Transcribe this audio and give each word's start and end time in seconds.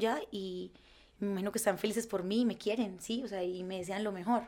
ya 0.00 0.20
y 0.32 0.72
me 1.20 1.28
imagino 1.28 1.52
que 1.52 1.58
están 1.58 1.78
felices 1.78 2.06
por 2.08 2.24
mí 2.24 2.40
y 2.40 2.44
me 2.44 2.58
quieren, 2.58 3.00
¿sí? 3.00 3.22
O 3.24 3.28
sea, 3.28 3.44
y 3.44 3.62
me 3.62 3.78
desean 3.78 4.02
lo 4.02 4.10
mejor. 4.10 4.42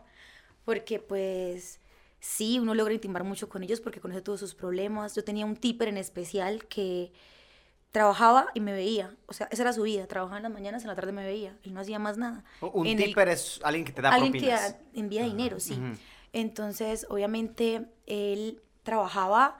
Porque 0.64 0.98
pues 0.98 1.78
sí, 2.18 2.58
uno 2.58 2.74
logra 2.74 2.92
intimar 2.94 3.22
mucho 3.22 3.48
con 3.48 3.62
ellos 3.62 3.80
porque 3.80 4.00
conoce 4.00 4.22
todos 4.22 4.40
sus 4.40 4.54
problemas. 4.56 5.14
Yo 5.14 5.22
tenía 5.22 5.46
un 5.46 5.54
tipper 5.56 5.86
en 5.88 5.98
especial 5.98 6.66
que 6.66 7.12
trabajaba 7.92 8.48
y 8.54 8.60
me 8.60 8.72
veía. 8.72 9.14
O 9.26 9.32
sea, 9.32 9.46
esa 9.52 9.62
era 9.62 9.72
su 9.72 9.82
vida. 9.82 10.08
Trabajaba 10.08 10.38
en 10.38 10.42
las 10.42 10.52
mañanas, 10.52 10.82
en 10.82 10.88
la 10.88 10.96
tarde 10.96 11.12
me 11.12 11.24
veía. 11.24 11.56
Él 11.62 11.72
no 11.74 11.80
hacía 11.80 12.00
más 12.00 12.18
nada. 12.18 12.44
Un 12.60 12.88
En 12.88 12.98
el- 12.98 13.04
tipper 13.04 13.28
es 13.28 13.60
alguien 13.62 13.84
que 13.84 13.92
te 13.92 14.02
da 14.02 14.10
alguien 14.12 14.32
propinas. 14.32 14.72
que 14.92 14.98
envía 14.98 15.22
dinero, 15.22 15.60
sí. 15.60 15.78
Entonces, 16.32 17.06
obviamente, 17.08 17.86
él 18.06 18.60
trabajaba 18.82 19.58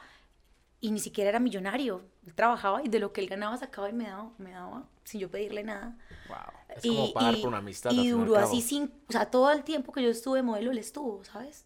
y 0.81 0.91
ni 0.91 0.99
siquiera 0.99 1.31
era 1.31 1.39
millonario. 1.39 2.03
Él 2.27 2.35
trabajaba 2.35 2.83
y 2.85 2.89
de 2.89 2.99
lo 2.99 3.13
que 3.13 3.21
él 3.21 3.29
ganaba 3.29 3.57
sacaba 3.57 3.89
y 3.89 3.93
me 3.93 4.05
daba, 4.09 4.31
me 4.39 4.51
daba 4.51 4.85
sin 5.05 5.21
yo 5.21 5.31
pedirle 5.31 5.63
nada. 5.63 5.97
Wow. 6.29 6.37
Es 6.77 6.83
como 6.83 7.13
pagar 7.13 7.37
por 7.39 7.49
una 7.49 7.59
amistad, 7.59 7.93
Y 7.93 8.01
y 8.01 8.09
duró 8.11 8.37
así 8.37 8.61
sin, 8.61 8.93
o 9.09 9.13
sea, 9.13 9.27
todo 9.31 9.51
el 9.53 9.63
tiempo 9.63 9.93
que 9.93 10.03
yo 10.03 10.11
estuve 10.11 10.43
modelo, 10.43 10.73
él 10.73 10.79
estuvo, 10.79 11.25
¿sabes? 11.25 11.65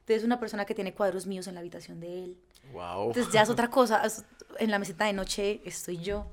Entonces, 0.00 0.18
es 0.18 0.24
una 0.24 0.40
persona 0.40 0.64
que 0.64 0.74
tiene 0.74 0.92
cuadros 0.94 1.26
míos 1.26 1.46
en 1.46 1.54
la 1.54 1.60
habitación 1.60 2.00
de 2.00 2.24
él. 2.24 2.38
Wow. 2.72 3.08
Entonces, 3.08 3.32
ya 3.32 3.42
es 3.42 3.50
otra 3.50 3.70
cosa. 3.70 4.02
es- 4.04 4.24
En 4.58 4.70
la 4.70 4.78
mesita 4.78 5.04
de 5.04 5.12
noche 5.12 5.60
estoy 5.64 5.98
yo, 5.98 6.26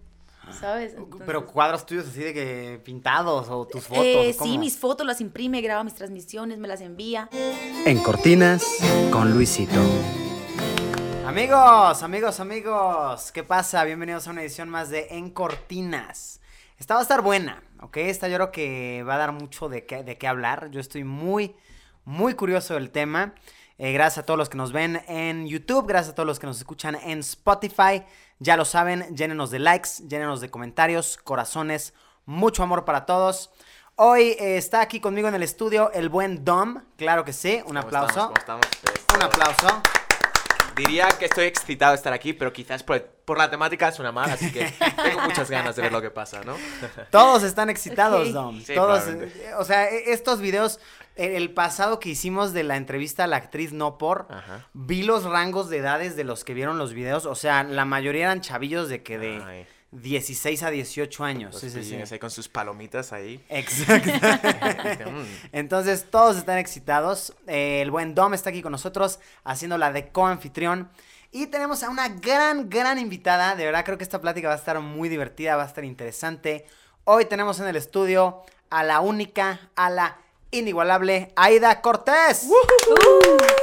¿sabes? 0.60 0.96
Pero 1.26 1.46
cuadros 1.48 1.86
tuyos 1.86 2.08
así 2.08 2.20
de 2.22 2.34
que 2.34 2.82
pintados 2.84 3.48
o 3.50 3.66
tus 3.68 3.84
fotos. 3.86 4.04
Eh, 4.06 4.36
¿cómo? 4.38 4.52
sí, 4.52 4.58
mis 4.58 4.78
fotos 4.78 5.06
las 5.06 5.20
imprime, 5.22 5.62
graba 5.62 5.84
mis 5.84 5.94
transmisiones, 5.96 6.58
me 6.58 6.68
las 6.68 6.82
envía. 6.82 7.30
En 7.86 8.00
Cortinas 8.04 8.64
con 9.12 9.32
Luisito. 9.34 9.82
Amigos, 11.32 12.04
amigos, 12.04 12.40
amigos, 12.42 13.32
¿qué 13.32 13.42
pasa? 13.42 13.86
Bienvenidos 13.86 14.28
a 14.28 14.32
una 14.32 14.42
edición 14.42 14.68
más 14.68 14.90
de 14.90 15.08
En 15.12 15.30
Cortinas. 15.30 16.42
Esta 16.78 16.96
va 16.96 17.00
a 17.00 17.04
estar 17.04 17.22
buena, 17.22 17.64
¿ok? 17.80 17.96
Esta 17.98 18.28
yo 18.28 18.36
creo 18.36 18.52
que 18.52 19.06
va 19.08 19.16
a 19.16 19.18
dar 19.18 19.32
mucho 19.32 19.70
de 19.70 19.86
qué, 19.86 20.04
de 20.04 20.18
qué 20.18 20.28
hablar. 20.28 20.72
Yo 20.72 20.82
estoy 20.82 21.06
muy, 21.06 21.56
muy 22.04 22.34
curioso 22.34 22.74
del 22.74 22.92
tema. 22.92 23.34
Eh, 23.78 23.94
gracias 23.94 24.24
a 24.24 24.26
todos 24.26 24.38
los 24.38 24.50
que 24.50 24.58
nos 24.58 24.74
ven 24.74 25.02
en 25.08 25.48
YouTube, 25.48 25.88
gracias 25.88 26.12
a 26.12 26.16
todos 26.16 26.28
los 26.28 26.38
que 26.38 26.48
nos 26.48 26.58
escuchan 26.58 26.96
en 26.96 27.20
Spotify. 27.20 28.04
Ya 28.40 28.58
lo 28.58 28.66
saben, 28.66 29.16
llénenos 29.16 29.52
de 29.52 29.60
likes, 29.60 30.06
llénenos 30.10 30.42
de 30.42 30.52
comentarios, 30.52 31.16
corazones, 31.16 31.94
mucho 32.26 32.62
amor 32.62 32.84
para 32.84 33.06
todos. 33.06 33.52
Hoy 33.96 34.36
eh, 34.38 34.58
está 34.58 34.82
aquí 34.82 35.00
conmigo 35.00 35.30
en 35.30 35.36
el 35.36 35.44
estudio 35.44 35.94
el 35.94 36.10
buen 36.10 36.44
Dom, 36.44 36.82
claro 36.98 37.24
que 37.24 37.32
sí, 37.32 37.62
un 37.62 37.68
¿Cómo 37.68 37.80
aplauso. 37.80 38.34
estamos? 38.38 38.40
¿Cómo 38.46 38.64
estamos? 38.66 39.16
Un 39.16 39.24
aplauso. 39.24 40.01
Diría 40.82 41.08
que 41.20 41.26
estoy 41.26 41.46
excitado 41.46 41.92
de 41.92 41.98
estar 41.98 42.12
aquí, 42.14 42.34
pero 42.34 42.52
quizás 42.52 42.82
por, 42.82 43.04
por 43.04 43.38
la 43.38 43.50
temática 43.50 43.92
suena 43.92 44.12
mal, 44.12 44.30
así 44.32 44.52
que 44.52 44.66
tengo 45.04 45.22
muchas 45.22 45.50
ganas 45.50 45.76
de 45.76 45.84
ver 45.84 45.92
lo 45.92 46.02
que 46.02 46.10
pasa, 46.10 46.42
¿no? 46.44 46.56
Todos 47.12 47.44
están 47.44 47.70
excitados. 47.70 48.34
Dom. 48.34 48.62
Sí, 48.62 48.74
Todos, 48.74 49.04
o 49.60 49.64
sea, 49.64 49.90
e- 49.90 50.12
estos 50.12 50.42
videos, 50.42 50.80
el 51.16 51.52
pasado 51.52 52.00
que 52.00 52.10
hicimos 52.10 52.52
de 52.54 52.64
la 52.64 52.78
entrevista 52.78 53.26
a 53.26 53.28
la 53.28 53.36
actriz 53.38 53.74
No 53.74 53.98
Por, 53.98 54.26
Ajá. 54.30 54.68
vi 54.74 55.04
los 55.04 55.24
rangos 55.26 55.70
de 55.70 55.78
edades 55.78 56.16
de 56.16 56.24
los 56.24 56.44
que 56.44 56.54
vieron 56.56 56.78
los 56.78 56.94
videos. 56.94 57.26
O 57.28 57.36
sea, 57.36 57.64
la 57.64 57.86
mayoría 57.86 58.24
eran 58.24 58.42
chavillos 58.42 58.90
de 58.90 59.04
que 59.04 59.18
de 59.20 59.42
Ay. 59.46 59.68
16 59.92 60.64
a 60.64 60.70
18 60.72 61.24
años. 61.24 61.54
Los 61.54 61.62
Sí, 61.62 61.70
sí, 61.70 61.84
sí. 61.84 62.14
ahí 62.14 62.20
con 62.20 62.32
sus 62.32 62.48
palomitas 62.48 63.12
ahí. 63.14 63.44
Exacto. 63.50 64.12
Mm. 65.12 65.26
Entonces, 65.52 66.06
todos 66.10 66.38
están 66.38 66.58
excitados. 66.58 67.34
Eh, 67.48 67.82
el 67.82 67.92
buen 67.92 68.16
Dom 68.16 68.34
está 68.34 68.50
aquí 68.50 68.62
con 68.62 68.72
nosotros, 68.72 69.20
haciéndola 69.44 69.92
de 69.92 70.10
co-anfitrión. 70.10 70.90
Y 71.32 71.48
tenemos 71.48 71.84
a 71.84 71.90
una 71.90 72.08
gran, 72.10 72.70
gran 72.70 72.98
invitada. 73.00 73.56
De 73.56 73.66
verdad, 73.66 73.84
creo 73.84 73.98
que 73.98 74.04
esta 74.04 74.22
plática 74.22 74.48
va 74.48 74.54
a 74.54 74.58
estar 74.58 74.80
muy 74.80 75.10
divertida, 75.10 75.56
va 75.56 75.64
a 75.64 75.68
estar 75.68 75.84
interesante. 75.84 76.66
Hoy 77.04 77.26
tenemos 77.26 77.60
en 77.60 77.68
el 77.68 77.76
estudio 77.76 78.44
a 78.70 78.84
la 78.84 79.02
única, 79.02 79.70
a 79.76 79.90
la 79.90 80.18
inigualable 80.52 81.32
Aida 81.36 81.82
Cortés. 81.82 82.44
Uh, 82.48 83.61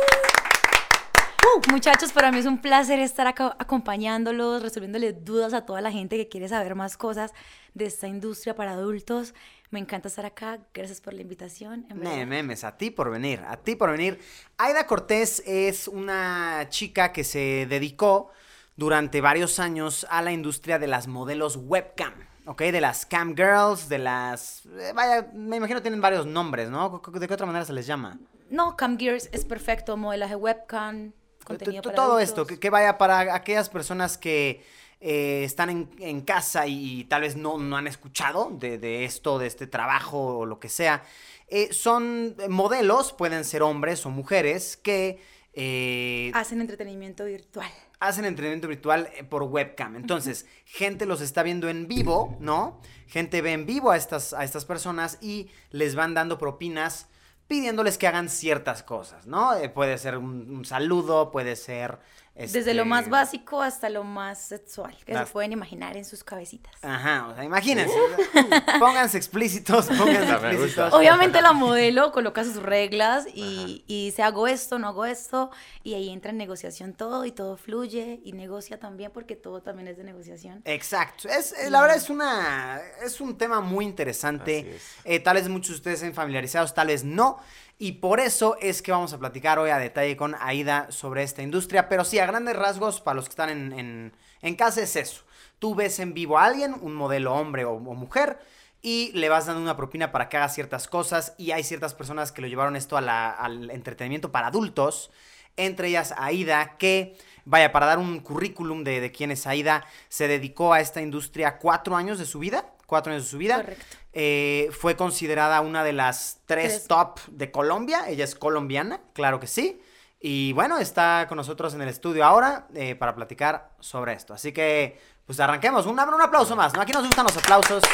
muchachos, 1.70 2.12
para 2.12 2.30
mí 2.30 2.38
es 2.38 2.46
un 2.46 2.60
placer 2.60 2.98
estar 3.00 3.26
acá 3.26 3.56
acompañándolos, 3.58 4.62
resolviéndoles 4.62 5.24
dudas 5.24 5.52
a 5.54 5.66
toda 5.66 5.80
la 5.80 5.91
gente 5.91 6.16
que 6.16 6.28
quiere 6.28 6.48
saber 6.48 6.74
más 6.74 6.96
cosas 6.96 7.32
de 7.74 7.86
esta 7.86 8.06
industria 8.06 8.54
para 8.54 8.72
adultos. 8.72 9.34
Me 9.70 9.78
encanta 9.78 10.08
estar 10.08 10.24
acá. 10.24 10.58
Gracias 10.72 11.00
por 11.00 11.14
la 11.14 11.22
invitación. 11.22 11.86
Ne, 11.94 12.24
memes, 12.26 12.64
a 12.64 12.76
ti 12.76 12.91
por 12.91 13.10
venir, 13.10 13.41
a 13.47 13.56
ti 13.56 13.76
por 13.76 13.91
venir. 13.91 14.18
Aida 14.56 14.86
Cortés 14.86 15.42
es 15.47 15.88
una 15.88 16.66
chica 16.68 17.12
que 17.12 17.24
se 17.24 17.66
dedicó 17.68 18.30
durante 18.76 19.20
varios 19.20 19.58
años 19.58 20.06
a 20.10 20.22
la 20.22 20.32
industria 20.32 20.78
de 20.78 20.86
las 20.86 21.08
modelos 21.08 21.56
webcam, 21.56 22.14
¿ok? 22.47 22.62
De 22.62 22.80
las 22.80 23.04
cam 23.04 23.34
girls, 23.34 23.88
de 23.88 23.98
las... 23.98 24.64
eh, 24.66 24.92
vaya, 24.94 25.30
me 25.34 25.56
imagino 25.56 25.82
tienen 25.82 26.00
varios 26.00 26.26
nombres, 26.26 26.70
¿no? 26.70 27.02
¿De 27.12 27.26
qué 27.26 27.34
otra 27.34 27.47
manera 27.47 27.64
se 27.64 27.72
les 27.72 27.86
llama? 27.86 28.18
No, 28.50 28.76
Cam 28.76 28.98
Gears 28.98 29.28
es 29.32 29.44
perfecto. 29.44 29.97
Modelaje 29.97 30.34
webcam, 30.34 31.12
contenido 31.48 31.82
para 31.82 31.97
Todo 31.97 32.16
adultos. 32.16 32.28
esto, 32.28 32.47
que, 32.47 32.60
que 32.60 32.70
vaya 32.70 32.98
para 32.98 33.34
aquellas 33.34 33.69
personas 33.69 34.16
que 34.16 34.62
eh, 35.00 35.42
están 35.44 35.70
en, 35.70 35.91
en 35.98 36.20
casa 36.22 36.66
y, 36.66 37.04
tal 37.04 37.22
vez 37.22 37.36
no, 37.36 37.59
no 37.59 37.76
han 37.76 37.86
escuchado 37.86 38.50
de, 38.53 38.78
de 38.78 39.04
esto, 39.04 39.38
de 39.38 39.47
este 39.47 39.66
trabajo 39.66 40.38
o 40.38 40.47
lo 40.47 40.59
que 40.60 40.69
sea. 40.69 41.03
Eh, 41.48 41.72
son 41.72 42.36
modelos, 42.48 43.12
pueden 43.12 43.44
ser 43.44 43.62
hombres 43.62 44.04
o 44.06 44.10
mujeres, 44.10 44.76
que 44.76 45.19
eh, 45.54 46.31
Hacen 46.34 46.60
entretenimiento 46.60 47.25
virtual. 47.25 47.69
hacen 48.00 48.25
entrenamiento 48.25 48.69
virtual 48.69 49.09
por 49.28 49.42
webcam. 49.44 49.97
Entonces, 49.97 50.47
gente 50.65 51.06
los 51.06 51.20
está 51.20 51.42
viendo 51.42 51.69
en 51.69 51.88
vivo, 51.88 52.36
¿no? 52.38 52.80
Gente 53.06 53.41
ve 53.41 53.53
en 53.53 53.66
vivo 53.66 53.91
a 53.91 53.97
estas, 53.97 54.32
a 54.32 54.44
estas 54.44 54.65
personas 54.65 55.19
y 55.20 55.48
les 55.70 55.94
van 55.94 56.15
dando 56.15 56.38
propinas 56.38 57.09
pidiéndoles 57.48 57.98
que 57.98 58.06
hagan 58.06 58.28
ciertas 58.28 58.82
cosas, 58.84 59.26
¿no? 59.26 59.56
Eh, 59.56 59.69
puede 59.69 59.98
ser 59.98 60.16
un, 60.19 60.48
un 60.50 60.64
saludo, 60.64 61.31
puede 61.32 61.56
ser... 61.56 61.98
Desde 62.38 62.72
lo 62.75 62.82
este, 62.82 62.84
más 62.84 63.09
básico 63.09 63.62
hasta 63.62 63.91
lo 63.91 64.04
más 64.04 64.38
sexual 64.38 64.97
que 65.04 65.12
Las- 65.12 65.28
se 65.28 65.32
pueden 65.32 65.53
imaginar 65.53 65.97
en 65.97 66.04
sus 66.04 66.22
cabecitas. 66.22 66.72
Ajá, 66.82 67.26
o 67.28 67.34
sea, 67.34 67.44
imagínense. 67.44 67.94
pónganse 68.78 69.16
explícitos, 69.16 69.87
pónganse 69.99 70.32
explícitos. 70.32 70.93
Obviamente 70.94 71.43
la 71.43 71.53
modelo 71.53 72.12
coloca 72.12 72.44
sus 72.44 72.56
reglas 72.56 73.27
y, 73.34 73.84
y 73.87 74.06
dice 74.06 74.22
hago 74.22 74.47
esto, 74.47 74.78
no 74.78 74.88
hago 74.88 75.04
esto, 75.04 75.50
y 75.82 75.94
ahí 75.94 76.10
entra 76.10 76.31
en 76.31 76.37
negociación 76.38 76.94
todo 76.94 77.25
y 77.25 77.32
todo 77.32 77.56
fluye 77.56 78.21
y 78.25 78.32
negocia 78.32 78.78
también 78.78 79.10
porque 79.12 79.34
todo 79.37 79.60
también 79.62 79.88
es 79.88 79.97
de 79.97 80.04
negociación. 80.04 80.62
Exacto. 80.65 81.28
Es, 81.28 81.53
eh, 81.53 81.71
la 81.71 81.81
verdad 81.81 81.97
es 81.97 82.09
una 82.09 82.81
es 83.03 83.21
un 83.21 83.37
tema 83.37 83.60
muy 83.60 83.84
interesante. 83.84 84.78
Eh, 85.04 85.21
tal 85.21 85.37
vez 85.37 85.48
muchos 85.48 85.71
de 85.71 85.75
ustedes 85.77 85.97
estén 86.00 86.15
familiarizados, 86.15 86.72
tal 86.75 86.87
vez 86.88 87.04
no. 87.04 87.38
Y 87.78 87.93
por 87.93 88.19
eso 88.19 88.56
es 88.61 88.83
que 88.83 88.91
vamos 88.91 89.12
a 89.12 89.19
platicar 89.19 89.59
hoy 89.59 89.71
a 89.71 89.78
detalle 89.78 90.16
con 90.16 90.34
Aida 90.41 90.91
sobre 90.91 91.22
esta 91.22 91.43
industria. 91.43 91.89
Pero 91.89 92.05
sí, 92.05 92.19
a 92.19 92.27
grandes 92.27 92.56
rasgos, 92.56 93.00
para 93.00 93.15
los 93.15 93.27
que 93.27 93.31
están 93.31 93.50
en, 93.50 94.12
en- 94.43 94.55
casa, 94.56 94.83
es 94.83 94.97
eso. 94.97 95.22
Tú 95.61 95.75
ves 95.75 95.99
en 96.00 96.12
vivo 96.15 96.39
a 96.39 96.44
alguien, 96.47 96.75
un 96.81 96.94
modelo 96.94 97.34
hombre 97.34 97.65
o, 97.65 97.72
o 97.75 97.94
mujer, 97.94 98.39
y 98.83 99.12
le 99.12 99.28
vas 99.28 99.47
dando 99.47 99.62
una 99.62 99.77
propina 99.77 100.11
para 100.12 100.28
que 100.28 100.37
haga 100.37 100.49
ciertas 100.49 100.89
cosas. 100.89 101.34
Y 101.39 101.53
hay 101.53 101.62
ciertas 101.62 101.94
personas 101.94 102.33
que 102.33 102.43
lo 102.43 102.49
llevaron 102.49 102.75
esto 102.75 102.97
a 102.97 103.00
la- 103.00 103.31
al 103.31 103.71
entretenimiento 103.71 104.33
para 104.33 104.49
adultos. 104.49 105.10
Entre 105.56 105.89
ellas 105.89 106.15
Aida, 106.16 106.77
que, 106.78 107.16
vaya, 107.45 107.71
para 107.72 107.87
dar 107.87 107.99
un 107.99 108.19
currículum 108.21 108.83
de, 108.84 109.00
de 109.00 109.12
quién 109.12 109.31
es 109.31 109.47
Aida, 109.47 109.84
se 110.09 110.27
dedicó 110.28 110.72
a 110.72 110.81
esta 110.81 111.00
industria 111.00 111.59
cuatro 111.59 111.97
años 111.97 112.19
de 112.19 112.27
su 112.27 112.41
vida. 112.41 112.72
Cuatro 112.88 113.12
años 113.12 113.25
de 113.26 113.31
su 113.31 113.37
vida. 113.38 113.56
Correcto. 113.56 113.84
Eh, 114.15 114.71
fue 114.72 114.97
considerada 114.97 115.60
una 115.60 115.84
de 115.84 115.93
las 115.93 116.41
tres, 116.47 116.72
Tres. 116.72 116.88
top 116.88 117.21
de 117.28 117.50
Colombia. 117.53 118.09
Ella 118.09 118.25
es 118.25 118.34
colombiana, 118.34 119.00
claro 119.12 119.38
que 119.38 119.47
sí. 119.47 119.81
Y 120.21 120.53
bueno, 120.54 120.78
está 120.78 121.27
con 121.28 121.37
nosotros 121.37 121.75
en 121.75 121.82
el 121.82 121.88
estudio 121.88 122.25
ahora 122.25 122.66
eh, 122.75 122.94
para 122.94 123.15
platicar 123.15 123.71
sobre 123.78 124.15
esto. 124.15 124.32
Así 124.32 124.53
que, 124.53 124.98
pues 125.27 125.38
arranquemos. 125.38 125.84
Un, 125.87 126.00
un 126.00 126.21
aplauso 126.22 126.56
más, 126.56 126.72
¿no? 126.72 126.81
Aquí 126.81 126.93
nos 126.93 127.04
gustan 127.06 127.25
los 127.27 127.37
aplausos. 127.37 127.84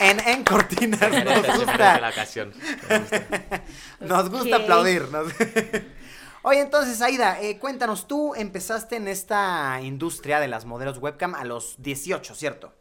En, 0.00 0.18
en 0.26 0.42
cortinas 0.42 1.00
nos 1.24 1.58
gusta. 1.58 2.00
la 2.00 2.08
ocasión. 2.08 2.52
Gusta. 2.52 3.62
Nos 4.00 4.30
gusta 4.30 4.56
aplaudir. 4.56 5.08
nos- 5.12 5.32
Oye, 6.44 6.60
entonces, 6.60 7.00
Aida, 7.00 7.40
eh, 7.40 7.58
cuéntanos, 7.58 8.08
tú 8.08 8.34
empezaste 8.34 8.96
en 8.96 9.06
esta 9.06 9.80
industria 9.80 10.40
de 10.40 10.48
las 10.48 10.64
modelos 10.64 10.98
webcam 10.98 11.36
a 11.36 11.44
los 11.44 11.80
18, 11.80 12.34
¿cierto? 12.34 12.74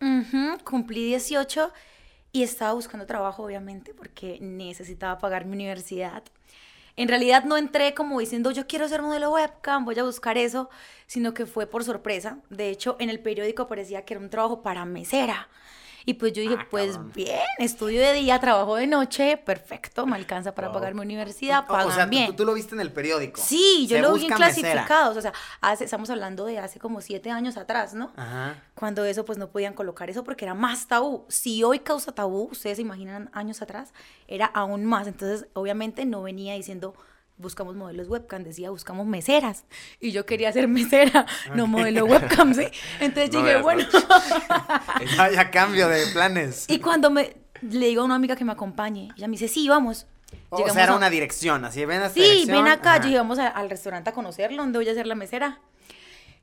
Cumplí 0.64 1.06
18 1.06 1.72
y 2.32 2.42
estaba 2.42 2.74
buscando 2.74 3.06
trabajo, 3.06 3.44
obviamente, 3.44 3.94
porque 3.94 4.40
necesitaba 4.42 5.20
pagar 5.20 5.46
mi 5.46 5.54
universidad. 5.54 6.24
En 6.96 7.08
realidad 7.08 7.44
no 7.44 7.56
entré 7.56 7.94
como 7.94 8.20
diciendo 8.20 8.50
yo 8.50 8.66
quiero 8.66 8.88
ser 8.88 9.04
modelo 9.04 9.32
webcam, 9.32 9.86
voy 9.86 9.98
a 10.00 10.04
buscar 10.04 10.40
eso, 10.40 10.70
sino 11.06 11.36
que 11.36 11.46
fue 11.46 11.68
por 11.68 11.84
sorpresa. 11.84 12.40
De 12.50 12.70
hecho, 12.70 12.96
en 13.00 13.12
el 13.12 13.20
periódico 13.20 13.64
aparecía 13.64 14.06
que 14.06 14.16
era 14.16 14.24
un 14.24 14.32
trabajo 14.32 14.64
para 14.64 14.86
mesera. 14.86 15.50
Y 16.06 16.16
pues 16.16 16.34
yo 16.34 16.42
dije, 16.42 16.56
Ah, 16.60 16.68
pues 16.70 16.94
cabrón. 16.94 17.12
bien, 17.16 17.40
estudio 17.60 18.02
de 18.02 18.14
día, 18.14 18.40
trabajo 18.40 18.76
de 18.76 18.88
noche, 18.88 19.38
perfecto, 19.38 20.06
me 20.06 20.16
alcanza 20.16 20.54
para 20.56 20.72
pagar 20.72 20.94
mi 20.94 21.02
universidad, 21.02 21.68
pagan 21.68 21.88
o 21.88 21.92
sea, 21.92 22.06
tú- 22.06 22.10
bien. 22.12 22.28
Tú, 22.28 22.34
tú 22.34 22.46
lo 22.46 22.54
viste 22.54 22.76
en 22.76 22.82
el 22.82 22.92
periódico. 22.92 23.42
Sí, 23.42 23.88
yo 23.88 23.98
Se 23.98 24.02
lo 24.02 24.14
vi 24.14 24.26
en 24.26 24.30
mesera. 24.32 24.38
clasificados, 24.38 25.18
o 25.18 25.22
sea, 25.22 25.34
hace, 25.62 25.84
estamos 25.86 26.10
hablando 26.10 26.46
de 26.46 26.60
hace 26.60 26.80
como 26.80 27.02
siete 27.02 27.30
años 27.32 27.58
atrás, 27.58 27.94
¿no? 27.94 28.12
Ajá. 28.16 28.56
Cuando 28.76 29.06
eso 29.06 29.26
pues 29.26 29.38
no 29.38 29.50
podían 29.50 29.74
colocar 29.74 30.10
eso 30.10 30.24
porque 30.24 30.46
era 30.46 30.54
más 30.54 30.88
tabú. 30.88 31.26
Si 31.30 31.64
hoy 31.64 31.80
causa 31.80 32.12
tabú, 32.14 32.50
ustedes 32.52 32.78
se 32.78 32.82
imaginan 32.82 33.30
años 33.34 33.62
atrás, 33.62 33.94
era 34.28 34.46
aún 34.46 34.86
más. 34.86 35.08
Entonces, 35.08 35.48
obviamente 35.54 36.06
no 36.06 36.24
venía 36.24 36.54
diciendo 36.56 36.96
buscamos 37.42 37.76
modelos 37.76 38.08
webcam, 38.08 38.44
decía 38.44 38.70
buscamos 38.70 39.06
meseras. 39.08 39.66
Y 40.00 40.12
yo 40.12 40.26
quería 40.26 40.52
ser 40.54 40.68
mesera, 40.68 41.26
no 41.56 41.68
modelo 41.68 42.06
webcam, 42.06 42.54
¿sí? 42.54 42.68
Entonces 43.00 43.34
No 43.34 43.44
dije, 43.44 43.62
bueno. 43.62 43.84
Vaya 45.18 45.52
cambio 45.52 45.88
de 45.88 46.06
planes. 46.08 46.66
y 46.70 46.80
cuando 46.80 47.10
me 47.10 47.36
le 47.62 47.88
digo 47.88 48.02
a 48.02 48.06
una 48.06 48.16
amiga 48.16 48.36
que 48.36 48.46
me 48.46 48.52
acompañe, 48.54 49.10
ella 49.18 49.28
me 49.28 49.34
dice, 49.34 49.48
sí, 49.48 49.68
vamos. 49.68 50.08
O 50.50 50.58
Llegamos 50.58 50.74
sea, 50.76 50.84
era 50.86 50.94
a- 50.94 50.98
una 50.98 51.10
dirección, 51.10 51.66
así, 51.66 51.84
ven 51.86 52.02
a 52.02 52.10
Sí, 52.10 52.22
dirección. 52.22 52.64
ven 52.64 52.72
acá, 52.72 52.94
Ajá. 52.96 53.08
llegamos 53.08 53.38
a- 53.40 53.48
al 53.48 53.70
restaurante 53.70 54.10
a 54.10 54.14
conocerlo, 54.14 54.64
donde 54.64 54.80
voy 54.80 54.88
a 54.90 54.94
ser 54.94 55.06
la 55.08 55.16
mesera. 55.16 55.60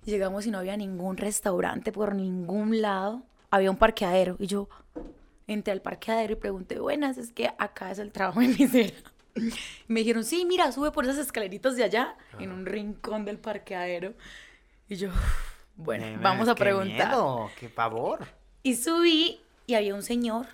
Llegamos 0.04 0.46
y 0.46 0.50
no 0.50 0.58
había 0.58 0.76
ningún 0.76 1.16
restaurante 1.16 1.92
por 1.92 2.14
ningún 2.14 2.80
lado. 2.80 3.22
Había 3.50 3.70
un 3.70 3.76
parqueadero. 3.76 4.36
Y 4.38 4.46
yo 4.46 4.68
entré 5.46 5.72
al 5.72 5.80
parqueadero 5.82 6.34
y 6.34 6.36
pregunté, 6.36 6.78
buenas, 6.78 7.18
es 7.18 7.32
que 7.32 7.50
acá 7.58 7.90
es 7.90 7.98
el 7.98 8.12
trabajo 8.12 8.40
de 8.40 8.48
mesera. 8.48 8.94
Y 9.38 9.52
me 9.92 10.00
dijeron, 10.00 10.24
sí, 10.24 10.44
mira, 10.44 10.70
sube 10.72 10.90
por 10.90 11.04
esas 11.04 11.18
escaleritas 11.18 11.76
de 11.76 11.84
allá, 11.84 12.16
en 12.38 12.50
un 12.52 12.66
rincón 12.66 13.24
del 13.24 13.38
parqueadero. 13.38 14.14
Y 14.88 14.96
yo, 14.96 15.10
bueno, 15.76 16.06
vamos 16.22 16.48
a 16.48 16.54
qué 16.54 16.60
preguntar. 16.60 17.08
miedo, 17.08 17.50
qué 17.58 17.68
pavor. 17.68 18.26
Y 18.62 18.74
subí 18.74 19.40
y 19.66 19.74
había 19.74 19.94
un 19.94 20.02
señor 20.02 20.46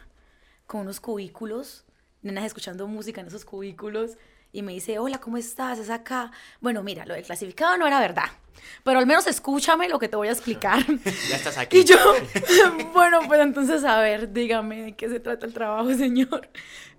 con 0.67 0.83
unos 0.83 1.01
cubículos, 1.01 1.85
nenas 2.23 2.45
escuchando 2.45 2.87
música 2.87 3.21
en 3.21 3.29
esos 3.29 3.45
cubículos. 3.45 4.13
Y 4.53 4.63
me 4.63 4.73
dice, 4.73 5.01
hola, 5.01 5.19
¿cómo 5.19 5.37
estás? 5.37 5.81
¿Es 5.81 5.91
acá? 5.91 6.31
Bueno, 6.61 6.83
mira, 6.85 7.05
lo 7.05 7.15
del 7.15 7.25
clasificado 7.25 7.77
no 7.77 7.89
era 7.89 7.99
verdad. 7.99 8.29
Pero 8.85 9.01
al 9.01 9.07
menos 9.07 9.27
escúchame 9.27 9.89
lo 9.89 9.99
que 9.99 10.09
te 10.09 10.17
voy 10.17 10.29
a 10.29 10.33
explicar. 10.33 10.79
Ya 11.29 11.37
estás 11.37 11.59
aquí. 11.59 11.79
Y 11.81 11.85
yo, 11.85 11.97
bueno, 12.93 13.21
pues 13.27 13.41
entonces, 13.41 13.83
a 13.83 14.01
ver, 14.01 14.33
dígame 14.33 14.83
de 14.83 14.93
qué 14.97 15.09
se 15.09 15.19
trata 15.19 15.47
el 15.47 15.53
trabajo, 15.53 15.93
señor. 15.95 16.49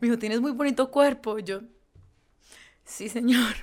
Me 0.02 0.08
dijo, 0.08 0.20
tienes 0.20 0.42
muy 0.42 0.52
bonito 0.52 0.92
cuerpo. 0.92 1.40
Yo, 1.40 1.62
sí, 2.86 3.10
señor. 3.10 3.54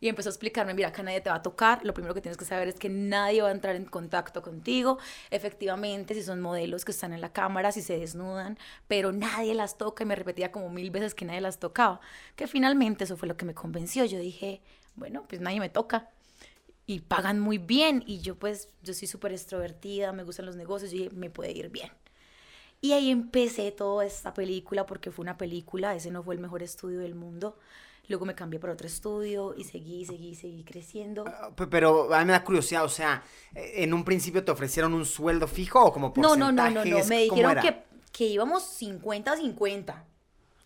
Y 0.00 0.08
empezó 0.08 0.28
a 0.28 0.32
explicarme, 0.32 0.74
mira, 0.74 0.88
acá 0.88 1.02
nadie 1.02 1.20
te 1.20 1.30
va 1.30 1.36
a 1.36 1.42
tocar. 1.42 1.84
Lo 1.84 1.92
primero 1.92 2.14
que 2.14 2.20
tienes 2.20 2.36
que 2.36 2.44
saber 2.44 2.68
es 2.68 2.76
que 2.76 2.88
nadie 2.88 3.42
va 3.42 3.48
a 3.48 3.52
entrar 3.52 3.74
en 3.74 3.84
contacto 3.84 4.42
contigo. 4.42 4.98
Efectivamente, 5.30 6.14
si 6.14 6.22
son 6.22 6.40
modelos 6.40 6.84
que 6.84 6.92
están 6.92 7.12
en 7.12 7.20
la 7.20 7.32
cámara, 7.32 7.72
si 7.72 7.82
se 7.82 7.98
desnudan, 7.98 8.58
pero 8.86 9.10
nadie 9.12 9.54
las 9.54 9.76
toca. 9.76 10.04
Y 10.04 10.06
me 10.06 10.14
repetía 10.14 10.52
como 10.52 10.70
mil 10.70 10.90
veces 10.90 11.14
que 11.14 11.24
nadie 11.24 11.40
las 11.40 11.58
tocaba. 11.58 12.00
Que 12.36 12.46
finalmente 12.46 13.04
eso 13.04 13.16
fue 13.16 13.26
lo 13.28 13.36
que 13.36 13.44
me 13.44 13.54
convenció. 13.54 14.04
Yo 14.04 14.20
dije, 14.20 14.60
bueno, 14.94 15.24
pues 15.28 15.40
nadie 15.40 15.58
me 15.58 15.68
toca 15.68 16.10
y 16.86 17.00
pagan 17.00 17.38
muy 17.38 17.58
bien 17.58 18.02
y 18.06 18.20
yo 18.20 18.36
pues 18.36 18.70
yo 18.82 18.94
soy 18.94 19.06
súper 19.08 19.32
extrovertida, 19.32 20.12
me 20.12 20.22
gustan 20.24 20.46
los 20.46 20.56
negocios 20.56 20.92
y 20.94 21.10
me 21.10 21.28
puede 21.28 21.52
ir 21.52 21.68
bien. 21.68 21.90
Y 22.80 22.92
ahí 22.92 23.10
empecé 23.10 23.72
toda 23.72 24.06
esta 24.06 24.32
película 24.34 24.86
porque 24.86 25.10
fue 25.10 25.22
una 25.22 25.36
película, 25.36 25.94
ese 25.94 26.10
no 26.10 26.22
fue 26.22 26.34
el 26.34 26.40
mejor 26.40 26.62
estudio 26.62 27.00
del 27.00 27.14
mundo. 27.14 27.58
Luego 28.08 28.24
me 28.24 28.34
cambié 28.34 28.58
para 28.58 28.72
otro 28.72 28.86
estudio 28.86 29.54
y 29.56 29.64
seguí, 29.64 30.04
seguí, 30.06 30.34
seguí 30.34 30.64
creciendo. 30.64 31.24
Ah, 31.26 31.50
pe- 31.54 31.66
Pero 31.66 32.12
a 32.14 32.18
mí 32.20 32.24
me 32.24 32.32
da 32.32 32.42
curiosidad, 32.42 32.84
o 32.84 32.88
sea, 32.88 33.22
eh, 33.54 33.72
¿en 33.84 33.92
un 33.92 34.02
principio 34.04 34.42
te 34.44 34.50
ofrecieron 34.50 34.94
un 34.94 35.04
sueldo 35.04 35.46
fijo 35.46 35.82
o 35.84 35.92
como 35.92 36.12
No, 36.16 36.34
no, 36.36 36.50
no, 36.50 36.70
no, 36.70 36.70
no, 36.70 36.74
porcentajes? 36.74 37.08
me 37.08 37.26
¿Cómo 37.28 37.34
dijeron 37.36 37.52
era? 37.52 37.60
que, 37.62 37.84
que 38.12 38.24
íbamos 38.26 38.62
50-50. 38.80 40.04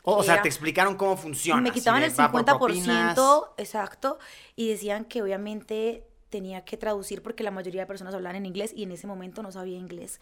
O, 0.05 0.17
o 0.17 0.23
sea, 0.23 0.43
te 0.43 0.49
explicaron 0.49 0.97
cómo 0.97 1.17
funciona. 1.17 1.61
Me 1.63 1.71
quitaban 1.71 2.03
el 2.03 2.11
va 2.11 2.31
por 2.33 2.45
50%, 2.45 2.59
propinas. 2.59 3.19
exacto, 3.57 4.19
y 4.57 4.69
decían 4.69 5.05
que 5.05 5.23
obviamente 5.23 6.05
tenía 6.29 6.65
que 6.65 6.77
traducir 6.77 7.23
porque 7.23 7.45
la 7.45 7.51
mayoría 7.51 7.83
de 7.83 7.87
personas 7.87 8.15
hablaban 8.15 8.37
en 8.37 8.47
inglés 8.47 8.73
y 8.75 8.85
en 8.85 8.93
ese 8.93 9.07
momento 9.07 9.43
no 9.43 9.53
sabía 9.53 9.79
inglés. 9.79 10.19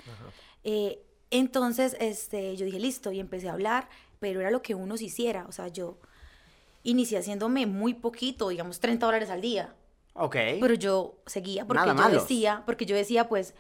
Eh, 0.65 1.03
entonces, 1.31 1.97
este, 2.01 2.57
yo 2.57 2.65
dije, 2.67 2.81
listo, 2.81 3.13
y 3.13 3.21
empecé 3.21 3.49
a 3.49 3.53
hablar, 3.53 3.89
pero 4.19 4.41
era 4.41 4.51
lo 4.51 4.61
que 4.63 4.75
uno 4.75 4.97
se 4.97 5.05
hiciera, 5.05 5.47
o 5.49 5.53
sea, 5.53 5.69
yo 5.69 5.99
inicié 6.83 7.19
haciéndome 7.19 7.67
muy 7.67 7.95
poquito, 7.95 8.49
digamos 8.49 8.81
30 8.81 9.07
dólares 9.07 9.31
al 9.31 9.41
día, 9.41 9.75
Ok. 10.15 10.37
pero 10.61 10.75
yo 10.75 11.21
seguía 11.27 11.67
porque 11.67 11.87
Nada 11.87 12.09
yo 12.11 12.21
decía, 12.21 12.63
porque 12.67 12.87
yo 12.87 12.97
decía, 12.97 13.29
pues, 13.29 13.55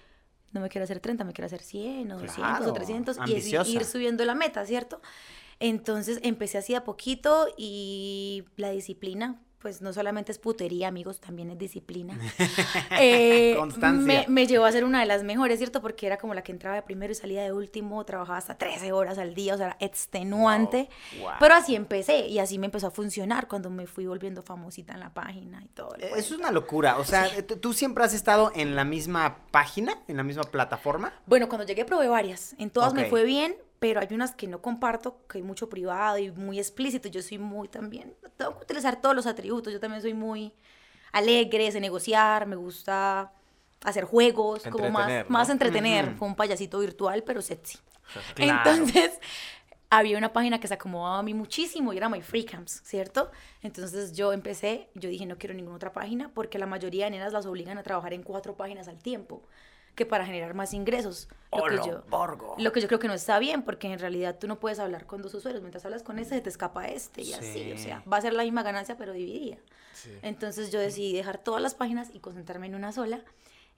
no 0.52 0.60
me 0.60 0.68
quiero 0.68 0.84
hacer 0.84 1.00
30, 1.00 1.24
me 1.24 1.32
quiero 1.32 1.46
hacer 1.46 1.60
100 1.62 2.10
o 2.12 2.14
200 2.18 2.34
Claro, 2.36 2.70
o 2.70 2.72
300 2.72 3.16
y 3.16 3.20
así 3.20 3.30
ambiciosa. 3.32 3.70
ir 3.70 3.84
subiendo 3.84 4.24
la 4.24 4.34
meta, 4.34 4.64
¿cierto? 4.66 5.00
Entonces 5.60 6.18
empecé 6.22 6.58
así 6.58 6.74
a 6.74 6.84
poquito 6.84 7.46
y 7.56 8.44
la 8.56 8.70
disciplina, 8.70 9.40
pues 9.60 9.82
no 9.82 9.92
solamente 9.92 10.32
es 10.32 10.38
putería, 10.38 10.88
amigos, 10.88 11.20
también 11.20 11.50
es 11.50 11.58
disciplina. 11.58 12.18
Eh, 13.02 13.54
Constancia. 13.56 14.04
Me, 14.06 14.26
me 14.28 14.46
llevó 14.46 14.64
a 14.64 14.72
ser 14.72 14.84
una 14.84 15.00
de 15.00 15.06
las 15.06 15.22
mejores, 15.22 15.58
¿cierto? 15.58 15.80
Porque 15.80 16.06
era 16.06 16.18
como 16.18 16.34
la 16.34 16.42
que 16.42 16.52
entraba 16.52 16.76
de 16.76 16.82
primero 16.82 17.12
y 17.12 17.14
salía 17.14 17.42
de 17.42 17.52
último, 17.52 18.04
trabajaba 18.04 18.38
hasta 18.38 18.58
13 18.58 18.92
horas 18.92 19.16
al 19.18 19.34
día, 19.34 19.54
o 19.54 19.56
sea, 19.56 19.66
era 19.66 19.76
extenuante. 19.80 20.88
Wow, 21.12 21.22
wow. 21.22 21.32
Pero 21.38 21.54
así 21.54 21.74
empecé 21.74 22.26
y 22.26 22.38
así 22.38 22.58
me 22.58 22.66
empezó 22.66 22.88
a 22.88 22.90
funcionar 22.90 23.48
cuando 23.48 23.70
me 23.70 23.86
fui 23.86 24.06
volviendo 24.06 24.42
famosita 24.42 24.94
en 24.94 25.00
la 25.00 25.14
página 25.14 25.62
y 25.62 25.68
todo. 25.68 25.94
Eh, 25.98 26.10
Eso 26.16 26.34
es 26.34 26.40
una 26.40 26.50
locura. 26.50 26.98
O 26.98 27.04
sea, 27.04 27.26
eh, 27.28 27.42
¿tú 27.42 27.72
siempre 27.72 28.04
has 28.04 28.14
estado 28.14 28.52
en 28.54 28.76
la 28.76 28.84
misma 28.84 29.38
página, 29.50 29.98
en 30.08 30.16
la 30.16 30.22
misma 30.22 30.44
plataforma? 30.44 31.12
Bueno, 31.26 31.48
cuando 31.48 31.66
llegué 31.66 31.84
probé 31.84 32.08
varias. 32.08 32.54
En 32.58 32.70
todas 32.70 32.92
me 32.94 33.06
fue 33.06 33.24
bien, 33.24 33.56
pero 33.80 33.98
hay 33.98 34.08
unas 34.12 34.32
que 34.34 34.46
no 34.46 34.62
comparto, 34.62 35.26
que 35.26 35.38
hay 35.38 35.42
mucho 35.42 35.68
privado 35.68 36.18
y 36.18 36.30
muy 36.30 36.58
explícito. 36.58 37.08
Yo 37.08 37.22
soy 37.22 37.38
muy 37.38 37.66
también, 37.66 38.14
tengo 38.36 38.56
que 38.58 38.64
utilizar 38.64 39.00
todos 39.00 39.16
los 39.16 39.26
atributos. 39.26 39.72
Yo 39.72 39.80
también 39.80 40.02
soy 40.02 40.14
muy 40.14 40.52
alegre, 41.10 41.72
sé 41.72 41.80
negociar, 41.80 42.46
me 42.46 42.56
gusta 42.56 43.32
hacer 43.82 44.04
juegos, 44.04 44.62
como 44.70 44.90
más, 44.90 45.28
más 45.28 45.48
entretener. 45.48 46.10
Ujú. 46.10 46.16
Fue 46.18 46.28
un 46.28 46.36
payasito 46.36 46.78
virtual, 46.78 47.24
pero 47.24 47.42
sexy. 47.42 47.78
Claro. 48.34 48.68
Entonces, 48.72 49.20
había 49.88 50.18
una 50.18 50.32
página 50.32 50.60
que 50.60 50.68
se 50.68 50.74
acomodaba 50.74 51.18
a 51.18 51.22
mí 51.22 51.34
muchísimo 51.34 51.92
y 51.92 51.96
era 51.96 52.08
My 52.08 52.22
Free 52.22 52.44
Camps, 52.44 52.80
¿cierto? 52.84 53.30
Entonces 53.62 54.12
yo 54.12 54.32
empecé, 54.32 54.88
yo 54.94 55.08
dije 55.08 55.26
no 55.26 55.36
quiero 55.36 55.54
ninguna 55.54 55.76
otra 55.76 55.92
página 55.92 56.30
porque 56.32 56.58
la 56.58 56.66
mayoría 56.66 57.04
de 57.04 57.12
nenas 57.12 57.32
las 57.32 57.46
obligan 57.46 57.76
a 57.76 57.82
trabajar 57.82 58.12
en 58.14 58.22
cuatro 58.22 58.56
páginas 58.56 58.88
al 58.88 58.98
tiempo, 58.98 59.42
que 59.94 60.06
para 60.06 60.24
generar 60.26 60.54
más 60.54 60.72
ingresos. 60.74 61.28
Lo 61.52 61.64
que, 61.64 61.76
yo, 61.88 62.02
borgo. 62.08 62.54
lo 62.58 62.72
que 62.72 62.80
yo 62.80 62.86
creo 62.86 63.00
que 63.00 63.08
no 63.08 63.14
está 63.14 63.38
bien 63.40 63.62
porque 63.62 63.92
en 63.92 63.98
realidad 63.98 64.38
tú 64.38 64.46
no 64.46 64.60
puedes 64.60 64.78
hablar 64.78 65.06
con 65.06 65.20
dos 65.20 65.34
usuarios, 65.34 65.62
mientras 65.62 65.84
hablas 65.84 66.02
con 66.04 66.18
este 66.18 66.36
se 66.36 66.40
te 66.40 66.48
escapa 66.48 66.86
este 66.86 67.22
y 67.22 67.32
así, 67.32 67.72
o 67.72 67.76
Sí. 67.76 67.82
sea, 67.84 68.02
va 68.10 68.18
a 68.18 68.20
ser 68.20 68.34
la 68.34 68.44
misma 68.44 68.62
ganancia 68.62 68.96
pero 68.96 69.12
dividida. 69.12 69.56
Entonces 70.22 70.70
yo 70.70 70.78
decidí 70.80 71.12
dejar 71.12 71.38
todas 71.38 71.60
las 71.60 71.74
páginas 71.74 72.08
y 72.14 72.20
concentrarme 72.20 72.66
en 72.66 72.74
una 72.74 72.92
sola. 72.92 73.20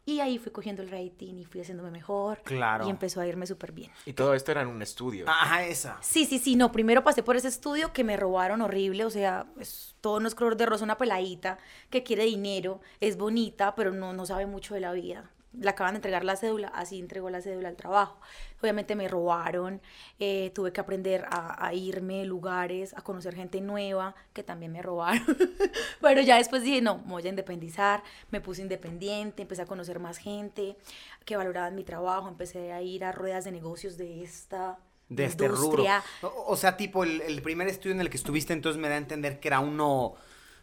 Y 0.05 0.19
ahí 0.19 0.37
fui 0.39 0.51
cogiendo 0.51 0.83
el 0.83 0.91
rating 0.91 1.35
y 1.39 1.45
fui 1.45 1.61
haciéndome 1.61 1.93
mejor. 1.93 2.43
Claro. 2.43 2.87
Y 2.87 2.91
empezó 2.91 3.21
a 3.21 3.27
irme 3.27 3.47
súper 3.47 3.71
bien. 3.71 3.93
Y 4.05 4.15
todo 4.15 4.35
esto 4.35 4.51
era 4.51 4.63
en 4.63 4.67
un 4.69 4.83
estudio. 4.83 5.27
Ajá, 5.29 5.65
esa. 5.65 5.97
Sí, 6.03 6.27
sí, 6.27 6.41
sí, 6.41 6.57
no, 6.57 6.73
primero 6.73 7.05
pasé 7.05 7.23
por 7.23 7.37
ese 7.37 7.47
estudio 7.47 7.93
que 7.93 8.03
me 8.03 8.17
robaron 8.17 8.63
horrible, 8.63 9.05
o 9.05 9.11
sea, 9.11 9.47
es, 9.61 9.95
todo 10.01 10.19
no 10.19 10.27
es 10.27 10.35
color 10.35 10.57
de 10.57 10.67
rosa, 10.67 10.83
una 10.83 10.99
peladita 10.99 11.59
que 11.89 12.03
quiere 12.03 12.25
dinero, 12.25 12.81
es 13.01 13.17
bonita, 13.17 13.77
pero 13.77 13.93
no, 13.93 14.13
no 14.13 14.27
sabe 14.27 14.45
mucho 14.47 14.75
de 14.75 14.81
la 14.81 14.93
vida. 14.93 15.31
Le 15.59 15.69
acaban 15.69 15.95
de 15.95 15.99
entregar 15.99 16.25
la 16.25 16.37
cédula, 16.37 16.69
así 16.69 16.99
entregó 16.99 17.29
la 17.29 17.41
cédula 17.43 17.69
al 17.69 17.77
trabajo. 17.77 18.19
Obviamente 18.63 18.95
me 18.97 19.07
robaron, 19.09 19.83
eh, 20.19 20.51
tuve 20.55 20.73
que 20.73 20.81
aprender 20.81 21.27
a, 21.31 21.67
a 21.67 21.75
irme 21.75 22.19
de 22.21 22.25
lugares, 22.25 22.95
a 22.97 23.03
conocer 23.03 23.35
gente 23.35 23.61
nueva, 23.61 24.15
que 24.33 24.43
también 24.43 24.73
me 24.73 24.81
robaron. 24.83 25.25
pero 26.01 26.23
ya 26.23 26.37
después 26.39 26.63
dije, 26.63 26.81
no, 26.81 26.99
me 26.99 27.13
voy 27.13 27.27
a 27.27 27.29
independizar, 27.29 28.03
me 28.31 28.41
puse 28.41 28.63
independiente, 28.63 29.43
empecé 29.43 29.63
a 29.63 29.67
conocer 29.67 29.99
más 29.99 30.19
gente 30.19 30.77
que 31.25 31.37
valoraban 31.37 31.75
mi 31.75 31.85
trabajo, 31.85 32.29
empecé 32.29 32.73
a 32.73 32.81
ir 32.83 33.05
a 33.05 33.13
ruedas 33.13 33.45
de 33.45 33.53
negocios 33.53 33.97
de 33.99 34.23
esta 34.23 34.79
De 35.09 35.25
este 35.27 35.49
rubro. 35.49 35.65
industria. 35.65 36.03
O, 36.23 36.45
o 36.49 36.57
sea, 36.57 36.77
tipo, 36.77 37.05
el, 37.05 37.21
el 37.21 37.43
primer 37.43 37.69
estudio 37.69 37.95
en 37.95 38.01
el 38.01 38.09
que 38.11 38.17
estuviste, 38.17 38.53
entonces 38.55 38.81
me 38.81 38.89
da 38.89 38.95
a 38.95 38.99
entender 38.99 39.39
que 39.39 39.49
era 39.49 39.61
uno, 39.61 40.15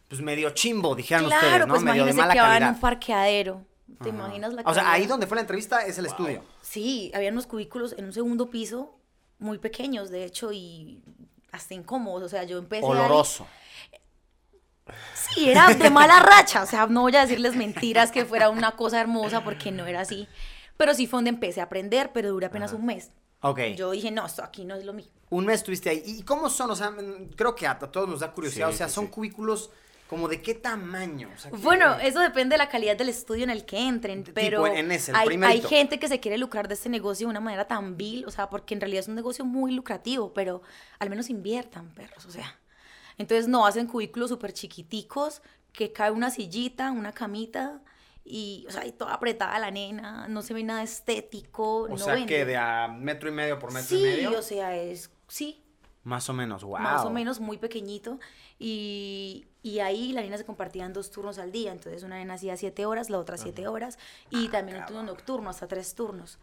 pues 0.08 0.22
medio 0.22 0.50
chimbo, 0.52 0.96
dijeron 0.96 1.26
Claro, 1.26 1.46
ustedes, 1.46 1.68
¿no? 1.68 1.74
pues 1.74 1.84
medio 1.84 2.06
de 2.06 2.14
mala 2.14 2.34
que 2.34 2.40
va 2.42 2.58
en 2.58 2.64
calidad. 2.64 2.74
un 2.74 2.80
parqueadero. 2.80 3.66
¿Te 4.02 4.10
Ajá. 4.10 4.18
imaginas 4.18 4.54
la 4.54 4.62
O 4.66 4.74
sea, 4.74 4.92
ahí 4.92 5.06
donde 5.08 5.28
fue 5.28 5.36
la 5.36 5.42
entrevista 5.42 5.86
es 5.86 5.98
el 5.98 6.06
estudio. 6.06 6.44
Sí, 6.62 7.12
había 7.14 7.32
unos 7.32 7.48
cubículos 7.48 7.94
en 7.98 8.06
un 8.06 8.14
segundo 8.14 8.50
piso 8.50 8.96
muy 9.40 9.58
pequeños, 9.58 10.10
de 10.10 10.26
hecho, 10.26 10.52
y 10.52 11.02
hasta 11.52 11.74
incómodos. 11.74 12.24
O 12.24 12.30
sea, 12.30 12.44
yo 12.44 12.58
empecé 12.58 12.86
Oloroso. 12.86 13.48
Sí, 15.14 15.50
era 15.50 15.68
de 15.74 15.90
mala 15.90 16.20
racha. 16.20 16.64
O 16.64 16.66
sea, 16.66 16.88
no 16.88 17.02
voy 17.02 17.16
a 17.16 17.22
decirles 17.22 17.56
mentiras 17.56 18.12
que 18.12 18.26
fuera 18.26 18.50
una 18.50 18.72
cosa 18.72 19.00
hermosa 19.00 19.44
porque 19.44 19.72
no 19.72 19.86
era 19.86 20.02
así. 20.02 20.28
Pero 20.78 20.94
sí 20.94 21.08
fue 21.08 21.18
donde 21.18 21.30
empecé 21.30 21.62
a 21.62 21.66
aprender, 21.66 22.12
pero 22.14 22.30
duré 22.30 22.48
apenas 22.48 22.74
un 22.74 22.86
mes. 22.86 23.12
Ok. 23.42 23.60
Yo 23.76 23.92
dije, 23.92 24.12
no, 24.12 24.26
esto 24.26 24.44
aquí 24.44 24.66
no 24.66 24.76
es 24.76 24.86
lo 24.86 24.94
mío. 24.94 25.08
Un 25.30 25.46
mes 25.46 25.58
estuviste 25.58 25.90
ahí. 25.90 26.02
¿Y 26.06 26.24
cómo 26.24 26.50
son? 26.50 26.72
O 26.72 26.76
sea, 26.76 26.94
creo 27.36 27.54
que 27.54 27.68
a, 27.68 27.72
a 27.72 27.80
todos 27.80 28.10
nos 28.10 28.22
da 28.22 28.32
curiosidad. 28.32 28.70
Sí, 28.70 28.74
o 28.74 28.78
sea, 28.78 28.88
sí, 28.88 28.96
son 28.96 29.06
sí. 29.06 29.12
cubículos 29.12 29.70
¿Como 30.10 30.28
de 30.28 30.42
qué 30.42 30.56
tamaño? 30.56 31.30
O 31.36 31.38
sea, 31.38 31.52
¿qué- 31.52 31.58
Bueno, 31.58 32.00
eso 32.00 32.20
depende 32.20 32.56
de 32.56 32.58
la 32.58 32.68
calidad 32.68 32.98
del 32.98 33.10
estudio 33.10 33.44
en 33.44 33.52
el 33.52 33.64
que 33.64 33.78
entren, 33.78 34.24
Tipo, 34.24 34.34
pero 34.34 34.66
en 34.66 34.92
ese, 34.92 35.12
el 35.12 35.18
hay, 35.18 35.40
hay 35.44 35.62
gente 35.62 36.00
que 36.00 36.08
se 36.08 36.20
quiere 36.20 36.38
lucrar 36.40 36.68
de 36.68 36.74
este 36.74 36.90
negocio 36.90 37.28
de 37.28 37.32
una 37.32 37.40
manera 37.40 37.68
tan 37.68 37.96
vil, 37.96 38.26
o 38.26 38.32
sea, 38.32 38.50
porque 38.50 38.74
en 38.74 38.82
realidad 38.82 39.02
es 39.02 39.08
un 39.08 39.14
negocio 39.16 39.46
muy 39.46 39.72
lucrativo, 39.72 40.34
pero 40.34 40.64
al 40.98 41.10
menos 41.12 41.30
inviertan, 41.30 41.94
perros, 41.94 42.26
o 42.26 42.32
sea. 42.32 42.60
Entonces 43.20 43.48
no 43.48 43.66
hacen 43.68 43.86
cubículos 43.86 44.30
súper 44.30 44.52
chiquiticos, 44.54 45.42
que 45.74 45.92
cae 45.94 46.10
una 46.10 46.32
sillita, 46.32 46.90
una 46.92 47.12
camita, 47.12 47.82
y, 48.26 48.66
o 48.68 48.72
sea, 48.72 48.86
y 48.88 48.92
toda 48.94 49.14
apretada 49.14 49.60
la 49.60 49.70
nena, 49.72 50.28
no 50.28 50.42
se 50.42 50.54
ve 50.56 50.64
nada 50.64 50.82
estético, 50.82 51.82
O 51.84 51.88
no 51.90 51.98
sea, 51.98 52.14
vende. 52.16 52.28
que 52.28 52.46
de 52.46 52.58
a 52.58 52.88
metro 52.88 53.30
y 53.30 53.32
medio 53.32 53.60
por 53.60 53.72
metro 53.74 53.90
sí, 53.90 54.00
y 54.00 54.04
medio. 54.04 54.38
o 54.40 54.42
sea, 54.42 54.76
es, 54.76 55.12
sí, 55.28 55.64
Más 56.04 56.30
o 56.30 56.34
menos, 56.34 56.64
wow. 56.64 56.80
más 56.80 57.06
o 57.06 57.10
menos 57.10 57.40
muy 57.40 57.58
pequeñito. 57.58 58.20
Y, 58.58 59.48
y 59.64 59.80
ahí 59.80 60.12
la 60.14 60.22
nena 60.22 60.38
se 60.38 60.46
compartía 60.46 60.86
en 60.86 60.94
dos 60.94 61.12
turnos 61.12 61.38
al 61.40 61.52
día. 61.52 61.72
Entonces 61.72 62.04
una 62.04 62.16
nena 62.18 62.36
hacía 62.36 62.56
siete 62.58 62.86
horas, 62.86 63.10
la 63.10 63.20
otra 63.20 63.38
siete 63.38 63.68
horas. 63.68 63.98
Y 64.30 64.48
Ah, 64.48 64.52
también 64.52 64.78
un 64.80 64.86
turno 64.86 65.04
nocturno, 65.04 65.50
hasta 65.50 65.68
tres 65.68 65.94
turnos. 65.96 66.40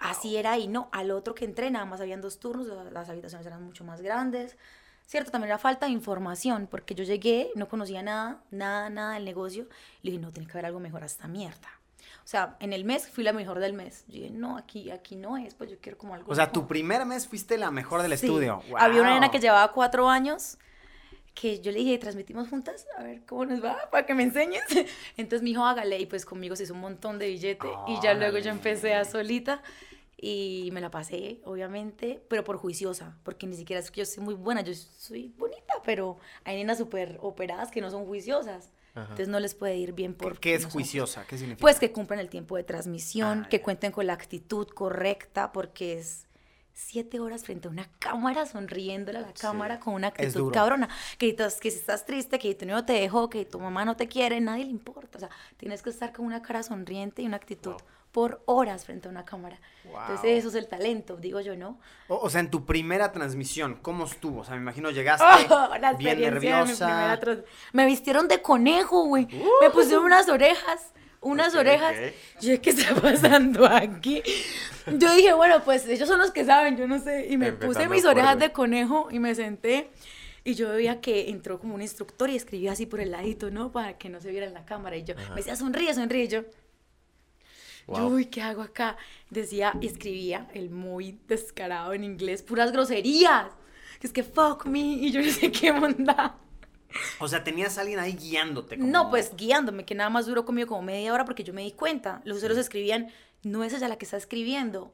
Así 0.00 0.36
era 0.36 0.52
ahí, 0.52 0.68
no. 0.68 0.88
Al 0.92 1.10
otro 1.10 1.34
que 1.34 1.44
entré, 1.44 1.70
nada 1.70 1.84
más 1.84 2.00
habían 2.00 2.20
dos 2.20 2.38
turnos, 2.38 2.66
la- 2.68 2.84
las 2.90 3.08
habitaciones 3.08 3.46
eran 3.46 3.62
mucho 3.62 3.84
más 3.84 4.00
grandes. 4.00 4.56
Cierto, 5.04 5.30
también 5.32 5.48
era 5.50 5.58
falta 5.58 5.86
de 5.86 5.92
información, 5.92 6.68
porque 6.70 6.94
yo 6.94 7.02
llegué, 7.04 7.50
no 7.56 7.68
conocía 7.68 8.02
nada, 8.02 8.42
nada, 8.50 8.88
nada 8.88 9.14
del 9.14 9.24
negocio. 9.24 9.68
Le 10.02 10.12
dije, 10.12 10.22
no, 10.22 10.30
tiene 10.32 10.46
que 10.46 10.52
haber 10.52 10.66
algo 10.66 10.78
mejor 10.80 11.02
a 11.02 11.06
esta 11.06 11.26
mierda. 11.26 11.68
O 12.24 12.26
sea, 12.26 12.56
en 12.60 12.72
el 12.72 12.84
mes 12.84 13.08
fui 13.08 13.24
la 13.24 13.32
mejor 13.32 13.58
del 13.58 13.72
mes. 13.72 14.04
Yo 14.08 14.14
dije, 14.20 14.30
no, 14.30 14.56
aquí, 14.56 14.90
aquí 14.90 15.16
no 15.16 15.36
es, 15.36 15.54
pues 15.54 15.70
yo 15.70 15.76
quiero 15.80 15.98
como 15.98 16.14
algo 16.14 16.30
O 16.30 16.34
sea, 16.34 16.44
mejor". 16.46 16.52
tu 16.62 16.68
primer 16.68 17.04
mes 17.06 17.26
fuiste 17.26 17.58
la 17.58 17.70
mejor 17.70 18.02
del 18.02 18.16
Sí. 18.16 18.26
estudio. 18.26 18.62
Había 18.78 19.00
una 19.00 19.10
nena 19.14 19.26
Wow. 19.26 19.32
que 19.32 19.40
llevaba 19.40 19.72
cuatro 19.72 20.08
años 20.08 20.58
que 21.34 21.60
yo 21.60 21.72
le 21.72 21.78
dije, 21.78 21.96
transmitimos 21.98 22.48
juntas, 22.50 22.86
a 22.98 23.02
ver 23.04 23.24
cómo 23.24 23.46
nos 23.46 23.64
va, 23.64 23.88
para 23.90 24.04
que 24.04 24.12
me 24.14 24.22
enseñes. 24.22 24.62
Entonces 25.16 25.42
mi 25.42 25.52
hijo 25.52 25.64
hágale 25.64 25.98
y 25.98 26.06
pues 26.06 26.26
conmigo 26.26 26.54
se 26.56 26.64
hizo 26.64 26.74
un 26.74 26.80
montón 26.80 27.18
de 27.18 27.28
billete 27.28 27.68
y 27.88 27.98
ya 28.02 28.12
luego 28.14 28.36
yo 28.38 28.50
empecé 28.50 28.94
a 28.94 29.04
solita 29.06 29.62
y 30.16 30.68
me 30.72 30.80
la 30.80 30.90
pasé, 30.90 31.40
obviamente, 31.44 32.22
pero 32.28 32.44
por 32.44 32.56
juiciosa, 32.58 33.16
porque 33.24 33.46
ni 33.46 33.56
siquiera 33.56 33.80
es 33.80 33.90
que 33.90 34.00
yo 34.00 34.06
soy 34.06 34.22
muy 34.22 34.34
buena, 34.34 34.60
yo 34.60 34.72
soy 34.74 35.32
bonita, 35.38 35.72
pero 35.84 36.18
hay 36.44 36.56
nenas 36.58 36.78
súper 36.78 37.18
operadas 37.22 37.70
que 37.70 37.80
no 37.80 37.90
son 37.90 38.04
juiciosas. 38.04 38.70
Entonces 38.94 39.28
no 39.28 39.40
les 39.40 39.54
puede 39.54 39.76
ir 39.76 39.92
bien 39.92 40.12
¿Qué, 40.12 40.18
por 40.18 40.38
qué 40.38 40.54
es 40.54 40.66
juiciosa? 40.66 41.24
¿Qué 41.26 41.38
significa? 41.38 41.60
pues 41.62 41.78
que 41.78 41.92
cumplan 41.92 42.18
el 42.18 42.28
tiempo 42.28 42.56
de 42.56 42.64
transmisión, 42.64 43.44
Ah, 43.44 43.48
que 43.48 43.62
cuenten 43.62 43.90
con 43.90 44.06
la 44.06 44.12
actitud 44.12 44.66
correcta, 44.68 45.50
porque 45.52 45.98
es 45.98 46.26
siete 46.74 47.20
horas 47.20 47.44
frente 47.44 47.68
a 47.68 47.70
una 47.70 47.90
cámara, 47.98 48.44
sonriéndole 48.46 49.18
a 49.18 49.22
la 49.22 49.32
cámara 49.32 49.78
con 49.80 49.94
una 49.94 50.08
actitud 50.08 50.52
cabrona. 50.52 50.88
Que, 51.18 51.34
que 51.34 51.70
si 51.70 51.78
estás 51.78 52.04
triste, 52.04 52.38
que 52.38 52.54
tu 52.54 52.66
niño 52.66 52.84
te 52.84 52.94
dejó, 52.94 53.30
que 53.30 53.44
tu 53.44 53.60
mamá 53.60 53.84
no 53.84 53.96
te 53.96 54.08
quiere, 54.08 54.40
nadie 54.40 54.64
le 54.64 54.70
importa. 54.70 55.18
O 55.18 55.20
sea, 55.20 55.30
tienes 55.56 55.82
que 55.82 55.90
estar 55.90 56.12
con 56.12 56.26
una 56.26 56.42
cara 56.42 56.62
sonriente 56.62 57.22
y 57.22 57.26
una 57.26 57.36
actitud 57.36 57.74
por 58.12 58.42
horas 58.44 58.84
frente 58.84 59.08
a 59.08 59.10
una 59.10 59.24
cámara. 59.24 59.58
Entonces 59.84 60.38
eso 60.38 60.48
es 60.48 60.54
el 60.54 60.68
talento, 60.68 61.16
digo 61.16 61.40
yo, 61.40 61.56
¿no? 61.56 61.80
O, 62.08 62.16
o 62.16 62.30
sea, 62.30 62.40
en 62.40 62.50
tu 62.50 62.64
primera 62.64 63.10
transmisión, 63.10 63.78
¿cómo 63.82 64.04
estuvo? 64.04 64.40
O 64.40 64.44
sea, 64.44 64.54
me 64.54 64.60
imagino 64.60 64.90
llegaste 64.90 65.24
Oh, 65.50 65.70
la 65.80 65.94
bien 65.94 66.18
mi 66.18 66.24
nerviosa. 66.26 67.18
trans- 67.20 67.40
Me 67.72 67.86
vistieron 67.86 68.28
de 68.28 68.40
conejo, 68.42 69.06
güey. 69.06 69.26
Me 69.60 69.70
pusieron 69.70 70.04
unas 70.04 70.28
orejas. 70.28 70.92
Unas 71.22 71.54
Ok, 71.54 71.60
orejas. 71.60 71.94
ok. 71.96 72.42
Yo, 72.42 72.60
¿qué 72.60 72.70
está 72.70 72.94
pasando 73.00 73.64
aquí? 73.66 74.22
Yo 74.86 75.14
dije, 75.14 75.32
bueno, 75.32 75.62
pues 75.64 75.86
ellos 75.86 76.08
son 76.08 76.18
los 76.18 76.32
que 76.32 76.44
saben, 76.44 76.76
yo 76.76 76.86
no 76.88 76.98
sé. 76.98 77.28
Y 77.30 77.36
me 77.36 77.48
Empezando 77.48 77.74
puse 77.78 77.88
mis 77.88 78.04
orejas 78.04 78.38
de 78.38 78.50
conejo 78.52 79.08
y 79.10 79.20
me 79.20 79.34
senté. 79.34 79.90
Y 80.44 80.54
yo 80.54 80.70
veía 80.70 81.00
que 81.00 81.30
entró 81.30 81.60
como 81.60 81.76
un 81.76 81.82
instructor 81.82 82.28
y 82.28 82.34
escribía 82.34 82.72
así 82.72 82.86
por 82.86 82.98
el 83.00 83.12
ladito, 83.12 83.52
¿no? 83.52 83.70
Para 83.70 83.96
que 83.96 84.08
no 84.08 84.20
se 84.20 84.32
viera 84.32 84.46
en 84.46 84.54
la 84.54 84.64
cámara. 84.64 84.96
Y 84.96 85.04
yo, 85.04 85.14
me 85.30 85.36
decía, 85.36 85.54
sonríe, 85.54 85.94
sonríe. 85.94 86.24
Y 86.24 86.28
yo, 86.28 86.42
Wow. 88.00 88.12
uy, 88.14 88.26
¿qué 88.26 88.42
hago 88.42 88.62
acá? 88.62 88.96
Decía, 89.30 89.74
y 89.80 89.86
escribía 89.86 90.48
el 90.54 90.70
muy 90.70 91.18
descarado 91.28 91.92
en 91.92 92.04
inglés, 92.04 92.42
puras 92.42 92.72
groserías. 92.72 93.46
Que 94.00 94.06
es 94.06 94.12
que 94.12 94.22
fuck 94.22 94.66
me, 94.66 94.80
y 94.80 95.10
yo 95.12 95.20
no 95.24 95.30
sé 95.30 95.52
qué 95.52 95.70
onda. 95.70 96.36
O 97.20 97.28
sea, 97.28 97.42
tenías 97.44 97.78
a 97.78 97.82
alguien 97.82 97.98
ahí 97.98 98.12
guiándote. 98.14 98.76
como- 98.76 98.90
No, 98.90 99.08
pues 99.10 99.34
guiándome, 99.36 99.84
que 99.84 99.94
nada 99.94 100.10
más 100.10 100.26
duró 100.26 100.44
conmigo 100.44 100.68
como 100.68 100.82
media 100.82 101.12
hora 101.14 101.24
porque 101.24 101.44
yo 101.44 101.54
me 101.54 101.62
di 101.62 101.72
cuenta. 101.72 102.20
Los 102.24 102.38
usuarios 102.38 102.58
escribían, 102.58 103.08
no 103.42 103.64
es 103.64 103.72
ella 103.72 103.88
la 103.88 103.96
que 103.96 104.04
está 104.04 104.16
escribiendo. 104.16 104.92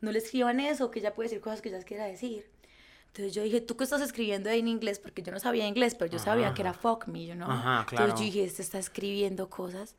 No 0.00 0.10
le 0.12 0.18
escriban 0.18 0.60
eso, 0.60 0.90
que 0.90 1.00
ella 1.00 1.14
puede 1.14 1.28
decir 1.28 1.40
cosas 1.42 1.60
que 1.62 1.68
ella 1.70 1.82
quiera 1.82 2.04
decir. 2.04 2.46
Entonces 3.08 3.32
yo 3.34 3.42
dije, 3.42 3.60
¿tú 3.60 3.76
qué 3.76 3.84
estás 3.84 4.00
escribiendo 4.02 4.50
ahí 4.50 4.58
en 4.60 4.68
inglés? 4.68 4.98
Porque 4.98 5.22
yo 5.22 5.30
no 5.32 5.38
sabía 5.38 5.66
inglés, 5.66 5.94
pero 5.94 6.10
yo 6.10 6.18
sabía 6.18 6.52
que 6.54 6.62
era 6.62 6.72
fuck 6.74 7.06
me, 7.06 7.26
know? 7.34 7.48
Ajá, 7.50 7.86
claro. 7.86 8.06
Entonces 8.06 8.26
yo 8.26 8.32
dije, 8.32 8.44
este 8.44 8.62
está 8.62 8.78
escribiendo 8.78 9.48
cosas 9.50 9.94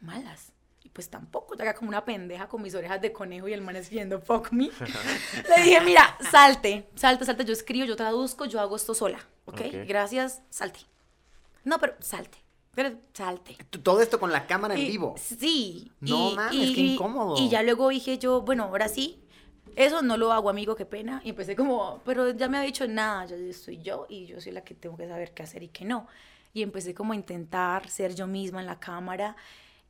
malas. 0.00 0.52
Y 0.90 0.92
pues 0.92 1.08
tampoco, 1.08 1.54
yo 1.56 1.62
acá 1.62 1.74
como 1.74 1.88
una 1.88 2.04
pendeja 2.04 2.48
con 2.48 2.62
mis 2.62 2.74
orejas 2.74 3.00
de 3.00 3.12
conejo 3.12 3.46
y 3.46 3.52
el 3.52 3.60
man 3.60 3.76
escribiendo 3.76 4.20
fuck 4.20 4.50
me. 4.50 4.64
Le 5.56 5.62
dije, 5.64 5.80
mira, 5.82 6.16
salte, 6.32 6.88
salte, 6.96 7.24
salte, 7.24 7.44
yo 7.44 7.52
escribo, 7.52 7.86
yo 7.86 7.94
traduzco, 7.94 8.44
yo 8.44 8.58
hago 8.60 8.74
esto 8.74 8.92
sola, 8.92 9.18
¿ok? 9.44 9.60
Ok. 9.60 9.74
Gracias, 9.86 10.42
salte. 10.50 10.80
No, 11.62 11.78
pero 11.78 11.94
salte, 12.00 12.38
pero 12.74 12.90
salte. 13.12 13.56
Todo 13.84 14.00
esto 14.00 14.18
con 14.18 14.32
la 14.32 14.48
cámara 14.48 14.74
en 14.74 14.80
Y- 14.80 14.88
vivo. 14.88 15.14
Sí. 15.16 15.92
No 16.00 16.32
mames, 16.32 16.72
qué 16.74 16.80
incómodo. 16.80 17.36
Y 17.38 17.48
ya 17.48 17.62
luego 17.62 17.88
dije 17.90 18.18
yo, 18.18 18.42
bueno, 18.42 18.64
ahora 18.64 18.88
sí, 18.88 19.22
eso 19.76 20.02
no 20.02 20.16
lo 20.16 20.32
hago, 20.32 20.50
amigo, 20.50 20.74
qué 20.74 20.86
pena. 20.86 21.20
Y 21.24 21.30
empecé 21.30 21.54
como, 21.54 22.00
pero 22.04 22.32
ya 22.32 22.48
me 22.48 22.58
ha 22.58 22.62
dicho 22.62 22.88
nada, 22.88 23.26
yo 23.26 23.36
soy 23.52 23.78
yo 23.80 24.06
y 24.08 24.26
yo 24.26 24.40
soy 24.40 24.50
la 24.50 24.62
que 24.64 24.74
tengo 24.74 24.96
que 24.96 25.06
saber 25.06 25.32
qué 25.34 25.44
hacer 25.44 25.62
y 25.62 25.68
qué 25.68 25.84
no. 25.84 26.08
Y 26.52 26.62
empecé 26.62 26.94
como 26.94 27.12
a 27.12 27.16
intentar 27.16 27.88
ser 27.88 28.12
yo 28.16 28.26
misma 28.26 28.58
en 28.60 28.66
la 28.66 28.80
cámara. 28.80 29.36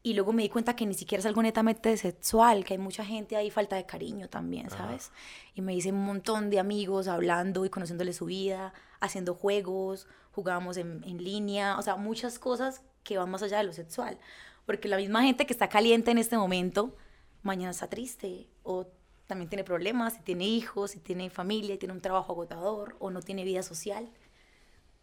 Y 0.03 0.15
luego 0.15 0.33
me 0.33 0.43
di 0.43 0.49
cuenta 0.49 0.75
que 0.75 0.87
ni 0.87 0.95
siquiera 0.95 1.21
es 1.21 1.27
algo 1.27 1.43
netamente 1.43 1.95
sexual, 1.97 2.65
que 2.65 2.75
hay 2.75 2.79
mucha 2.79 3.05
gente 3.05 3.37
ahí, 3.37 3.51
falta 3.51 3.77
de 3.77 3.85
cariño 3.85 4.29
también, 4.29 4.71
¿sabes? 4.71 5.13
Y 5.55 5.61
me 5.61 5.75
hice 5.75 5.93
un 5.93 6.05
montón 6.05 6.49
de 6.49 6.59
amigos 6.59 7.07
hablando 7.07 7.67
y 7.67 7.71
conociéndole 7.71 8.15
su 8.15 8.25
vida, 8.25 8.73
haciendo 9.01 9.35
juegos, 9.35 10.09
jugábamos 10.33 10.79
en, 10.79 11.05
en 11.05 11.23
línea, 11.23 11.79
o 11.79 11.83
sea, 11.83 11.97
muchas 11.97 12.39
cosas 12.39 12.83
que 13.05 13.19
van 13.19 13.31
más 13.31 13.43
allá 13.43 13.59
de 13.59 13.65
lo 13.65 13.75
sexual. 13.75 14.19
Porque 14.65 14.89
la 14.89 14.97
misma 14.97 15.23
gente 15.23 15.45
que 15.45 15.53
está 15.53 15.69
caliente 15.69 16.11
en 16.11 16.19
este 16.19 16.39
momento, 16.39 16.97
mañana 17.43 17.71
está 17.71 17.89
triste 17.89 18.49
o 18.63 18.87
también 19.27 19.49
tiene 19.49 19.65
problemas, 19.65 20.15
si 20.15 20.23
tiene 20.23 20.45
hijos, 20.45 20.93
si 20.93 20.99
tiene 20.99 21.31
familia, 21.31 21.79
tiene 21.79 21.93
un 21.95 22.01
trabajo 22.01 22.33
agotador 22.33 22.97
o 22.99 23.11
no 23.11 23.21
tiene 23.21 23.45
vida 23.45 23.63
social. 23.63 24.11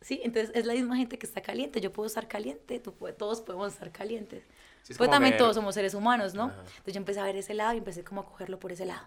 Sí, 0.02 0.20
entonces 0.24 0.52
es 0.54 0.66
la 0.66 0.74
misma 0.74 0.98
gente 0.98 1.18
que 1.18 1.26
está 1.26 1.42
caliente. 1.42 1.82
Yo 1.82 1.94
puedo 1.94 2.08
estar 2.08 2.28
caliente, 2.28 2.80
tú 2.80 2.94
todos 3.18 3.42
podemos 3.42 3.74
estar 3.74 3.92
calientes. 3.92 4.44
Sí, 4.88 4.94
es 4.94 4.98
pues 4.98 5.10
también 5.10 5.32
ver- 5.34 5.38
todos 5.40 5.56
somos 5.56 5.76
seres 5.76 5.94
humanos, 5.94 6.34
¿no? 6.34 6.46
Entonces 6.46 6.94
yo 6.94 6.98
empecé 7.00 7.20
a 7.20 7.24
ver 7.24 7.36
ese 7.36 7.54
lado 7.54 7.74
y 7.74 7.78
empecé 7.80 8.06
como 8.06 8.22
a 8.22 8.26
cogerlo 8.26 8.58
por 8.58 8.72
ese 8.72 8.86
lado. 8.86 9.06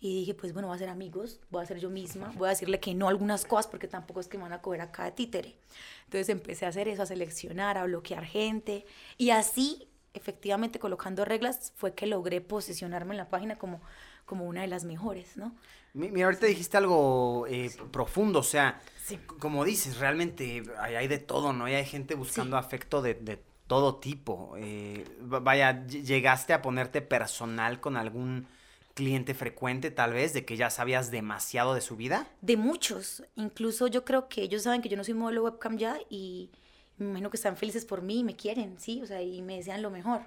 Y 0.00 0.20
dije, 0.20 0.32
pues 0.34 0.52
bueno, 0.52 0.68
voy 0.68 0.76
a 0.76 0.78
ser 0.78 0.88
amigos, 0.90 1.40
voy 1.50 1.60
a 1.64 1.66
ser 1.66 1.80
yo 1.80 1.90
misma, 1.90 2.30
voy 2.36 2.46
a 2.46 2.50
decirle 2.50 2.78
que 2.78 2.94
no 2.94 3.06
a 3.06 3.10
algunas 3.10 3.44
cosas 3.44 3.66
porque 3.66 3.88
tampoco 3.88 4.20
es 4.20 4.28
que 4.28 4.36
me 4.38 4.44
van 4.44 4.52
a 4.52 4.62
coger 4.62 4.80
acá 4.80 5.04
de 5.06 5.10
títere. 5.10 5.56
Entonces 6.04 6.28
empecé 6.28 6.66
a 6.66 6.68
hacer 6.68 6.86
eso, 6.86 7.02
a 7.02 7.06
seleccionar, 7.06 7.76
a 7.78 7.84
bloquear 7.84 8.24
gente. 8.24 8.86
Y 9.16 9.30
así, 9.30 9.88
efectivamente, 10.14 10.78
colocando 10.78 11.24
reglas, 11.24 11.72
fue 11.74 11.94
que 11.94 12.06
logré 12.06 12.40
posicionarme 12.40 13.14
en 13.14 13.18
la 13.18 13.28
página 13.28 13.58
como, 13.58 13.80
como 14.24 14.44
una 14.46 14.60
de 14.60 14.68
las 14.68 14.84
mejores, 14.84 15.36
¿no? 15.36 15.52
Mi- 15.94 16.12
Mira, 16.12 16.26
ahorita 16.26 16.46
dijiste 16.46 16.76
algo 16.76 17.46
eh, 17.48 17.70
profundo, 17.90 18.38
o 18.38 18.42
sea, 18.44 18.80
Sí. 19.04 19.16
como 19.40 19.64
dices, 19.64 19.98
realmente 19.98 20.62
hay, 20.78 20.94
hay 20.94 21.08
de 21.08 21.18
todo, 21.18 21.52
¿no? 21.52 21.68
Y 21.68 21.74
hay 21.74 21.84
gente 21.86 22.14
buscando 22.14 22.56
afecto 22.56 23.02
de, 23.02 23.14
de 23.14 23.42
todo 23.68 23.96
tipo. 23.96 24.54
Eh, 24.58 25.04
va- 25.32 25.40
vaya, 25.40 25.72
ll- 25.86 26.02
llegaste 26.04 26.52
a 26.54 26.62
ponerte 26.62 27.02
personal 27.02 27.80
con 27.80 27.96
algún 27.96 28.48
cliente 28.94 29.34
frecuente, 29.34 29.90
tal 29.92 30.12
vez, 30.14 30.32
de 30.32 30.44
que 30.44 30.56
ya 30.56 30.70
sabías 30.70 31.10
demasiado 31.12 31.74
de 31.74 31.80
su 31.80 31.96
vida. 31.96 32.26
De 32.40 32.56
muchos. 32.56 33.22
Incluso 33.36 33.86
yo 33.86 34.04
creo 34.04 34.28
que 34.28 34.42
ellos 34.42 34.64
saben 34.64 34.82
que 34.82 34.88
yo 34.88 34.96
no 34.96 35.04
soy 35.04 35.14
modelo 35.14 35.44
webcam 35.44 35.78
ya 35.78 35.98
y 36.10 36.50
me 36.98 37.06
imagino 37.06 37.30
que 37.30 37.36
están 37.36 37.56
felices 37.56 37.84
por 37.84 38.02
mí 38.02 38.20
y 38.20 38.24
me 38.24 38.34
quieren, 38.36 38.78
¿sí? 38.80 39.00
O 39.02 39.06
sea, 39.06 39.22
y 39.22 39.42
me 39.42 39.56
desean 39.56 39.82
lo 39.82 39.90
mejor. 39.90 40.22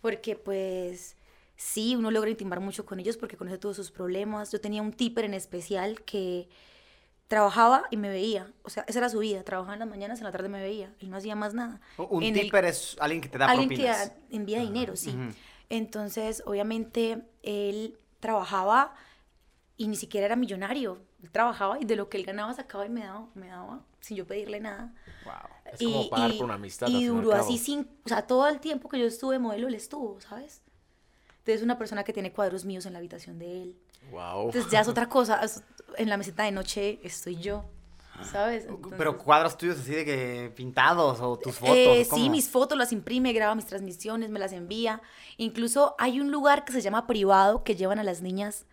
Porque 0.00 0.36
pues 0.36 1.16
sí, 1.56 1.96
uno 1.96 2.10
logra 2.10 2.30
intimar 2.30 2.60
mucho 2.60 2.86
con 2.86 3.00
ellos 3.00 3.16
porque 3.18 3.36
conoce 3.36 3.58
todos 3.58 3.76
sus 3.76 3.90
problemas. 3.90 4.52
Yo 4.52 4.60
tenía 4.60 4.82
un 4.82 4.92
tipper 4.92 5.24
en 5.26 5.34
especial 5.34 6.02
que 6.04 6.48
trabajaba 7.28 7.84
y 7.90 7.96
me 7.96 8.08
veía. 8.08 8.50
O 8.64 8.70
sea, 8.70 8.84
esa 8.88 8.98
era 8.98 9.08
su 9.08 9.18
vida. 9.18 9.42
Trabajaba 9.44 9.74
en 9.74 9.80
las 9.80 9.88
mañanas, 9.88 10.18
en 10.18 10.24
la 10.24 10.32
tarde 10.32 10.48
me 10.48 10.60
veía. 10.60 10.92
Él 11.00 11.10
no 11.10 11.16
hacía 11.18 11.36
más 11.36 11.54
nada. 11.54 11.80
Un 11.98 12.22
En 12.22 12.36
el- 12.36 12.50
es 12.64 12.96
alguien 13.00 13.20
que 13.20 13.28
te 13.28 13.38
da 13.38 13.46
alguien 13.46 13.68
que 13.68 13.76
propinas. 13.76 14.08
da- 14.08 14.14
envía 14.30 14.60
dinero, 14.60 14.96
sí. 14.96 15.14
Entonces, 15.68 16.42
obviamente, 16.46 17.22
él 17.42 17.98
trabajaba 18.20 18.94
y 19.76 19.88
ni 19.88 19.96
siquiera 19.96 20.26
era 20.26 20.36
millonario. 20.36 21.02
Él 21.22 21.30
trabajaba 21.30 21.78
y 21.80 21.84
de 21.84 21.96
lo 21.96 22.08
que 22.08 22.16
él 22.16 22.24
ganaba 22.24 22.54
sacaba 22.54 22.86
y 22.86 22.88
me 22.88 23.02
daba, 23.04 23.28
me 23.34 23.48
daba 23.48 23.84
sin 24.00 24.16
yo 24.16 24.26
pedirle 24.26 24.60
nada. 24.60 24.94
Wow. 25.24 25.34
Es 25.72 25.78
como 25.82 26.08
pagar 26.08 26.32
por 26.36 26.44
una 26.46 26.54
amistad, 26.54 26.88
Y 26.88 27.04
duró 27.06 27.32
así 27.32 27.58
sin, 27.58 27.88
o 28.04 28.08
sea, 28.08 28.22
todo 28.26 28.48
el 28.48 28.60
tiempo 28.60 28.88
que 28.88 28.98
yo 28.98 29.04
estuve 29.06 29.38
modelo, 29.38 29.68
él 29.68 29.74
estuvo, 29.74 30.20
¿sabes? 30.20 30.62
Entonces, 31.48 31.64
una 31.64 31.78
persona 31.78 32.04
que 32.04 32.12
tiene 32.12 32.30
cuadros 32.30 32.66
míos 32.66 32.84
en 32.84 32.92
la 32.92 32.98
habitación 32.98 33.38
de 33.38 33.62
él. 33.62 33.76
Wow. 34.10 34.46
Entonces, 34.46 34.70
ya 34.70 34.80
es 34.80 34.88
otra 34.88 35.08
cosa. 35.08 35.40
En 35.96 36.10
la 36.10 36.18
meseta 36.18 36.42
de 36.42 36.52
noche 36.52 37.00
estoy 37.02 37.36
yo. 37.36 37.64
¿sabes? 38.30 38.64
Pero 38.64 38.76
Entonces- 38.90 39.22
cuadros 39.22 39.56
tuyos 39.56 39.78
así 39.78 39.92
de 39.92 40.04
que 40.04 40.52
pintados 40.54 41.20
o 41.20 41.38
tus 41.38 41.54
fotos. 41.56 41.76
Eh, 41.76 42.06
¿cómo? 42.10 42.22
sí, 42.22 42.28
mis 42.30 42.48
fotos 42.48 42.76
las 42.76 42.92
imprime, 42.92 43.32
graba 43.32 43.54
mis 43.54 43.66
transmisiones, 43.66 44.28
me 44.28 44.38
las 44.40 44.52
envía. 44.52 45.00
Incluso 45.36 45.94
hay 45.98 46.20
un 46.20 46.30
lugar 46.30 46.64
que 46.64 46.72
se 46.72 46.80
llama 46.82 47.06
privado 47.06 47.62
que 47.64 47.76
llevan 47.76 47.98
a 47.98 48.04
las 48.04 48.20
niñas 48.20 48.66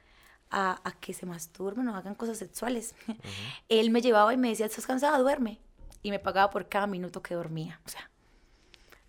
a, 0.50 0.82
a 0.84 0.92
que 1.00 1.14
se 1.14 1.26
masturben 1.26 1.88
o 1.88 1.96
hagan 1.96 2.16
cosas 2.16 2.38
sexuales. 2.40 2.96
Él 3.70 3.90
me 3.92 4.02
llevaba 4.02 4.34
y 4.34 4.38
me 4.38 4.50
decía, 4.50 4.66
¿estás 4.66 4.88
cansada? 4.88 5.18
Duerme. 5.20 5.60
Y 6.02 6.10
me 6.10 6.20
pagaba 6.20 6.50
por 6.50 6.68
cada 6.68 6.88
minuto 6.88 7.22
que 7.22 7.36
dormía. 7.36 7.80
O 7.86 7.90
sea, 7.90 8.10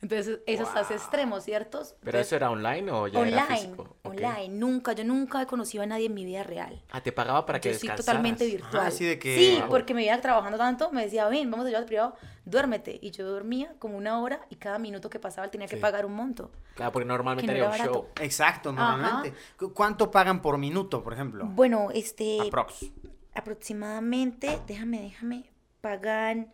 entonces 0.02 0.40
eso 0.46 0.62
está 0.64 0.80
a 0.80 0.82
ese 0.82 0.94
extremo, 0.94 1.40
¿cierto? 1.40 1.78
¿Pero 1.80 1.94
Entonces, 2.18 2.26
eso 2.26 2.36
era 2.36 2.50
online 2.50 2.90
o 2.92 3.08
ya 3.08 3.20
era 3.26 3.42
online, 3.44 3.56
físico? 3.60 3.82
Ok. 4.02 4.06
online. 4.14 4.48
Nunca, 4.50 4.92
yo 4.92 5.04
nunca 5.04 5.40
he 5.42 5.46
conocido 5.46 5.82
a 5.82 5.86
nadie 5.86 6.06
en 6.06 6.14
mi 6.14 6.24
vida 6.24 6.42
real. 6.42 6.82
Ah, 6.90 7.02
te 7.02 7.12
pagaba 7.12 7.46
para 7.46 7.60
que 7.60 7.70
Yo 7.72 7.78
soy 7.78 7.88
descansaras. 7.88 8.06
totalmente 8.06 8.46
virtual. 8.46 8.86
así 8.86 9.04
de 9.04 9.18
que- 9.18 9.36
Sí, 9.38 9.56
Wow. 9.60 9.68
porque 9.70 9.94
me 9.94 10.04
iba 10.04 10.20
trabajando 10.20 10.58
tanto, 10.58 10.90
me 10.92 11.02
decía, 11.04 11.26
ven, 11.28 11.50
vamos 11.50 11.64
a 11.66 11.68
llevar 11.70 11.82
al 11.82 11.86
privado, 11.86 12.14
duérmete. 12.44 12.98
Y 13.02 13.10
yo 13.10 13.26
dormía 13.26 13.74
como 13.78 13.96
una 13.96 14.20
hora 14.20 14.40
y 14.50 14.56
cada 14.56 14.78
minuto 14.78 15.08
que 15.10 15.18
pasaba 15.18 15.46
él 15.46 15.50
tenía 15.50 15.66
que 15.66 15.76
Sí. 15.76 15.82
pagar 15.82 16.04
un 16.06 16.12
monto. 16.14 16.52
Claro, 16.74 16.92
porque 16.92 17.06
normalmente 17.06 17.50
no 17.50 17.56
era 17.56 17.64
un 17.66 17.70
barato. 17.70 17.92
show. 17.92 18.06
Exacto, 18.20 18.72
normalmente. 18.72 19.34
¿Cu- 19.58 19.72
¿Cuánto 19.72 20.10
pagan 20.10 20.42
por 20.42 20.58
minuto, 20.58 21.02
por 21.02 21.14
ejemplo? 21.14 21.46
Bueno, 21.46 21.88
este, 21.94 22.38
Aprox. 22.42 22.90
aproximadamente, 23.34 24.60
déjame, 24.66 25.00
déjame, 25.00 25.50
pagan, 25.80 26.52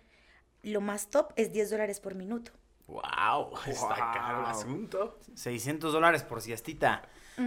lo 0.62 0.80
más 0.80 1.08
top 1.10 1.32
es 1.36 1.52
10 1.52 1.70
dólares 1.70 2.00
por 2.00 2.14
minuto. 2.14 2.52
¡Wow! 2.86 3.56
Está 3.66 3.94
caro 3.94 4.40
el 4.40 4.46
asunto. 4.46 5.18
600 5.34 5.92
dólares 5.92 6.22
por 6.22 6.40
siestita. 6.40 7.02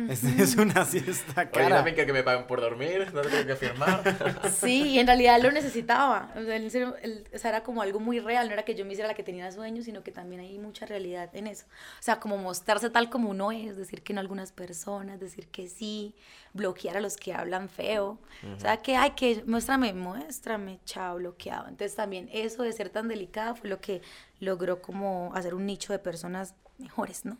Es, 0.10 0.24
es 0.24 0.56
una 0.56 0.84
siesta 0.84 1.42
Oye, 1.42 1.52
cara. 1.52 1.76
también 1.78 1.96
quiero 1.96 2.08
que 2.08 2.14
me 2.14 2.24
paguen 2.24 2.48
por 2.48 2.60
dormir, 2.60 3.12
no 3.14 3.22
tengo 3.22 3.46
que 3.46 3.56
firmar. 3.56 4.02
Sí, 4.60 4.84
y 4.90 5.00
en 5.00 5.06
realidad 5.08 5.40
lo 5.42 5.52
necesitaba. 5.52 6.32
O 6.36 6.44
sea, 6.44 6.56
el- 6.56 7.28
o 7.34 7.38
sea, 7.38 7.50
era 7.52 7.64
como 7.64 7.82
algo 7.82 8.00
muy 8.00 8.20
real, 8.20 8.48
no 8.48 8.54
era 8.54 8.64
que 8.64 8.74
yo 8.76 8.84
me 8.84 8.94
hiciera 8.94 9.08
la 9.08 9.14
que 9.14 9.24
tenía 9.24 9.52
sueños, 9.52 9.86
sino 9.86 10.04
que 10.04 10.12
también 10.12 10.42
hay 10.42 10.58
mucha 10.58 10.86
realidad 10.86 11.30
en 11.36 11.48
eso. 11.48 11.66
O 12.00 12.02
sea, 12.04 12.20
como 12.20 12.38
mostrarse 12.38 12.90
tal 12.90 13.10
como 13.10 13.30
uno 13.30 13.52
es, 13.52 13.78
decir 13.78 14.02
que 14.02 14.14
no 14.14 14.20
a 14.20 14.22
algunas 14.22 14.52
personas, 14.52 15.20
decir 15.20 15.48
que 15.50 15.68
sí, 15.68 16.16
bloquear 16.54 16.98
a 16.98 17.02
los 17.02 17.16
que 17.18 17.34
hablan 17.34 17.70
feo. 17.70 18.20
O 18.56 18.60
sea, 18.60 18.78
que, 18.78 18.96
ay, 18.96 19.12
que 19.12 19.44
muéstrame, 19.46 19.94
muéstrame, 19.94 20.80
chao, 20.86 21.18
bloqueado. 21.18 21.68
Entonces 21.68 21.96
también 21.96 22.28
eso 22.34 22.64
de 22.64 22.72
ser 22.74 22.90
tan 22.90 23.08
delicada 23.08 23.54
fue 23.56 23.70
lo 23.70 23.80
que 23.80 24.02
logró 24.40 24.82
como 24.82 25.32
hacer 25.36 25.54
un 25.54 25.66
nicho 25.66 25.94
de 25.94 26.00
personas 26.00 26.56
mejores, 26.78 27.24
¿no? 27.26 27.38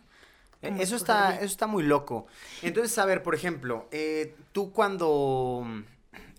Eso 0.78 0.96
está, 0.96 1.36
eso 1.36 1.44
está 1.44 1.66
muy 1.66 1.82
loco. 1.82 2.26
Entonces, 2.62 2.96
a 2.98 3.04
ver, 3.06 3.22
por 3.22 3.34
ejemplo, 3.34 3.88
eh, 3.90 4.34
tú 4.52 4.72
cuando 4.72 5.66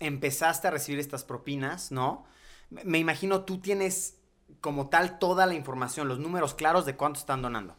empezaste 0.00 0.68
a 0.68 0.70
recibir 0.70 0.98
estas 1.00 1.24
propinas, 1.24 1.90
¿no? 1.92 2.24
Me- 2.70 2.98
imagino 2.98 3.44
tú 3.44 3.58
tienes 3.58 4.16
como 4.60 4.88
tal 4.88 5.18
toda 5.18 5.46
la 5.46 5.54
información, 5.54 6.08
los 6.08 6.18
números 6.18 6.54
claros 6.54 6.84
de 6.86 6.96
cuánto 6.96 7.20
están 7.20 7.42
donando. 7.42 7.76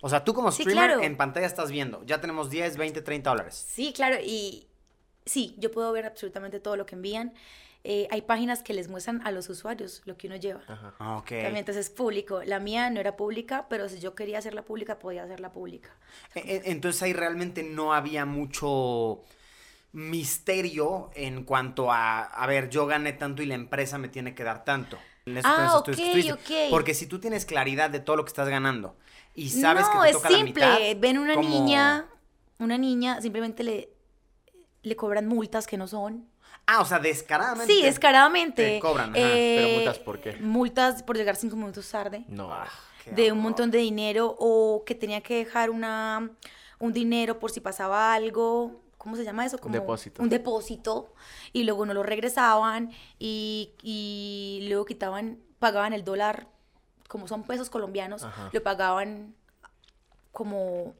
O 0.00 0.08
sea, 0.08 0.24
tú 0.24 0.32
como 0.32 0.50
Sí, 0.50 0.62
streamer 0.62 0.90
claro. 0.92 1.02
en 1.02 1.16
pantalla 1.16 1.46
estás 1.46 1.70
viendo, 1.70 2.02
ya 2.04 2.20
tenemos 2.20 2.48
10, 2.50 2.76
20, 2.76 3.02
30 3.02 3.30
dólares. 3.30 3.66
Sí, 3.68 3.92
claro, 3.94 4.16
y 4.24 4.66
sí, 5.26 5.54
yo 5.58 5.70
puedo 5.70 5.92
ver 5.92 6.06
absolutamente 6.06 6.58
todo 6.60 6.76
lo 6.76 6.86
que 6.86 6.94
envían. 6.94 7.34
Eh, 7.82 8.06
hay 8.10 8.20
páginas 8.22 8.62
que 8.62 8.74
les 8.74 8.88
muestran 8.88 9.26
a 9.26 9.30
los 9.32 9.48
usuarios 9.48 10.02
lo 10.04 10.16
que 10.18 10.26
uno 10.26 10.36
lleva. 10.36 10.60
Ajá. 10.68 10.94
Ah, 10.98 11.16
Ok. 11.16 11.28
También 11.30 11.56
entonces 11.56 11.86
es 11.86 11.90
público. 11.90 12.42
La 12.44 12.60
mía 12.60 12.90
no 12.90 13.00
era 13.00 13.16
pública, 13.16 13.66
pero 13.70 13.88
si 13.88 13.98
yo 14.00 14.14
quería 14.14 14.38
hacerla 14.38 14.62
pública, 14.62 14.98
podía 14.98 15.24
hacerla 15.24 15.50
pública. 15.52 15.90
E- 16.34 16.40
e- 16.56 16.62
Entonces 16.72 17.02
ahí 17.02 17.14
realmente 17.14 17.62
no 17.62 17.94
había 17.94 18.26
mucho 18.26 19.22
misterio 19.92 21.10
en 21.14 21.44
cuanto 21.44 21.90
a, 21.90 22.22
a 22.22 22.46
ver, 22.46 22.68
yo 22.70 22.86
gané 22.86 23.12
tanto 23.12 23.42
y 23.42 23.46
la 23.46 23.54
empresa 23.54 23.98
me 23.98 24.08
tiene 24.08 24.34
que 24.34 24.44
dar 24.44 24.64
tanto. 24.64 24.98
Ah, 25.44 25.82
estudios 25.86 25.98
que 26.24 26.32
ok, 26.32 26.38
ok. 26.66 26.70
Porque 26.70 26.94
si 26.94 27.06
tú 27.06 27.20
tienes 27.20 27.44
claridad 27.44 27.90
de 27.90 28.00
todo 28.00 28.16
lo 28.16 28.24
que 28.24 28.28
estás 28.30 28.48
ganando 28.48 28.96
y 29.34 29.50
sabes 29.50 29.84
no, 29.86 29.92
que 29.92 29.98
te 30.00 30.10
es 30.10 30.16
toca 30.16 30.28
simple. 30.28 30.64
la 30.66 30.78
mitad. 30.78 31.00
Ven 31.00 31.18
una 31.18 31.34
como- 31.34 31.48
niña, 31.48 32.06
una 32.58 32.78
niña, 32.78 33.20
simplemente 33.20 33.62
le, 33.62 33.90
le 34.82 34.96
cobran 34.96 35.26
multas 35.28 35.66
que 35.66 35.76
no 35.76 35.86
son. 35.86 36.26
Ah, 36.72 36.80
o 36.80 36.84
sea, 36.84 37.00
descaradamente. 37.00 37.72
Sí, 37.72 37.82
descaradamente. 37.82 38.74
te 38.74 38.80
cobran, 38.80 39.10
ajá. 39.10 39.14
Pero 39.14 39.66
Eh, 39.66 39.72
multas, 39.74 39.98
¿por 39.98 40.20
qué? 40.20 40.36
Multas 40.36 41.02
por 41.02 41.16
llegar 41.16 41.34
cinco 41.34 41.56
minutos 41.56 41.88
tarde. 41.90 42.24
No. 42.28 42.52
Ah, 42.52 42.68
de 43.06 43.32
un 43.32 43.40
montón 43.40 43.70
de 43.72 43.78
dinero 43.78 44.36
o 44.38 44.84
que 44.84 44.94
tenía 44.94 45.20
que 45.20 45.34
dejar 45.36 45.70
una 45.70 46.30
un 46.78 46.92
dinero 46.92 47.38
por 47.40 47.50
si 47.50 47.60
pasaba 47.60 48.14
algo, 48.14 48.82
¿cómo 48.98 49.16
se 49.16 49.24
llama 49.24 49.44
eso? 49.44 49.58
Como 49.58 49.74
depósito. 49.74 50.22
Un 50.22 50.28
depósito 50.28 51.12
y 51.52 51.64
luego 51.64 51.84
no 51.86 51.92
lo 51.92 52.02
regresaban 52.04 52.90
y, 53.18 53.72
y 53.82 54.66
luego 54.68 54.84
quitaban, 54.84 55.38
pagaban 55.58 55.92
el 55.92 56.04
dólar, 56.04 56.46
como 57.08 57.26
son 57.26 57.42
pesos 57.42 57.68
colombianos, 57.68 58.22
Ajá. 58.22 58.48
lo 58.52 58.62
pagaban 58.62 59.34
como 60.32 60.94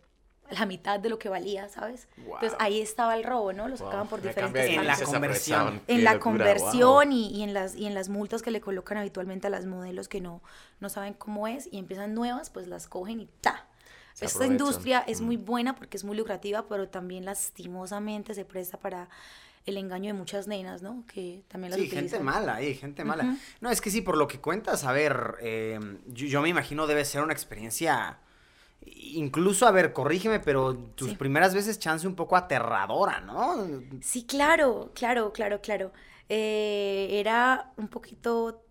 la 0.51 0.67
mitad 0.67 0.99
de 1.01 1.09
lo 1.09 1.19
que 1.19 1.29
valía, 1.29 1.69
¿sabes? 1.69 2.09
Entonces 2.17 2.55
ahí 2.59 2.81
estaba 2.81 3.15
el 3.17 3.25
robo, 3.25 3.53
¿no? 3.53 3.69
Lo 3.69 3.77
Wow, 3.77 3.87
sacaban 3.87 4.09
por 4.09 4.21
diferentes 4.21 4.69
En 4.69 4.87
la 4.87 4.97
conversión. 4.99 5.81
en 5.87 6.05
la 6.05 6.19
conversión 6.19 7.09
wow. 7.11 7.13
y, 7.13 7.27
y 7.29 7.43
en 7.43 7.55
las, 7.55 7.75
y 7.77 7.87
en 7.87 7.95
las 7.95 8.09
multas 8.09 8.43
que 8.43 8.51
le 8.51 8.61
colocan 8.61 8.99
habitualmente 8.99 9.47
a 9.47 9.51
las 9.51 9.67
modelos 9.67 10.09
que 10.09 10.21
no, 10.21 10.43
no 10.81 10.89
saben 10.89 11.15
cómo 11.15 11.47
es 11.49 11.69
y 11.71 11.79
empiezan 11.79 12.15
nuevas, 12.15 12.51
pues 12.51 12.67
las 12.67 12.87
cogen 12.89 13.21
y 13.21 13.27
¡ta! 13.41 13.67
Se 14.15 14.25
Esta 14.27 14.39
aprovechan. 14.39 14.53
industria 14.53 15.05
es 15.07 15.21
Mm. 15.21 15.25
muy 15.25 15.37
buena 15.37 15.75
porque 15.77 15.97
es 15.97 16.05
muy 16.05 16.17
lucrativa, 16.17 16.67
pero 16.69 16.89
también 16.89 17.25
lastimosamente 17.25 18.35
se 18.35 18.45
presta 18.45 18.79
para 18.79 19.09
el 19.67 19.77
engaño 19.77 20.07
de 20.07 20.15
muchas 20.15 20.47
nenas, 20.49 20.83
¿no? 20.83 21.05
Que 21.07 21.45
también 21.49 21.71
las 21.71 21.81
Sí, 21.81 21.89
gente 21.89 22.19
mala, 22.21 22.61
eh, 22.63 22.75
gente 22.75 23.05
mala. 23.05 23.37
No, 23.61 23.71
es 23.71 23.81
que 23.81 23.91
sí, 23.91 24.01
por 24.01 24.17
lo 24.17 24.27
que 24.27 24.41
cuentas, 24.41 24.85
a 24.85 24.93
ver, 24.93 25.37
eh, 25.41 25.79
yo, 26.07 26.27
yo 26.27 26.43
me 26.43 26.49
imagino 26.49 26.87
debe 26.87 27.05
ser 27.05 27.23
una 27.23 27.35
experiencia, 27.35 28.19
incluso, 28.85 29.67
a 29.67 29.71
ver, 29.71 29.93
corrígeme, 29.93 30.41
pero 30.41 30.75
tus 30.77 31.11
Sí. 31.11 31.17
primeras 31.17 31.55
veces 31.55 31.79
chance 31.79 32.07
un 32.07 32.15
poco 32.15 32.37
aterradora, 32.37 33.21
¿no? 33.21 33.67
Sí, 34.01 34.25
claro, 34.25 34.93
claro, 34.95 35.33
claro, 35.33 35.61
claro. 35.61 35.93
Eh, 36.29 37.09
era 37.13 37.73
un 37.77 37.89
poquito 37.89 38.65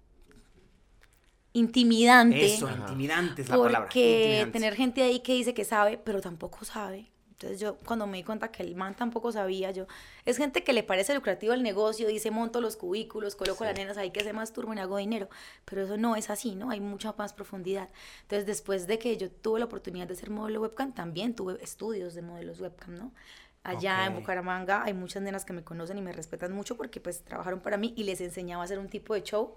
intimidante. 1.54 2.56
Eso, 2.56 2.70
intimidante 2.70 3.42
es 3.42 3.50
la 3.50 3.58
palabra. 3.58 3.82
Porque 3.82 4.48
tener 4.54 4.76
gente 4.76 5.02
ahí 5.04 5.20
que 5.20 5.34
dice 5.34 5.54
que 5.54 5.66
sabe, 5.66 5.98
pero 5.98 6.22
tampoco 6.22 6.64
sabe. 6.66 7.12
Entonces 7.40 7.62
yo 7.62 7.78
cuando 7.86 8.06
me 8.06 8.18
di 8.18 8.24
cuenta 8.26 8.52
que 8.52 8.64
el 8.64 8.76
man 8.76 8.96
tampoco 8.96 9.32
sabía, 9.32 9.72
yo, 9.72 9.88
es 10.26 10.36
gente 10.36 10.62
que 10.66 10.74
le 10.74 10.84
parece 10.84 11.16
lucrativo 11.16 11.54
el 11.54 11.64
negocio, 11.64 12.06
dice 12.10 12.32
monto 12.32 12.60
los 12.60 12.76
cubículos, 12.76 13.38
coloco 13.38 13.64
las 13.64 13.76
nenas 13.78 13.98
ahí 13.98 14.12
que 14.12 14.26
se 14.26 14.34
masturban 14.34 14.78
y 14.78 14.82
hago 14.82 14.98
dinero, 14.98 15.30
pero 15.64 15.84
eso 15.84 15.96
no 15.96 16.18
es 16.18 16.30
así, 16.30 16.56
¿no? 16.56 16.70
Hay 16.70 16.82
mucha 16.82 17.14
más 17.18 17.32
profundidad. 17.32 17.88
Entonces 18.24 18.46
después 18.46 18.88
de 18.88 19.00
que 19.00 19.16
yo 19.16 19.32
tuve 19.32 19.60
la 19.60 19.68
oportunidad 19.68 20.06
de 20.06 20.16
ser 20.16 20.32
modelo 20.32 20.60
webcam, 20.62 20.92
también 20.94 21.34
tuve 21.34 21.58
estudios 21.64 22.14
de 22.14 22.24
modelos 22.24 22.60
webcam, 22.60 22.96
¿no? 22.96 23.14
Allá 23.64 24.06
en 24.06 24.12
Ok. 24.14 24.20
Bucaramanga 24.20 24.84
hay 24.84 24.94
muchas 24.94 25.24
nenas 25.24 25.46
que 25.46 25.54
me 25.54 25.64
conocen 25.64 25.98
y 25.98 26.02
me 26.02 26.12
respetan 26.12 26.52
mucho 26.52 26.76
porque 26.76 27.00
pues 27.00 27.24
trabajaron 27.24 27.62
para 27.62 27.78
mí 27.78 27.94
y 27.96 28.04
les 28.04 28.20
enseñaba 28.20 28.64
a 28.64 28.66
hacer 28.66 28.80
un 28.80 28.90
tipo 28.90 29.14
de 29.14 29.24
show 29.24 29.56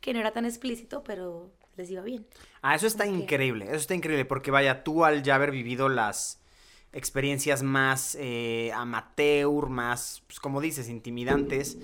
que 0.00 0.12
no 0.12 0.20
era 0.20 0.30
tan 0.30 0.44
explícito, 0.44 1.02
pero 1.02 1.50
les 1.76 1.90
iba 1.90 2.02
bien. 2.02 2.24
Ah, 2.62 2.76
eso 2.76 2.86
está 2.86 3.06
como 3.06 3.16
que- 3.16 3.22
increíble, 3.24 3.64
eso 3.64 3.74
está 3.74 3.94
increíble, 3.96 4.24
porque 4.24 4.52
vaya, 4.52 4.84
tú 4.84 5.04
al 5.04 5.24
ya 5.24 5.34
haber 5.34 5.50
vivido 5.50 5.88
las 5.88 6.40
experiencias 6.94 7.62
más 7.62 8.16
eh, 8.18 8.70
amateur, 8.74 9.68
más, 9.68 10.22
pues, 10.26 10.40
como 10.40 10.60
dices, 10.60 10.88
intimidantes, 10.88 11.76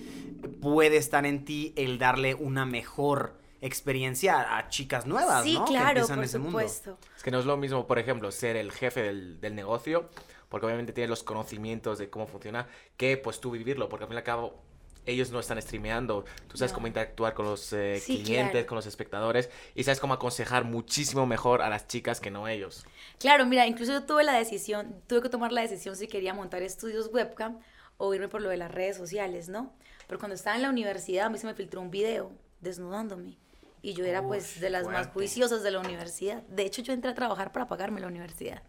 puede 0.62 0.96
estar 0.96 1.26
en 1.26 1.44
ti 1.44 1.74
el 1.76 1.98
darle 1.98 2.34
una 2.34 2.64
mejor 2.64 3.38
experiencia 3.60 4.56
a, 4.56 4.68
chicas 4.68 5.06
nuevas, 5.06 5.44
sí, 5.44 5.54
¿no? 5.54 5.64
Claro, 5.66 6.06
por 6.06 6.24
ese 6.24 6.38
mundo. 6.38 6.58
supuesto. 6.58 6.98
Es 7.16 7.22
que 7.22 7.30
no 7.30 7.40
es 7.40 7.44
lo 7.44 7.56
mismo, 7.56 7.86
por 7.86 7.98
ejemplo, 7.98 8.30
ser 8.30 8.56
el 8.56 8.72
jefe 8.72 9.02
del, 9.02 9.40
del 9.40 9.54
negocio, 9.54 10.08
porque 10.48 10.66
obviamente 10.66 10.92
tienes 10.92 11.10
los 11.10 11.22
conocimientos 11.22 11.98
de 11.98 12.08
cómo 12.08 12.26
funciona, 12.26 12.68
que 12.96 13.16
pues 13.16 13.40
tú 13.40 13.50
vivirlo, 13.50 13.88
porque 13.88 14.04
al 14.04 14.08
fin 14.08 14.14
y 14.14 14.18
al 14.18 14.24
cabo 14.24 14.62
ellos 15.06 15.30
no 15.30 15.40
están 15.40 15.60
streameando, 15.62 16.24
tú 16.48 16.56
sabes 16.56 16.72
No. 16.72 16.76
cómo 16.76 16.86
interactuar 16.86 17.34
con 17.34 17.46
los 17.46 17.72
eh, 17.72 18.00
Sí, 18.00 18.22
clientes, 18.22 18.52
claro. 18.52 18.66
con 18.66 18.76
los 18.76 18.86
espectadores, 18.86 19.50
y 19.74 19.84
sabes 19.84 20.00
cómo 20.00 20.14
aconsejar 20.14 20.64
muchísimo 20.64 21.26
mejor 21.26 21.62
a 21.62 21.68
las 21.68 21.86
chicas 21.88 22.20
que 22.20 22.30
no 22.30 22.48
ellos. 22.48 22.84
Claro, 23.18 23.46
mira, 23.46 23.66
incluso 23.66 23.92
yo 23.92 24.04
tuve 24.04 24.24
la 24.24 24.34
decisión, 24.34 24.94
tuve 25.06 25.22
que 25.22 25.28
tomar 25.28 25.52
la 25.52 25.62
decisión 25.62 25.96
si 25.96 26.06
quería 26.06 26.34
montar 26.34 26.62
estudios 26.62 27.08
webcam 27.12 27.58
o 27.96 28.14
irme 28.14 28.28
por 28.28 28.40
lo 28.42 28.48
de 28.50 28.56
las 28.56 28.70
redes 28.72 28.96
sociales, 28.96 29.48
¿no? 29.48 29.72
Pero 30.06 30.18
cuando 30.18 30.34
estaba 30.34 30.56
en 30.56 30.62
la 30.62 30.70
universidad 30.70 31.26
a 31.26 31.30
mí 31.30 31.38
se 31.38 31.46
me 31.46 31.54
filtró 31.54 31.80
un 31.80 31.90
video 31.90 32.32
desnudándome 32.60 33.36
y 33.82 33.94
yo 33.94 34.04
era 34.04 34.22
pues 34.22 34.56
Uf, 34.56 34.60
de 34.60 34.70
las 34.70 34.84
más 34.84 34.92
fuerte. 34.94 35.12
juiciosas 35.12 35.62
de 35.62 35.70
la 35.70 35.80
universidad. 35.80 36.42
De 36.48 36.64
hecho, 36.64 36.82
yo 36.82 36.92
entré 36.92 37.10
a 37.10 37.14
trabajar 37.14 37.52
para 37.52 37.66
pagarme 37.68 38.00
la 38.00 38.06
universidad. 38.08 38.62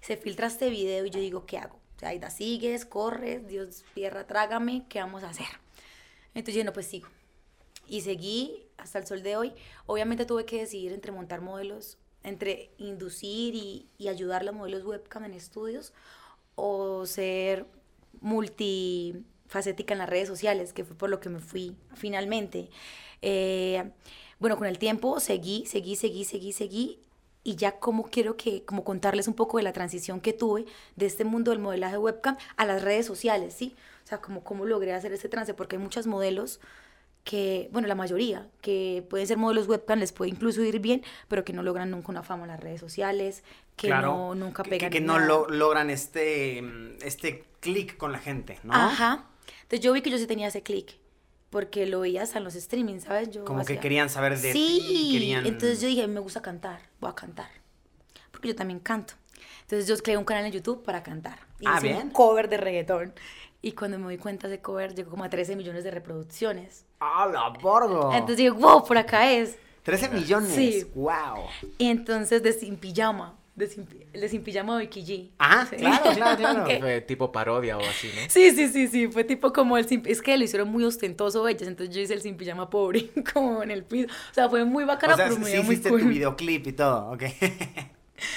Se 0.00 0.16
filtra 0.16 0.46
este 0.48 0.68
video 0.68 1.06
y 1.06 1.10
yo 1.10 1.20
digo, 1.20 1.46
¿qué 1.46 1.58
hago? 1.58 1.76
O 1.96 1.98
sea, 1.98 2.08
Aida, 2.10 2.28
sigues, 2.30 2.84
corres, 2.84 3.46
Dios, 3.46 3.84
tierra, 3.94 4.26
trágame, 4.26 4.84
¿qué 4.88 4.98
vamos 4.98 5.22
a 5.22 5.30
hacer? 5.30 5.46
Entonces 6.34 6.54
yo 6.54 6.64
no, 6.64 6.72
pues 6.72 6.86
sigo. 6.86 7.08
Y 7.86 8.02
seguí 8.02 8.64
hasta 8.78 8.98
el 8.98 9.06
sol 9.06 9.22
de 9.22 9.36
hoy. 9.36 9.52
Obviamente 9.86 10.24
tuve 10.24 10.44
que 10.44 10.60
decidir 10.60 10.92
entre 10.92 11.12
montar 11.12 11.40
modelos, 11.40 11.98
entre 12.22 12.70
inducir 12.78 13.54
y, 13.54 13.86
y 13.98 14.08
ayudar 14.08 14.42
a 14.42 14.44
los 14.44 14.54
modelos 14.54 14.84
webcam 14.84 15.24
en 15.24 15.34
estudios 15.34 15.92
o 16.54 17.06
ser 17.06 17.66
facética 19.46 19.94
en 19.94 19.98
las 19.98 20.08
redes 20.08 20.28
sociales, 20.28 20.72
que 20.72 20.84
fue 20.84 20.96
por 20.96 21.10
lo 21.10 21.20
que 21.20 21.28
me 21.28 21.40
fui 21.40 21.76
finalmente. 21.94 22.70
Eh, 23.20 23.90
bueno, 24.38 24.56
con 24.56 24.66
el 24.66 24.78
tiempo 24.78 25.20
seguí, 25.20 25.66
seguí, 25.66 25.96
seguí, 25.96 26.24
seguí, 26.24 26.52
seguí. 26.52 26.98
Y 27.44 27.56
ya 27.56 27.78
como 27.78 28.04
quiero 28.04 28.36
que, 28.36 28.64
como 28.64 28.84
contarles 28.84 29.26
un 29.26 29.34
poco 29.34 29.56
de 29.56 29.64
la 29.64 29.72
transición 29.72 30.20
que 30.20 30.32
tuve 30.32 30.64
de 30.94 31.06
este 31.06 31.24
mundo 31.24 31.50
del 31.50 31.58
modelaje 31.58 31.98
webcam 31.98 32.36
a 32.56 32.64
las 32.64 32.82
redes 32.82 33.04
sociales, 33.04 33.54
¿sí? 33.54 33.74
O 34.04 34.06
sea, 34.06 34.20
como 34.20 34.42
cómo 34.44 34.64
logré 34.66 34.92
hacer 34.92 35.12
ese 35.12 35.28
trance, 35.28 35.54
porque 35.54 35.76
hay 35.76 35.82
muchos 35.82 36.06
modelos 36.06 36.60
que, 37.24 37.68
bueno, 37.72 37.86
la 37.86 37.94
mayoría, 37.94 38.48
que 38.60 39.06
pueden 39.08 39.26
ser 39.28 39.36
modelos 39.36 39.68
webcam, 39.68 39.98
les 40.00 40.10
puede 40.12 40.30
incluso 40.32 40.60
ir 40.64 40.80
bien, 40.80 41.02
pero 41.28 41.44
que 41.44 41.52
no 41.52 41.62
logran 41.62 41.90
nunca 41.90 42.08
una 42.10 42.24
fama 42.24 42.42
en 42.44 42.48
las 42.48 42.60
redes 42.60 42.80
sociales, 42.80 43.44
que 43.76 43.88
no, 43.90 44.34
nunca 44.34 44.64
que- 44.64 44.70
pegan. 44.70 44.90
Que, 44.90 44.98
que 44.98 45.04
no 45.04 45.18
lo- 45.20 45.48
logran 45.48 45.88
este, 45.88 46.58
este 47.06 47.44
clic 47.60 47.96
con 47.96 48.10
la 48.10 48.18
gente, 48.18 48.58
¿no? 48.64 48.72
Ajá. 48.74 49.26
Entonces 49.62 49.80
yo 49.80 49.92
vi 49.92 50.02
que 50.02 50.10
yo 50.10 50.18
sí 50.18 50.26
tenía 50.26 50.48
ese 50.48 50.62
clic, 50.64 50.96
porque 51.50 51.86
lo 51.86 52.00
veía 52.00 52.22
hasta 52.22 52.38
en 52.38 52.44
los 52.44 52.54
streamings, 52.54 53.04
¿sabes? 53.04 53.30
Yo 53.30 53.44
Como 53.44 53.58
que 53.60 53.74
hacía- 53.74 53.80
querían 53.80 54.10
saber 54.10 54.36
de 54.38 54.52
sí. 54.52 54.82
ti, 54.88 55.10
querían... 55.12 55.46
Entonces 55.46 55.80
yo 55.80 55.86
dije, 55.86 56.08
me 56.08 56.18
gusta 56.18 56.42
cantar, 56.42 56.80
voy 57.00 57.10
a 57.10 57.14
cantar. 57.14 57.50
Porque 58.32 58.48
yo 58.48 58.56
también 58.56 58.80
canto. 58.80 59.14
Entonces 59.60 59.86
yo 59.86 59.96
creé 60.02 60.16
un 60.16 60.24
canal 60.24 60.44
en 60.46 60.52
YouTube 60.52 60.82
para 60.82 61.02
cantar. 61.04 61.38
Y 61.60 61.66
Ah, 61.68 61.74
hice 61.78 61.88
bien. 61.88 61.98
un 61.98 62.10
cover 62.10 62.48
de 62.48 62.56
reggaetón. 62.56 63.14
Y 63.64 63.72
cuando 63.72 63.96
me 63.98 64.10
di 64.10 64.18
cuenta 64.18 64.48
ese 64.48 64.60
cover 64.60 64.92
llegó 64.94 65.10
como 65.12 65.22
a 65.22 65.30
13 65.30 65.54
millones 65.54 65.84
de 65.84 65.92
reproducciones. 65.92 66.84
¡Ah, 66.98 67.28
la 67.32 67.48
borgo! 67.48 68.10
Entonces 68.12 68.38
dije, 68.38 68.50
wow, 68.50 68.84
por 68.84 68.98
acá 68.98 69.30
es. 69.30 69.56
13 69.84 70.08
millones. 70.08 70.52
Sí. 70.52 70.84
¡Wow! 70.94 71.46
Y 71.78 71.88
entonces 71.88 72.42
de 72.42 72.52
Sin 72.52 72.76
Pijama, 72.76 73.36
de 73.54 73.68
Sin, 73.68 73.86
de 74.12 74.28
Sin 74.28 74.42
Pijama 74.42 74.78
de 74.78 74.86
Vicky 74.86 75.04
G. 75.04 75.30
Ajá, 75.38 75.66
Sí. 75.66 75.76
claro, 75.76 76.10
claro, 76.12 76.36
claro. 76.38 76.66
Fue 76.80 77.00
tipo 77.02 77.30
parodia 77.30 77.78
o 77.78 77.80
así, 77.80 78.08
¿no? 78.08 78.22
Sí, 78.28 78.50
sí, 78.50 78.68
sí, 78.68 78.88
sí, 78.88 79.06
fue 79.08 79.22
tipo 79.22 79.52
como 79.52 79.78
el 79.78 79.86
sin, 79.86 80.02
es 80.06 80.22
que 80.22 80.36
lo 80.36 80.42
hicieron 80.42 80.68
muy 80.68 80.82
ostentoso 80.84 81.46
ellas, 81.46 81.68
entonces 81.68 81.94
yo 81.94 82.00
hice 82.00 82.14
el 82.14 82.20
sin 82.22 82.36
pijama 82.36 82.68
pobre, 82.68 83.10
como 83.32 83.62
en 83.62 83.70
el 83.70 83.84
piso, 83.84 84.08
o 84.30 84.34
sea, 84.34 84.48
fue 84.48 84.64
muy 84.64 84.84
bacana, 84.84 85.14
O 85.14 85.16
sea, 85.16 85.26
pero 85.26 85.36
sí 85.36 85.42
me 85.42 85.50
dio 85.50 85.62
muy 85.62 85.74
hiciste 85.74 85.88
cool 85.90 86.02
tu 86.02 86.08
videoclip 86.08 86.66
y 86.66 86.72
todo, 86.72 87.12
ok. 87.12 87.22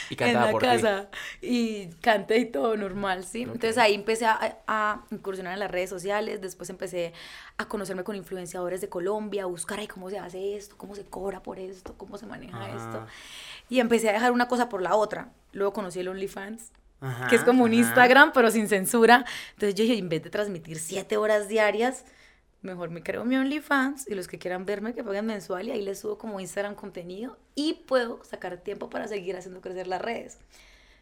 Y 0.09 0.13
en 0.13 0.17
cantaba 0.17 0.45
la 0.47 0.51
por 0.51 0.61
ti. 0.61 0.67
Y 1.45 1.89
canté 2.01 2.37
y 2.39 2.45
todo 2.45 2.75
normal, 2.75 3.23
¿sí? 3.25 3.43
Entonces 3.43 3.77
ahí 3.77 3.93
empecé 3.93 4.25
a, 4.25 4.59
a 4.67 5.05
incursionar 5.11 5.53
en 5.53 5.59
las 5.59 5.71
redes 5.71 5.89
sociales, 5.89 6.41
después 6.41 6.69
empecé 6.69 7.13
a 7.57 7.67
conocerme 7.67 8.03
con 8.03 8.15
influenciadores 8.15 8.81
de 8.81 8.89
Colombia, 8.89 9.43
a 9.43 9.45
buscar 9.45 9.79
ahí 9.79 9.87
cómo 9.87 10.09
se 10.09 10.19
hace 10.19 10.57
esto, 10.57 10.75
cómo 10.77 10.95
se 10.95 11.05
cobra 11.05 11.41
por 11.41 11.59
esto, 11.59 11.93
cómo 11.97 12.17
se 12.17 12.25
maneja 12.25 12.57
Ajá. 12.65 12.75
esto, 12.75 13.07
y 13.69 13.79
empecé 13.79 14.09
a 14.09 14.13
dejar 14.13 14.31
una 14.31 14.47
cosa 14.47 14.69
por 14.69 14.81
la 14.81 14.95
otra, 14.95 15.29
luego 15.53 15.73
conocí 15.73 15.99
el 15.99 16.07
OnlyFans, 16.07 16.71
Ajá, 17.01 17.27
que 17.27 17.35
es 17.35 17.43
como 17.43 17.63
un 17.63 17.71
ajá. 17.71 17.79
Instagram, 17.81 18.31
pero 18.33 18.49
sin 18.51 18.67
censura. 18.67 19.25
Entonces 19.53 19.75
yo 19.75 19.83
dije, 19.83 19.97
en 19.97 20.09
vez 20.09 20.23
de 20.23 20.29
transmitir 20.29 20.79
siete 20.79 21.17
horas 21.17 21.47
diarias, 21.47 22.05
mejor 22.61 22.89
me 22.89 23.03
creo 23.03 23.25
mi 23.25 23.35
OnlyFans 23.35 24.07
y 24.09 24.15
los 24.15 24.27
que 24.27 24.39
quieran 24.39 24.65
verme 24.65 24.93
que 24.93 25.03
paguen 25.03 25.25
mensual 25.25 25.67
y 25.67 25.71
ahí 25.71 25.81
les 25.81 25.99
subo 25.99 26.17
como 26.17 26.39
Instagram 26.39 26.73
contenido 26.75 27.37
y 27.53 27.73
puedo 27.85 28.23
sacar 28.23 28.57
tiempo 28.57 28.89
para 28.89 29.07
seguir 29.07 29.35
haciendo 29.37 29.61
crecer 29.61 29.87
las 29.87 30.01
redes. 30.01 30.39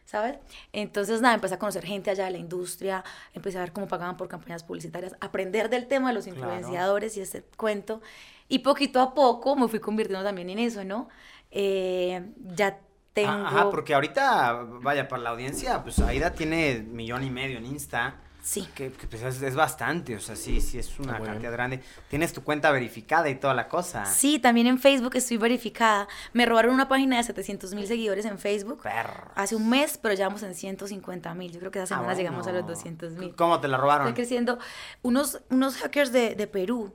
¿Sabes? 0.06 0.38
Entonces, 0.74 1.22
nada, 1.22 1.34
empecé 1.36 1.56
a 1.56 1.60
conocer 1.60 1.86
gente 1.86 2.12
allá 2.12 2.26
de 2.26 2.32
la 2.32 2.38
industria, 2.38 3.04
empecé 3.34 3.58
a 3.58 3.62
ver 3.62 3.72
cómo 3.72 3.88
pagaban 3.88 4.18
por 4.18 4.28
campañas 4.28 4.64
publicitarias, 4.64 5.16
aprender 5.22 5.70
del 5.70 5.88
tema 5.88 6.10
de 6.10 6.16
los 6.16 6.26
Claro. 6.26 6.40
influenciadores 6.40 7.18
y 7.18 7.22
ese 7.22 7.44
cuento. 7.58 8.02
Y 8.50 8.60
poquito 8.60 9.00
a 9.02 9.14
poco 9.14 9.56
me 9.56 9.68
fui 9.68 9.80
convirtiendo 9.80 10.24
también 10.24 10.50
en 10.50 10.60
eso, 10.60 10.84
¿no? 10.84 11.08
Eh, 11.52 12.22
ya 12.56 12.80
tengo... 13.14 13.32
Ajá, 13.32 13.70
porque 13.70 13.94
ahorita, 13.94 14.54
vaya, 14.82 15.08
para 15.08 15.22
la 15.24 15.30
audiencia, 15.32 15.82
pues 15.84 16.00
Aida 16.00 16.34
tiene 16.34 16.84
millón 16.88 17.24
y 17.24 17.30
medio 17.30 17.58
en 17.58 17.66
Insta. 17.66 18.16
Sí. 18.46 18.68
Que, 18.76 18.92
que, 18.92 19.08
pues, 19.08 19.24
es, 19.24 19.42
es 19.42 19.56
bastante, 19.56 20.18
o 20.18 20.20
sea, 20.20 20.36
sí, 20.36 20.60
sí 20.60 20.78
es 20.78 21.00
una 21.00 21.14
bien. 21.14 21.26
cantidad 21.32 21.52
grande. 21.54 21.82
Tienes 22.10 22.34
tu 22.34 22.44
cuenta 22.44 22.72
verificada 22.72 23.30
y 23.30 23.36
toda 23.36 23.54
la 23.54 23.70
cosa. 23.70 24.06
Sí, 24.06 24.38
también 24.38 24.68
en 24.68 24.80
Facebook 24.80 25.16
estoy 25.16 25.38
verificada. 25.38 26.10
Me 26.34 26.46
robaron 26.46 26.74
una 26.74 26.90
página 26.90 27.16
de 27.16 27.24
700 27.24 27.74
mil 27.74 27.88
seguidores 27.88 28.26
en 28.26 28.38
Facebook 28.38 28.82
Perro. 28.84 29.32
hace 29.36 29.56
un 29.56 29.70
mes, 29.70 29.98
pero 29.98 30.14
ya 30.14 30.28
vamos 30.28 30.44
en 30.44 30.56
150 30.56 31.34
mil. 31.36 31.54
Yo 31.54 31.60
creo 31.60 31.72
que 31.72 31.82
esa 31.82 31.96
Ah, 31.96 32.00
semana 32.00 32.14
llegamos 32.16 32.46
a 32.46 32.52
los 32.52 32.64
bueno. 32.64 32.76
200 32.76 33.14
mil. 33.14 33.34
¿Cómo 33.36 33.62
te 33.62 33.70
la 33.70 33.78
robaron? 33.78 34.08
Estoy 34.10 34.22
creciendo. 34.26 34.60
Unos, 35.04 35.42
unos 35.50 35.78
hackers 35.78 36.12
de, 36.12 36.36
de 36.36 36.46
Perú, 36.48 36.94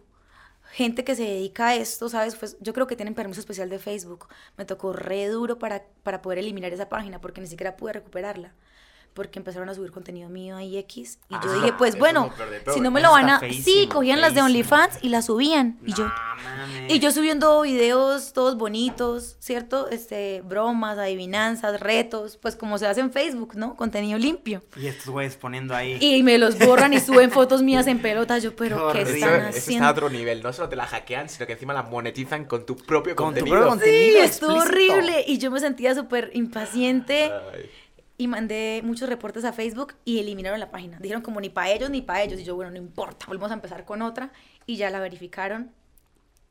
gente 0.71 1.03
que 1.03 1.17
se 1.17 1.23
dedica 1.23 1.69
a 1.69 1.75
esto, 1.77 2.11
¿sabes? 2.11 2.37
Pues 2.37 2.59
yo 2.61 2.75
creo 2.75 2.87
que 2.87 2.95
tienen 2.95 3.15
permiso 3.15 3.41
especial 3.41 3.71
de 3.71 3.79
Facebook. 3.79 4.29
Me 4.59 4.67
tocó 4.67 4.93
re 4.93 5.27
duro 5.29 5.59
para, 5.59 5.83
para 6.03 6.21
poder 6.21 6.41
eliminar 6.41 6.75
esa 6.75 6.91
página 6.91 7.23
porque 7.23 7.41
ni 7.41 7.47
siquiera 7.47 7.75
pude 7.75 7.95
recuperarla. 7.95 8.53
Porque 9.15 9.39
empezaron 9.41 9.69
a 9.69 9.75
subir 9.75 9.91
contenido 9.91 10.29
mío 10.29 10.57
ahí 10.57 10.79
X. 10.79 11.19
Y 11.29 11.35
yo 11.35 11.41
Ah, 11.43 11.55
dije, 11.55 11.73
pues 11.77 11.99
bueno, 11.99 12.31
si 12.73 12.81
no 12.81 12.93
me 12.93 13.01
lo 13.01 13.11
van 13.11 13.29
a... 13.31 13.41
Sí, 13.41 13.47
feísimo, 13.47 13.95
cogían 13.95 14.21
las 14.21 14.35
de. 14.35 14.43
OnlyFans 14.43 14.99
y 15.03 15.09
las 15.09 15.27
subían. 15.27 15.79
Y 15.85 15.93
yo... 15.93 16.05
Mames. 16.05 16.93
Y 16.95 17.01
yo 17.01 17.11
subiendo 17.11 17.63
videos 17.63 18.33
todos 18.33 18.57
bonitos, 18.57 19.37
¿cierto? 19.41 19.89
Este, 19.91 20.41
bromas, 20.43 20.99
adivinanzas, 20.99 21.81
retos, 21.81 22.37
pues 22.37 22.55
como 22.55 22.79
se 22.79 22.87
hace 22.87 23.01
en 23.01 23.11
Facebook, 23.11 23.57
¿no? 23.57 23.75
Contenido 23.75 24.19
limpio. 24.21 24.63
Y 24.77 24.87
estos 24.87 25.09
güeyes 25.09 25.37
poniendo 25.37 25.75
ahí. 25.75 25.99
Y 26.01 26.23
me 26.23 26.39
los 26.39 26.57
borran 26.59 26.93
y 26.93 27.01
suben 27.01 27.33
fotos 27.33 27.61
mías 27.63 27.89
en 27.89 28.01
pelotas. 28.01 28.43
Yo, 28.45 28.55
pero 28.55 28.93
Qué 28.93 28.99
¿qué 28.99 29.03
horrible. 29.03 29.19
Eso, 29.19 29.27
están 29.27 29.41
eso 29.41 29.49
está 29.49 29.59
haciendo? 29.59 29.87
a 29.89 29.91
otro 29.91 30.11
nivel. 30.11 30.43
No 30.45 30.53
solo 30.53 30.69
te 30.69 30.77
la 30.77 30.87
hackean, 30.87 31.29
sino 31.29 31.45
que 31.47 31.55
encima 31.55 31.73
la 31.75 31.83
monetizan 31.83 32.45
con 32.45 32.65
tu 32.65 32.77
propio 32.77 33.17
Con 33.17 33.35
tu 33.35 33.41
contenido. 33.41 33.57
propio 33.57 33.71
contenido. 33.71 34.21
Sí, 34.21 34.25
estuvo 34.31 34.55
horrible. 34.55 35.25
Y 35.27 35.39
yo 35.39 35.51
me 35.51 35.59
sentía 35.59 35.95
súper 35.97 36.31
impaciente. 36.35 37.33
Ay. 37.55 37.71
Y 38.21 38.27
mandé 38.27 38.83
muchos 38.85 39.09
reportes 39.09 39.45
a 39.45 39.53
Facebook 39.53 39.95
y 40.05 40.19
eliminaron 40.19 40.59
la 40.59 40.71
página. 40.71 40.99
Dijeron 40.99 41.23
como 41.23 41.41
ni 41.41 41.49
para 41.51 41.71
ellos 41.71 41.89
ni 41.89 42.03
para 42.03 42.23
ellos. 42.23 42.41
Y 42.41 42.45
yo, 42.45 42.57
bueno, 42.57 42.71
no 42.71 42.77
importa, 42.77 43.27
volvemos 43.27 43.53
a 43.53 43.55
empezar 43.55 43.85
con 43.85 44.03
otra. 44.03 44.33
Y 44.67 44.77
ya 44.77 44.91
la 44.91 45.01
verificaron. 45.01 45.73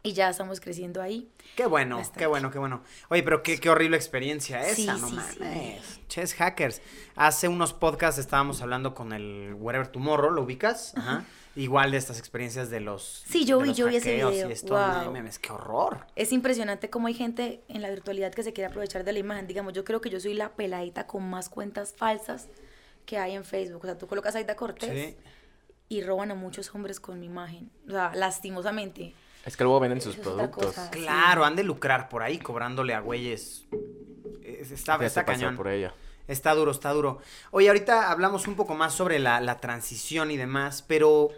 Y 0.07 0.13
ya 0.13 0.29
estamos 0.29 0.61
creciendo 0.61 1.01
ahí. 1.01 1.29
Qué 1.57 1.65
bueno, 1.65 1.97
Bastante. 1.97 2.19
qué 2.19 2.27
bueno, 2.27 2.49
qué 2.49 2.59
bueno. 2.59 2.81
Oye, 3.09 3.23
pero 3.23 3.43
qué, 3.43 3.59
qué 3.59 3.69
horrible 3.69 3.97
experiencia 3.97 4.61
esa, 4.65 4.75
Sí, 4.75 4.85
no 4.87 4.97
sí, 5.09 5.15
mames. 5.15 5.99
Ches 6.07 6.33
hackers. 6.35 6.81
Hace 7.17 7.49
unos 7.49 7.73
podcasts 7.73 8.17
estábamos 8.19 8.61
hablando 8.61 8.93
con 8.95 9.11
el 9.11 9.53
Whatever 9.55 9.87
Tomorrow, 9.89 10.31
¿lo 10.31 10.43
ubicas? 10.43 10.93
Ajá. 10.95 11.25
Igual 11.57 11.91
de 11.91 11.97
estas 11.97 12.19
experiencias 12.19 12.69
de 12.69 12.79
los. 12.79 13.23
Sí, 13.27 13.43
yo 13.43 13.59
vi- 13.59 13.73
yo 13.73 13.87
vi 13.87 13.97
ese 13.97 14.13
video. 14.13 14.31
Y 14.31 14.51
esto, 14.51 14.75
Wow. 14.75 15.05
no 15.05 15.11
mames, 15.11 15.39
qué 15.39 15.51
horror. 15.51 16.05
Es 16.15 16.31
impresionante 16.31 16.89
cómo 16.89 17.07
hay 17.07 17.13
gente 17.13 17.61
en 17.67 17.81
la 17.81 17.89
virtualidad 17.89 18.31
que 18.31 18.43
se 18.43 18.53
quiere 18.53 18.69
aprovechar 18.69 19.03
de 19.03 19.11
la 19.11 19.19
imagen. 19.19 19.45
Digamos, 19.47 19.73
yo 19.73 19.83
creo 19.83 19.99
que 19.99 20.09
yo 20.09 20.21
soy 20.21 20.35
la 20.35 20.55
peladita 20.55 21.05
con 21.05 21.29
más 21.29 21.49
cuentas 21.49 21.93
falsas 21.97 22.47
que 23.05 23.17
hay 23.17 23.33
en 23.35 23.43
Facebook. 23.43 23.81
O 23.83 23.87
sea, 23.87 23.97
tú 23.97 24.07
colocas 24.07 24.35
Aida 24.35 24.55
Cortés 24.55 25.15
y 25.89 26.01
roban 26.03 26.31
a 26.31 26.35
muchos 26.35 26.73
hombres 26.75 26.99
con 27.01 27.19
mi 27.19 27.25
imagen. 27.25 27.71
O 27.87 27.91
sea, 27.91 28.11
lastimosamente. 28.13 29.13
Es 29.47 29.55
que 29.57 29.63
luego 29.63 29.79
venden 29.79 30.01
sus 30.01 30.15
es 30.15 30.21
productos. 30.21 30.65
cosa. 30.67 30.89
Claro, 30.91 31.45
han 31.45 31.55
de 31.55 31.63
lucrar 31.63 32.09
por 32.09 32.21
ahí 32.21 32.37
cobrándole 32.37 32.93
a 32.93 32.99
güeyes. 32.99 33.65
Es- 34.43 34.71
Está, 34.71 35.03
está 35.05 35.25
cañón. 35.25 35.55
por 35.55 35.67
ella. 35.69 35.93
Está 36.27 36.53
duro, 36.53 36.71
está 36.71 36.91
duro. 36.91 37.19
Oye, 37.51 37.69
ahorita 37.69 38.11
hablamos 38.11 38.47
un 38.47 38.55
poco 38.55 38.75
más 38.75 38.93
sobre 38.93 39.17
la, 39.19 39.39
la 39.39 39.59
transición 39.59 40.29
y 40.31 40.37
demás, 40.37 40.83
pero... 40.85 41.29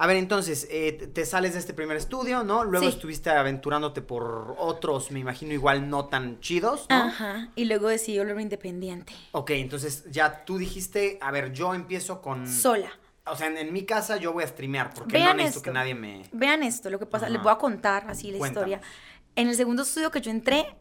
A 0.00 0.06
ver, 0.06 0.16
entonces, 0.16 0.68
eh, 0.70 0.92
te- 0.92 1.08
te 1.08 1.26
sales 1.26 1.54
de 1.54 1.58
este 1.58 1.74
primer 1.74 1.96
estudio, 1.96 2.44
¿no? 2.44 2.62
Luego 2.62 2.86
Sí. 2.86 2.92
estuviste 2.92 3.30
aventurándote 3.30 4.00
por 4.00 4.54
otros, 4.56 5.10
me 5.10 5.18
imagino, 5.18 5.52
igual 5.54 5.90
no 5.90 6.04
tan 6.06 6.38
chidos, 6.38 6.86
¿no? 6.88 6.94
Ajá. 6.94 7.48
Y 7.56 7.64
luego 7.64 7.88
decidí 7.88 8.16
volverme 8.20 8.42
independiente. 8.42 9.12
Ok, 9.32 9.50
entonces 9.50 10.04
ya 10.08 10.44
tú 10.44 10.56
dijiste, 10.56 11.18
a 11.20 11.32
ver, 11.32 11.52
yo 11.52 11.74
empiezo 11.74 12.22
con... 12.22 12.46
Sola. 12.46 12.92
O 13.30 13.36
sea, 13.36 13.46
en, 13.48 13.56
en 13.58 13.72
mi 13.72 13.84
casa 13.84 14.16
yo 14.16 14.32
voy 14.32 14.44
a 14.44 14.46
streamear, 14.46 14.92
porque 14.94 15.12
Vean 15.14 15.28
no 15.28 15.34
necesito 15.34 15.58
esto. 15.58 15.62
que 15.64 15.70
nadie 15.74 15.94
me... 15.94 16.22
Vean 16.32 16.62
esto, 16.62 16.90
lo 16.90 16.98
que 16.98 17.06
pasa, 17.06 17.26
les 17.28 17.36
Ajá. 17.36 17.44
voy 17.44 17.52
a 17.52 17.58
contar 17.58 18.04
así 18.08 18.30
la 18.30 18.38
Cuéntanos. 18.38 18.68
historia. 18.68 18.88
En 19.36 19.48
el 19.48 19.54
segundo 19.54 19.82
estudio 19.82 20.10
que 20.10 20.20
yo 20.20 20.30
entré, 20.30 20.76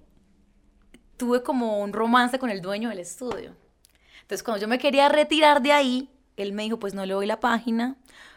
tuve 1.17 1.43
como 1.43 1.79
un 1.79 1.93
romance 1.93 2.39
con 2.39 2.49
el 2.49 2.61
dueño 2.61 2.89
del 2.89 2.99
estudio. 2.99 3.55
Entonces, 4.21 4.43
cuando 4.43 4.61
yo 4.61 4.67
me 4.67 4.77
quería 4.79 5.09
retirar 5.09 5.61
de 5.61 5.71
ahí, 5.71 6.09
él 6.35 6.53
me 6.53 6.63
dijo, 6.63 6.77
pues 6.79 6.93
no 6.93 7.05
le 7.05 7.13
doy 7.13 7.25
la 7.25 7.39
página, 7.39 7.95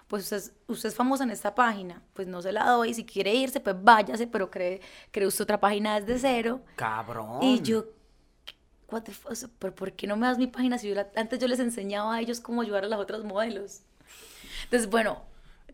pues 0.08 0.24
usted, 0.24 0.36
es- 0.38 0.52
usted 0.66 0.88
es 0.88 0.94
famosa 0.94 1.24
en 1.24 1.30
esta 1.30 1.54
página, 1.54 2.02
pues 2.14 2.26
no 2.28 2.40
se 2.42 2.52
la 2.52 2.64
doy, 2.66 2.94
si 2.94 3.04
quiere 3.04 3.34
irse, 3.34 3.60
pues 3.60 3.76
váyase, 3.82 4.26
pero 4.26 4.50
cree, 4.50 4.80
cree 5.10 5.26
usted 5.26 5.42
otra 5.42 5.60
página 5.60 6.00
desde 6.00 6.18
cero. 6.18 6.62
Cabrón. 6.76 7.42
Y 7.42 7.60
yo, 7.60 7.84
what 8.90 9.02
the 9.02 9.12
fuck, 9.12 9.32
o 9.32 9.34
sea, 9.34 9.48
¿por, 9.58 9.74
por 9.74 9.92
qué 9.92 10.06
no 10.06 10.16
me 10.16 10.26
das 10.26 10.38
mi 10.38 10.46
página 10.46 10.78
si 10.78 10.88
yo 10.88 10.94
la- 10.94 11.08
antes 11.16 11.38
yo 11.38 11.46
les 11.48 11.60
enseñaba 11.60 12.14
a 12.16 12.20
ellos 12.20 12.40
cómo 12.40 12.62
ayudar 12.62 12.84
a 12.84 12.88
las 12.88 12.98
otras 12.98 13.22
modelos? 13.24 13.82
Entonces, 14.70 14.88
bueno, 14.90 15.22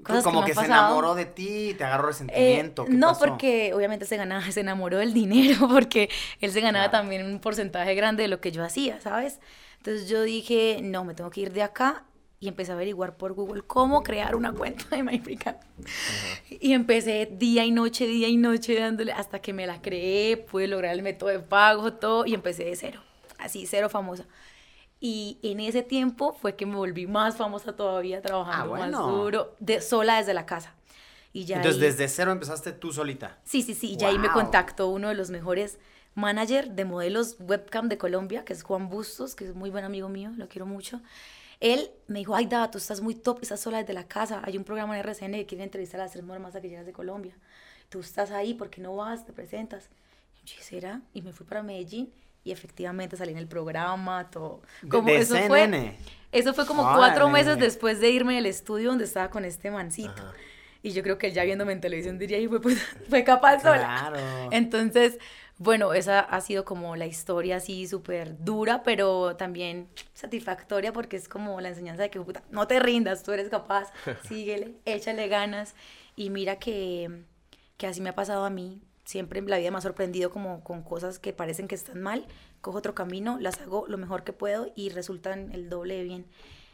cosas 0.03 0.25
Como 0.25 0.41
que, 0.45 0.49
se 0.55 0.55
pasado. 0.57 0.73
enamoró 0.73 1.15
de 1.15 1.27
ti, 1.27 1.75
te 1.77 1.85
agarró 1.85 2.05
Eh, 2.05 2.09
resentimiento. 2.09 2.85
¿qué 2.85 2.93
no, 2.93 3.09
pasó? 3.09 3.21
porque 3.27 3.73
obviamente 3.75 4.05
se 4.07 4.17
ganaba, 4.17 4.43
se 4.51 4.61
enamoró 4.61 4.99
del 4.99 5.13
dinero, 5.13 5.69
porque 5.69 6.09
él 6.41 6.51
se 6.53 6.61
ganaba 6.61 6.89
Claro. 6.91 7.03
también 7.05 7.27
un 7.27 7.41
porcentaje 7.41 7.95
grande 7.95 8.23
de 8.23 8.29
lo 8.29 8.41
que 8.41 8.53
yo 8.53 8.65
hacía, 8.65 9.01
¿sabes? 9.01 9.39
Entonces 9.79 10.09
yo 10.09 10.23
dije, 10.23 10.81
no, 10.83 11.05
me 11.05 11.15
tengo 11.15 11.31
que 11.31 11.43
ir 11.43 11.53
de 11.53 11.63
acá 11.63 12.05
y 12.41 12.49
empecé 12.49 12.73
a 12.73 12.75
averiguar 12.75 13.17
por 13.17 13.33
Google 13.35 13.63
cómo 13.63 14.03
crear 14.03 14.35
una 14.37 14.53
cuenta 14.53 14.85
de 14.95 15.03
MyFreeCam. 15.03 15.57
Y 16.51 16.73
empecé 16.73 17.27
día 17.31 17.65
y 17.65 17.71
noche, 17.71 18.07
día 18.07 18.29
y 18.29 18.37
noche 18.37 18.79
dándole 18.79 19.13
hasta 19.13 19.41
que 19.41 19.53
me 19.53 19.67
la 19.67 19.81
creé, 19.81 20.37
pude 20.37 20.69
lograr 20.69 20.95
el 20.95 21.03
método 21.03 21.31
de 21.31 21.41
pago, 21.41 21.93
todo 21.95 22.27
y 22.27 22.35
empecé 22.35 22.65
de 22.65 22.77
cero, 22.77 23.01
así, 23.39 23.67
cero 23.67 23.89
famosa. 23.89 24.25
Y 25.01 25.39
en 25.43 25.61
ese 25.61 25.83
tiempo 25.83 26.33
fue 26.33 26.57
que 26.57 26.65
me 26.67 26.77
volví 26.77 27.07
más 27.07 27.37
famosa 27.37 27.77
todavía, 27.77 28.23
trabajando 28.23 28.75
Ah, 28.75 28.79
más 28.79 28.91
bueno. 28.93 29.17
duro, 29.19 29.55
de, 29.61 29.81
sola 29.81 30.17
desde 30.19 30.33
la 30.35 30.47
casa. 30.47 30.75
Y 31.33 31.45
ya 31.45 31.57
Entonces, 31.57 31.83
ahí- 31.83 31.89
desde 31.91 32.09
cero 32.09 32.33
empezaste 32.33 32.73
tú 32.73 32.93
solita. 32.93 33.39
Sí, 33.45 33.63
sí, 33.63 33.75
sí. 33.75 33.97
Y 34.01 34.05
ahí 34.05 34.19
me 34.19 34.29
Wow. 34.29 34.35
contactó 34.43 34.89
uno 34.89 35.09
de 35.09 35.15
los 35.15 35.29
mejores 35.31 35.79
manager 36.15 36.71
de 36.71 36.85
modelos 36.87 37.37
webcam 37.41 37.89
de 37.91 37.99
Colombia, 37.99 38.45
que 38.45 38.55
es 38.55 38.63
Juan 38.63 38.89
Bustos, 38.89 39.35
que 39.35 39.45
es 39.45 39.55
muy 39.55 39.69
buen 39.69 39.85
amigo 39.85 40.09
mío, 40.09 40.33
lo 40.37 40.49
quiero 40.49 40.65
mucho. 40.65 41.03
Él 41.61 41.91
me 42.07 42.21
dijo, 42.21 42.35
ay, 42.35 42.47
Dada, 42.47 42.71
tú 42.71 42.79
estás 42.79 43.03
muy 43.03 43.15
top, 43.15 43.41
estás 43.43 43.61
sola 43.61 43.79
desde 43.79 43.93
la 43.93 44.05
casa. 44.09 44.41
Hay 44.45 44.57
un 44.57 44.65
programa 44.65 44.95
en 44.99 45.01
RCN 45.07 45.33
que 45.39 45.47
quiere 45.47 45.65
entrevistar 45.65 46.01
a 46.01 46.05
las 46.05 46.13
tres 46.13 46.25
mujeres 46.25 46.43
más 46.43 46.53
taquilleras 46.55 46.87
de 46.87 46.93
Colombia. 46.93 47.37
Tú 47.91 48.01
estás 48.01 48.31
ahí, 48.31 48.55
¿por 48.55 48.71
qué 48.71 48.81
no 48.81 48.97
vas? 48.97 49.27
Te 49.27 49.33
presentas. 49.35 49.91
Y 50.43 50.47
yo, 50.47 50.57
¿será? 50.63 51.03
Y 51.13 51.21
me 51.23 51.33
fui 51.35 51.45
para 51.47 51.63
Medellín 51.63 52.11
y 52.47 52.53
efectivamente 52.53 53.17
salí 53.17 53.33
en 53.33 53.39
el 53.39 53.49
programa, 53.49 54.31
todo. 54.31 54.63
Como 54.89 55.09
de 55.09 55.17
eso 55.17 55.35
CNN. 55.35 55.97
fue, 55.99 56.39
eso 56.39 56.55
fue 56.55 56.65
como 56.65 56.85
cuatro 56.85 57.27
Órale. 57.27 57.33
meses 57.33 57.59
después 57.59 57.99
de 57.99 58.11
irme 58.11 58.37
del 58.37 58.47
estudio 58.47 58.91
donde 58.91 59.03
estaba 59.03 59.31
con 59.31 59.45
este 59.45 59.69
mancito. 59.73 60.23
Y 60.81 60.93
yo 60.93 61.03
creo 61.03 61.19
que 61.19 61.27
él 61.27 61.33
ya 61.33 61.43
viéndome 61.43 61.73
en 61.73 61.81
televisión 61.81 62.19
diría, 62.19 62.39
y 62.39 62.47
fue, 62.47 62.61
pues, 62.61 62.81
fue 63.11 63.25
capaz 63.25 63.63
sola. 63.63 63.97
Claro. 63.99 64.19
Entonces, 64.53 65.19
bueno, 65.59 65.93
esa 65.93 66.21
ha 66.21 66.41
sido 66.41 66.65
como 66.65 66.95
la 66.95 67.07
historia 67.07 67.57
así 67.57 67.89
súper 67.89 68.37
dura, 68.39 68.85
pero 68.85 69.35
también 69.35 69.89
satisfactoria 70.15 70.93
porque 70.93 71.17
es 71.17 71.29
como 71.29 71.61
la 71.61 71.71
enseñanza 71.71 72.03
de 72.05 72.11
que 72.11 72.21
puta, 72.21 72.45
no 72.51 72.69
te 72.69 72.79
rindas, 72.79 73.25
tú 73.25 73.33
eres 73.33 73.49
capaz, 73.49 73.93
síguele, 74.29 74.77
échale 74.85 75.27
ganas. 75.27 75.75
Y 76.15 76.31
mira 76.31 76.61
que, 76.61 77.25
que 77.77 77.89
así 77.89 78.01
me 78.01 78.11
ha 78.11 78.15
pasado 78.15 78.45
a 78.45 78.51
mí. 78.51 78.81
Siempre 79.07 79.41
la 79.41 79.59
vida 79.59 79.71
me 79.71 79.79
ha 79.79 79.81
sorprendido 79.81 80.31
como 80.31 80.65
con 80.65 80.83
cosas 80.83 81.21
que 81.21 81.33
parecen 81.33 81.69
que 81.69 81.77
están 81.77 82.03
mal. 82.03 82.27
Cojo 82.61 82.79
otro 82.79 82.93
camino, 82.97 83.39
las 83.41 83.61
hago 83.61 83.87
lo 83.87 83.99
mejor 83.99 84.25
que 84.25 84.33
puedo 84.33 84.73
y 84.75 84.89
resultan 84.91 85.53
el 85.53 85.71
doble 85.71 85.95
de 85.95 86.03
bien. 86.03 86.27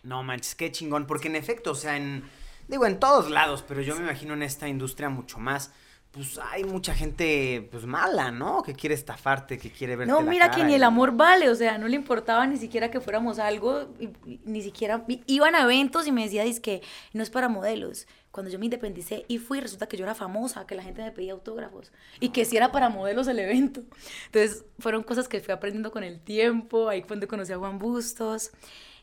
No 0.02 0.22
manches, 0.22 0.54
qué 0.54 0.72
chingón. 0.72 1.06
Porque 1.06 1.28
en 1.28 1.36
efecto, 1.36 1.72
o 1.72 1.74
sea, 1.74 1.96
en. 1.96 2.24
Digo, 2.68 2.86
en 2.86 2.98
todos 2.98 3.30
lados, 3.30 3.62
pero 3.68 3.82
yo 3.82 3.94
me 3.96 4.00
imagino 4.04 4.32
en 4.32 4.42
esta 4.42 4.66
industria 4.66 5.10
mucho 5.10 5.38
más. 5.38 5.72
Pues 6.10 6.38
hay 6.50 6.64
mucha 6.64 6.94
gente, 6.94 7.68
pues 7.70 7.84
mala, 7.86 8.30
¿no? 8.30 8.62
Que 8.62 8.74
quiere 8.74 8.94
estafarte, 8.94 9.58
que 9.58 9.70
quiere 9.70 9.96
verte 9.96 10.12
No, 10.12 10.20
la 10.22 10.30
mira 10.30 10.46
que 10.50 10.56
cara 10.56 10.64
ni 10.66 10.72
y- 10.72 10.76
el 10.76 10.84
amor 10.84 11.12
vale, 11.16 11.48
o 11.48 11.54
sea, 11.54 11.78
no 11.78 11.88
le 11.88 11.96
importaba 11.96 12.46
ni 12.46 12.58
siquiera 12.58 12.90
que 12.90 13.00
fuéramos 13.00 13.38
algo, 13.38 13.88
y- 13.98 14.10
y- 14.30 14.40
ni 14.44 14.60
siquiera, 14.62 15.04
iban 15.26 15.54
a 15.54 15.62
eventos 15.62 16.06
y 16.06 16.12
me 16.12 16.24
decía, 16.24 16.44
que 16.60 16.82
no 17.14 17.22
es 17.22 17.30
para 17.30 17.48
modelos. 17.48 18.06
Cuando 18.32 18.50
yo 18.50 18.58
me 18.58 18.64
independicé 18.66 19.24
y 19.28 19.38
fui, 19.38 19.60
resulta 19.60 19.86
que 19.86 19.96
yo 19.96 20.04
era 20.04 20.14
famosa, 20.14 20.66
que 20.66 20.74
la 20.74 20.82
gente 20.82 21.02
me 21.02 21.12
pedía 21.12 21.32
autógrafos, 21.32 21.92
y 22.18 22.30
que 22.30 22.44
sí 22.44 22.56
era 22.56 22.72
para 22.72 22.88
modelos 22.88 23.28
el 23.28 23.38
evento. 23.38 23.82
Entonces, 24.26 24.64
fueron 24.78 25.02
cosas 25.04 25.28
que 25.28 25.38
fui 25.40 25.52
aprendiendo 25.52 25.92
con 25.92 26.02
el 26.02 26.18
tiempo, 26.18 26.88
ahí 26.88 27.02
fue 27.02 27.10
donde 27.10 27.28
conocí 27.28 27.52
a 27.52 27.58
Juan 27.58 27.78
Bustos, 27.78 28.50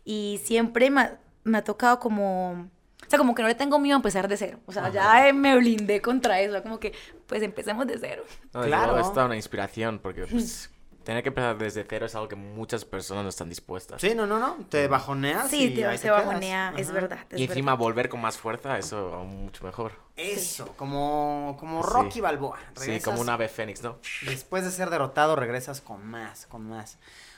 y 0.04 0.42
siempre 0.44 0.90
me 0.90 1.02
ha, 1.02 1.20
me 1.44 1.60
ha 1.60 1.64
tocado 1.64 2.00
como... 2.00 2.70
O 3.06 3.10
sea, 3.10 3.18
como 3.18 3.34
que 3.34 3.42
no 3.42 3.48
le 3.48 3.56
tengo 3.56 3.80
miedo 3.80 3.96
a 3.96 4.00
empezar 4.00 4.28
de 4.28 4.36
cero. 4.36 4.60
O 4.66 4.72
sea, 4.72 4.90
ya 4.92 5.28
eh, 5.28 5.34
me 5.34 5.56
blindé 5.58 6.02
contra 6.02 6.42
eso. 6.42 6.62
Como 6.62 6.80
que, 6.80 6.94
pues 7.28 7.42
empecemos 7.42 7.88
de 7.88 7.98
cero. 7.98 8.24
No, 8.54 8.64
Claro. 8.64 9.00
es 9.00 9.12
toda 9.14 9.26
una 9.26 9.36
inspiración, 9.36 10.00
porque 10.00 10.28
pues, 10.28 10.70
tener 11.04 11.24
que 11.24 11.30
empezar 11.30 11.58
desde 11.58 11.86
cero 11.88 12.06
es 12.06 12.16
algo 12.16 12.28
que 12.28 12.36
muchas 12.36 12.86
personas 12.86 13.24
no 13.24 13.30
están 13.30 13.50
dispuestas. 13.50 14.02
Sí, 14.02 14.14
no, 14.16 14.26
no, 14.26 14.40
no. 14.40 14.58
Te 14.70 14.88
bajoneas. 14.88 15.50
Sí, 15.50 15.66
y 15.66 15.76
te, 15.76 15.86
ahí 15.86 15.98
se 15.98 16.04
quedas. 16.04 16.26
bajonea, 16.26 16.74
es 16.78 16.88
Ajá. 16.88 16.94
verdad. 17.00 17.20
es 17.30 17.40
y 17.40 17.44
encima 17.46 17.72
verdad. 17.74 17.84
volver 17.84 18.10
con 18.10 18.22
más 18.22 18.38
fuerza, 18.38 18.78
eso 18.78 19.14
aún 19.14 19.44
mucho 19.46 19.64
mejor. 19.66 19.94
Eso, 20.16 20.74
como, 20.76 21.56
como 21.60 21.82
Sí. 21.84 21.90
Rocky 21.92 22.22
Balboa. 22.22 22.60
Sí, 22.76 23.00
como 23.00 23.22
un 23.22 23.30
ave 23.30 23.48
fénix, 23.48 23.82
¿no? 23.82 23.98
Después 24.24 24.64
de 24.64 24.72
ser 24.72 24.90
derrotado, 24.90 25.36
regresas 25.36 25.82
con 25.82 26.06
más, 26.06 26.46
con 26.48 26.68
más. 26.70 26.98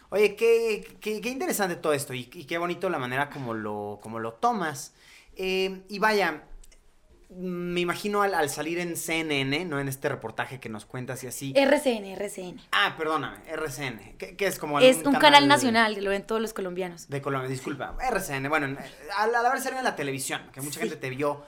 Oye, 0.09 0.35
qué, 0.35 0.97
qué, 0.99 1.21
qué 1.21 1.29
interesante 1.29 1.75
todo 1.77 1.93
esto 1.93 2.13
y, 2.13 2.29
y 2.33 2.45
qué 2.45 2.57
bonito 2.57 2.89
la 2.89 2.97
manera 2.99 3.29
como 3.29 3.53
lo, 3.53 3.99
como 4.01 4.19
lo 4.19 4.33
tomas. 4.33 4.93
Eh, 5.37 5.83
y 5.87 5.99
vaya, 5.99 6.43
me 7.33 7.79
imagino 7.79 8.21
al, 8.23 8.33
al 8.35 8.49
salir 8.49 8.77
en 8.79 8.97
CNN, 8.97 9.63
¿no? 9.65 9.79
En 9.79 9.87
este 9.87 10.09
reportaje 10.09 10.59
que 10.59 10.67
nos 10.67 10.85
cuentas 10.85 11.23
y 11.23 11.27
así. 11.27 11.53
RCN, 11.55 12.05
RCN. 12.19 12.59
Ah, 12.73 12.95
perdóname, 12.97 13.37
RCN. 13.47 14.17
¿Qué, 14.17 14.35
qué 14.35 14.47
es 14.47 14.59
como 14.59 14.79
Es 14.81 14.97
un 15.05 15.15
canal 15.15 15.47
nacional, 15.47 15.95
que 15.95 16.01
lo 16.01 16.09
ven 16.09 16.23
todos 16.27 16.41
los 16.41 16.51
colombianos. 16.53 17.07
De 17.09 17.21
Colombia, 17.21 17.49
disculpa. 17.49 17.95
RCN, 18.01 18.49
bueno, 18.49 18.65
en- 18.65 18.77
al, 19.17 19.33
al 19.33 19.45
haber 19.45 19.61
salido 19.61 19.79
en 19.79 19.85
la 19.85 19.95
televisión, 19.95 20.41
que 20.51 20.59
mucha 20.61 20.75
Sí. 20.75 20.79
gente 20.81 20.97
te 20.97 21.09
vio. 21.09 21.43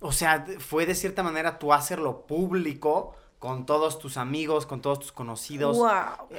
O 0.00 0.10
sea, 0.10 0.44
fue 0.58 0.86
de 0.86 0.96
cierta 0.96 1.22
manera 1.22 1.58
tú 1.60 1.72
hacerlo 1.72 2.26
público 2.26 3.14
con 3.38 3.64
todos 3.66 4.00
tus 4.00 4.16
amigos, 4.16 4.66
con 4.66 4.80
todos 4.82 4.98
tus 4.98 5.12
conocidos. 5.12 5.76
Wow. 5.76 5.88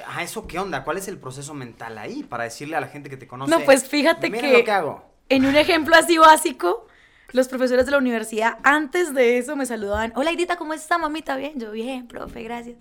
¿A 0.08 0.22
eso 0.22 0.46
qué 0.46 0.58
onda? 0.58 0.84
¿Cuál 0.84 0.98
es 0.98 1.08
el 1.08 1.18
proceso 1.18 1.54
mental 1.54 1.96
ahí 1.96 2.22
para 2.22 2.44
decirle 2.44 2.76
a 2.76 2.80
la 2.80 2.88
gente 2.88 3.08
que 3.08 3.16
te 3.16 3.26
conoce? 3.26 3.50
No, 3.50 3.60
pues 3.60 3.88
fíjate 3.88 4.28
"Miren 4.30 4.50
que- 4.52 4.58
lo 4.58 4.64
que 4.64 4.70
hago. 4.70 5.04
En 5.30 5.46
un 5.46 5.56
ejemplo 5.56 5.96
así 5.96 6.18
básico, 6.18 6.86
los 7.32 7.48
profesores 7.48 7.86
de 7.86 7.92
la 7.92 7.98
universidad 7.98 8.58
antes 8.62 9.12
de 9.14 9.38
eso 9.38 9.56
me 9.56 9.66
saludaban. 9.66 10.12
Hola, 10.16 10.30
Aidita, 10.30 10.56
¿cómo 10.56 10.74
está, 10.74 10.98
mamita? 10.98 11.36
Bien, 11.36 11.58
yo 11.58 11.70
bien, 11.72 12.06
profe, 12.06 12.42
gracias. 12.42 12.76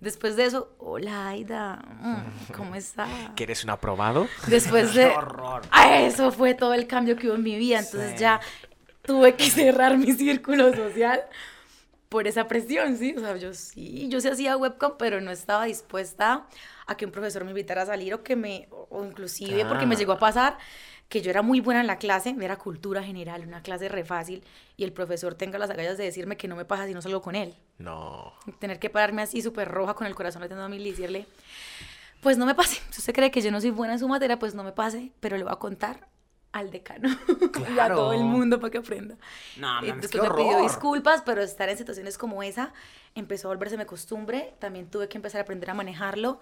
Después 0.00 0.36
de 0.36 0.44
eso, 0.44 0.74
hola, 0.78 1.28
Aida, 1.28 1.82
mm, 2.00 2.52
¿cómo 2.52 2.74
está? 2.74 3.06
¿Quieres 3.36 3.64
un 3.64 3.70
aprobado? 3.70 4.28
Después 4.48 4.92
de... 4.94 5.06
horror. 5.06 5.62
Ah, 5.70 6.00
eso 6.00 6.30
fue 6.32 6.54
todo 6.54 6.74
el 6.74 6.86
cambio 6.86 7.16
que 7.16 7.28
hubo 7.28 7.36
en 7.36 7.42
mi 7.42 7.56
vida. 7.56 7.78
Entonces 7.78 8.10
Sí. 8.12 8.18
ya 8.18 8.40
tuve 9.02 9.34
que 9.34 9.48
cerrar 9.48 9.96
mi 9.96 10.12
círculo 10.12 10.74
social 10.74 11.22
por 12.10 12.26
esa 12.28 12.46
presión, 12.46 12.96
¿sí? 12.98 13.14
O 13.16 13.20
sea, 13.20 13.36
yo 13.36 13.54
sí, 13.54 14.06
yo 14.08 14.20
sí 14.20 14.28
hacía 14.28 14.56
webcam, 14.56 14.92
pero 14.98 15.20
no 15.20 15.30
estaba 15.30 15.64
dispuesta 15.64 16.46
a 16.86 16.96
que 16.96 17.06
un 17.06 17.10
profesor 17.10 17.42
me 17.44 17.50
invitara 17.50 17.82
a 17.82 17.86
salir 17.86 18.12
o 18.14 18.22
que 18.22 18.36
me, 18.36 18.68
o 18.70 19.04
inclusive 19.04 19.64
porque 19.64 19.86
me 19.86 19.94
Ah. 19.94 19.98
llegó 19.98 20.12
a 20.12 20.18
pasar 20.18 20.58
que 21.14 21.22
yo 21.22 21.30
era 21.30 21.42
muy 21.42 21.60
buena 21.60 21.80
en 21.80 21.86
la 21.86 21.96
clase, 21.96 22.34
era 22.40 22.56
cultura 22.56 23.00
general, 23.00 23.44
una 23.46 23.62
clase 23.62 23.88
re 23.88 24.04
fácil, 24.04 24.42
y 24.76 24.82
el 24.82 24.92
profesor 24.92 25.36
tenga 25.36 25.60
las 25.60 25.70
agallas 25.70 25.96
de 25.96 26.02
decirme 26.02 26.36
que 26.36 26.48
no 26.48 26.56
me 26.56 26.64
pasa 26.64 26.88
si 26.88 26.92
no 26.92 27.00
salgo 27.00 27.22
con 27.22 27.36
él. 27.36 27.54
No. 27.78 28.32
Tener 28.58 28.80
que 28.80 28.90
pararme 28.90 29.22
así 29.22 29.40
súper 29.40 29.68
roja 29.68 29.94
con 29.94 30.08
el 30.08 30.16
corazón 30.16 30.42
latiendo 30.42 30.64
a 30.64 30.68
mil 30.68 30.84
y 30.84 30.90
decirle, 30.90 31.28
pues 32.20 32.36
no 32.36 32.46
me 32.46 32.56
pase. 32.56 32.82
Si 32.90 32.98
usted 32.98 33.14
cree 33.14 33.30
que 33.30 33.40
yo 33.42 33.52
no 33.52 33.60
soy 33.60 33.70
buena 33.70 33.92
en 33.92 34.00
su 34.00 34.08
materia, 34.08 34.40
pues 34.40 34.56
no 34.56 34.64
me 34.64 34.72
pase, 34.72 35.12
pero 35.20 35.36
le 35.36 35.44
voy 35.44 35.52
a 35.52 35.56
contar 35.56 36.08
al 36.50 36.72
decano 36.72 37.08
y 37.72 37.78
a 37.78 37.86
todo 37.86 38.12
el 38.12 38.24
mundo 38.24 38.58
para 38.58 38.72
que 38.72 38.78
aprenda. 38.78 39.16
No, 39.56 39.68
qué 39.82 39.92
después 39.92 40.20
me 40.20 40.30
pidió 40.34 40.62
disculpas, 40.62 41.22
pero 41.22 41.42
estar 41.42 41.68
en 41.68 41.78
situaciones 41.78 42.18
como 42.18 42.42
esa 42.42 42.72
empezó 43.14 43.46
a 43.46 43.50
volvérseme 43.52 43.86
costumbre. 43.86 44.54
También 44.58 44.90
tuve 44.90 45.08
que 45.08 45.16
empezar 45.16 45.38
a 45.38 45.42
aprender 45.42 45.70
a 45.70 45.74
manejarlo. 45.74 46.40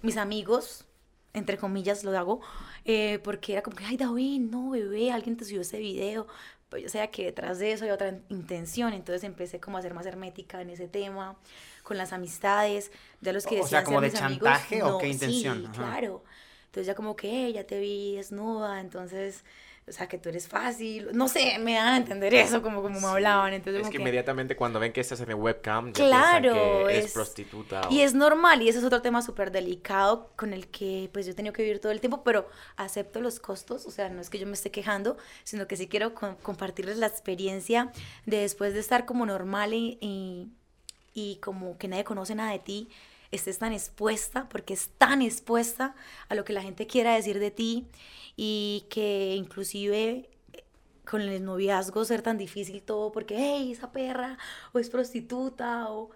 Mis 0.00 0.16
amigos, 0.16 0.86
entre 1.34 1.58
comillas, 1.58 2.04
lo 2.04 2.16
hago, 2.18 2.40
eh, 2.84 3.18
porque 3.22 3.52
era 3.52 3.62
como 3.62 3.76
que, 3.76 3.84
ay, 3.84 3.96
David, 3.98 4.40
no, 4.40 4.70
bebé, 4.70 5.12
alguien 5.12 5.36
te 5.36 5.44
subió 5.44 5.60
ese 5.62 5.78
video. 5.78 6.26
Pero 6.70 6.82
yo 6.84 6.88
sabía 6.88 7.10
que 7.10 7.24
detrás 7.26 7.58
de 7.58 7.72
eso 7.72 7.84
hay 7.84 7.90
otra 7.90 8.18
intención. 8.30 8.92
Entonces 8.94 9.24
empecé 9.24 9.60
como 9.60 9.78
a 9.78 9.82
ser 9.82 9.94
más 9.94 10.06
hermética 10.06 10.60
en 10.62 10.70
ese 10.70 10.88
tema, 10.88 11.36
con 11.82 11.98
las 11.98 12.12
amistades. 12.12 12.90
Ya 13.20 13.32
los 13.32 13.46
que 13.46 13.60
O 13.60 13.66
sea, 13.66 13.84
¿como 13.84 14.00
ser 14.00 14.10
de 14.12 14.16
mis 14.18 14.22
amigos, 14.22 14.48
chantaje 14.48 14.82
o 14.82 14.88
no, 14.92 14.98
qué 14.98 15.08
intención? 15.08 15.58
Sí, 15.58 15.66
Ajá. 15.66 15.74
claro. 15.76 16.24
Entonces 16.66 16.86
ya 16.88 16.94
como 16.94 17.14
que, 17.16 17.28
"Hey, 17.30 17.52
ya 17.52 17.64
te 17.66 17.78
vi 17.78 18.16
desnuda, 18.16 18.80
entonces, 18.80 19.44
o 19.86 19.92
sea, 19.92 20.06
que 20.08 20.16
tú 20.16 20.30
eres 20.30 20.48
fácil. 20.48 21.10
No 21.12 21.28
sé, 21.28 21.58
me 21.58 21.74
dan 21.74 21.88
a 21.88 21.96
entender 21.98 22.32
eso, 22.34 22.62
como, 22.62 22.80
como 22.82 23.00
me 23.00 23.06
hablaban. 23.06 23.52
Entonces, 23.52 23.82
Es 23.82 23.88
que 23.88 23.96
que- 23.98 24.02
inmediatamente 24.02 24.56
cuando 24.56 24.80
ven 24.80 24.92
que 24.92 25.00
estás 25.02 25.20
en 25.20 25.34
webcam, 25.34 25.92
ya 25.92 26.04
Claro, 26.06 26.52
que 26.86 26.98
es, 26.98 27.04
es- 27.06 27.12
prostituta. 27.12 27.82
Y 27.90 28.00
o- 28.00 28.04
es 28.04 28.14
normal, 28.14 28.62
y 28.62 28.68
ese 28.70 28.78
es 28.78 28.84
otro 28.84 29.02
tema 29.02 29.20
súper 29.20 29.50
delicado 29.50 30.30
con 30.36 30.52
el 30.54 30.68
que 30.68 31.10
pues 31.12 31.26
yo 31.26 31.32
he 31.32 31.34
tenido 31.34 31.52
que 31.52 31.62
vivir 31.62 31.80
todo 31.80 31.92
el 31.92 32.00
tiempo, 32.00 32.22
pero 32.24 32.48
acepto 32.76 33.20
los 33.20 33.40
costos, 33.40 33.84
o 33.86 33.90
sea, 33.90 34.08
no 34.08 34.20
es 34.22 34.30
que 34.30 34.38
yo 34.38 34.46
me 34.46 34.54
esté 34.54 34.70
quejando, 34.70 35.18
sino 35.44 35.66
que 35.66 35.76
sí 35.76 35.86
quiero 35.86 36.14
com- 36.14 36.36
compartirles 36.42 36.96
la 36.96 37.06
experiencia 37.06 37.92
de 38.24 38.38
después 38.38 38.72
de 38.72 38.80
estar 38.80 39.04
como 39.04 39.26
normal 39.26 39.74
y, 39.74 39.98
y, 40.00 40.48
y 41.12 41.36
como 41.36 41.76
que 41.78 41.88
nadie 41.88 42.04
conoce 42.04 42.34
nada 42.34 42.52
de 42.52 42.58
ti, 42.58 42.88
estés 43.36 43.58
tan 43.58 43.72
expuesta, 43.72 44.48
porque 44.48 44.74
es 44.74 44.90
tan 44.98 45.22
expuesta 45.22 45.94
a 46.28 46.34
lo 46.34 46.44
que 46.44 46.52
la 46.52 46.62
gente 46.62 46.86
quiera 46.86 47.14
decir 47.14 47.38
de 47.38 47.50
ti 47.50 47.86
y 48.36 48.86
que 48.90 49.34
inclusive 49.36 50.28
eh, 50.52 50.64
con 51.08 51.20
el 51.20 51.44
noviazgo 51.44 52.04
ser 52.04 52.22
tan 52.22 52.38
difícil 52.38 52.82
todo 52.82 53.12
porque, 53.12 53.36
hey, 53.38 53.72
esa 53.72 53.92
perra, 53.92 54.38
o 54.72 54.78
es 54.78 54.90
prostituta, 54.90 55.88
o... 55.90 56.10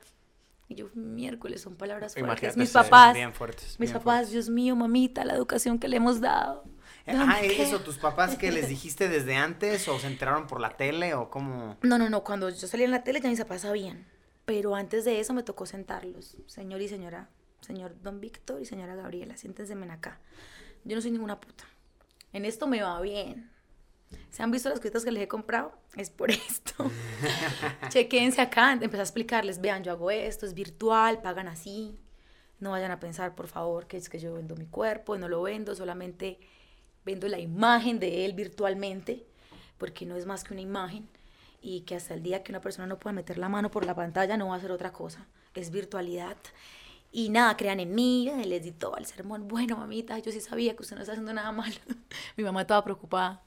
Y 0.71 0.75
yo, 0.75 0.89
miércoles, 0.95 1.63
son 1.63 1.77
palabras 1.77 2.13
fuertes. 2.13 2.29
Imagínate 2.29 2.59
Mis 2.61 2.71
papás, 2.73 3.15
Bien 3.15 3.33
fuertes. 3.33 3.81
mis 3.81 3.91
bien 3.91 3.93
papás, 3.93 4.05
fuertes. 4.05 4.33
Dios 4.33 4.49
mío, 4.51 4.77
mamita, 4.77 5.25
la 5.25 5.33
educación 5.35 5.79
que 5.79 5.89
le 5.89 5.97
hemos 5.97 6.21
dado. 6.21 6.65
Eh, 7.07 7.17
¿Dónde 7.17 7.35
Ah, 7.35 7.41
eso, 7.43 7.81
tus 7.81 7.97
papás 7.97 8.37
que 8.37 8.53
les 8.53 8.69
dijiste 8.75 9.09
desde 9.09 9.35
antes 9.37 9.89
o 9.89 9.99
se 9.99 10.07
enteraron 10.09 10.47
por 10.47 10.61
la 10.61 10.77
tele 10.77 11.15
o 11.15 11.31
cómo. 11.31 11.79
No, 11.81 11.97
no, 11.97 12.11
no, 12.11 12.23
cuando 12.23 12.51
yo 12.51 12.67
salí 12.69 12.85
en 12.85 12.91
la 12.91 13.03
tele 13.03 13.23
ya 13.23 13.31
mis 13.31 13.39
papás 13.39 13.63
sabían. 13.63 14.07
Pero 14.49 14.75
antes 14.75 15.05
de 15.05 15.21
eso 15.21 15.35
me 15.35 15.43
tocó 15.43 15.67
sentarlos. 15.67 16.39
Señor 16.47 16.81
y 16.81 16.89
señora, 16.89 17.29
señor 17.61 18.01
Don 18.01 18.19
Víctor 18.19 18.63
y 18.63 18.65
señora 18.65 18.95
Gabriela, 18.95 19.37
siéntense 19.37 19.75
acá. 19.75 20.21
Yo 20.85 20.97
no 20.97 21.03
soy 21.03 21.11
ninguna 21.11 21.39
puta. 21.39 21.65
En 22.33 22.47
esto 22.47 22.67
me 22.67 22.81
va 22.81 22.99
bien. 23.03 23.51
¿Se 24.31 24.43
han 24.43 24.51
visto 24.51 24.71
las 24.71 24.79
cositas 24.79 25.05
que 25.05 25.13
les 25.13 25.25
he 25.25 25.29
comprado? 25.29 25.75
Es 25.97 26.09
por 26.09 26.31
esto. 26.49 26.91
Chequense 27.91 28.41
acá. 28.41 28.73
Empecé 28.73 29.01
a 29.01 29.03
explicarles, 29.03 29.61
vean, 29.61 29.85
yo 29.85 29.93
hago 29.93 30.11
esto, 30.11 30.47
es 30.47 30.55
virtual, 30.55 31.21
pagan 31.21 31.49
así. 31.49 31.99
No 32.59 32.71
vayan 32.71 32.91
a 32.91 33.01
pensar, 33.01 33.35
por 33.35 33.49
favor, 33.49 33.87
que 33.87 33.99
es 33.99 34.09
que 34.09 34.19
yo 34.19 34.33
vendo 34.33 34.57
mi 34.57 34.65
cuerpo 34.65 35.19
no 35.19 35.29
lo 35.29 35.43
vendo, 35.43 35.75
solamente 35.75 36.41
vendo 37.05 37.29
la 37.29 37.39
imagen 37.39 38.01
de 38.01 38.25
él 38.25 38.33
virtualmente, 38.33 39.27
porque 39.77 40.07
no 40.07 40.17
es 40.17 40.25
más 40.25 40.43
que 40.43 40.55
una 40.55 40.63
imagen, 40.63 41.07
y 41.61 41.83
que 41.83 41.97
hasta 41.97 42.15
el 42.15 42.23
día 42.23 42.43
que 42.43 42.53
una 42.53 42.61
persona 42.61 42.87
no 42.87 42.99
pueda 42.99 43.13
meter 43.15 43.39
la 43.39 43.49
mano 43.49 43.71
por 43.71 43.85
la 43.85 43.95
pantalla 43.95 44.37
no 44.37 44.49
va 44.49 44.57
a 44.57 44.61
ser 44.61 44.71
otra 44.71 44.93
cosa, 44.93 45.27
es 45.55 45.71
virtualidad. 45.71 46.37
Y 47.11 47.31
nada, 47.31 47.57
crean 47.57 47.81
en 47.81 47.95
mí, 47.95 48.31
les 48.45 48.63
di 48.63 48.73
todo 48.73 48.97
el 48.97 49.07
sermón, 49.07 49.49
bueno 49.49 49.77
mamita, 49.77 50.19
yo 50.19 50.31
sí 50.31 50.41
sabía 50.41 50.77
que 50.77 50.83
usted 50.83 50.97
no 50.97 51.03
está 51.03 51.13
haciendo 51.13 51.33
nada 51.33 51.53
malo, 51.53 51.77
mi 52.37 52.45
mamá 52.45 52.63
estaba 52.63 52.85
preocupada. 52.85 53.43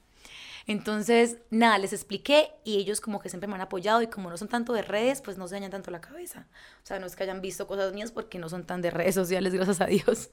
Entonces, 0.66 1.38
nada, 1.50 1.78
les 1.78 1.92
expliqué 1.92 2.50
y 2.64 2.76
ellos 2.76 3.00
como 3.00 3.20
que 3.20 3.28
siempre 3.28 3.48
me 3.48 3.54
han 3.54 3.60
apoyado 3.62 4.02
y 4.02 4.06
como 4.06 4.30
no 4.30 4.36
son 4.36 4.48
tanto 4.48 4.72
de 4.72 4.82
redes, 4.82 5.20
pues 5.20 5.38
no 5.38 5.48
se 5.48 5.56
dañan 5.56 5.70
tanto 5.70 5.90
la 5.90 6.00
cabeza. 6.00 6.46
O 6.82 6.86
sea, 6.86 6.98
no 6.98 7.06
es 7.06 7.16
que 7.16 7.24
hayan 7.24 7.40
visto 7.40 7.66
cosas 7.66 7.92
mías 7.92 8.12
porque 8.12 8.38
no 8.38 8.48
son 8.48 8.64
tan 8.64 8.82
de 8.82 8.90
redes 8.90 9.14
sociales, 9.14 9.52
gracias 9.54 9.80
a 9.80 9.86
Dios. 9.86 10.30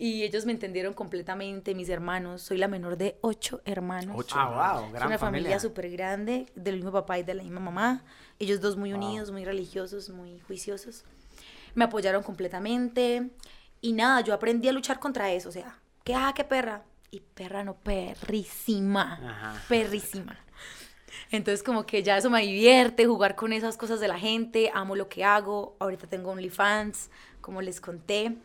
Y 0.00 0.22
ellos 0.22 0.46
me 0.46 0.52
entendieron 0.52 0.94
completamente, 0.94 1.74
mis 1.74 1.88
hermanos. 1.88 2.42
Soy 2.42 2.56
la 2.56 2.68
menor 2.68 2.96
de 2.96 3.18
ocho 3.20 3.60
hermanos. 3.64 4.14
Ocho. 4.16 4.36
Ah, 4.38 4.76
wow, 4.76 4.86
Es 4.86 4.92
gran 4.92 5.08
una 5.08 5.18
familia 5.18 5.48
familia. 5.50 5.60
súper 5.60 5.90
grande, 5.90 6.46
del 6.54 6.76
mismo 6.76 6.92
papá 6.92 7.18
y 7.18 7.24
de 7.24 7.34
la 7.34 7.42
misma 7.42 7.58
mamá. 7.58 8.04
Ellos 8.38 8.60
dos 8.60 8.76
muy 8.76 8.92
unidos, 8.92 9.32
muy 9.32 9.44
religiosos, 9.44 10.08
muy 10.10 10.38
juiciosos. 10.38 11.04
Me 11.74 11.84
apoyaron 11.84 12.22
completamente. 12.22 13.28
Y 13.80 13.92
nada, 13.92 14.20
yo 14.20 14.34
aprendí 14.34 14.68
a 14.68 14.72
luchar 14.72 15.00
contra 15.00 15.32
eso. 15.32 15.48
O 15.48 15.52
sea, 15.52 15.76
que 16.04 16.14
ah, 16.14 16.32
qué 16.32 16.44
perra. 16.44 16.84
Y 17.10 17.18
perra 17.20 17.64
no, 17.64 17.74
perrísima. 17.74 19.14
Ajá. 19.14 19.62
Perrísima. 19.68 20.38
Entonces 21.30 21.62
como 21.62 21.86
que 21.86 22.02
ya 22.02 22.16
eso 22.16 22.30
me 22.30 22.40
divierte, 22.42 23.06
jugar 23.06 23.34
con 23.34 23.52
esas 23.52 23.76
cosas 23.76 24.00
de 24.00 24.08
la 24.08 24.18
gente, 24.18 24.70
amo 24.72 24.94
lo 24.96 25.08
que 25.08 25.24
hago. 25.24 25.76
Ahorita 25.78 26.06
tengo 26.06 26.30
OnlyFans, 26.30 27.10
como 27.40 27.60
les 27.62 27.80
conté, 27.80 28.36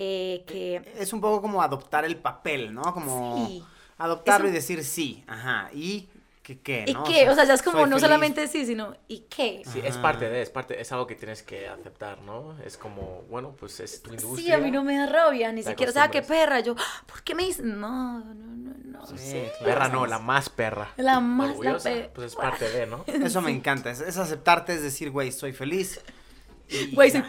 eh, 0.00 0.44
que 0.46 0.80
Es 0.96 1.12
un 1.12 1.20
poco 1.20 1.42
como 1.42 1.60
adoptar 1.60 2.04
el 2.04 2.16
papel, 2.16 2.72
¿no? 2.72 2.82
Como 2.94 3.46
Sí. 3.48 3.64
adoptarlo 3.98 4.48
y 4.48 4.52
decir 4.52 4.84
sí, 4.84 5.24
ajá. 5.26 5.70
¿Y 5.72 6.08
qué 6.44 6.60
qué? 6.60 6.84
¿Y 6.86 6.92
no? 6.94 7.02
qué? 7.04 7.28
O 7.28 7.34
sea, 7.34 7.44
ya 7.44 7.54
es 7.54 7.62
como 7.62 7.78
no 7.80 7.96
feliz. 7.96 8.02
solamente 8.02 8.46
sí, 8.48 8.64
sino 8.64 8.94
¿y 9.08 9.20
qué? 9.28 9.62
Sí, 9.70 9.80
es 9.84 9.96
parte 9.98 10.30
de, 10.30 10.40
es 10.40 10.50
parte, 10.50 10.80
es 10.80 10.90
algo 10.92 11.06
que 11.06 11.14
tienes 11.16 11.42
que 11.42 11.68
aceptar, 11.68 12.22
¿no? 12.22 12.56
Es 12.64 12.76
como, 12.78 13.22
bueno, 13.28 13.54
pues 13.58 13.80
es 13.80 14.00
tu 14.02 14.10
industria. 14.14 14.36
Sí, 14.46 14.52
a 14.52 14.58
mí 14.58 14.70
no 14.70 14.82
me 14.84 14.96
da 14.96 15.06
rabia, 15.06 15.50
ni 15.52 15.62
siquiera, 15.64 15.90
o 15.90 15.92
sea, 15.92 16.08
qué 16.10 16.22
perra. 16.22 16.60
Yo, 16.60 16.74
"Ah, 16.78 17.02
¿por 17.06 17.22
qué 17.22 17.34
me 17.34 17.42
dicen? 17.44 17.78
No, 17.80 18.20
no, 18.20 18.34
no, 18.34 18.74
no. 18.84 19.06
Sí, 19.16 19.42
Perra 19.64 19.88
no, 19.88 20.06
la 20.06 20.18
más 20.18 20.48
perra. 20.48 20.92
La 20.96 21.18
más, 21.20 21.48
la 21.48 21.52
Orgullosa, 21.54 21.90
pe- 21.90 22.10
Pues 22.14 22.28
es 22.28 22.36
parte 22.36 22.68
de, 22.70 22.86
¿no? 22.86 23.04
Eso 23.06 23.40
me 23.40 23.50
encanta. 23.50 23.90
Es, 23.90 24.00
es 24.00 24.16
aceptarte, 24.16 24.74
es 24.74 24.82
decir, 24.82 25.10
güey, 25.10 25.32
soy 25.32 25.52
feliz. 25.52 26.00
Y 26.68 26.94
Güey, 26.94 27.10
soy. 27.10 27.22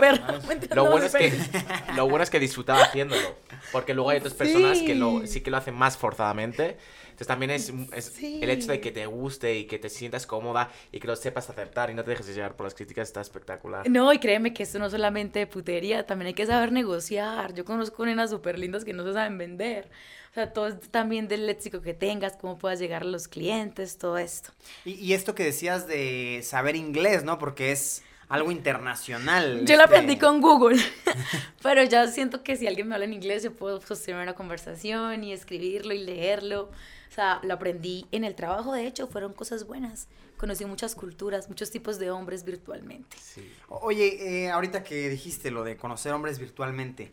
Mentira, 0.48 0.76
Lo 0.76 0.84
no, 0.86 0.92
bueno, 0.92 1.06
es 1.06 1.16
que, 1.16 1.32
lo 1.96 2.08
bueno 2.08 2.24
es 2.24 2.30
que 2.30 2.40
disfrutaba 2.40 2.82
haciéndolo. 2.84 3.36
Porque 3.72 3.94
luego 3.94 4.10
hay 4.10 4.18
otras 4.20 4.34
personas 4.34 4.80
que 4.80 4.96
lo, 4.96 5.22
Sí. 5.22 5.28
sí 5.28 5.42
que 5.42 5.52
lo 5.52 5.58
hacen 5.58 5.76
más 5.76 5.98
forzadamente. 5.98 6.78
Entonces 7.10 7.28
también 7.28 7.52
es, 7.52 7.74
es 7.94 8.06
Sí. 8.06 8.40
el 8.42 8.50
hecho 8.50 8.72
de 8.72 8.80
que 8.80 8.92
te 8.92 9.06
guste 9.06 9.58
y 9.58 9.66
que 9.66 9.78
te 9.78 9.90
sientas 9.90 10.26
cómoda 10.26 10.72
y 10.92 11.00
que 11.02 11.08
lo 11.08 11.16
sepas 11.18 11.50
aceptar 11.50 11.90
y 11.90 11.94
no 11.94 12.04
te 12.04 12.12
dejes 12.12 12.34
llevar 12.34 12.56
por 12.56 12.66
las 12.66 12.74
críticas 12.74 13.10
está 13.10 13.20
espectacular. 13.20 13.90
No, 13.90 14.14
y 14.14 14.20
créeme 14.20 14.54
que 14.54 14.64
esto 14.64 14.80
no 14.80 14.86
es 14.86 14.92
solamente 14.94 15.46
putería, 15.46 16.06
también 16.06 16.28
hay 16.28 16.34
que 16.34 16.46
saber 16.46 16.72
negociar. 16.72 17.54
Yo 17.54 17.66
conozco 17.66 18.06
nenas 18.06 18.30
súper 18.30 18.58
lindas 18.58 18.86
que 18.86 18.94
no 18.94 19.04
se 19.04 19.12
saben 19.14 19.38
vender. 19.38 19.90
O 20.32 20.34
sea, 20.36 20.54
todo 20.54 20.68
es 20.68 20.80
también 20.92 21.28
del 21.28 21.46
léxico 21.48 21.82
que 21.82 21.94
tengas, 21.94 22.38
cómo 22.38 22.58
puedas 22.58 22.80
llegar 22.80 23.02
a 23.02 23.06
los 23.06 23.28
clientes, 23.28 23.98
todo 23.98 24.18
esto. 24.18 24.52
Y, 24.86 24.92
y 24.94 25.14
esto 25.14 25.36
que 25.36 25.44
decías 25.44 25.88
de 25.88 26.40
saber 26.44 26.76
inglés, 26.78 27.24
¿no? 27.26 27.38
Porque 27.40 27.72
es 27.74 28.04
algo 28.30 28.52
internacional. 28.52 29.66
Yo 29.66 29.76
lo 29.76 29.84
este- 29.84 29.84
aprendí 29.84 30.18
con 30.18 30.40
Google, 30.42 30.82
pero 31.64 31.84
ya 31.84 32.08
siento 32.08 32.44
que 32.44 32.56
si 32.56 32.68
alguien 32.68 32.88
me 32.88 32.96
habla 32.96 33.06
en 33.06 33.14
inglés, 33.14 33.44
yo 33.44 33.54
puedo 33.54 33.82
sostener 33.82 34.22
una 34.22 34.36
conversación 34.36 35.24
y 35.24 35.34
escribirlo 35.34 35.94
y 35.94 36.00
leerlo. 36.00 36.70
O 37.10 37.12
sea, 37.12 37.40
lo 37.44 37.56
aprendí 37.56 38.06
en 38.12 38.24
el 38.24 38.36
trabajo, 38.36 38.72
de 38.72 38.86
hecho, 38.86 39.08
fueron 39.08 39.34
cosas 39.34 39.66
buenas. 39.66 40.08
Conocí 40.38 40.64
muchas 40.66 40.96
culturas, 40.96 41.50
muchos 41.50 41.72
tipos 41.72 41.98
de 42.00 42.12
hombres 42.12 42.46
virtualmente. 42.46 43.18
Sí. 43.20 43.52
Oye, 43.68 44.46
eh, 44.46 44.52
ahorita 44.52 44.84
que 44.84 45.10
dijiste 45.10 45.50
lo 45.52 45.64
de 45.64 45.76
conocer 45.76 46.14
hombres 46.14 46.38
virtualmente, 46.40 47.12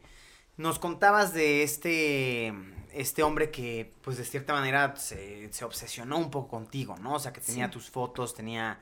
nos 0.58 0.78
contabas 0.78 1.32
de 1.32 1.62
este, 1.62 2.52
este 2.92 3.22
hombre 3.22 3.50
que, 3.50 3.94
pues 4.02 4.18
de 4.18 4.24
cierta 4.24 4.52
manera, 4.52 4.94
se, 4.96 5.50
se 5.52 5.64
obsesionó 5.64 6.18
un 6.18 6.30
poco 6.30 6.48
contigo, 6.48 6.96
¿no? 6.98 7.14
O 7.14 7.18
sea, 7.18 7.32
que 7.32 7.40
tenía 7.40 7.66
Sí. 7.66 7.72
tus 7.72 7.90
fotos, 7.90 8.34
tenía... 8.34 8.78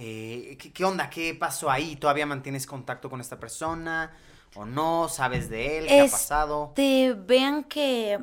eh, 0.00 0.56
¿qué, 0.60 0.72
qué 0.72 0.84
onda? 0.84 1.10
¿Qué 1.10 1.34
pasó 1.34 1.70
ahí? 1.70 1.96
¿Todavía 1.96 2.24
mantienes 2.26 2.66
contacto 2.66 3.10
con 3.10 3.20
esta 3.20 3.38
persona? 3.40 4.12
¿O 4.54 4.64
no? 4.64 5.08
¿Sabes 5.08 5.50
de 5.50 5.78
él? 5.78 5.86
¿Qué 5.88 6.00
ha 6.00 6.04
Es- 6.04 6.12
pasado? 6.12 6.72
Te 6.74 7.12
vean 7.14 7.64
que 7.64 8.18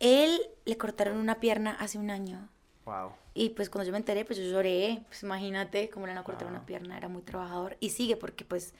él 0.00 0.40
le 0.64 0.76
cortaron 0.76 1.16
una 1.18 1.40
pierna 1.40 1.72
hace 1.78 1.98
un 1.98 2.10
año. 2.10 2.48
Wow. 2.84 3.12
Y 3.34 3.50
pues 3.50 3.68
cuando 3.70 3.86
yo 3.86 3.92
me 3.92 3.98
enteré, 3.98 4.24
pues 4.24 4.38
yo 4.38 4.44
lloré. 4.44 5.02
Pues 5.08 5.22
imagínate 5.22 5.90
cómo 5.90 6.06
le 6.06 6.12
van 6.12 6.18
a 6.22 6.24
cortar 6.24 6.48
Wow. 6.48 6.56
una 6.56 6.66
pierna, 6.66 6.96
era 6.96 7.08
muy 7.08 7.22
trabajador. 7.22 7.76
Y 7.80 7.90
sigue 7.90 8.16
porque 8.16 8.44
pues 8.44 8.74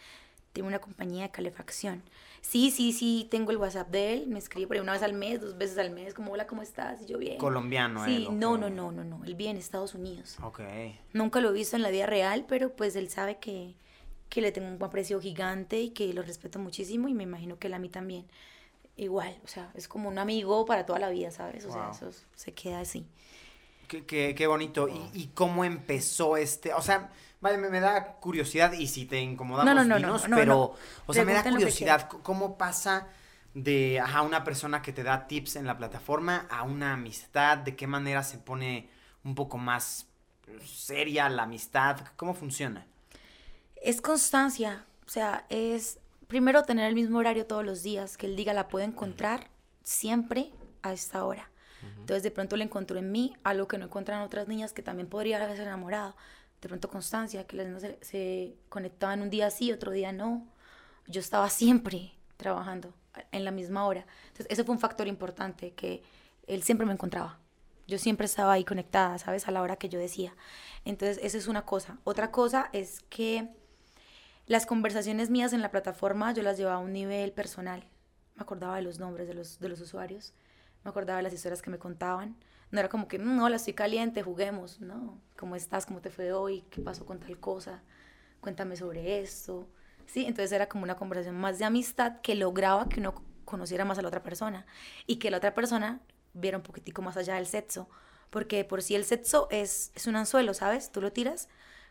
tiene 0.52 0.68
una 0.68 0.78
compañía 0.78 1.24
de 1.24 1.30
calefacción. 1.30 2.02
Sí, 2.46 2.70
sí, 2.70 2.92
sí, 2.92 3.26
tengo 3.30 3.52
el 3.52 3.56
WhatsApp 3.56 3.88
de 3.88 4.12
él. 4.12 4.26
Me 4.26 4.38
escribe 4.38 4.66
por 4.66 4.76
ahí 4.76 4.82
una 4.82 4.92
vez 4.92 5.02
al 5.02 5.14
mes, 5.14 5.40
dos 5.40 5.56
veces 5.56 5.78
al 5.78 5.90
mes, 5.90 6.12
como 6.12 6.30
hola, 6.32 6.46
¿cómo 6.46 6.60
estás? 6.60 7.00
Y 7.00 7.06
yo 7.06 7.16
bien. 7.16 7.38
Colombiano 7.38 8.04
Sí, 8.04 8.16
él, 8.16 8.26
¿o 8.28 8.32
no, 8.32 8.58
no, 8.58 8.68
no, 8.68 8.92
no, 8.92 9.02
no. 9.02 9.24
Él 9.24 9.34
vive 9.34 9.50
en 9.50 9.56
Estados 9.56 9.94
Unidos. 9.94 10.36
Ok. 10.42 10.60
Nunca 11.14 11.40
lo 11.40 11.48
he 11.48 11.52
visto 11.54 11.74
en 11.74 11.80
la 11.82 11.88
vida 11.88 12.04
real, 12.04 12.44
pero 12.46 12.76
pues 12.76 12.96
él 12.96 13.08
sabe 13.08 13.38
que, 13.38 13.74
que 14.28 14.42
le 14.42 14.52
tengo 14.52 14.68
un 14.68 14.82
aprecio 14.82 15.18
gigante 15.22 15.80
y 15.80 15.90
que 15.90 16.12
lo 16.12 16.20
respeto 16.22 16.58
muchísimo 16.58 17.08
y 17.08 17.14
me 17.14 17.22
imagino 17.22 17.58
que 17.58 17.68
él 17.68 17.74
a 17.74 17.78
mí 17.78 17.88
también. 17.88 18.26
Igual, 18.98 19.34
o 19.42 19.48
sea, 19.48 19.70
es 19.74 19.88
como 19.88 20.10
un 20.10 20.18
amigo 20.18 20.66
para 20.66 20.84
toda 20.84 20.98
la 20.98 21.08
vida, 21.08 21.30
¿sabes? 21.30 21.64
O 21.64 21.72
sea, 21.72 21.90
eso 21.92 22.10
se 22.36 22.52
queda 22.52 22.80
así. 22.80 23.06
Qué, 23.88 24.04
qué- 24.04 24.34
qué 24.36 24.46
bonito. 24.46 24.86
¿Y, 24.88 25.22
y 25.22 25.26
cómo 25.28 25.64
empezó 25.64 26.36
este? 26.36 26.74
O 26.74 26.82
sea, 26.82 27.10
vaya, 27.44 27.58
me, 27.58 27.68
me 27.68 27.80
da 27.80 28.14
curiosidad 28.14 28.72
y 28.72 28.86
si 28.88 29.04
te 29.04 29.20
incomodamos, 29.20 29.74
No, 29.74 29.74
no, 29.74 29.84
no, 29.84 29.98
no, 29.98 29.98
dinos, 29.98 30.22
no, 30.22 30.28
no. 30.30 30.36
pero, 30.36 30.74
o 31.06 31.12
sea, 31.12 31.24
me 31.24 31.34
da 31.34 31.42
curiosidad 31.42 32.08
cómo 32.08 32.56
pasa 32.56 33.06
de 33.52 34.00
ajá, 34.00 34.22
una 34.22 34.42
persona 34.42 34.80
que 34.80 34.92
te 34.92 35.02
da 35.02 35.26
tips 35.26 35.56
en 35.56 35.66
la 35.66 35.76
plataforma 35.76 36.46
a 36.50 36.62
una 36.62 36.94
amistad, 36.94 37.58
de 37.58 37.76
qué 37.76 37.86
manera 37.86 38.22
se 38.22 38.38
pone 38.38 38.88
un 39.24 39.34
poco 39.34 39.58
más 39.58 40.06
seria 40.64 41.28
la 41.28 41.42
amistad, 41.44 41.98
cómo 42.16 42.34
funciona. 42.34 42.86
Es 43.76 44.00
constancia, 44.00 44.86
o 45.06 45.10
sea, 45.10 45.44
es 45.50 45.98
primero 46.26 46.62
tener 46.62 46.88
el 46.88 46.94
mismo 46.94 47.18
horario 47.18 47.46
todos 47.46 47.64
los 47.64 47.82
días, 47.82 48.16
que 48.16 48.26
él 48.26 48.36
diga 48.36 48.54
la 48.54 48.68
puedo 48.68 48.86
encontrar 48.86 49.48
siempre 49.82 50.50
a 50.82 50.92
esta 50.94 51.24
hora. 51.24 51.50
Entonces 51.98 52.22
de 52.22 52.30
pronto 52.30 52.56
le 52.56 52.64
encontró 52.64 52.98
en 52.98 53.12
mí 53.12 53.36
algo 53.44 53.68
que 53.68 53.76
no 53.76 53.84
encuentran 53.84 54.22
otras 54.22 54.48
niñas 54.48 54.72
que 54.72 54.82
también 54.82 55.06
podría 55.06 55.42
haberse 55.42 55.62
enamorado. 55.62 56.16
De 56.64 56.68
pronto 56.68 56.88
constancia, 56.88 57.46
que 57.46 57.58
las 57.58 57.66
niñas 57.66 57.98
se, 58.00 58.54
conectaban 58.70 59.20
un 59.20 59.28
día 59.28 59.50
sí, 59.50 59.70
otro 59.70 59.92
día 59.92 60.12
no. 60.12 60.46
Yo 61.06 61.20
estaba 61.20 61.50
siempre 61.50 62.14
trabajando 62.38 62.94
en 63.32 63.44
la 63.44 63.50
misma 63.50 63.84
hora. 63.84 64.06
Entonces 64.28 64.46
ese 64.48 64.64
fue 64.64 64.74
un 64.74 64.80
factor 64.80 65.06
importante, 65.06 65.72
que 65.72 66.02
él 66.46 66.62
siempre 66.62 66.86
me 66.86 66.94
encontraba. 66.94 67.38
Yo 67.86 67.98
siempre 67.98 68.24
estaba 68.24 68.54
ahí 68.54 68.64
conectada, 68.64 69.18
¿sabes? 69.18 69.46
A 69.46 69.50
la 69.50 69.60
hora 69.60 69.76
que 69.76 69.90
yo 69.90 69.98
decía. 69.98 70.34
Entonces, 70.86 71.20
esa 71.22 71.36
es 71.36 71.48
una 71.48 71.66
cosa. 71.66 71.98
Otra 72.02 72.30
cosa 72.30 72.70
es 72.72 73.00
que 73.10 73.46
las 74.46 74.64
conversaciones 74.64 75.28
mías 75.28 75.52
en 75.52 75.60
la 75.60 75.70
plataforma 75.70 76.32
yo 76.32 76.42
las 76.42 76.56
llevaba 76.56 76.76
a 76.76 76.80
un 76.82 76.94
nivel 76.94 77.32
personal. 77.32 77.84
Me 78.36 78.42
acordaba 78.42 78.76
de 78.76 78.82
los 78.82 78.98
nombres 78.98 79.28
de 79.28 79.34
los, 79.34 79.60
de 79.60 79.68
los 79.68 79.82
usuarios, 79.82 80.32
me 80.82 80.88
acordaba 80.88 81.18
de 81.18 81.24
las 81.24 81.34
historias 81.34 81.60
que 81.60 81.68
me 81.68 81.78
contaban. 81.78 82.36
No 82.74 82.80
era 82.80 82.88
como 82.88 83.06
que, 83.06 83.20
"Mm, 83.20 83.40
hola, 83.40 83.54
estoy 83.54 83.72
caliente, 83.74 84.24
juguemos. 84.24 84.80
No, 84.80 85.20
¿cómo 85.36 85.54
estás? 85.54 85.86
¿Cómo 85.86 86.00
te 86.00 86.10
fue 86.10 86.32
hoy? 86.32 86.64
¿Qué 86.70 86.80
pasó 86.82 87.06
con 87.06 87.20
tal 87.20 87.38
cosa? 87.38 87.84
Cuéntame 88.40 88.74
sobre 88.74 89.20
esto. 89.20 89.68
Sí, 90.06 90.24
entonces 90.26 90.50
era 90.50 90.68
como 90.68 90.82
una 90.82 90.96
conversación 90.96 91.36
más 91.36 91.60
de 91.60 91.66
amistad 91.66 92.20
que 92.20 92.34
lograba 92.34 92.88
que 92.88 92.98
uno 92.98 93.14
conociera 93.44 93.84
más 93.84 93.98
a 93.98 94.02
la 94.02 94.08
otra 94.08 94.24
persona 94.24 94.66
y 95.06 95.20
que 95.20 95.30
la 95.30 95.36
otra 95.36 95.54
persona 95.54 96.00
viera 96.32 96.56
un 96.56 96.64
poquitico 96.64 97.00
más 97.00 97.16
allá 97.16 97.36
del 97.36 97.46
sexo. 97.46 97.88
Porque 98.30 98.64
por 98.64 98.82
sí 98.82 98.96
el 98.96 99.04
sexo 99.04 99.46
es, 99.52 99.92
es 99.94 100.08
un 100.08 100.16
anzuelo, 100.16 100.52
¿sabes? 100.52 100.90
Tú 100.90 101.00
lo 101.00 101.12
tiras, 101.12 101.48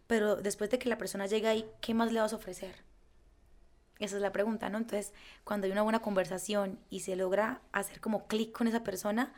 pero 0.08 0.36
después 0.36 0.70
de 0.70 0.80
que 0.80 0.90
la 0.90 0.98
persona 0.98 1.28
llega 1.28 1.52
ahí, 1.52 1.66
¿qué 1.80 1.94
más 1.94 2.12
le 2.12 2.20
vas 2.20 2.34
a 2.34 2.36
ofrecer? 2.36 2.76
Esa 4.00 4.18
es 4.18 4.22
la 4.22 4.34
pregunta, 4.34 4.68
¿no? 4.70 4.80
Entonces, 4.80 5.14
cuando 5.46 5.66
hay 5.66 5.72
una 5.72 5.82
buena 5.84 6.02
conversación 6.02 6.78
y 6.90 7.00
se 7.02 7.16
logra 7.16 7.62
hacer 7.72 8.02
como 8.02 8.28
clic 8.28 8.52
con 8.52 8.68
esa 8.68 8.84
persona, 8.84 9.34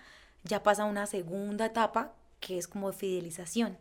ya 0.46 0.64
pasa 0.64 0.86
una 0.86 1.06
segunda 1.08 1.66
etapa 1.66 2.14
que 2.40 2.58
es 2.58 2.68
como 2.68 2.92
fidelización 2.94 3.78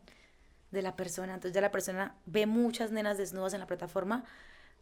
de 0.71 0.83
la 0.83 0.97
persona. 0.97 1.35
Entonces 1.35 1.55
ya 1.55 1.61
la 1.61 1.71
persona 1.71 2.17
ve 2.27 2.47
muchas 2.47 2.91
nenas 2.91 3.19
desnudas 3.19 3.55
en 3.55 3.61
la 3.61 3.67
plataforma, 3.67 4.25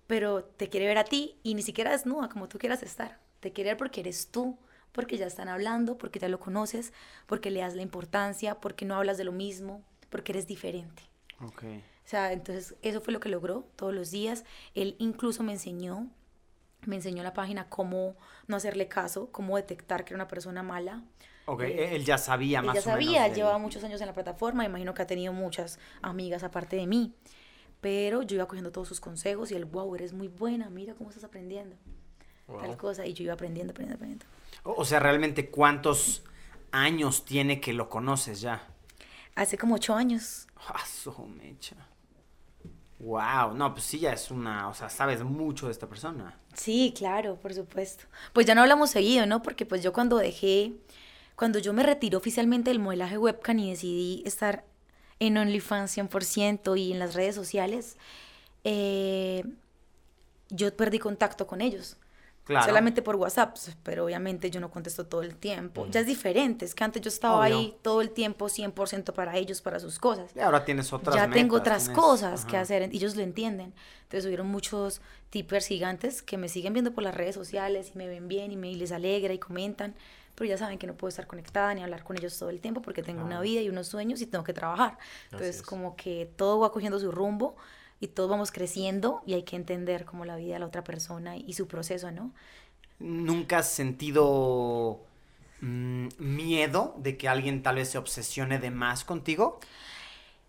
pero 0.06 0.44
te 0.44 0.68
quiere 0.68 0.86
ver 0.86 0.98
a 0.98 1.04
ti 1.04 1.36
y 1.42 1.54
ni 1.54 1.62
siquiera 1.62 1.90
desnuda 1.90 2.28
como 2.28 2.48
tú 2.48 2.58
quieras 2.58 2.82
estar. 2.82 3.18
Te 3.40 3.52
quiere 3.52 3.70
ver 3.70 3.76
porque 3.76 4.00
eres 4.00 4.28
tú, 4.28 4.56
porque 4.92 5.18
ya 5.18 5.26
están 5.26 5.48
hablando, 5.48 5.98
porque 5.98 6.18
ya 6.18 6.28
lo 6.28 6.38
conoces, 6.38 6.92
porque 7.26 7.50
le 7.50 7.60
das 7.60 7.74
la 7.74 7.82
importancia, 7.82 8.60
porque 8.60 8.84
no 8.84 8.94
hablas 8.94 9.18
de 9.18 9.24
lo 9.24 9.32
mismo, 9.32 9.82
porque 10.10 10.32
eres 10.32 10.46
diferente. 10.46 11.02
Ok. 11.40 11.64
O 11.64 12.08
sea, 12.08 12.32
entonces 12.32 12.76
eso 12.82 13.00
fue 13.00 13.12
lo 13.12 13.20
que 13.20 13.28
logró 13.28 13.66
todos 13.76 13.94
los 13.94 14.10
días. 14.10 14.44
Él 14.74 14.96
incluso 14.98 15.42
me 15.42 15.52
enseñó, 15.52 16.08
me 16.86 16.96
enseñó 16.96 17.18
en 17.18 17.24
la 17.24 17.32
página 17.32 17.68
cómo 17.68 18.16
no 18.46 18.56
hacerle 18.56 18.86
caso, 18.88 19.30
cómo 19.32 19.56
detectar 19.56 20.04
que 20.04 20.14
era 20.14 20.22
una 20.22 20.28
persona 20.28 20.62
mala, 20.62 21.02
Ok, 21.46 21.62
Eh, 21.62 21.96
él 21.96 22.04
ya 22.04 22.18
sabía 22.18 22.60
Él 22.60 22.66
más 22.66 22.74
ya 22.74 22.80
o 22.80 22.96
menos. 22.96 23.04
sabía, 23.04 23.24
él 23.26 23.30
del- 23.30 23.36
llevaba 23.38 23.58
muchos 23.58 23.82
años 23.84 24.00
en 24.00 24.06
la 24.06 24.12
plataforma, 24.14 24.64
imagino 24.64 24.94
que 24.94 25.02
ha 25.02 25.06
tenido 25.06 25.32
muchas 25.32 25.78
amigas 26.02 26.42
aparte 26.44 26.76
de 26.76 26.86
mí. 26.86 27.14
Pero 27.80 28.22
yo 28.22 28.36
iba 28.36 28.46
cogiendo 28.46 28.70
todos 28.72 28.88
sus 28.88 29.00
consejos 29.00 29.50
y 29.50 29.54
él, 29.56 29.64
wow, 29.64 29.94
eres 29.96 30.12
muy 30.12 30.28
buena, 30.28 30.70
mira 30.70 30.94
cómo 30.94 31.10
estás 31.10 31.24
aprendiendo. 31.24 31.76
Tal 32.46 32.68
Wow. 32.68 32.76
cosa. 32.76 33.06
Y 33.06 33.14
yo 33.14 33.24
iba 33.24 33.34
aprendiendo, 33.34 33.72
aprendiendo, 33.72 33.96
aprendiendo. 33.96 34.26
O 34.64 34.82
o 34.82 34.84
sea, 34.84 35.00
realmente, 35.00 35.50
¿cuántos 35.50 36.22
años 36.70 37.24
tiene 37.24 37.60
que 37.60 37.72
lo 37.72 37.88
conoces 37.88 38.40
ya? 38.40 38.68
Hace 39.34 39.58
como 39.58 39.74
ocho 39.76 39.94
años. 39.94 40.46
Su 40.86 41.12
mecha. 41.26 41.76
Wow, 43.00 43.54
no, 43.54 43.72
pues 43.72 43.84
sí, 43.84 43.98
ya 43.98 44.12
es 44.12 44.30
una, 44.30 44.68
o 44.68 44.74
sea, 44.74 44.88
sabes 44.88 45.24
mucho 45.24 45.66
de 45.66 45.72
esta 45.72 45.88
persona. 45.88 46.38
Sí, 46.54 46.94
claro, 46.96 47.34
por 47.36 47.52
supuesto. 47.52 48.04
Pues 48.32 48.46
ya 48.46 48.54
no 48.54 48.60
hablamos 48.62 48.90
seguido, 48.90 49.26
¿no? 49.26 49.42
Porque 49.42 49.66
pues 49.66 49.82
yo 49.82 49.92
cuando 49.92 50.18
dejé, 50.18 50.74
cuando 51.36 51.58
yo 51.58 51.72
me 51.72 51.82
retiré 51.82 52.16
oficialmente 52.16 52.70
del 52.70 52.78
modelaje 52.78 53.18
webcam 53.18 53.58
y 53.58 53.70
decidí 53.70 54.22
estar 54.26 54.64
en 55.20 55.36
OnlyFans 55.36 55.90
100% 55.96 56.76
y 56.78 56.92
en 56.92 56.98
las 56.98 57.14
redes 57.14 57.34
sociales, 57.34 57.96
eh, 58.64 59.44
yo 60.50 60.74
perdí 60.76 60.98
contacto 60.98 61.46
con 61.46 61.60
ellos. 61.60 61.96
Claro. 62.44 62.66
Solamente 62.66 63.02
por 63.02 63.14
WhatsApp, 63.14 63.56
pero 63.84 64.04
obviamente 64.04 64.50
yo 64.50 64.58
no 64.58 64.68
contesto 64.68 65.06
todo 65.06 65.22
el 65.22 65.36
tiempo. 65.36 65.86
Ya 65.92 66.00
es 66.00 66.06
diferente, 66.06 66.64
es 66.64 66.74
que 66.74 66.82
antes 66.82 67.00
yo 67.00 67.08
estaba 67.08 67.38
Obvio. 67.38 67.56
ahí 67.56 67.76
todo 67.82 68.00
el 68.00 68.10
tiempo 68.10 68.48
100% 68.48 69.12
para 69.12 69.36
ellos, 69.36 69.62
para 69.62 69.78
sus 69.78 70.00
cosas 70.00 70.32
Y 70.34 70.40
ahora 70.40 70.64
tienes 70.64 70.92
otras 70.92 71.14
ya 71.14 71.30
tengo 71.30 71.54
metas, 71.54 71.60
otras 71.60 71.82
tienes- 71.84 71.96
cosas 72.02 72.44
que 72.44 72.56
hacer, 72.56 72.92
y 72.92 72.96
ellos 72.96 73.14
lo 73.14 73.22
entienden. 73.22 73.72
Entonces 74.02 74.26
hubieron 74.26 74.48
muchos 74.48 75.00
tippers 75.30 75.66
gigantes 75.68 76.20
que 76.20 76.36
me 76.36 76.48
siguen 76.48 76.72
viendo 76.72 76.92
por 76.92 77.04
las 77.04 77.14
redes 77.14 77.36
sociales 77.36 77.92
y 77.94 77.98
me 77.98 78.08
ven 78.08 78.26
bien 78.26 78.50
y 78.50 78.56
me 78.56 78.72
y 78.72 78.74
les 78.74 78.90
alegra 78.90 79.32
y 79.32 79.38
comentan, 79.38 79.94
pero 80.34 80.48
ya 80.48 80.58
saben 80.58 80.78
que 80.78 80.86
no 80.86 80.94
puedo 80.94 81.08
estar 81.08 81.26
conectada 81.26 81.74
ni 81.74 81.82
hablar 81.82 82.04
con 82.04 82.16
ellos 82.16 82.38
todo 82.38 82.50
el 82.50 82.60
tiempo 82.60 82.82
porque 82.82 83.02
tengo 83.02 83.24
una 83.24 83.40
vida 83.40 83.60
y 83.60 83.68
unos 83.68 83.88
sueños 83.88 84.20
y 84.20 84.26
tengo 84.26 84.44
que 84.44 84.52
trabajar. 84.52 84.98
Entonces 85.24 85.56
es. 85.56 85.62
como 85.62 85.96
que 85.96 86.30
todo 86.36 86.58
va 86.60 86.72
cogiendo 86.72 86.98
su 86.98 87.10
rumbo 87.12 87.56
y 88.00 88.08
todos 88.08 88.30
vamos 88.30 88.50
creciendo 88.50 89.22
y 89.26 89.34
hay 89.34 89.42
que 89.44 89.56
entender 89.56 90.04
como 90.04 90.24
la 90.24 90.36
vida 90.36 90.54
de 90.54 90.60
la 90.60 90.66
otra 90.66 90.82
persona 90.84 91.36
y, 91.36 91.44
y 91.46 91.52
su 91.52 91.68
proceso, 91.68 92.10
¿no? 92.10 92.32
¿Nunca 92.98 93.58
has 93.58 93.70
sentido 93.70 95.00
mm, 95.60 96.08
miedo 96.18 96.94
de 96.98 97.16
que 97.16 97.28
alguien 97.28 97.62
tal 97.62 97.76
vez 97.76 97.90
se 97.90 97.98
obsesione 97.98 98.58
de 98.58 98.70
más 98.70 99.04
contigo? 99.04 99.58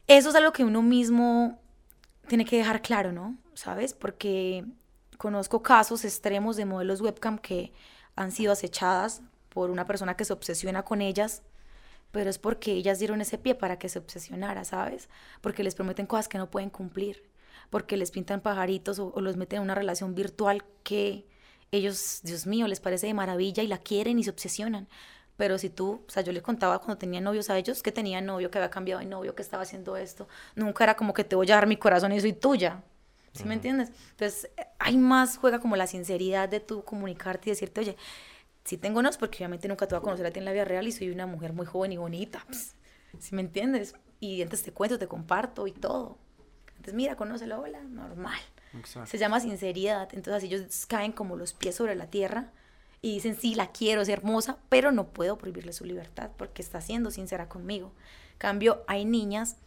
Eso 0.08 0.30
es 0.30 0.36
algo 0.36 0.52
que 0.52 0.64
uno 0.64 0.82
mismo 0.82 1.60
tiene 2.28 2.46
que 2.46 2.58
dejar 2.58 2.82
claro, 2.82 3.12
¿no? 3.12 3.36
¿Sabes? 3.54 3.94
Porque 3.94 4.66
conozco 5.18 5.64
casos 5.64 6.06
extremos 6.06 6.56
de 6.58 6.66
modelos 6.66 7.02
webcam 7.02 7.38
que 7.38 7.72
han 8.16 8.32
sido 8.32 8.52
acechadas 8.52 9.22
por 9.54 9.70
una 9.70 9.86
persona 9.86 10.16
que 10.16 10.26
se 10.26 10.34
obsesiona 10.34 10.84
con 10.84 11.02
ellas, 11.02 11.44
pero 12.12 12.30
es 12.30 12.40
porque 12.40 12.74
ellas 12.74 13.00
dieron 13.00 13.22
ese 13.22 13.38
pie 13.38 13.56
para 13.56 13.80
que 13.80 13.90
se 13.90 14.00
obsesionara, 14.00 14.64
¿sabes? 14.66 15.10
Porque 15.42 15.64
les 15.64 15.76
prometen 15.76 16.06
cosas 16.06 16.28
que 16.28 16.38
no 16.38 16.50
pueden 16.50 16.70
cumplir, 16.70 17.24
porque 17.70 17.98
les 17.98 18.12
pintan 18.12 18.42
pajaritos 18.42 19.00
o, 19.00 19.14
o 19.16 19.22
los 19.22 19.38
meten 19.38 19.58
en 19.58 19.64
una 19.64 19.76
relación 19.76 20.16
virtual 20.16 20.64
que 20.84 21.26
ellos, 21.72 22.22
Dios 22.24 22.46
mío, 22.46 22.68
les 22.68 22.80
parece 22.80 23.08
de 23.08 23.14
maravilla 23.14 23.64
y 23.64 23.68
la 23.68 23.80
quieren 23.80 24.20
y 24.20 24.24
se 24.24 24.30
obsesionan. 24.30 24.88
Pero 25.38 25.58
si 25.58 25.70
tú, 25.70 26.04
o 26.08 26.12
sea, 26.12 26.22
yo 26.22 26.32
les 26.32 26.44
contaba 26.44 26.78
cuando 26.78 26.98
tenía 26.98 27.20
novios 27.20 27.50
a 27.50 27.58
ellos 27.58 27.82
que 27.82 27.92
tenía 27.92 28.22
novio, 28.22 28.52
que 28.52 28.60
había 28.60 28.70
cambiado 28.70 29.00
de 29.00 29.08
novio, 29.08 29.34
que 29.34 29.42
estaba 29.42 29.64
haciendo 29.64 29.98
esto. 29.98 30.28
Nunca 30.56 30.84
era 30.84 30.96
como 30.96 31.14
que 31.14 31.24
te 31.24 31.36
voy 31.36 31.52
a 31.52 31.56
dar 31.56 31.68
mi 31.68 31.78
corazón 31.78 32.12
y 32.12 32.22
soy 32.22 32.34
tuya. 32.34 32.84
¿Sí 33.34 33.46
me 33.46 33.56
entiendes? 33.56 33.90
Entonces, 34.12 34.52
eh, 34.58 34.68
hay 34.78 34.96
más, 34.96 35.38
juega 35.38 35.60
como 35.60 35.76
la 35.76 35.88
sinceridad 35.88 36.48
de 36.50 36.60
tú 36.60 36.84
comunicarte 36.84 37.50
y 37.50 37.54
decirte, 37.54 37.82
oye, 37.82 37.98
sí 38.64 38.78
tengo 38.78 39.02
nos, 39.02 39.18
porque 39.18 39.38
obviamente 39.38 39.68
nunca 39.68 39.88
te 39.88 39.96
voy 39.96 40.00
a 40.00 40.04
conocer 40.04 40.26
a 40.26 40.32
ti 40.32 40.40
en 40.40 40.46
la 40.46 40.54
vida 40.54 40.66
real 40.66 40.88
y 40.88 40.92
soy 40.92 41.10
una 41.10 41.28
mujer 41.28 41.54
muy 41.54 41.66
joven 41.66 41.92
y 41.92 41.98
bonita. 41.98 42.44
Pues, 42.48 42.76
¿Sí 43.20 43.36
me 43.36 43.42
entiendes? 43.42 43.96
Y 44.20 44.42
antes 44.42 44.64
te 44.64 44.72
cuento, 44.72 44.98
te 44.98 45.08
comparto 45.08 45.68
y 45.68 45.72
todo. 45.72 46.18
Entonces, 46.70 46.94
mira, 46.94 47.16
conócelo, 47.16 47.62
hola, 47.62 47.82
normal. 47.84 48.40
Exacto. 48.78 49.10
Se 49.10 49.18
llama 49.18 49.40
sinceridad. 49.40 50.10
Entonces 50.14 50.34
así 50.34 50.48
ellos 50.48 50.86
caen 50.88 51.12
como 51.12 51.36
los 51.36 51.54
pies 51.54 51.76
sobre 51.76 51.96
la 51.96 52.08
tierra 52.08 52.52
y 53.02 53.16
dicen, 53.16 53.36
sí, 53.36 53.54
la 53.54 53.72
quiero, 53.72 54.02
es 54.02 54.10
hermosa, 54.10 54.58
pero 54.70 54.92
no 54.92 55.10
puedo 55.10 55.38
prohibirle 55.38 55.74
su 55.74 55.86
libertad 55.86 56.32
porque 56.38 56.62
está 56.62 56.82
siendo 56.82 57.12
sincera 57.12 57.50
conmigo. 57.50 57.92
Cambio, 58.38 58.84
hay 58.88 59.06
niñas 59.06 59.58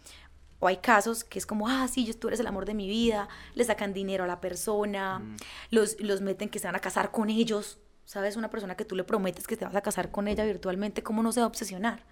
o 0.59 0.69
hay 0.69 0.79
casos 0.79 1.23
que 1.23 1.39
es 1.39 1.45
como, 1.45 1.69
ah, 1.69 1.87
sí, 1.87 2.13
tú 2.15 2.29
eres 2.29 2.41
el 2.41 2.47
amor 2.47 2.65
de 2.65 2.73
mi 2.73 2.89
vida, 2.89 3.29
le 3.55 3.65
sacan 3.65 3.93
dinero 3.93 4.25
a 4.25 4.27
la 4.27 4.41
persona, 4.41 5.23
los, 5.71 6.01
los 6.01 6.23
meten 6.23 6.49
que 6.49 6.59
se 6.59 6.67
van 6.67 6.77
a 6.77 6.81
casar 6.81 7.11
con 7.11 7.29
ellos. 7.29 7.79
¿Sabes? 8.07 8.37
Una 8.37 8.51
persona 8.51 8.77
que 8.77 8.85
tú 8.85 8.95
le 8.95 9.03
prometes 9.03 9.49
que 9.49 9.57
te 9.57 9.65
vas 9.65 9.75
a 9.75 9.81
casar 9.83 10.13
con 10.13 10.29
ella 10.29 10.45
virtualmente, 10.45 11.03
¿cómo 11.03 11.25
no 11.25 11.33
se 11.33 11.41
va 11.41 11.45
a 11.45 11.49
obsesionar? 11.49 12.05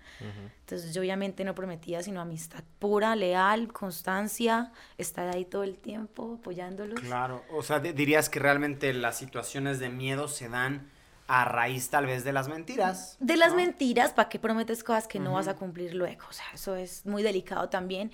Entonces 0.61 0.93
yo 0.93 1.01
obviamente 1.01 1.45
no 1.45 1.55
prometía 1.55 2.03
sino 2.03 2.21
amistad 2.21 2.65
pura, 2.81 3.15
leal, 3.15 3.73
constancia, 3.73 4.73
estar 4.99 5.29
ahí 5.35 5.45
todo 5.45 5.63
el 5.63 5.79
tiempo 5.79 6.39
apoyándolos. 6.41 6.99
Claro, 7.01 7.45
o 7.49 7.63
sea, 7.63 7.79
di- 7.79 7.93
dirías 7.93 8.29
que 8.29 8.41
realmente 8.41 8.93
las 8.93 9.17
situaciones 9.17 9.79
de 9.79 9.89
miedo 9.89 10.27
se 10.29 10.49
dan 10.49 10.91
a 11.29 11.45
raíz 11.45 11.89
tal 11.91 12.07
vez 12.07 12.25
de 12.25 12.33
las 12.33 12.49
mentiras. 12.49 13.17
De 13.21 13.37
las 13.37 13.51
¿no? 13.51 13.57
mentiras, 13.57 14.13
¿para 14.13 14.29
qué 14.29 14.39
prometes 14.41 14.83
cosas 14.83 15.07
que 15.07 15.21
no 15.21 15.35
vas 15.35 15.47
a 15.49 15.55
cumplir 15.55 15.95
luego? 15.95 16.25
O 16.29 16.33
sea, 16.33 16.45
eso 16.55 16.75
es 16.75 17.07
muy 17.07 17.23
delicado 17.23 17.69
también. 17.69 18.11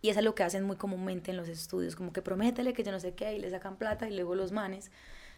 Y 0.00 0.10
eso 0.10 0.20
es 0.20 0.24
lo 0.24 0.34
que 0.36 0.44
hacen 0.44 0.62
muy 0.62 0.76
comúnmente 0.76 1.32
en 1.32 1.36
los 1.36 1.48
estudios, 1.48 1.96
como 1.96 2.12
que 2.12 2.22
prométele 2.22 2.72
que 2.72 2.84
yo 2.84 2.92
no 2.92 3.00
sé 3.00 3.14
qué, 3.14 3.34
y 3.34 3.40
le 3.40 3.50
sacan 3.50 3.76
plata 3.76 4.08
y 4.08 4.14
luego 4.14 4.36
los 4.36 4.52
manes 4.52 4.92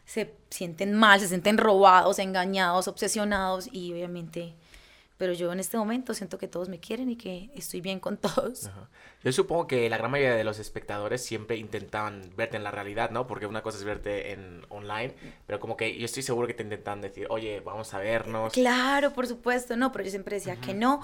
se 0.09 0.35
sienten 0.49 0.95
mal, 0.95 1.21
se 1.21 1.29
sienten 1.29 1.59
robados, 1.59 2.19
engañados, 2.19 2.89
obsesionados 2.89 3.69
y 3.71 3.93
obviamente... 3.93 4.55
Pero 5.19 5.33
yo 5.33 5.53
en 5.53 5.59
este 5.59 5.77
momento 5.77 6.15
siento 6.15 6.39
que 6.39 6.47
todos 6.47 6.69
me 6.69 6.79
quieren 6.79 7.11
y 7.11 7.17
que 7.17 7.51
estoy 7.57 7.81
bien 7.81 7.99
con 7.99 8.17
todos. 8.19 8.69
Ajá. 8.69 8.89
Yo 9.25 9.33
supongo 9.33 9.67
que 9.67 9.91
la 9.91 9.99
gran 9.99 10.13
mayoría 10.13 10.37
de 10.37 10.45
los 10.45 10.61
espectadores 10.61 11.25
siempre 11.25 11.57
intentaban 11.57 12.23
verte 12.37 12.57
en 12.57 12.63
la 12.63 12.71
realidad, 12.71 13.11
¿no? 13.11 13.27
Porque 13.27 13.47
una 13.47 13.61
cosa 13.61 13.79
es 13.79 13.85
verte 13.85 14.31
en 14.33 14.65
online, 14.69 15.13
pero 15.45 15.59
como 15.59 15.77
que 15.77 15.99
yo 15.99 16.05
estoy 16.05 16.23
seguro 16.23 16.47
que 16.47 16.55
te 16.55 16.63
intentan 16.63 17.01
decir, 17.01 17.27
oye, 17.31 17.59
vamos 17.59 17.93
a 17.95 17.99
vernos. 17.99 18.53
Claro, 18.53 19.13
por 19.13 19.27
supuesto, 19.27 19.77
no, 19.77 19.91
pero 19.91 20.05
yo 20.05 20.11
siempre 20.11 20.37
decía 20.37 20.55
que 20.55 20.73
no, 20.73 21.01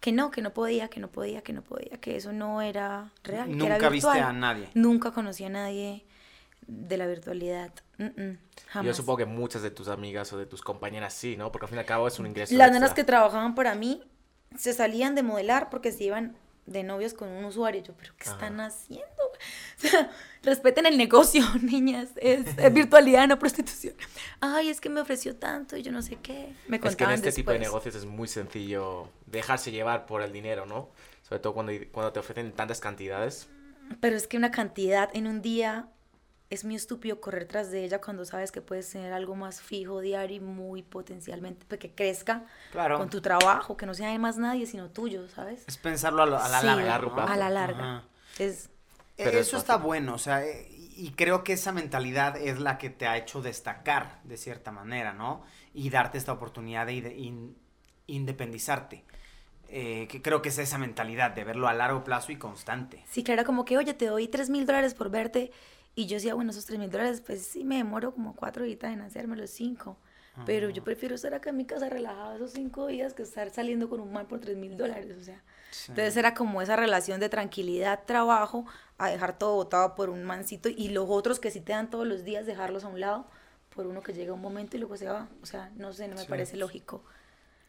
que 0.00 0.10
no, 0.10 0.32
que 0.32 0.42
no 0.42 0.52
podía, 0.52 0.88
que 0.88 0.98
no 0.98 1.06
podía, 1.06 1.40
que 1.42 1.52
no 1.52 1.62
podía, 1.62 2.00
que 2.00 2.16
eso 2.16 2.32
no 2.32 2.60
era 2.60 3.12
real. 3.22 3.46
que 3.46 3.64
era 3.64 3.76
Nunca 3.76 3.88
viste 3.90 4.08
a 4.08 4.32
nadie. 4.32 4.68
Nunca 4.74 5.12
conocí 5.12 5.44
a 5.44 5.50
nadie 5.50 6.04
de 6.70 6.96
la 6.96 7.06
virtualidad. 7.06 7.72
Mm, 7.98 8.04
mm, 8.04 8.38
jamás. 8.68 8.86
Yo 8.86 8.94
supongo 8.94 9.18
que 9.18 9.26
muchas 9.26 9.62
de 9.62 9.70
tus 9.70 9.88
amigas 9.88 10.32
o 10.32 10.38
de 10.38 10.46
tus 10.46 10.62
compañeras 10.62 11.12
sí, 11.12 11.36
¿no? 11.36 11.50
Porque 11.50 11.66
al 11.66 11.68
fin 11.68 11.76
y 11.76 11.80
al 11.80 11.86
cabo 11.86 12.08
es 12.08 12.18
un 12.18 12.26
ingreso. 12.26 12.54
Las 12.54 12.70
nenas 12.72 12.94
que 12.94 13.04
trabajaban 13.04 13.54
para 13.54 13.74
mí 13.74 14.02
se 14.56 14.72
salían 14.72 15.14
de 15.14 15.22
modelar 15.22 15.70
porque 15.70 15.92
se 15.92 16.04
iban 16.04 16.36
de 16.66 16.84
novios 16.84 17.14
con 17.14 17.28
un 17.28 17.44
usuario. 17.44 17.82
Yo, 17.82 17.94
¿pero 17.94 18.14
qué 18.16 18.28
están 18.28 18.60
haciendo? 18.60 19.06
O 19.82 19.88
sea, 19.88 20.10
respeten 20.42 20.84
el 20.84 20.98
negocio, 20.98 21.42
niñas. 21.62 22.10
Es, 22.16 22.46
es 22.58 22.74
virtualidad, 22.74 23.26
no 23.26 23.38
prostitución. 23.38 23.94
Ay, 24.38 24.68
es 24.68 24.82
que 24.82 24.90
me 24.90 25.00
ofreció 25.00 25.34
tanto 25.34 25.78
y 25.78 25.82
yo 25.82 25.90
no 25.92 26.02
sé 26.02 26.16
qué. 26.16 26.52
Me 26.68 26.76
Es 26.76 26.94
que 26.94 27.04
en 27.04 27.12
este 27.12 27.32
tipo 27.32 27.50
de 27.50 27.58
negocios 27.58 27.94
es 27.94 28.04
muy 28.04 28.28
sencillo 28.28 29.08
dejarse 29.24 29.72
llevar 29.72 30.04
por 30.04 30.20
el 30.20 30.30
dinero, 30.34 30.66
¿no? 30.66 30.90
Sobre 31.22 31.40
todo 31.40 31.54
cuando, 31.54 31.72
cuando 31.90 32.12
te 32.12 32.20
ofrecen 32.20 32.52
tantas 32.52 32.80
cantidades. 32.80 33.48
Pero 34.00 34.14
es 34.14 34.26
que 34.26 34.36
una 34.36 34.50
cantidad 34.50 35.08
en 35.14 35.26
un 35.26 35.40
día 35.40 35.88
es 36.50 36.64
muy 36.64 36.74
estúpido 36.74 37.20
correr 37.20 37.44
tras 37.46 37.70
de 37.70 37.84
ella 37.84 38.00
cuando 38.00 38.24
sabes 38.24 38.50
que 38.50 38.60
puedes 38.60 38.90
tener 38.90 39.12
algo 39.12 39.36
más 39.36 39.60
fijo, 39.62 40.00
diario 40.00 40.36
y 40.38 40.40
muy 40.40 40.82
potencialmente, 40.82 41.64
pues, 41.68 41.78
que 41.80 41.92
crezca 41.92 42.44
Claro. 42.72 42.98
con 42.98 43.08
tu 43.08 43.20
trabajo, 43.20 43.76
que 43.76 43.86
no 43.86 43.94
sea 43.94 44.10
de 44.10 44.18
más 44.18 44.36
nadie, 44.36 44.66
sino 44.66 44.90
tuyo, 44.90 45.28
¿sabes? 45.28 45.62
Es 45.68 45.78
pensarlo 45.78 46.22
a, 46.22 46.26
lo- 46.26 46.40
a 46.42 46.48
la 46.48 46.60
Sí, 46.60 46.66
larga. 46.66 46.84
largo 46.84 47.16
¿no? 47.16 47.22
A 47.22 47.36
la 47.36 47.50
larga. 47.50 48.04
Es, 48.38 48.68
E- 49.16 49.28
es 49.28 49.34
Eso 49.34 49.58
está 49.58 49.76
bueno, 49.76 50.14
o 50.14 50.18
sea, 50.18 50.44
eh, 50.44 50.66
y 50.96 51.12
creo 51.12 51.44
que 51.44 51.52
esa 51.52 51.70
mentalidad 51.72 52.36
es 52.36 52.58
la 52.58 52.78
que 52.78 52.90
te 52.90 53.06
ha 53.06 53.16
hecho 53.16 53.42
destacar 53.42 54.18
de 54.24 54.36
cierta 54.36 54.72
manera, 54.72 55.12
¿no? 55.12 55.44
Y 55.72 55.88
darte 55.90 56.18
esta 56.18 56.32
oportunidad 56.32 56.86
de 56.86 56.94
inde- 56.94 57.16
in- 57.16 57.56
independizarte. 58.08 59.04
Eh, 59.72 60.08
que 60.10 60.20
creo 60.20 60.42
que 60.42 60.48
es 60.48 60.58
esa 60.58 60.78
mentalidad 60.78 61.30
de 61.30 61.44
verlo 61.44 61.68
a 61.68 61.72
largo 61.72 62.02
plazo 62.02 62.32
y 62.32 62.36
constante. 62.36 63.04
sí, 63.08 63.22
claro, 63.22 63.44
como 63.44 63.64
que, 63.64 63.78
oye, 63.78 63.94
te 63.94 64.06
doy 64.06 64.26
tres 64.26 64.50
mil 64.50 64.66
dólares 64.66 64.94
por 64.94 65.10
verte. 65.10 65.52
Y 65.94 66.06
yo 66.06 66.16
decía, 66.16 66.34
bueno, 66.34 66.50
esos 66.50 66.64
tres 66.66 66.78
mil 66.78 66.90
dólares, 66.90 67.20
pues 67.24 67.42
sí 67.44 67.64
me 67.64 67.76
demoro 67.76 68.12
como 68.14 68.34
cuatro 68.34 68.64
días 68.64 68.78
en 68.84 69.00
hacérmelo, 69.00 69.46
cinco. 69.46 69.96
Pero 70.46 70.70
yo 70.70 70.82
prefiero 70.82 71.16
estar 71.16 71.34
acá 71.34 71.50
en 71.50 71.58
mi 71.58 71.66
casa 71.66 71.90
relajado 71.90 72.36
esos 72.36 72.52
cinco 72.52 72.86
días 72.86 73.12
que 73.12 73.22
estar 73.22 73.50
saliendo 73.50 73.90
con 73.90 74.00
un 74.00 74.10
mal 74.10 74.26
por 74.26 74.40
tres 74.40 74.56
mil 74.56 74.76
dólares, 74.76 75.14
o 75.20 75.22
sea. 75.22 75.42
Sí. 75.70 75.92
Entonces 75.92 76.16
era 76.16 76.32
como 76.32 76.62
esa 76.62 76.76
relación 76.76 77.20
de 77.20 77.28
tranquilidad, 77.28 78.00
trabajo, 78.06 78.64
a 78.96 79.10
dejar 79.10 79.38
todo 79.38 79.56
botado 79.56 79.94
por 79.96 80.08
un 80.08 80.24
mancito 80.24 80.70
y 80.70 80.88
los 80.90 81.06
otros 81.10 81.40
que 81.40 81.50
sí 81.50 81.60
te 81.60 81.72
dan 81.72 81.90
todos 81.90 82.06
los 82.06 82.24
días, 82.24 82.46
dejarlos 82.46 82.84
a 82.84 82.88
un 82.88 83.00
lado 83.00 83.26
por 83.74 83.86
uno 83.86 84.02
que 84.02 84.14
llega 84.14 84.32
un 84.32 84.40
momento 84.40 84.76
y 84.76 84.80
luego 84.80 84.96
se 84.96 85.06
va. 85.08 85.28
O 85.42 85.46
sea, 85.46 85.70
no 85.76 85.92
sé, 85.92 86.08
no 86.08 86.14
me 86.14 86.22
Sí. 86.22 86.28
parece 86.28 86.56
lógico. 86.56 87.04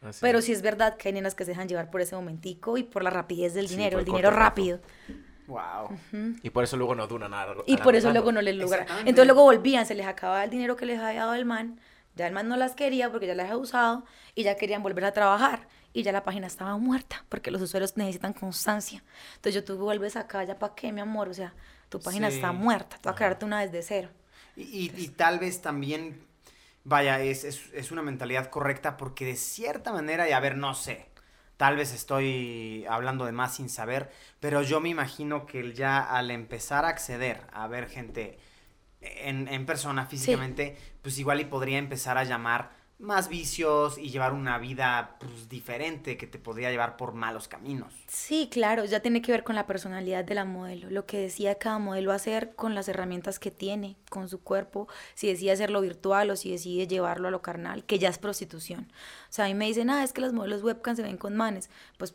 Así. 0.01 0.19
Pero 0.21 0.41
sí 0.41 0.51
es 0.53 0.61
verdad 0.61 0.95
que 0.95 1.09
hay 1.09 1.13
nenas 1.13 1.35
que 1.35 1.43
se 1.43 1.51
dejan 1.51 1.67
llevar 1.67 1.91
por 1.91 1.99
ese 2.01 2.15
momentico 2.15 2.77
y 2.77 2.83
por 2.83 3.03
la 3.03 3.09
rapidez 3.09 3.53
del 3.53 3.67
Sí, 3.67 3.75
dinero, 3.75 3.99
el 3.99 4.05
dinero 4.05 4.29
corto 4.29 4.39
rápido. 4.39 4.79
Wow. 5.51 5.97
Y 6.43 6.49
por 6.49 6.63
eso 6.63 6.77
luego 6.77 6.95
no 6.95 7.07
duran 7.07 7.31
nada. 7.31 7.55
Y 7.65 7.77
por 7.77 7.95
eso 7.95 8.11
luego 8.11 8.31
no 8.31 8.41
les 8.41 8.55
logra. 8.55 8.85
Entonces 8.99 9.25
luego 9.25 9.43
volvían, 9.43 9.85
se 9.85 9.95
les 9.95 10.07
acababa 10.07 10.43
el 10.43 10.49
dinero 10.49 10.75
que 10.75 10.85
les 10.85 10.99
había 10.99 11.21
dado 11.21 11.33
el 11.33 11.45
man, 11.45 11.79
Ya 12.15 12.27
el 12.27 12.33
man 12.33 12.47
no 12.47 12.57
las 12.57 12.75
quería 12.75 13.09
porque 13.11 13.27
ya 13.27 13.35
las 13.35 13.45
había 13.45 13.57
usado 13.57 14.03
y 14.35 14.43
ya 14.43 14.55
querían 14.55 14.83
volver 14.83 15.05
a 15.05 15.11
trabajar 15.13 15.67
y 15.93 16.03
ya 16.03 16.11
la 16.11 16.23
página 16.23 16.47
estaba 16.47 16.77
muerta 16.77 17.23
porque 17.29 17.51
los 17.51 17.61
usuarios 17.61 17.95
necesitan 17.97 18.33
constancia. 18.33 19.03
Entonces 19.35 19.55
yo 19.55 19.63
tú 19.63 19.77
vuelves 19.77 20.15
acá, 20.17 20.43
¿ya 20.43 20.57
para 20.59 20.73
qué, 20.75 20.91
mi 20.91 21.01
amor? 21.01 21.29
O 21.29 21.33
sea, 21.33 21.53
tu 21.89 21.99
página 21.99 22.29
Sí. 22.29 22.35
está 22.37 22.51
muerta, 22.53 22.97
tú 22.97 23.03
vas 23.09 23.13
a 23.13 23.17
crearte 23.17 23.45
una 23.45 23.59
desde 23.61 23.81
cero. 23.81 24.09
Y, 24.55 24.61
y- 24.63 24.91
y 24.97 25.07
tal 25.09 25.39
vez 25.39 25.61
también, 25.61 26.21
vaya, 26.83 27.19
es, 27.21 27.43
es, 27.45 27.61
es 27.73 27.91
una 27.91 28.01
mentalidad 28.01 28.49
correcta 28.49 28.97
porque 28.97 29.25
de 29.25 29.35
cierta 29.35 29.91
manera, 29.93 30.27
y 30.29 30.33
a 30.33 30.39
ver, 30.41 30.57
no 30.57 30.73
sé, 30.73 31.07
tal 31.61 31.75
vez 31.75 31.93
estoy 31.93 32.87
hablando 32.89 33.23
de 33.25 33.33
más 33.33 33.57
sin 33.57 33.69
saber, 33.69 34.09
pero 34.39 34.63
yo 34.63 34.79
me 34.79 34.89
imagino 34.89 35.45
que 35.45 35.73
ya 35.73 36.01
al 36.01 36.31
empezar 36.31 36.85
a 36.85 36.87
acceder 36.87 37.39
a 37.53 37.67
ver 37.67 37.87
gente 37.87 38.39
en, 38.99 39.47
en 39.47 39.67
persona 39.67 40.07
físicamente, 40.07 40.75
pues 41.03 41.19
igual 41.19 41.39
y 41.39 41.45
podría 41.45 41.77
empezar 41.77 42.17
a 42.17 42.23
llamar 42.23 42.71
más 43.01 43.29
vicios 43.29 43.97
y 43.97 44.11
llevar 44.11 44.33
una 44.33 44.59
vida 44.59 45.17
pues, 45.19 45.49
diferente 45.49 46.17
que 46.17 46.27
te 46.27 46.37
podría 46.37 46.69
llevar 46.69 46.97
por 46.97 47.13
malos 47.13 47.47
caminos. 47.47 47.91
Sí, 48.07 48.47
claro, 48.51 48.85
ya 48.85 48.99
tiene 48.99 49.21
que 49.23 49.31
ver 49.31 49.43
con 49.43 49.55
la 49.55 49.65
personalidad 49.65 50.23
de 50.23 50.35
la 50.35 50.45
modelo, 50.45 50.89
lo 50.89 51.07
que 51.07 51.17
decía 51.17 51.55
cada 51.55 51.79
modelo 51.79 52.11
hacer 52.11 52.55
con 52.55 52.75
las 52.75 52.87
herramientas 52.87 53.39
que 53.39 53.49
tiene, 53.49 53.97
con 54.09 54.29
su 54.29 54.41
cuerpo, 54.41 54.87
si 55.15 55.27
decide 55.27 55.51
hacerlo 55.51 55.81
virtual 55.81 56.29
o 56.29 56.35
si 56.35 56.51
decide 56.51 56.87
llevarlo 56.87 57.27
a 57.27 57.31
lo 57.31 57.41
carnal, 57.41 57.83
que 57.85 57.97
ya 57.97 58.09
es 58.09 58.19
prostitución. 58.19 58.91
O 59.29 59.33
sea, 59.33 59.45
a 59.45 59.47
mí 59.47 59.55
me 59.55 59.65
dicen, 59.65 59.89
ah, 59.89 60.03
es 60.03 60.13
que 60.13 60.21
las 60.21 60.33
modelos 60.33 60.63
webcam 60.63 60.95
se 60.95 61.01
ven 61.01 61.17
con 61.17 61.35
manes. 61.35 61.71
Pues 61.97 62.13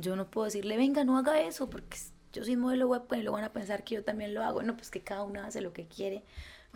yo 0.00 0.16
no 0.16 0.28
puedo 0.28 0.46
decirle, 0.46 0.76
venga, 0.76 1.04
no 1.04 1.16
haga 1.18 1.40
eso, 1.40 1.70
porque 1.70 1.98
yo 2.32 2.44
soy 2.44 2.56
modelo 2.56 2.88
webcam 2.88 3.20
y 3.20 3.22
lo 3.22 3.32
van 3.32 3.44
a 3.44 3.52
pensar 3.52 3.84
que 3.84 3.94
yo 3.94 4.04
también 4.04 4.34
lo 4.34 4.42
hago. 4.42 4.62
No, 4.64 4.76
pues 4.76 4.90
que 4.90 5.02
cada 5.02 5.22
uno 5.22 5.42
hace 5.42 5.60
lo 5.60 5.72
que 5.72 5.86
quiere 5.86 6.24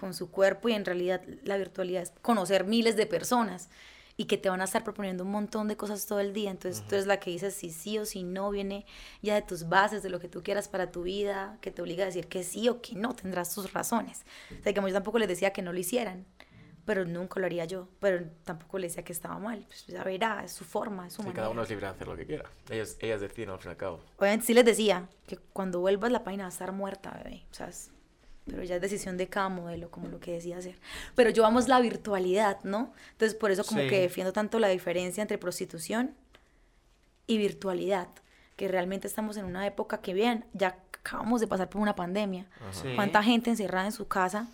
con 0.01 0.14
su 0.14 0.30
cuerpo 0.30 0.68
y 0.68 0.72
en 0.72 0.84
realidad 0.84 1.22
la 1.44 1.57
virtualidad 1.59 2.03
es 2.03 2.12
conocer 2.22 2.64
miles 2.64 2.96
de 2.96 3.07
personas 3.07 3.68
y 4.16 4.24
que 4.26 4.36
te 4.36 4.51
van 4.51 4.61
a 4.61 4.64
estar 4.64 4.82
proponiendo 4.84 5.24
un 5.24 5.30
montón 5.30 5.66
de 5.68 5.76
cosas 5.76 6.07
todo 6.07 6.20
el 6.20 6.32
día. 6.34 6.51
Entonces 6.51 6.82
tú 6.86 6.94
eres 6.94 7.07
la 7.07 7.18
que 7.20 7.30
dices 7.30 7.55
si 7.55 7.70
sí 7.70 7.98
o 7.98 8.05
si 8.05 8.22
no, 8.22 8.51
viene 8.51 8.84
ya 9.22 9.34
de 9.34 9.42
tus 9.42 9.68
bases, 9.68 10.03
de 10.03 10.11
lo 10.11 10.18
que 10.20 10.28
tú 10.28 10.42
quieras 10.42 10.68
para 10.68 10.90
tu 10.90 11.03
vida, 11.05 11.57
que 11.61 11.70
te 11.70 11.80
obliga 11.80 12.03
a 12.03 12.07
decir 12.07 12.26
que 12.26 12.42
sí 12.42 12.68
o 12.68 12.82
que 12.82 12.96
no, 12.96 13.14
tendrás 13.14 13.55
tus 13.55 13.72
razones. 13.72 14.24
O 14.59 14.62
sea, 14.62 14.74
como 14.74 14.88
yo 14.88 14.94
tampoco 14.94 15.18
les 15.18 15.28
decía 15.28 15.53
que 15.53 15.62
no 15.62 15.72
lo 15.72 15.78
hicieran, 15.78 16.26
pero 16.84 17.07
nunca 17.07 17.40
lo 17.40 17.46
haría 17.46 17.64
yo, 17.66 17.88
pero 17.98 18.26
tampoco 18.44 18.78
les 18.78 18.92
decía 18.92 19.05
que 19.05 19.12
estaba 19.12 19.38
mal. 19.38 19.64
Pues 19.68 19.86
ya 19.86 20.03
verá, 20.05 20.42
es 20.44 20.53
su 20.53 20.64
forma, 20.64 21.07
es 21.07 21.12
su 21.14 21.22
Sí, 21.22 21.28
manera. 21.28 21.42
cada 21.44 21.51
uno 21.51 21.62
es 21.62 21.70
libre 21.70 21.86
de 21.86 21.92
hacer 21.92 22.07
lo 22.09 22.16
que 22.16 22.26
quiera. 22.26 22.51
Ellas, 22.68 22.96
ellas 23.01 23.20
deciden 23.22 23.51
al 23.51 23.59
fin 23.59 23.68
y 23.68 23.72
al 23.72 23.76
cabo. 23.78 24.01
Obviamente 24.18 24.44
sí 24.46 24.53
les 24.55 24.64
decía 24.66 25.09
que 25.26 25.36
cuando 25.38 25.80
vuelvas 25.80 26.11
la 26.12 26.24
página 26.24 26.42
va 26.44 26.48
a 26.48 26.53
estar 26.53 26.72
muerta, 26.72 27.18
bebé. 27.24 27.44
O 27.51 27.55
sea, 27.55 27.68
es- 27.68 27.90
pero 28.51 28.62
ya 28.64 28.76
es 28.76 28.82
decisión 28.82 29.16
de 29.16 29.28
cada 29.28 29.48
modelo, 29.48 29.90
como 29.90 30.09
lo 30.09 30.20
que 30.20 30.32
decía 30.32 30.59
hacer. 30.59 30.78
Pero 31.14 31.30
yo 31.30 31.42
la 31.68 31.80
virtualidad, 31.80 32.59
¿no? 32.64 32.92
Entonces 33.12 33.34
por 33.38 33.51
eso 33.51 33.64
como 33.64 33.80
Sí. 33.82 33.88
que 33.88 34.01
defiendo 34.01 34.32
tanto 34.32 34.59
la 34.59 34.68
diferencia 34.68 35.22
entre 35.22 35.38
prostitución 35.38 36.14
y 37.26 37.38
virtualidad, 37.38 38.09
que 38.57 38.68
realmente 38.68 39.07
estamos 39.07 39.36
en 39.36 39.44
una 39.44 39.66
época 39.66 40.01
que, 40.01 40.12
vean, 40.14 40.44
ya 40.53 40.76
acabamos 40.98 41.40
de 41.40 41.46
pasar 41.46 41.70
por 41.70 41.80
una 41.80 41.94
pandemia. 41.94 42.46
Sí. 42.72 42.88
¿Cuánta 42.94 43.22
gente 43.22 43.51
encerrada 43.51 43.86
en 43.86 43.92
su 43.92 44.07
casa 44.07 44.48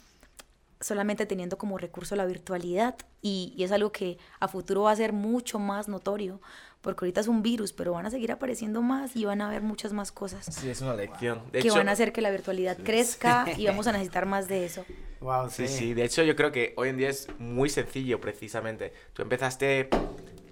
solamente 0.81 1.27
teniendo 1.27 1.59
como 1.59 1.79
recurso 1.79 2.16
la 2.16 2.27
virtualidad? 2.27 2.97
Y, 3.22 3.53
y 3.57 3.64
es 3.64 3.72
algo 3.72 3.93
que 3.93 4.18
a 4.41 4.49
futuro 4.49 4.83
va 4.83 4.93
a 4.93 4.97
ser 4.97 5.12
mucho 5.12 5.59
más 5.59 5.89
notorio, 5.89 6.41
porque 6.83 7.05
ahorita 7.05 7.20
es 7.20 7.29
un 7.29 7.43
virus, 7.43 7.72
pero 7.72 7.93
van 7.93 8.07
a 8.07 8.11
seguir 8.11 8.31
apareciendo 8.33 8.83
más 8.83 9.16
y 9.16 9.24
van 9.24 9.41
a 9.41 9.49
haber 9.49 9.62
muchas 9.62 9.93
más 9.93 10.12
cosas 10.12 10.45
Sí, 10.47 10.68
es 10.68 10.81
una 10.83 10.95
lección. 10.95 11.43
De 11.51 11.61
que 11.61 11.68
hecho, 11.68 11.77
van 11.77 11.89
a 11.89 11.93
hacer 11.93 12.12
que 12.12 12.20
la 12.20 12.31
virtualidad 12.31 12.77
crezca 12.79 13.47
y 13.57 13.66
vamos 13.66 13.87
a 13.87 13.93
necesitar 13.93 14.27
más 14.27 14.47
de 14.49 14.64
eso. 14.64 14.85
Wow, 15.20 15.51
Sí, 15.51 15.66
sí, 15.66 15.95
de 15.95 16.05
hecho 16.05 16.22
yo 16.22 16.37
creo 16.37 16.53
que 16.53 16.74
hoy 16.77 16.91
en 16.91 16.99
día 16.99 17.09
es 17.09 17.29
muy 17.39 17.68
sencillo 17.70 18.20
precisamente. 18.20 18.93
Tú 19.14 19.22
empezaste 19.22 19.89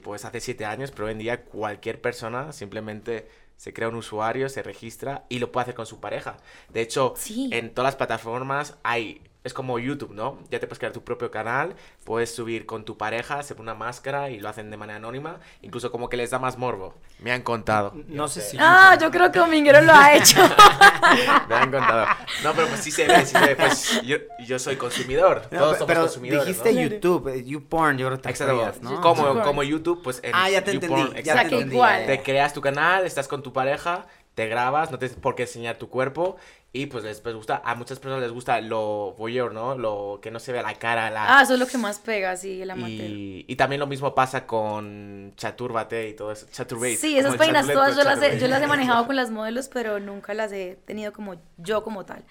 pues 0.03 0.25
hace 0.25 0.41
siete 0.41 0.64
años, 0.64 0.91
pero 0.91 1.07
hoy 1.07 1.12
en 1.12 1.18
día 1.18 1.45
cualquier 1.45 2.01
persona 2.01 2.53
simplemente 2.53 3.29
se 3.57 3.72
crea 3.72 3.89
un 3.89 3.95
usuario, 3.95 4.49
se 4.49 4.62
registra 4.62 5.25
y 5.29 5.39
lo 5.39 5.53
puede 5.53 5.62
hacer 5.62 5.75
con 5.75 5.87
su 5.87 6.01
pareja. 6.01 6.37
De 6.70 6.81
hecho, 6.81 7.14
Sí. 7.16 7.49
en 7.53 7.72
todas 7.72 7.89
las 7.89 7.97
plataformas 7.97 8.75
hay, 8.83 9.22
es 9.45 9.53
como 9.53 9.78
YouTube, 9.78 10.12
¿no? 10.14 10.38
Ya 10.51 10.59
te 10.59 10.66
puedes 10.66 10.78
crear 10.78 10.92
tu 10.95 11.05
propio 11.05 11.30
canal, 11.30 11.76
puedes 12.05 12.34
subir 12.34 12.64
con 12.64 12.84
tu 12.84 12.97
pareja, 12.97 13.42
se 13.42 13.55
pone 13.55 13.70
una 13.70 13.78
máscara 13.78 14.30
y 14.30 14.40
lo 14.40 14.49
hacen 14.49 14.70
de 14.70 14.76
manera 14.78 14.97
anónima, 14.97 15.38
incluso 15.61 15.90
como 15.92 16.09
que 16.09 16.16
les 16.16 16.30
da 16.30 16.38
más 16.38 16.57
morbo. 16.57 16.95
Me 17.18 17.30
han 17.30 17.42
contado. 17.42 17.92
No 18.09 18.26
sé 18.26 18.40
si... 18.40 18.57
Ah, 18.59 18.97
yo 19.01 19.11
creo 19.11 19.30
que 19.30 19.38
Dominguero 19.38 19.82
lo 19.82 19.92
ha 19.92 20.14
hecho. 20.14 20.38
Me 21.49 21.55
han 21.55 21.70
contado. 21.70 22.07
No, 22.42 22.53
pero 22.55 22.68
pues 22.68 22.80
sí 22.80 22.90
se 22.90 23.07
ve, 23.07 23.20
sí 23.26 23.36
se 23.36 23.40
ve. 23.40 23.55
Pues 23.57 24.01
yo, 24.03 24.16
yo 24.47 24.59
soy 24.59 24.76
consumidor. 24.76 25.42
No, 25.51 25.59
Todos 25.59 25.72
somos 25.78 25.86
pero 25.88 26.01
consumidores. 26.01 26.47
dijiste 26.47 26.72
¿no? 26.72 26.80
YouTube, 26.80 27.28
eh, 27.28 27.45
YouPorn, 27.45 27.99
yo 27.99 28.07
creo 28.07 28.16
que 28.18 28.22
te 28.22 28.30
Exacto. 28.30 28.55
referías, 28.55 28.82
¿no? 28.82 29.01
Como, 29.03 29.42
como 29.42 29.62
YouTube, 29.62 30.03
pues 30.03 30.20
en 30.22 30.30
Ah, 30.34 30.49
ya 30.49 30.64
te 30.64 30.72
YouPorn, 30.72 31.01
entendí, 31.01 31.22
ya 31.22 31.32
exacto. 31.32 31.49
te 31.51 31.55
entendí. 31.57 31.74
igual. 31.76 32.07
Te 32.07 32.22
creas 32.22 32.53
tu 32.55 32.61
canal, 32.62 33.05
estás 33.05 33.28
con 33.28 33.42
tu 33.42 33.53
pareja, 33.53 34.07
te 34.34 34.49
grabas, 34.49 34.90
no 34.90 34.99
tienes 34.99 35.16
por 35.18 35.34
qué 35.34 35.42
enseñar 35.42 35.76
tu 35.76 35.88
cuerpo 35.90 36.36
y 36.77 36.87
pues 36.87 37.05
les 37.05 37.20
pues, 37.20 37.37
gusta, 37.37 37.62
a 37.64 37.77
muchas 37.77 38.01
personas 38.01 38.20
les 38.20 38.33
gusta 38.33 38.61
lo 38.61 39.14
voyeur, 39.16 39.55
¿no? 39.55 39.79
Lo 39.79 40.18
que 40.20 40.33
no 40.33 40.41
se 40.41 40.51
ve 40.51 40.61
la 40.61 40.75
cara, 40.75 41.09
la... 41.09 41.39
Ah, 41.39 41.43
eso 41.43 41.55
es 41.55 41.61
lo 41.61 41.68
que 41.68 41.79
más 41.79 42.01
pega, 42.01 42.37
sí, 42.37 42.62
el 42.62 42.70
amateur. 42.72 43.09
y, 43.09 43.45
y 43.47 43.55
también 43.55 43.79
lo 43.79 43.87
mismo 43.87 44.12
pasa 44.12 44.45
con 44.45 45.33
Chaturbate 45.37 46.09
y 46.09 46.14
todo 46.14 46.33
eso. 46.33 46.49
Chaturbate. 46.51 46.97
Sí, 46.97 47.16
esas 47.16 47.37
páginas 47.37 47.68
todas 47.68 47.97
yo 47.97 48.03
las, 48.03 48.20
he, 48.20 48.41
yo 48.41 48.49
las 48.49 48.61
he 48.61 48.66
manejado 48.66 49.07
con 49.07 49.14
las 49.14 49.31
modelos, 49.31 49.68
pero 49.68 50.01
nunca 50.01 50.35
las 50.35 50.51
he 50.51 50.77
tenido 50.85 51.12
como 51.12 51.37
yo 51.59 51.85
como 51.85 52.05
tal. 52.05 52.25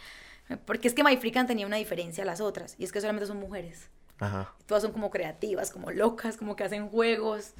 Porque 0.65 0.89
es 0.89 0.93
que 0.93 1.05
MyFreakan 1.05 1.47
tenía 1.47 1.65
una 1.65 1.77
diferencia 1.77 2.25
a 2.25 2.27
las 2.27 2.41
otras, 2.41 2.75
y 2.77 2.83
es 2.83 2.91
que 2.91 2.99
solamente 2.99 3.27
son 3.27 3.37
mujeres. 3.37 3.89
Ajá. 4.19 4.53
Todas 4.65 4.83
son 4.83 4.91
como 4.91 5.09
creativas, 5.09 5.71
como 5.71 5.89
locas, 5.91 6.35
como 6.35 6.57
que 6.57 6.65
hacen 6.65 6.89
juegos. 6.89 7.53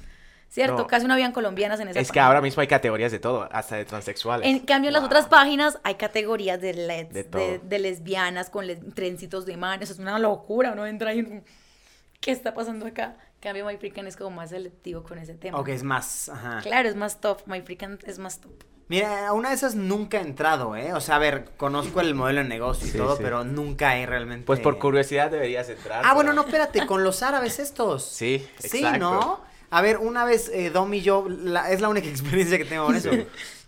¿Cierto? 0.48 0.76
No. 0.78 0.86
Casi 0.86 1.06
no 1.06 1.14
habían 1.14 1.32
colombianas 1.32 1.80
en 1.80 1.88
esa 1.88 1.98
Es 1.98 2.12
que 2.12 2.20
ahora 2.20 2.40
mismo 2.40 2.60
hay 2.60 2.68
categorías 2.68 3.10
de 3.10 3.18
todo, 3.18 3.48
hasta 3.50 3.74
de 3.76 3.84
transexuales. 3.84 4.46
En 4.48 4.60
cambio, 4.60 4.88
en 4.90 4.94
las 4.94 5.02
otras 5.02 5.26
páginas 5.26 5.78
hay 5.82 5.96
categorías 5.96 6.60
de, 6.60 6.74
leds, 6.74 7.12
De 7.12 7.22
de, 7.22 7.28
todo. 7.28 7.58
de 7.62 7.78
lesbianas 7.80 8.50
con 8.50 8.66
les- 8.66 8.94
trencitos 8.94 9.46
de 9.46 9.56
man. 9.56 9.82
Eso 9.82 9.92
es 9.92 9.98
una 9.98 10.18
locura. 10.18 10.72
Uno 10.72 10.86
entra 10.86 11.12
y... 11.14 11.42
¿Qué 12.20 12.30
está 12.30 12.54
pasando 12.54 12.86
acá? 12.86 13.16
En 13.34 13.40
cambio, 13.40 13.66
MyFreakan 13.66 14.06
es 14.06 14.16
como 14.16 14.30
más 14.30 14.50
selectivo 14.50 15.02
con 15.02 15.18
ese 15.18 15.34
tema. 15.34 15.58
Ok, 15.58 15.68
es 15.68 15.82
más, 15.82 16.28
ajá. 16.30 16.60
Claro, 16.62 16.88
es 16.88 16.96
más 16.96 17.20
top. 17.20 17.42
MyFreakan 17.46 17.98
es 18.06 18.18
más 18.18 18.38
top. 18.40 18.52
Mira, 18.88 19.28
a 19.28 19.32
una 19.32 19.48
de 19.48 19.54
esas 19.56 19.74
nunca 19.74 20.18
he 20.18 20.20
entrado, 20.22 20.76
¿eh? 20.76 20.92
O 20.94 21.00
sea, 21.00 21.16
a 21.16 21.18
ver, 21.18 21.46
conozco 21.56 22.00
el 22.00 22.14
modelo 22.14 22.42
de 22.42 22.48
negocio 22.48 22.86
y 22.86 22.90
Sí, 22.90 22.96
todo, 22.98 23.16
sí. 23.16 23.22
pero 23.22 23.42
nunca 23.44 23.96
he 23.98 24.06
realmente... 24.06 24.46
Pues 24.46 24.60
por 24.60 24.78
curiosidad 24.78 25.30
deberías 25.30 25.68
entrar. 25.68 26.02
Ah, 26.04 26.14
bueno, 26.14 26.32
no, 26.32 26.42
espérate, 26.42 26.86
con 26.86 27.02
los 27.02 27.22
árabes 27.22 27.58
estos. 27.58 28.04
Sí, 28.06 28.46
Sí, 28.58 28.78
exacto. 28.78 28.98
¿no? 28.98 29.40
A 29.76 29.82
ver, 29.82 29.98
una 29.98 30.24
vez 30.24 30.50
eh, 30.54 30.70
Dom 30.70 30.92
y 30.94 31.00
yo, 31.00 31.26
la- 31.28 31.70
es 31.70 31.80
la 31.80 31.88
única 31.88 32.08
experiencia 32.16 32.58
que 32.58 32.64
tengo 32.64 32.86
con 32.86 32.94
eso. 32.96 33.10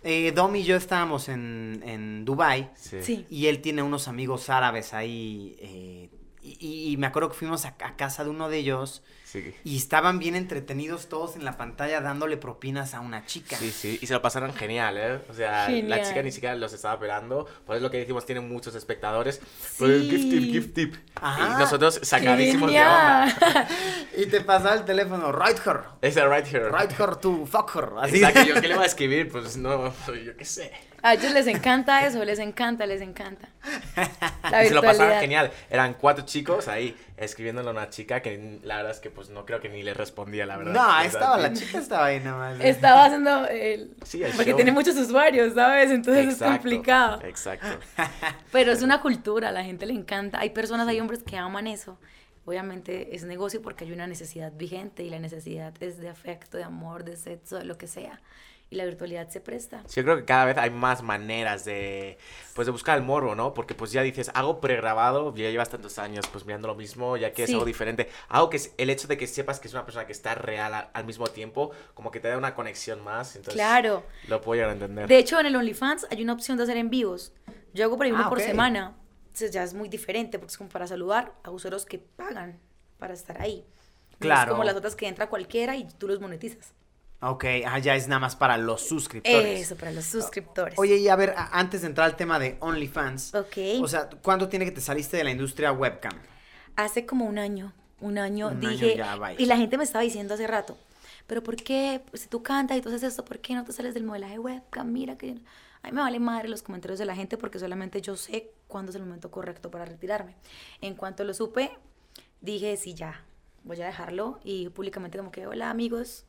Eh, 0.03 0.31
Dom 0.33 0.55
y 0.55 0.63
yo 0.63 0.75
estábamos 0.75 1.27
en, 1.27 1.81
en 1.85 2.23
Dubai 2.23 2.69
Sí. 2.75 2.97
Sí. 3.01 3.25
y 3.29 3.47
él 3.47 3.59
tiene 3.61 3.81
unos 3.81 4.07
amigos 4.07 4.49
árabes 4.49 4.93
ahí. 4.93 5.55
eh, 5.59 6.09
y, 6.41 6.91
y 6.93 6.97
me 6.97 7.07
acuerdo 7.07 7.29
que 7.29 7.35
fuimos 7.35 7.65
a, 7.65 7.75
a 7.83 7.95
casa 7.97 8.23
de 8.23 8.29
uno 8.29 8.47
de 8.47 8.57
ellos 8.59 9.03
Sí. 9.29 9.53
y 9.65 9.75
estaban 9.75 10.19
bien 10.19 10.37
entretenidos 10.37 11.09
todos 11.09 11.35
en 11.35 11.43
la 11.43 11.57
pantalla 11.57 11.99
dándole 11.99 12.37
propinas 12.37 12.93
a 12.93 13.01
una 13.01 13.25
chica. 13.25 13.57
Sí, 13.57 13.71
sí, 13.71 13.99
y 14.01 14.07
se 14.07 14.13
lo 14.13 14.21
pasaron 14.21 14.53
genial, 14.53 14.97
¿eh? 14.97 15.19
O 15.29 15.33
sea, 15.33 15.67
la 15.69 16.01
chica 16.01 16.21
ni 16.23 16.31
siquiera 16.31 16.55
los 16.55 16.71
estaba 16.71 16.93
esperando, 16.93 17.45
por 17.65 17.75
eso 17.75 17.83
lo 17.83 17.91
que 17.91 17.97
decimos, 17.97 18.25
tiene 18.25 18.39
muchos 18.39 18.73
espectadores. 18.75 19.41
Pero 19.77 19.91
el 19.93 20.09
gift 20.09 20.29
tip, 20.29 20.41
Sí. 20.43 20.51
gift 20.53 20.73
tip. 20.73 20.95
Ajá. 21.15 21.55
Y 21.57 21.59
nosotros 21.59 21.99
sacadísimos 22.03 22.71
de 22.71 22.79
onda. 22.79 23.67
Y 24.17 24.27
te 24.27 24.39
pasaba 24.41 24.75
el 24.75 24.85
teléfono, 24.85 25.31
right 25.33 25.59
her, 25.67 25.81
Ese 26.01 26.25
right 26.25 26.45
here. 26.47 26.69
right 26.69 26.91
her 26.97 27.15
to 27.17 27.45
fuck 27.45 27.75
her. 27.75 27.89
Así. 28.01 28.17
Exacto, 28.23 28.43
¿yo 28.45 28.53
qué 28.61 28.67
le 28.69 28.75
voy 28.75 28.83
a 28.85 28.87
escribir? 28.87 29.29
Pues 29.29 29.57
no, 29.57 29.93
yo 30.07 30.37
qué 30.37 30.45
sé. 30.45 30.71
A 31.03 31.13
ellos 31.13 31.31
les 31.33 31.47
encanta 31.47 32.05
eso, 32.05 32.23
les 32.25 32.39
encanta, 32.39 32.85
les 32.85 33.01
encanta. 33.01 33.49
La 34.51 34.63
Y 34.63 34.69
se 34.69 34.73
lo 34.73 34.81
pasaban 34.81 35.19
genial. 35.19 35.51
Eran 35.69 35.93
cuatro 35.93 36.25
chicos 36.25 36.67
ahí 36.67 36.95
escribiéndole 37.17 37.67
a 37.67 37.71
una 37.71 37.89
chica 37.89 38.21
que 38.21 38.59
la 38.63 38.77
verdad 38.77 38.91
es 38.91 38.99
que 38.99 39.09
pues 39.09 39.29
no 39.29 39.45
creo 39.45 39.59
que 39.59 39.69
ni 39.69 39.83
le 39.83 39.93
respondía, 39.93 40.45
la 40.45 40.57
verdad. 40.57 40.73
No, 40.73 41.01
estaba, 41.01 41.37
la 41.37 41.53
chica 41.53 41.77
estaba 41.77 42.05
ahí 42.05 42.19
nomás. 42.19 42.59
Estaba 42.59 43.05
haciendo 43.05 43.47
el... 43.47 43.95
Sí, 44.03 44.23
el 44.23 44.31
Porque 44.31 44.51
show. 44.51 44.55
tiene 44.57 44.71
muchos 44.71 44.95
usuarios, 44.95 45.53
¿sabes? 45.53 45.91
Entonces 45.91 46.33
es 46.33 46.39
complicado. 46.39 47.21
Exacto. 47.23 47.67
Pero 48.51 48.71
es 48.71 48.81
una 48.81 49.01
cultura, 49.01 49.49
a 49.49 49.51
la 49.51 49.63
gente 49.63 49.85
le 49.85 49.93
encanta. 49.93 50.39
Hay 50.39 50.51
personas, 50.51 50.87
hay 50.87 50.99
hombres 50.99 51.23
que 51.23 51.37
aman 51.37 51.67
eso. 51.67 51.99
Obviamente 52.45 53.13
es 53.13 53.23
negocio 53.25 53.61
porque 53.61 53.83
hay 53.83 53.91
una 53.91 54.07
necesidad 54.07 54.53
vigente 54.53 55.03
y 55.03 55.09
la 55.09 55.19
necesidad 55.19 55.73
es 55.81 55.97
de 55.99 56.07
afecto, 56.07 56.57
de 56.57 56.63
amor, 56.63 57.03
de 57.03 57.17
sexo, 57.17 57.57
de 57.57 57.65
lo 57.65 57.77
que 57.77 57.87
sea. 57.87 58.21
Y 58.69 58.75
la 58.75 58.83
virtualidad 58.83 59.29
se 59.29 59.39
presta. 59.39 59.81
Sí, 59.87 60.01
yo 60.01 60.03
creo 60.03 60.17
que 60.17 60.25
cada 60.25 60.43
vez 60.43 60.57
hay 60.57 60.69
más 60.69 61.01
maneras 61.01 61.63
de, 61.63 62.17
pues, 62.53 62.65
de 62.65 62.71
buscar 62.73 62.97
el 62.97 63.03
morbo, 63.05 63.33
¿no? 63.33 63.53
Porque 63.53 63.73
pues 63.75 63.93
ya 63.93 64.01
dices, 64.01 64.29
hago 64.33 64.59
pregrabado, 64.59 65.33
ya 65.33 65.49
llevas 65.49 65.69
tantos 65.69 65.97
años 65.99 66.27
pues 66.29 66.45
mirando 66.45 66.67
lo 66.67 66.75
mismo, 66.75 67.15
ya 67.15 67.31
que 67.31 67.43
es 67.43 67.47
Sí. 67.47 67.53
algo 67.53 67.63
diferente. 67.65 68.09
Algo 68.27 68.49
que 68.49 68.57
es 68.57 68.73
el 68.77 68.89
hecho 68.89 69.07
de 69.07 69.15
que 69.17 69.25
sepas 69.25 69.61
que 69.61 69.69
es 69.69 69.73
una 69.73 69.85
persona 69.85 70.05
que 70.05 70.11
está 70.11 70.35
real 70.35 70.73
a- 70.73 70.79
al 70.93 71.05
mismo 71.05 71.27
tiempo, 71.27 71.71
como 71.93 72.11
que 72.11 72.19
te 72.19 72.27
da 72.27 72.37
una 72.37 72.55
conexión 72.55 73.01
más, 73.05 73.37
entonces 73.37 73.53
Claro. 73.53 74.03
lo 74.27 74.41
puedo 74.41 74.55
llegar 74.55 74.71
a 74.71 74.73
entender. 74.73 75.07
De 75.07 75.17
hecho, 75.17 75.39
en 75.39 75.45
el 75.45 75.55
OnlyFans 75.55 76.05
hay 76.11 76.21
una 76.21 76.33
opción 76.33 76.57
de 76.57 76.63
hacer 76.63 76.75
en 76.75 76.89
vivos. 76.89 77.31
Yo 77.73 77.85
hago 77.85 77.95
por 77.95 78.05
uno 78.07 78.23
Ah, 78.25 78.29
por 78.29 78.41
semana. 78.41 78.97
Entonces 79.27 79.51
ya 79.51 79.63
es 79.63 79.73
muy 79.73 79.87
diferente 79.87 80.39
porque 80.39 80.51
es 80.51 80.57
como 80.57 80.69
para 80.69 80.87
saludar 80.87 81.31
a 81.43 81.51
usuarios 81.51 81.85
que 81.85 81.99
pagan 81.99 82.59
para 82.97 83.13
estar 83.13 83.39
ahí. 83.41 83.65
No 84.13 84.17
Claro. 84.19 84.41
es 84.41 84.49
como 84.51 84.63
las 84.65 84.75
otras 84.75 84.95
que 84.97 85.07
entra 85.07 85.27
cualquiera 85.29 85.75
y 85.77 85.85
tú 85.85 86.07
los 86.07 86.19
monetizas. 86.19 86.73
Ok, 87.19 87.45
ah, 87.65 87.79
ya 87.79 87.95
es 87.95 88.07
nada 88.07 88.19
más 88.19 88.35
para 88.35 88.57
los 88.57 88.87
suscriptores. 88.87 89.61
Eso, 89.61 89.75
para 89.75 89.91
los 89.91 90.05
suscriptores. 90.05 90.77
Oye, 90.77 90.97
y 90.97 91.07
a 91.09 91.15
ver, 91.15 91.31
a- 91.35 91.49
antes 91.57 91.81
de 91.81 91.87
entrar 91.87 92.05
al 92.05 92.15
tema 92.15 92.37
de 92.37 92.57
OnlyFans, 92.59 93.33
Ok. 93.33 93.57
o 93.81 93.87
sea, 93.87 94.07
¿cuánto 94.21 94.47
tiene 94.49 94.65
que 94.65 94.71
te 94.71 94.81
saliste 94.81 95.17
de 95.17 95.23
la 95.23 95.31
industria 95.31 95.71
webcam? 95.71 96.13
Hace 96.75 97.07
como 97.07 97.25
un 97.25 97.39
año, 97.39 97.73
un 98.01 98.19
año 98.19 98.49
Un 98.49 98.57
año 98.57 98.69
dije, 98.69 98.95
ya, 98.97 99.17
y 99.35 99.47
la 99.47 99.57
gente 99.57 99.79
me 99.79 99.83
estaba 99.83 100.03
diciendo 100.03 100.35
hace 100.35 100.45
rato, 100.45 100.77
pero 101.25 101.41
¿por 101.41 101.55
qué? 101.55 102.01
Pues, 102.11 102.21
si 102.21 102.27
tú 102.27 102.43
cantas 102.43 102.77
y 102.77 102.81
tú 102.81 102.89
haces 102.89 103.01
esto, 103.01 103.25
¿por 103.25 103.39
qué 103.39 103.55
no 103.55 103.63
te 103.65 103.71
sales 103.71 103.95
del 103.95 104.03
modelaje 104.03 104.37
webcam? 104.37 104.91
Mira 104.91 105.17
que 105.17 105.31
a 105.81 105.87
mí 105.87 105.93
me 105.93 106.01
vale 106.01 106.19
madre 106.19 106.49
los 106.49 106.61
comentarios 106.61 106.99
de 106.99 107.05
la 107.05 107.15
gente 107.15 107.35
porque 107.35 107.57
solamente 107.57 107.99
yo 107.99 108.15
sé 108.15 108.51
cuándo 108.67 108.91
es 108.91 108.95
el 108.95 109.01
momento 109.01 109.31
correcto 109.31 109.71
para 109.71 109.85
retirarme. 109.85 110.35
En 110.81 110.93
cuanto 110.93 111.23
lo 111.23 111.33
supe, 111.33 111.71
dije, 112.41 112.77
sí, 112.77 112.93
ya, 112.93 113.23
voy 113.63 113.81
a 113.81 113.87
dejarlo 113.87 114.39
y 114.43 114.69
públicamente 114.69 115.17
como 115.17 115.31
que, 115.31 115.47
hola 115.47 115.71
amigos, 115.71 116.25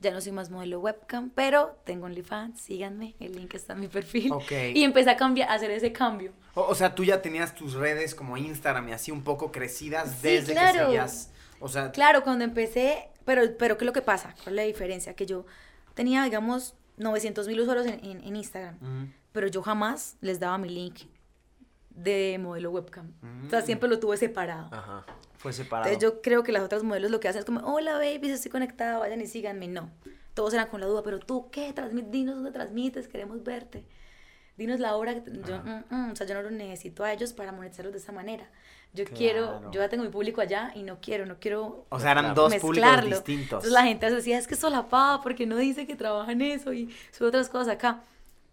ya 0.00 0.10
no 0.12 0.20
soy 0.20 0.32
más 0.32 0.50
modelo 0.50 0.80
webcam, 0.80 1.30
pero 1.30 1.78
tengo 1.84 2.06
OnlyFans, 2.06 2.60
síganme, 2.60 3.14
el 3.18 3.32
link 3.32 3.54
está 3.54 3.72
en 3.72 3.80
mi 3.80 3.88
perfil. 3.88 4.30
Ok. 4.32 4.52
Y 4.74 4.84
empecé 4.84 5.10
a 5.10 5.16
cambiar, 5.16 5.48
a 5.50 5.54
hacer 5.54 5.70
ese 5.70 5.92
cambio. 5.92 6.32
O, 6.54 6.62
o 6.62 6.74
sea, 6.74 6.94
tú 6.94 7.02
ya 7.04 7.22
tenías 7.22 7.54
tus 7.54 7.74
redes 7.74 8.14
como 8.14 8.36
Instagram 8.36 8.88
y 8.90 8.92
así 8.92 9.10
un 9.10 9.22
poco 9.24 9.50
crecidas 9.52 10.10
Sí, 10.20 10.28
desde 10.28 10.46
que 10.48 10.52
claro. 10.52 10.84
seguías. 10.86 11.30
O 11.60 11.68
sea, 11.68 11.90
Claro, 11.92 12.22
cuando 12.22 12.44
empecé, 12.44 13.08
pero, 13.24 13.42
pero 13.58 13.78
¿qué 13.78 13.84
es 13.84 13.86
lo 13.86 13.92
que 13.92 14.02
pasa? 14.02 14.34
¿Cuál 14.44 14.54
es 14.54 14.56
la 14.56 14.62
diferencia? 14.62 15.14
Que 15.14 15.24
yo 15.26 15.46
tenía, 15.94 16.22
digamos, 16.24 16.74
900 16.98 17.46
mil 17.48 17.60
usuarios 17.60 17.86
en, 17.86 18.04
en- 18.04 18.22
en 18.22 18.36
Instagram, 18.36 18.76
Ujú. 18.76 19.12
pero 19.32 19.46
yo 19.48 19.62
jamás 19.62 20.16
les 20.20 20.38
daba 20.40 20.58
mi 20.58 20.68
link 20.68 21.00
de 21.96 22.38
modelo 22.40 22.70
webcam. 22.70 23.12
O 23.46 23.50
sea, 23.50 23.60
Mm. 23.60 23.64
siempre 23.64 23.88
lo 23.88 23.98
tuve 23.98 24.16
separado. 24.16 24.68
Ajá. 24.72 25.04
fue 25.38 25.52
separado. 25.52 25.90
Entonces 25.92 26.02
yo 26.16 26.22
creo 26.22 26.42
que 26.42 26.50
las 26.50 26.62
otras 26.62 26.82
modelos 26.82 27.10
lo 27.10 27.20
que 27.20 27.28
hacen 27.28 27.40
es 27.40 27.44
como, 27.44 27.60
hola 27.60 27.92
babies, 27.94 28.32
estoy 28.32 28.50
conectada, 28.50 28.98
vayan 28.98 29.20
y 29.20 29.26
síganme. 29.26 29.68
No, 29.68 29.90
todos 30.34 30.52
eran 30.54 30.68
con 30.68 30.80
la 30.80 30.86
duda, 30.86 31.02
pero 31.02 31.18
tú, 31.20 31.50
¿qué? 31.50 31.72
Transmit, 31.74 32.06
dinos 32.06 32.34
dónde 32.36 32.50
transmites, 32.52 33.06
queremos 33.06 33.42
verte. 33.44 33.84
Dinos 34.56 34.80
la 34.80 34.96
hora 34.96 35.14
que 35.22 35.30
yo, 35.46 35.58
mm, 35.62 35.94
mm, 35.94 36.10
o 36.12 36.16
sea, 36.16 36.26
yo 36.26 36.34
no 36.34 36.42
los 36.42 36.52
necesito 36.52 37.04
a 37.04 37.12
ellos 37.12 37.34
para 37.34 37.52
monetizarlos 37.52 37.92
de 37.92 37.98
esa 37.98 38.12
manera. 38.12 38.48
Yo 38.94 39.04
quiero, 39.04 39.46
Claro. 39.58 39.70
yo 39.72 39.80
ya 39.82 39.88
tengo 39.90 40.02
mi 40.04 40.08
público 40.10 40.40
allá 40.40 40.72
y 40.74 40.82
no 40.82 40.98
quiero, 41.02 41.26
no 41.26 41.36
quiero 41.38 41.84
O 41.90 42.00
sea, 42.00 42.12
eran 42.12 42.34
dos 42.34 42.54
públicos 42.56 42.70
mezclarlo. 42.70 43.10
distintos. 43.16 43.42
Entonces 43.64 43.72
la 43.72 43.82
gente 43.82 44.10
decía, 44.10 44.38
es 44.38 44.46
que 44.48 44.54
es 44.54 44.60
solapada 44.60 45.20
porque 45.20 45.44
no 45.46 45.56
dice 45.56 45.86
que 45.86 45.94
trabaja 45.96 46.32
en 46.32 46.40
eso 46.40 46.72
y 46.72 46.90
sube 47.12 47.28
otras 47.28 47.50
cosas 47.50 47.68
acá. 47.74 48.00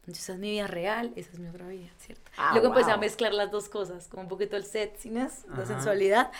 Entonces, 0.03 0.23
esa 0.25 0.33
es 0.33 0.39
mi 0.39 0.51
vida 0.51 0.67
real, 0.67 1.13
esa 1.15 1.31
es 1.31 1.39
mi 1.39 1.47
otra 1.47 1.65
vida, 1.69 1.89
¿cierto? 1.97 2.29
Ah, 2.35 2.49
Luego 2.51 2.67
empecé 2.67 2.91
a 2.91 2.95
wow. 2.95 3.01
mezclar 3.01 3.33
las 3.33 3.49
dos 3.51 3.69
cosas, 3.69 4.07
como 4.09 4.23
un 4.23 4.27
poquito 4.27 4.57
el 4.57 4.65
sexiness, 4.65 5.45
Ajá. 5.49 5.59
la 5.61 5.65
sensualidad, 5.65 6.31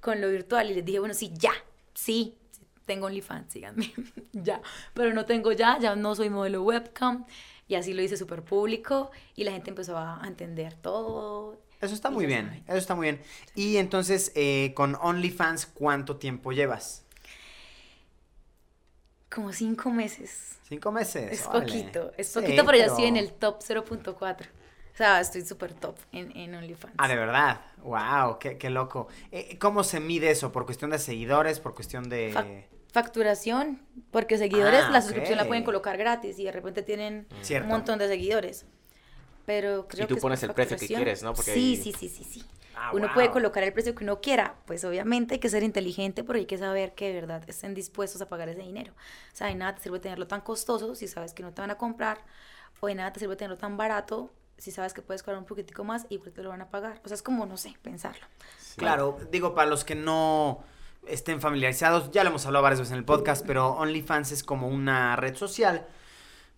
con 0.00 0.20
lo 0.20 0.28
virtual. 0.28 0.70
Y 0.70 0.74
les 0.74 0.84
dije, 0.84 0.98
bueno, 0.98 1.14
sí, 1.14 1.32
ya, 1.34 1.52
sí, 1.94 2.36
tengo 2.84 3.06
OnlyFans, 3.06 3.52
síganme, 3.52 3.92
ya. 4.32 4.60
Pero 4.92 5.14
no 5.14 5.24
tengo 5.24 5.52
ya, 5.52 5.78
ya 5.78 5.94
no 5.94 6.16
soy 6.16 6.30
modelo 6.30 6.64
webcam. 6.64 7.24
Y 7.68 7.76
así 7.76 7.94
lo 7.94 8.02
hice 8.02 8.16
súper 8.16 8.42
público 8.42 9.12
y 9.36 9.44
la 9.44 9.52
gente 9.52 9.70
empezó 9.70 9.96
a 9.96 10.20
entender 10.26 10.74
todo. 10.74 11.58
Eso 11.80 11.94
está 11.94 12.10
muy 12.10 12.26
bien, 12.26 12.46
saben. 12.46 12.64
eso 12.66 12.76
está 12.76 12.94
muy 12.96 13.04
bien. 13.04 13.22
Y 13.54 13.76
entonces, 13.76 14.32
eh, 14.34 14.72
con 14.74 14.96
OnlyFans, 15.00 15.66
¿cuánto 15.66 16.16
tiempo 16.16 16.52
llevas? 16.52 17.01
Como 19.34 19.52
cinco 19.52 19.90
meses. 19.90 20.58
¿Cinco 20.68 20.92
meses? 20.92 21.32
Es 21.32 21.42
poquito, 21.42 22.12
es 22.16 22.28
Sí, 22.28 22.34
poquito, 22.40 22.64
pero 22.66 22.78
ya 22.78 22.86
estoy 22.86 23.04
en 23.06 23.16
el 23.16 23.32
top 23.32 23.60
0.4. 23.60 24.46
O 24.94 24.96
sea, 24.96 25.20
estoy 25.20 25.42
súper 25.42 25.72
top 25.74 25.96
en, 26.12 26.36
en 26.36 26.54
OnlyFans. 26.54 26.94
Ah, 26.98 27.08
de 27.08 27.16
verdad. 27.16 27.60
Wow, 27.82 28.38
qué, 28.38 28.58
qué 28.58 28.68
loco. 28.70 29.08
Eh, 29.30 29.56
¿Cómo 29.58 29.84
se 29.84 30.00
mide 30.00 30.30
eso? 30.30 30.52
¿Por 30.52 30.66
cuestión 30.66 30.90
de 30.90 30.98
seguidores? 30.98 31.60
¿Por 31.60 31.74
cuestión 31.74 32.08
de...? 32.08 32.30
Fac- 32.32 32.64
facturación, 32.92 33.80
porque 34.10 34.36
seguidores, 34.36 34.84
Ah, 34.84 34.90
la 34.92 35.00
suscripción 35.00 35.38
la 35.38 35.48
pueden 35.48 35.64
colocar 35.64 35.96
gratis 35.96 36.38
y 36.38 36.44
de 36.44 36.52
repente 36.52 36.82
tienen 36.82 37.26
Cierto. 37.40 37.64
un 37.66 37.72
montón 37.72 37.98
de 37.98 38.08
seguidores. 38.08 38.66
Pero 39.46 39.88
creo 39.88 40.04
Y 40.04 40.08
tú 40.08 40.14
que 40.14 40.18
es 40.18 40.22
pones 40.22 40.42
el 40.42 40.52
precio 40.52 40.76
que 40.76 40.86
quieres, 40.86 41.22
¿no? 41.22 41.34
Porque 41.34 41.52
sí, 41.52 41.74
ahí- 41.74 41.76
sí, 41.82 41.92
sí, 41.92 42.08
sí, 42.08 42.24
sí. 42.24 42.44
Ah, 42.76 42.90
uno 42.92 43.06
wow. 43.06 43.14
puede 43.14 43.30
colocar 43.30 43.62
el 43.62 43.72
precio 43.72 43.94
que 43.94 44.04
uno 44.04 44.20
quiera, 44.20 44.54
pues 44.66 44.84
obviamente 44.84 45.34
hay 45.34 45.40
que 45.40 45.48
ser 45.48 45.62
inteligente, 45.62 46.24
pero 46.24 46.38
hay 46.38 46.46
que 46.46 46.58
saber 46.58 46.94
que 46.94 47.08
de 47.08 47.20
verdad 47.20 47.42
estén 47.48 47.74
dispuestos 47.74 48.20
a 48.22 48.28
pagar 48.28 48.48
ese 48.48 48.62
dinero. 48.62 48.92
O 48.92 49.36
sea, 49.36 49.48
de 49.48 49.54
nada 49.54 49.74
te 49.74 49.82
sirve 49.82 50.00
tenerlo 50.00 50.26
tan 50.26 50.40
costoso 50.40 50.94
si 50.94 51.08
sabes 51.08 51.34
que 51.34 51.42
no 51.42 51.52
te 51.52 51.60
van 51.60 51.70
a 51.70 51.76
comprar, 51.76 52.18
o 52.80 52.86
de 52.86 52.94
nada 52.94 53.12
te 53.12 53.20
sirve 53.20 53.36
tenerlo 53.36 53.58
tan 53.58 53.76
barato 53.76 54.32
si 54.58 54.70
sabes 54.70 54.94
que 54.94 55.02
puedes 55.02 55.22
cobrar 55.22 55.38
un 55.40 55.46
poquitico 55.46 55.82
más 55.82 56.06
y 56.08 56.14
igual 56.14 56.32
te 56.32 56.42
lo 56.42 56.50
van 56.50 56.62
a 56.62 56.68
pagar. 56.68 57.00
O 57.04 57.08
sea, 57.08 57.16
es 57.16 57.22
como, 57.22 57.46
no 57.46 57.56
sé, 57.56 57.76
pensarlo. 57.82 58.24
Claro, 58.76 59.18
digo, 59.30 59.54
para 59.54 59.68
los 59.68 59.84
que 59.84 59.96
no 59.96 60.62
estén 61.06 61.40
familiarizados, 61.40 62.10
ya 62.12 62.22
lo 62.22 62.30
hemos 62.30 62.46
hablado 62.46 62.62
varias 62.62 62.78
veces 62.78 62.92
en 62.92 62.98
el 62.98 63.04
podcast, 63.04 63.44
pero 63.44 63.70
OnlyFans 63.72 64.30
es 64.30 64.44
como 64.44 64.68
una 64.68 65.16
red 65.16 65.34
social 65.34 65.86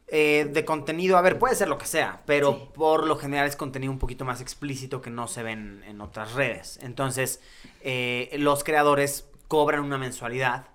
eh, 0.09 0.48
de 0.52 0.64
contenido, 0.64 1.16
a 1.16 1.22
ver, 1.22 1.38
puede 1.38 1.55
ser 1.55 1.68
lo 1.68 1.78
que 1.78 1.86
sea, 1.86 2.22
pero 2.26 2.52
Sí. 2.52 2.68
por 2.74 3.07
lo 3.07 3.16
general 3.16 3.46
es 3.48 3.57
contenido 3.57 3.90
un 3.92 3.98
poquito 3.98 4.24
más 4.24 4.40
explícito 4.40 5.00
que 5.00 5.11
no 5.11 5.26
se 5.28 5.42
ven 5.42 5.82
en 5.86 6.00
otras 6.00 6.34
redes. 6.34 6.78
Entonces, 6.82 7.40
eh, 7.80 8.30
los 8.38 8.64
creadores 8.64 9.26
cobran 9.48 9.80
una 9.82 9.98
mensualidad 9.98 10.66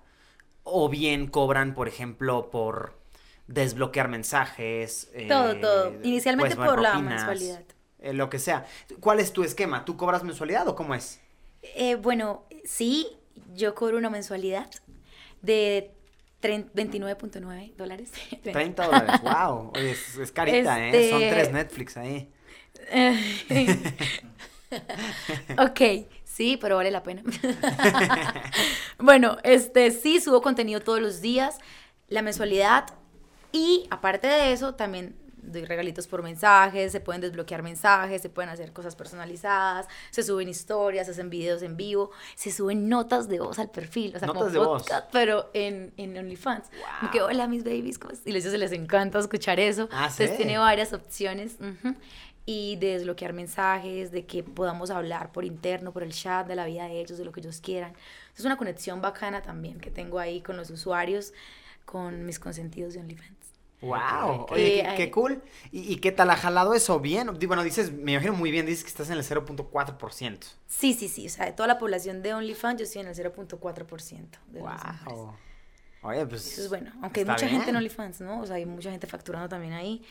o 0.64 0.88
bien 0.88 1.26
cobran, 1.28 1.74
por 1.74 1.88
ejemplo, 1.88 2.50
por 2.50 2.98
desbloquear 3.46 4.08
mensajes. 4.08 5.10
eh, 5.14 5.26
Todo, 5.28 5.56
todo. 5.56 5.92
Inicialmente 6.02 6.56
por 6.56 6.80
la 6.80 6.98
mensualidad. 6.98 7.62
eh, 7.98 8.12
lo 8.12 8.30
que 8.30 8.38
sea. 8.38 8.66
¿Cuál 9.00 9.20
es 9.20 9.32
tu 9.32 9.42
esquema? 9.42 9.84
¿Tú 9.84 9.96
cobras 9.96 10.22
mensualidad 10.24 10.66
o 10.68 10.74
cómo 10.74 10.94
es? 10.94 11.20
Eh, 11.62 11.96
bueno, 11.96 12.44
sí, 12.64 13.06
yo 13.54 13.74
cobro 13.74 13.96
una 13.98 14.08
mensualidad 14.10 14.70
de 15.42 15.90
29.9 16.42 17.74
dólares. 17.76 18.10
30 18.42 18.84
dólares, 18.84 19.20
wow. 19.22 19.72
Oye, 19.74 19.92
es, 19.92 20.16
es 20.16 20.32
carita, 20.32 20.86
¿eh? 20.86 21.10
Son 21.10 21.22
Este- 21.22 21.34
tres 21.34 21.52
Netflix 21.52 21.96
ahí. 21.96 22.28
ok, 25.58 25.80
sí, 26.24 26.56
pero 26.60 26.76
vale 26.76 26.90
la 26.90 27.02
pena. 27.02 27.22
bueno, 28.98 29.38
este 29.44 29.90
sí 29.90 30.20
subo 30.20 30.40
contenido 30.42 30.80
todos 30.80 31.00
los 31.00 31.20
días, 31.20 31.58
la 32.08 32.22
mensualidad 32.22 32.86
y 33.52 33.86
aparte 33.90 34.26
de 34.28 34.52
eso 34.52 34.74
también 34.74 35.16
doy 35.42 35.64
regalitos 35.64 36.06
por 36.06 36.22
mensajes, 36.22 36.92
se 36.92 37.00
pueden 37.00 37.20
desbloquear 37.20 37.62
mensajes, 37.62 38.22
se 38.22 38.28
pueden 38.28 38.50
hacer 38.50 38.72
cosas 38.72 38.96
personalizadas, 38.96 39.86
se 40.10 40.22
suben 40.22 40.48
historias, 40.48 41.06
se 41.06 41.12
hacen 41.12 41.30
videos 41.30 41.62
en 41.62 41.76
vivo, 41.76 42.10
se 42.34 42.50
suben 42.50 42.88
notas 42.88 43.28
de 43.28 43.40
voz 43.40 43.58
al 43.58 43.70
perfil, 43.70 44.14
o 44.16 44.18
sea, 44.18 44.26
Notas 44.26 44.42
como 44.42 44.52
de 44.52 44.58
voz. 44.58 44.82
podcast, 44.82 45.08
pero 45.12 45.50
en, 45.54 45.92
en 45.96 46.16
OnlyFans. 46.16 46.68
Como 47.00 47.12
que, 47.12 47.22
hola, 47.22 47.46
mis 47.46 47.64
babies, 47.64 47.98
¿cómo 47.98 48.12
es?" 48.12 48.20
Y 48.24 48.40
se 48.40 48.58
les 48.58 48.72
encanta 48.72 49.18
escuchar 49.18 49.60
eso. 49.60 49.88
Ah, 49.92 50.04
Entonces 50.10 50.30
¿sí? 50.30 50.36
tiene 50.36 50.58
varias 50.58 50.92
opciones. 50.92 51.56
ujú, 51.60 51.94
Y 52.46 52.76
de 52.76 52.94
desbloquear 52.94 53.32
mensajes, 53.32 54.10
de 54.10 54.24
que 54.26 54.42
podamos 54.42 54.90
hablar 54.90 55.30
por 55.30 55.44
interno, 55.44 55.92
por 55.92 56.02
el 56.02 56.12
chat, 56.12 56.46
de 56.48 56.56
la 56.56 56.64
vida 56.66 56.84
de 56.86 57.00
ellos, 57.00 57.18
de 57.18 57.24
lo 57.24 57.32
que 57.32 57.40
ellos 57.40 57.60
quieran. 57.60 57.92
Es 58.36 58.44
una 58.44 58.56
conexión 58.56 59.00
bacana 59.00 59.42
también 59.42 59.78
que 59.78 59.90
tengo 59.90 60.18
ahí 60.18 60.40
con 60.40 60.56
los 60.56 60.70
usuarios, 60.70 61.32
con 61.84 62.24
mis 62.24 62.38
consentidos 62.38 62.94
de 62.94 63.00
OnlyFans. 63.00 63.39
Wow, 63.82 64.46
oye, 64.50 64.86
qué, 64.96 65.10
cool. 65.10 65.42
¿Y, 65.72 65.92
y 65.92 65.96
qué 65.96 66.12
tal 66.12 66.30
ha 66.30 66.36
jalado 66.36 66.74
eso? 66.74 67.00
Bien. 67.00 67.30
Bueno, 67.46 67.62
dices, 67.62 67.92
me 67.92 68.12
imagino 68.12 68.34
muy 68.34 68.50
bien, 68.50 68.66
dices 68.66 68.84
que 68.84 68.90
estás 68.90 69.08
en 69.08 69.16
el 69.16 69.24
0.4%. 69.24 70.38
Sí, 70.66 70.92
sí, 70.92 71.08
sí. 71.08 71.26
O 71.26 71.30
sea, 71.30 71.46
de 71.46 71.52
toda 71.52 71.66
la 71.66 71.78
población 71.78 72.22
de 72.22 72.34
OnlyFans, 72.34 72.78
yo 72.78 72.84
estoy 72.84 73.02
en 73.02 73.08
el 73.08 73.14
0.4% 73.14 74.28
de. 74.48 74.60
Wow. 74.60 75.34
Oye, 76.02 76.26
pues. 76.26 76.46
Eso 76.52 76.62
es 76.62 76.68
bueno. 76.68 76.92
Aunque 77.02 77.20
hay 77.20 77.26
mucha 77.26 77.46
gente 77.46 77.56
en 77.56 77.64
bien. 77.64 77.76
OnlyFans, 77.76 78.20
¿no? 78.20 78.40
O 78.40 78.46
sea, 78.46 78.56
hay 78.56 78.66
mucha 78.66 78.90
gente 78.90 79.06
facturando 79.06 79.48
también 79.48 79.72
ahí. 79.74 80.02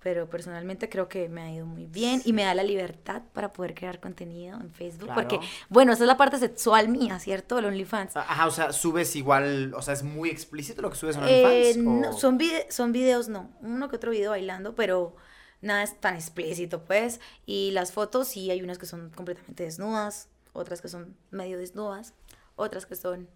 Pero 0.00 0.30
personalmente 0.30 0.88
creo 0.88 1.08
que 1.08 1.28
me 1.28 1.42
ha 1.42 1.50
ido 1.52 1.66
muy 1.66 1.86
bien 1.86 2.22
y 2.24 2.32
me 2.32 2.44
da 2.44 2.54
la 2.54 2.62
libertad 2.62 3.22
para 3.32 3.52
poder 3.52 3.74
crear 3.74 3.98
contenido 3.98 4.58
en 4.60 4.70
Facebook. 4.70 5.06
Claro. 5.06 5.20
Porque, 5.28 5.40
bueno, 5.68 5.92
esa 5.92 6.04
es 6.04 6.06
la 6.06 6.16
parte 6.16 6.38
sexual 6.38 6.88
mía, 6.88 7.18
¿cierto? 7.18 7.58
El 7.58 7.64
OnlyFans. 7.64 8.16
Ajá, 8.16 8.46
o 8.46 8.50
sea, 8.52 8.72
subes 8.72 9.16
igual, 9.16 9.74
o 9.74 9.82
sea, 9.82 9.94
es 9.94 10.04
muy 10.04 10.30
explícito 10.30 10.82
lo 10.82 10.90
que 10.90 10.96
subes 10.96 11.16
en 11.16 11.24
Eh, 11.24 11.44
OnlyFans. 11.44 11.76
no, 11.84 12.12
son, 12.12 12.38
vide- 12.38 12.66
son 12.70 12.92
videos, 12.92 13.28
no. 13.28 13.50
Uno 13.60 13.88
que 13.88 13.96
otro 13.96 14.12
video 14.12 14.30
bailando, 14.30 14.76
pero 14.76 15.16
nada 15.62 15.82
es 15.82 16.00
tan 16.00 16.14
explícito, 16.14 16.84
pues. 16.84 17.18
Y 17.44 17.72
las 17.72 17.90
fotos, 17.90 18.28
sí, 18.28 18.50
hay 18.52 18.62
unas 18.62 18.78
que 18.78 18.86
son 18.86 19.10
completamente 19.10 19.64
desnudas, 19.64 20.28
otras 20.52 20.80
que 20.80 20.88
son 20.88 21.16
medio 21.32 21.58
desnudas, 21.58 22.14
otras 22.54 22.86
que 22.86 22.94
son 22.94 23.28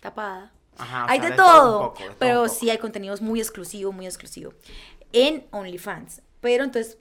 tapadas. 0.00 0.50
Ajá, 0.80 1.06
hay 1.08 1.18
sea, 1.20 1.30
de, 1.30 1.36
todo 1.36 1.46
todo, 1.46 1.80
un 1.80 1.86
poco, 1.88 1.98
de 2.02 2.04
todo 2.10 2.16
pero 2.20 2.48
sí 2.48 2.70
hay 2.70 2.78
contenidos 2.78 3.20
muy 3.20 3.40
exclusivo, 3.40 3.90
muy 3.90 4.06
exclusivo. 4.06 4.52
En 5.12 5.46
OnlyFans. 5.50 6.22
Pero 6.40 6.64
entonces, 6.64 6.98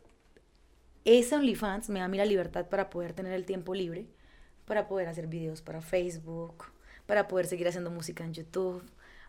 ese 1.05 1.35
OnlyFans 1.35 1.89
me 1.89 1.99
da 1.99 2.05
a 2.05 2.07
mí 2.07 2.17
la 2.17 2.25
libertad 2.25 2.67
para 2.67 2.89
poder 2.89 3.13
tener 3.13 3.33
el 3.33 3.45
tiempo 3.45 3.73
libre, 3.73 4.07
para 4.65 4.87
poder 4.87 5.07
hacer 5.07 5.27
videos 5.27 5.61
para 5.61 5.81
Facebook, 5.81 6.65
para 7.05 7.27
poder 7.27 7.47
seguir 7.47 7.67
haciendo 7.67 7.89
música 7.89 8.23
en 8.23 8.33
YouTube, 8.33 8.83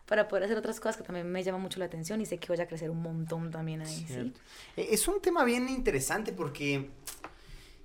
para 0.05 0.27
poder 0.27 0.45
hacer 0.45 0.57
otras 0.57 0.79
cosas 0.79 0.97
que 0.97 1.03
también 1.03 1.31
me 1.31 1.43
llaman 1.43 1.61
mucho 1.61 1.79
la 1.79 1.85
atención 1.85 2.19
y 2.19 2.25
sé 2.25 2.37
que 2.37 2.47
voy 2.47 2.59
a 2.59 2.67
crecer 2.67 2.89
un 2.89 3.01
montón 3.01 3.51
también 3.51 3.81
ahí, 3.81 4.05
¿sí? 4.07 4.33
Eh, 4.75 4.87
Es 4.91 5.07
un 5.07 5.21
tema 5.21 5.45
bien 5.45 5.69
interesante 5.69 6.33
porque, 6.33 6.89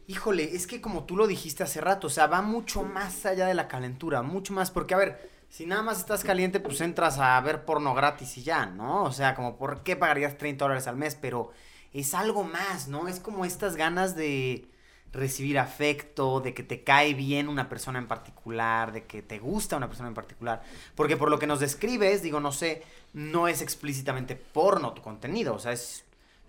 híjole, 0.07 0.57
es 0.57 0.67
que 0.67 0.81
como 0.81 1.05
tú 1.05 1.17
lo 1.17 1.27
dijiste 1.27 1.63
hace 1.63 1.81
rato, 1.81 2.07
o 2.07 2.11
sea, 2.11 2.27
va 2.27 2.41
mucho 2.43 2.83
más 2.83 3.27
allá 3.27 3.47
de 3.47 3.55
la 3.55 3.69
calentura, 3.69 4.23
mucho 4.23 4.53
más, 4.55 4.71
porque 4.71 4.95
a 4.95 4.97
ver, 4.97 5.31
Si 5.55 5.67
nada 5.67 5.83
más 5.83 5.99
estás 5.99 6.25
caliente, 6.25 6.59
pues 6.59 6.81
entras 6.81 7.21
a 7.21 7.41
ver 7.41 7.65
porno 7.65 7.95
gratis 7.95 8.39
y 8.39 8.43
ya, 8.43 8.67
¿no? 8.67 9.05
O 9.05 9.13
sea, 9.13 9.37
como, 9.37 9.57
¿por 9.57 9.85
qué 9.85 9.95
pagarías 9.95 10.37
30 10.37 10.65
dólares 10.65 10.89
al 10.89 10.97
mes? 10.97 11.15
Pero 11.15 11.53
es 11.93 12.13
algo 12.13 12.43
más, 12.43 12.89
¿no? 12.89 13.07
Es 13.07 13.21
como 13.21 13.45
estas 13.45 13.77
ganas 13.77 14.17
de 14.17 14.69
recibir 15.13 15.61
afecto, 15.61 16.41
de 16.41 16.55
que 16.55 16.65
te 16.65 16.83
cae 16.83 17.15
bien 17.15 17.49
una 17.49 17.69
persona 17.69 18.01
en 18.01 18.09
particular, 18.09 18.91
de 18.91 19.05
que 19.05 19.23
te 19.23 19.39
gusta 19.39 19.77
una 19.77 19.87
persona 19.87 20.09
en 20.09 20.15
particular. 20.15 20.61
Porque 20.97 21.17
por 21.17 21.31
lo 21.31 21.39
que 21.39 21.47
nos 21.47 21.61
describes, 21.61 22.21
digo, 22.21 22.41
no 22.41 22.51
sé, 22.51 22.83
no 23.13 23.47
es 23.47 23.63
explícitamente 23.63 24.35
porno 24.35 24.93
tu 24.93 25.03
contenido, 25.03 25.55
o 25.55 25.61
sea, 25.61 25.71
es 25.71 26.05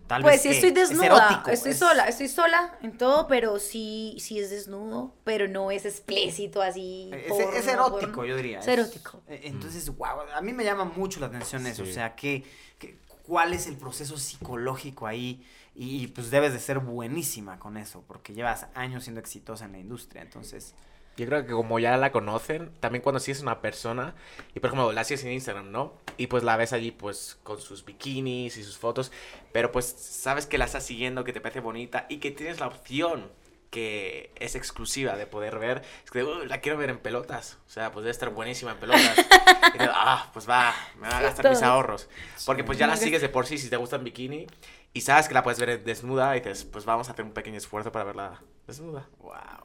tal 0.08 0.22
Pues 0.22 0.36
vez 0.36 0.42
sí 0.44 0.50
estoy 0.50 0.70
es 0.70 0.90
desnuda, 0.90 1.06
erótico, 1.06 1.50
estoy 1.52 1.72
es- 1.72 1.80
sola, 1.80 2.08
estoy 2.08 2.28
sola 2.28 2.78
en 2.82 2.98
todo, 2.98 3.28
pero 3.28 3.60
sí, 3.60 4.16
sí 4.20 4.40
es 4.40 4.50
desnudo, 4.50 5.14
pero 5.24 5.48
no 5.48 5.72
es 5.72 5.86
explícito 5.86 6.62
así. 6.62 7.10
Es, 7.14 7.28
porno, 7.30 7.52
es 7.54 7.68
erótico, 7.68 8.12
porno. 8.14 8.26
yo 8.26 8.36
diría. 8.38 8.60
Es 8.60 8.68
erótico. 8.68 9.22
eh, 9.28 9.42
Entonces, 9.46 9.90
wow, 9.96 10.22
a 10.36 10.42
mí 10.42 10.54
me 10.54 10.64
llama 10.64 10.86
mucho 10.86 11.20
la 11.20 11.28
atención 11.28 11.66
eso. 11.68 11.84
O 11.84 11.88
sea, 11.88 12.16
que, 12.16 12.44
que- 12.80 12.98
¿cuál 13.24 13.54
es 13.54 13.68
el 13.68 13.78
proceso 13.78 14.18
psicológico 14.18 15.08
ahí? 15.08 15.46
Y, 15.76 16.04
y, 16.04 16.08
pues 16.08 16.32
debes 16.32 16.54
de 16.54 16.60
ser 16.60 16.80
buenísima 16.80 17.60
con 17.60 17.76
eso, 17.76 18.04
porque 18.08 18.34
llevas 18.34 18.68
años 18.76 19.04
siendo 19.04 19.20
exitosa 19.20 19.66
en 19.66 19.74
la 19.74 19.80
industria. 19.80 20.22
Entonces, 20.22 20.74
Yo 21.18 21.26
creo 21.26 21.46
que 21.46 21.54
como 21.54 21.80
ya 21.80 21.96
la 21.98 22.12
conocen, 22.12 22.72
también 22.82 23.02
cuando 23.02 23.20
sigues 23.20 23.40
a 23.40 23.44
una 23.44 23.62
persona, 23.62 24.16
y 24.54 24.60
por 24.60 24.70
ejemplo 24.70 24.92
la 24.92 25.04
sigues 25.06 25.24
en 25.24 25.32
Instagram, 25.32 25.72
¿no? 25.72 25.94
Y 26.18 26.28
pues 26.28 26.44
la 26.44 26.58
ves 26.58 26.74
allí 26.74 26.92
pues 26.92 27.38
con 27.44 27.60
sus 27.62 27.86
bikinis 27.86 28.58
y 28.58 28.64
sus 28.64 28.78
fotos, 28.78 29.12
pero 29.54 29.72
pues 29.72 29.86
sabes 29.86 30.46
que 30.46 30.58
la 30.58 30.66
estás 30.66 30.86
siguiendo, 30.86 31.24
que 31.24 31.32
te 31.34 31.42
parece 31.42 31.62
bonita 31.62 32.06
y 32.10 32.18
que 32.18 32.32
tienes 32.32 32.60
la 32.60 32.68
opción 32.68 33.32
que 33.70 34.32
es 34.38 34.56
exclusiva 34.56 35.18
de 35.18 35.26
poder 35.28 35.60
ver, 35.60 35.82
es 36.06 36.12
que 36.12 36.24
"Uh, 36.24 36.46
la 36.46 36.62
quiero 36.62 36.78
ver 36.78 36.90
en 36.90 36.98
pelotas, 37.00 37.58
o 37.68 37.70
sea, 37.70 37.92
pues 37.92 38.04
debe 38.04 38.12
estar 38.12 38.30
buenísima 38.30 38.72
en 38.72 38.78
pelotas. 38.78 39.18
y 39.74 39.78
dices, 39.78 39.90
ah, 39.94 40.30
pues 40.34 40.48
va, 40.50 40.74
me 40.98 41.08
va 41.10 41.18
a 41.18 41.20
Sí, 41.20 41.24
gastar 41.24 41.50
mis 41.50 41.62
ahorros. 41.62 42.08
Porque 42.46 42.64
pues 42.64 42.78
ya 42.78 42.88
la 42.88 42.96
sigues 42.98 43.22
de 43.22 43.30
por 43.30 43.46
sí 43.48 43.58
si 43.58 43.70
te 43.70 43.76
gusta 43.78 43.98
en 43.98 44.04
bikini 44.06 44.48
y 44.94 45.02
sabes 45.02 45.28
que 45.28 45.34
la 45.34 45.44
puedes 45.44 45.60
ver 45.60 45.84
desnuda 45.84 46.36
y 46.38 46.40
dices, 46.40 46.64
pues 46.66 46.86
vamos 46.86 47.10
a 47.10 47.12
hacer 47.14 47.26
un 47.26 47.34
pequeño 47.34 47.58
esfuerzo 47.58 47.92
para 47.92 48.06
verla 48.06 48.42
desnuda. 48.68 49.10
wow. 49.20 49.65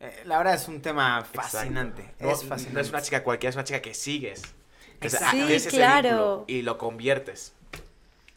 Eh, 0.00 0.22
la 0.24 0.38
verdad 0.38 0.54
es 0.54 0.66
un 0.68 0.80
tema 0.80 1.18
Exacto. 1.18 1.40
fascinante. 1.42 2.14
No, 2.20 2.30
es 2.32 2.44
fascinante. 2.44 2.72
No 2.74 2.80
es 2.80 2.88
una 2.90 3.02
chica 3.02 3.22
cualquiera, 3.22 3.50
es 3.50 3.56
una 3.56 3.64
chica 3.64 3.80
que 3.82 3.94
sigues. 3.94 4.42
Que 4.98 5.08
Sí, 5.10 5.16
claro. 5.68 6.08
vínculo 6.08 6.44
y 6.48 6.62
lo 6.62 6.78
conviertes. 6.78 7.52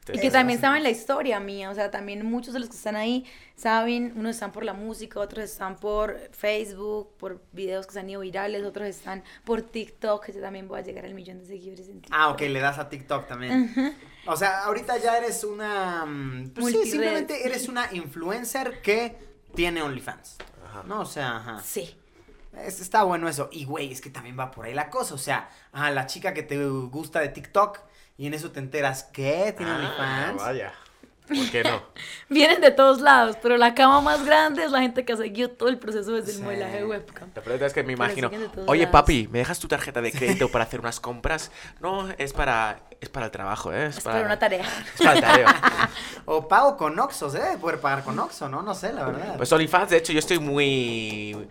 Y 0.10 0.20
que 0.20 0.32
también 0.32 0.60
fascinante. 0.60 0.62
saben 0.62 0.84
la 0.84 0.90
historia 0.90 1.40
mía, 1.40 1.70
o 1.70 1.76
sea, 1.76 1.90
también 1.90 2.26
muchos 2.26 2.54
de 2.54 2.60
los 2.60 2.68
que 2.68 2.76
están 2.76 2.98
ahí 2.98 3.26
saben, 3.56 4.12
unos 4.18 4.32
están 4.36 4.52
por 4.52 4.66
la 4.66 4.74
música, 4.74 5.18
otros 5.22 5.46
están 5.46 5.78
por 5.78 6.20
Facebook, 6.34 7.16
por 7.18 7.42
videos 7.54 7.88
que 7.88 7.94
se 7.94 8.00
han 8.02 8.10
ido 8.10 8.20
virales, 8.20 8.66
otros 8.66 8.86
están 8.88 9.24
por 9.46 9.62
TikTok, 9.62 10.26
que 10.26 10.34
yo 10.34 10.42
también 10.42 10.68
voy 10.68 10.80
a 10.80 10.84
llegar 10.84 11.06
al 11.06 11.14
millón 11.14 11.40
de 11.40 11.46
seguidores 11.46 11.88
en 11.88 12.02
TikTok. 12.02 12.12
Ah, 12.20 12.30
ok, 12.32 12.42
le 12.42 12.60
das 12.60 12.80
a 12.80 12.90
TikTok 12.90 13.28
también. 13.28 13.74
O 14.26 14.36
sea, 14.36 14.66
ahorita 14.66 14.98
ya 14.98 15.18
eres 15.18 15.46
una... 15.46 16.06
mm, 16.06 16.50
Pues 16.56 16.74
sí, 16.76 16.86
simplemente 16.92 17.46
eres 17.46 17.70
una 17.70 17.88
influencer 17.94 18.82
que 18.82 19.16
tiene 19.56 19.82
OnlyFans. 19.82 20.36
Ajá. 20.80 20.84
¿No? 20.88 21.02
O 21.02 21.06
sea, 21.06 21.38
ajá. 21.38 21.62
Sí. 21.64 21.96
Es- 22.58 22.80
está 22.82 23.04
bueno 23.04 23.28
eso. 23.28 23.50
Y, 23.52 23.66
güey, 23.66 23.92
es 23.92 24.00
que 24.02 24.10
también 24.10 24.38
va 24.40 24.52
por 24.52 24.66
ahí 24.66 24.74
la 24.74 24.90
cosa. 24.90 25.14
O 25.16 25.18
sea, 25.18 25.50
a 25.72 25.90
la 25.92 26.06
chica 26.06 26.34
que 26.34 26.44
te 26.44 26.64
gusta 26.68 27.20
de 27.20 27.30
TikTok 27.30 27.80
y 28.18 28.28
en 28.28 28.34
eso 28.34 28.52
te 28.52 28.60
enteras 28.60 29.04
que 29.06 29.54
tiene 29.58 29.72
Ah, 29.72 29.76
OnlyFans. 29.76 30.42
vaya. 30.42 30.74
¿Por 31.28 31.50
qué 31.52 31.64
no? 31.64 31.82
Vienen 32.30 32.62
de 32.62 32.72
todos 32.72 33.00
lados, 33.02 33.38
pero 33.42 33.58
la 33.58 33.74
cama 33.74 34.02
más 34.02 34.26
grande 34.26 34.64
es 34.64 34.72
la 34.72 34.82
gente 34.82 35.06
que 35.06 35.14
ha 35.14 35.18
seguido 35.18 35.50
todo 35.50 35.70
el 35.70 35.78
proceso 35.78 36.12
desde 36.12 36.34
el 36.34 36.42
modelaje 36.42 36.78
de 36.78 36.86
webcam. 36.86 37.30
La 37.34 37.42
pregunta 37.42 37.66
es 37.66 37.74
que 37.74 37.84
me 37.84 37.94
imagino, 37.94 38.30
oye 38.68 38.84
lados. 38.84 38.92
papi, 38.92 39.28
¿me 39.32 39.40
dejas 39.40 39.60
tu 39.60 39.68
tarjeta 39.68 40.02
de 40.02 40.12
crédito 40.12 40.50
para 40.50 40.66
hacer 40.66 40.80
unas 40.80 41.00
compras? 41.00 41.52
No, 41.80 42.10
es 42.18 42.34
para, 42.34 42.82
es 43.00 43.10
para 43.10 43.28
el 43.28 43.32
trabajo, 43.32 43.72
¿eh? 43.72 43.88
Es 43.88 44.02
para 44.02 44.22
una 44.22 44.38
tarea. 44.38 44.66
Es 44.96 45.02
para 45.02 45.14
el 45.14 45.22
tarea. 45.22 45.90
O 46.26 46.48
pago 46.48 46.78
con 46.78 46.98
Oxxo, 46.98 47.36
¿eh? 47.36 47.58
Poder 47.60 47.80
pagar 47.80 48.04
con 48.04 48.18
Oxxo, 48.18 48.48
¿no? 48.48 48.62
No 48.62 48.74
sé, 48.74 48.94
la 48.94 49.06
verdad. 49.06 49.36
Pues 49.38 49.52
OnlyFans, 49.52 49.90
de 49.90 49.98
hecho, 49.98 50.14
yo 50.14 50.20
estoy 50.20 50.40
muy... 50.40 51.50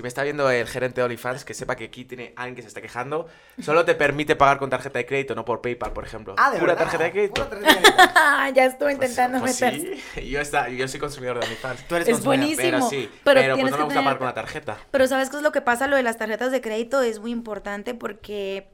Si 0.00 0.02
me 0.02 0.08
está 0.08 0.22
viendo 0.22 0.48
el 0.50 0.66
gerente 0.66 1.02
de 1.02 1.04
OnlyFans, 1.04 1.44
que 1.44 1.52
sepa 1.52 1.76
que 1.76 1.84
aquí 1.84 2.06
tiene 2.06 2.32
alguien 2.34 2.56
que 2.56 2.62
se 2.62 2.68
está 2.68 2.80
quejando, 2.80 3.28
solo 3.60 3.84
te 3.84 3.94
permite 3.94 4.34
pagar 4.34 4.56
con 4.58 4.70
tarjeta 4.70 4.98
de 4.98 5.04
crédito, 5.04 5.34
no 5.34 5.44
por 5.44 5.60
PayPal, 5.60 5.92
por 5.92 6.04
ejemplo. 6.06 6.34
ah, 6.38 6.50
de 6.52 6.58
Pura 6.58 6.72
verdad. 6.72 6.84
tarjeta 6.84 7.04
de 7.04 7.12
crédito. 7.12 7.34
Pura 7.46 7.60
tarjeta 7.60 7.80
de 7.80 7.92
crédito. 7.92 8.12
ya 8.54 8.64
estuve 8.64 8.96
Pues- 8.96 9.10
intentando 9.10 9.40
pues 9.40 9.60
meterse. 9.60 10.00
sí, 10.14 10.28
yo, 10.30 10.40
está, 10.40 10.70
yo 10.70 10.88
soy 10.88 11.00
consumidor 11.00 11.38
de 11.38 11.44
OnlyFans. 11.44 11.86
Tú 11.86 11.96
eres 11.96 12.08
Es 12.08 12.14
consumidor. 12.14 12.38
buenísimo. 12.46 12.62
Pero 12.70 12.88
sí, 12.88 13.10
pero 13.24 13.40
pero, 13.42 13.52
pues 13.52 13.54
tienes 13.56 13.70
no 13.72 13.76
que 13.76 13.80
me 13.82 13.84
gusta 13.84 14.00
pagar 14.00 14.04
tener- 14.12 14.18
con 14.18 14.26
la 14.28 14.34
tarjeta. 14.34 14.78
Pero 14.90 15.06
¿sabes 15.06 15.28
qué 15.28 15.36
es 15.36 15.42
lo 15.42 15.52
que 15.52 15.60
pasa? 15.60 15.86
Lo 15.86 15.96
de 15.96 16.02
las 16.02 16.16
tarjetas 16.16 16.50
de 16.50 16.62
crédito 16.62 17.02
es 17.02 17.18
muy 17.18 17.30
importante 17.32 17.92
porque 17.92 18.68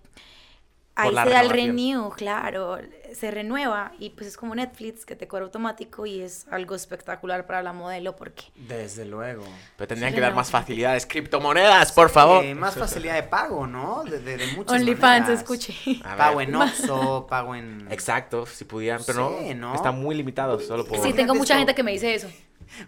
ahí 0.96 1.10
se 1.10 1.30
da 1.30 1.40
el 1.40 1.50
renew, 1.50 2.10
claro, 2.10 2.78
se 3.14 3.30
renueva 3.30 3.92
y 3.98 4.10
pues 4.10 4.26
es 4.28 4.36
como 4.36 4.54
Netflix 4.54 5.06
que 5.06 5.14
te 5.16 5.28
cobra 5.28 5.44
automático 5.44 6.04
y 6.06 6.20
es 6.20 6.46
algo 6.50 6.74
espectacular 6.74 7.46
para 7.46 7.62
la 7.62 7.72
modelo 7.72 8.16
porque 8.16 8.44
Desde 8.56 9.04
luego. 9.04 9.44
Pero 9.76 9.88
tendrían 9.88 10.10
Sí, 10.10 10.16
que 10.16 10.20
dar 10.20 10.34
más 10.34 10.50
facilidades. 10.50 11.06
Criptomonedas, 11.06 11.92
por 11.92 12.10
favor. 12.10 12.44
Eh, 12.44 12.54
más 12.54 12.74
facilidad 12.74 13.14
de 13.14 13.22
pago, 13.22 13.66
¿no? 13.66 14.02
De, 14.04 14.18
de, 14.20 14.36
de 14.36 14.46
muchas 14.48 14.72
OnlyFans, 14.80 15.28
escuche. 15.28 15.74
Pago 16.02 16.40
en 16.40 16.54
Oxxo, 16.54 17.26
pago 17.28 17.54
en... 17.54 17.86
Exacto, 17.90 18.44
si 18.46 18.64
pudieran, 18.64 19.02
pero 19.06 19.36
Sí, 19.40 19.54
no, 19.54 19.68
¿no? 19.70 19.74
Están 19.74 20.00
muy 20.00 20.14
limitados 20.14 20.66
solo 20.66 20.84
por... 20.84 20.98
Sí, 20.98 21.12
tengo 21.12 21.34
mucha 21.34 21.54
esto. 21.54 21.58
gente 21.58 21.74
que 21.74 21.82
me 21.82 21.92
dice 21.92 22.14
eso. 22.14 22.28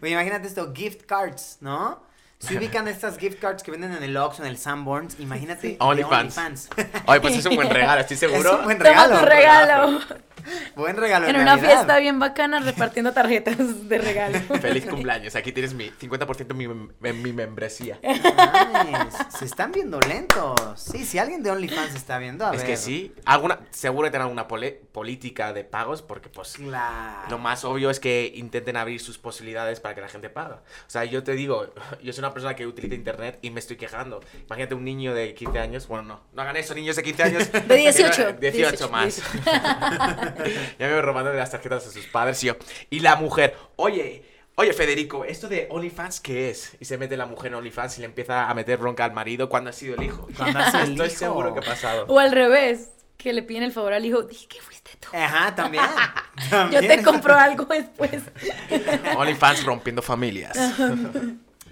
Oye, 0.03 0.11
imagínate 0.13 0.49
esto, 0.49 0.73
gift 0.75 1.03
cards, 1.07 1.59
¿no? 1.61 2.03
Si 2.41 2.57
ubican 2.57 2.87
estas 2.87 3.19
gift 3.19 3.41
cards 3.41 3.63
que 3.65 3.71
venden 3.73 3.93
en 3.93 4.03
el 4.03 4.17
Oxxo, 4.17 4.43
en 4.43 4.49
el 4.49 4.59
Sanborns, 4.59 5.19
imagínate 5.19 5.77
OnlyFans. 5.81 6.39
OnlyFans. 6.39 6.71
Oye, 7.07 7.21
pues 7.21 7.37
es 7.37 7.47
un 7.47 7.57
buen 7.57 7.69
regalo, 7.69 8.01
estoy 8.01 8.17
seguro. 8.17 8.51
Es 8.55 8.59
un 8.59 8.65
buen 8.65 8.79
Toma 8.79 8.91
regalo. 8.91 9.19
tu 9.19 9.25
regalo. 9.27 10.01
Buen 10.77 10.97
regalo 10.97 11.27
En 11.27 11.35
en 11.37 11.43
una 11.43 11.57
Navidad. 11.57 11.69
fiesta 11.77 11.99
bien 11.99 12.19
bacana 12.19 12.61
repartiendo 12.61 13.13
tarjetas 13.13 13.89
de 13.89 13.99
regalo. 13.99 14.39
Feliz 14.61 14.87
cumpleaños, 14.87 15.35
aquí 15.37 15.53
tienes 15.53 15.75
mi 15.75 15.91
50% 15.91 16.47
de 16.47 16.55
mi, 16.55 16.65
en 16.65 17.23
mi 17.23 17.33
membresía. 17.33 17.99
Mames, 18.03 19.15
se 19.39 19.45
están 19.45 19.73
viendo 19.73 19.99
lentos. 20.01 20.55
Sí, 20.77 21.05
si 21.05 21.19
alguien 21.19 21.43
de 21.43 21.51
OnlyFans 21.51 21.95
está 21.95 22.19
viendo, 22.19 22.47
a 22.47 22.53
es 22.53 22.59
ver. 22.59 22.67
que 22.67 22.77
sí, 22.77 23.15
alguna, 23.25 23.59
seguro 23.71 24.07
que 24.07 24.11
tienen 24.11 24.23
alguna 24.23 24.47
pole- 24.49 24.81
política 24.93 25.53
de 25.53 25.65
pagos 25.65 26.03
porque 26.03 26.29
pues 26.29 26.55
Claro. 26.55 27.29
lo 27.31 27.39
más 27.39 27.65
obvio 27.65 27.91
es 27.91 28.01
que 28.01 28.33
intenten 28.35 28.77
abrir 28.77 29.01
sus 29.01 29.19
posibilidades 29.19 29.81
para 29.81 29.95
que 29.95 30.01
la 30.01 30.09
gente 30.09 30.29
pague. 30.31 30.55
O 30.55 30.61
sea, 30.87 31.05
yo 31.05 31.23
te 31.23 31.33
digo, 31.33 31.73
yo 32.03 32.13
soy 32.13 32.21
una 32.21 32.33
persona 32.33 32.55
que 32.57 32.67
utiliza 32.67 32.95
internet 32.95 33.39
y 33.43 33.51
me 33.51 33.61
estoy 33.61 33.77
quejando. 33.77 34.21
Imagínate 34.47 34.75
un 34.75 34.85
niño 34.85 35.15
de 35.15 35.35
15 35.35 35.59
años, 35.59 35.87
bueno, 35.89 36.05
no, 36.05 36.21
no 36.33 36.43
hagan 36.43 36.57
eso, 36.57 36.75
niños 36.75 36.97
de 36.97 37.03
15 37.03 37.23
años. 37.23 37.53
De 37.53 37.77
18. 37.77 38.33
18, 38.35 38.39
18, 38.41 38.89
más. 38.91 39.21
ya 40.79 40.87
me 40.87 40.93
voy 40.93 41.03
robando 41.03 41.31
de 41.31 41.39
las 41.39 41.51
tarjetas 41.51 41.87
a 41.87 41.91
sus 41.91 42.07
padres 42.07 42.43
y 42.45 42.49
yo. 42.49 42.57
Y 42.91 43.01
la 43.01 43.17
mujer, 43.17 43.57
oye, 43.77 44.25
oye 44.55 44.73
Federico, 44.73 45.25
¿esto 45.25 45.49
de 45.49 45.69
OnlyFans 45.71 46.21
qué 46.21 46.51
es? 46.51 46.77
Y 46.81 46.85
se 46.85 46.99
mete 46.99 47.17
la 47.17 47.27
mujer 47.27 47.53
en 47.53 47.59
OnlyFans 47.59 47.99
y 47.99 48.01
le 48.01 48.07
empieza 48.07 48.49
a 48.49 48.55
meter 48.55 48.79
bronca 48.79 49.05
al 49.05 49.13
marido 49.13 49.49
cuando 49.49 49.71
ha 49.71 49.73
sido 49.73 49.95
el 49.95 50.03
hijo. 50.03 50.29
Cuando 50.37 50.59
ha 50.59 50.71
sido 50.71 50.83
el 50.83 50.91
Estoy 50.93 51.07
hijo. 51.09 51.17
seguro 51.17 51.55
que 51.55 51.61
ha 51.61 51.63
pasado. 51.63 52.07
O 52.09 52.19
al 52.19 52.33
revés, 52.33 52.91
que 53.17 53.33
le 53.33 53.43
piden 53.43 53.65
el 53.65 53.73
favor 53.73 53.93
al 53.93 54.05
hijo, 54.05 54.23
dije 54.23 54.47
que 54.47 54.61
fuiste 54.61 54.91
tú. 55.01 55.09
Ajá, 55.17 55.55
también. 55.55 55.85
Yo 56.73 56.81
te 56.81 57.03
compro 57.03 57.35
algo 57.35 57.65
después. 57.65 58.23
OnlyFans 59.17 59.65
rompiendo 59.65 60.03
familias. 60.03 60.57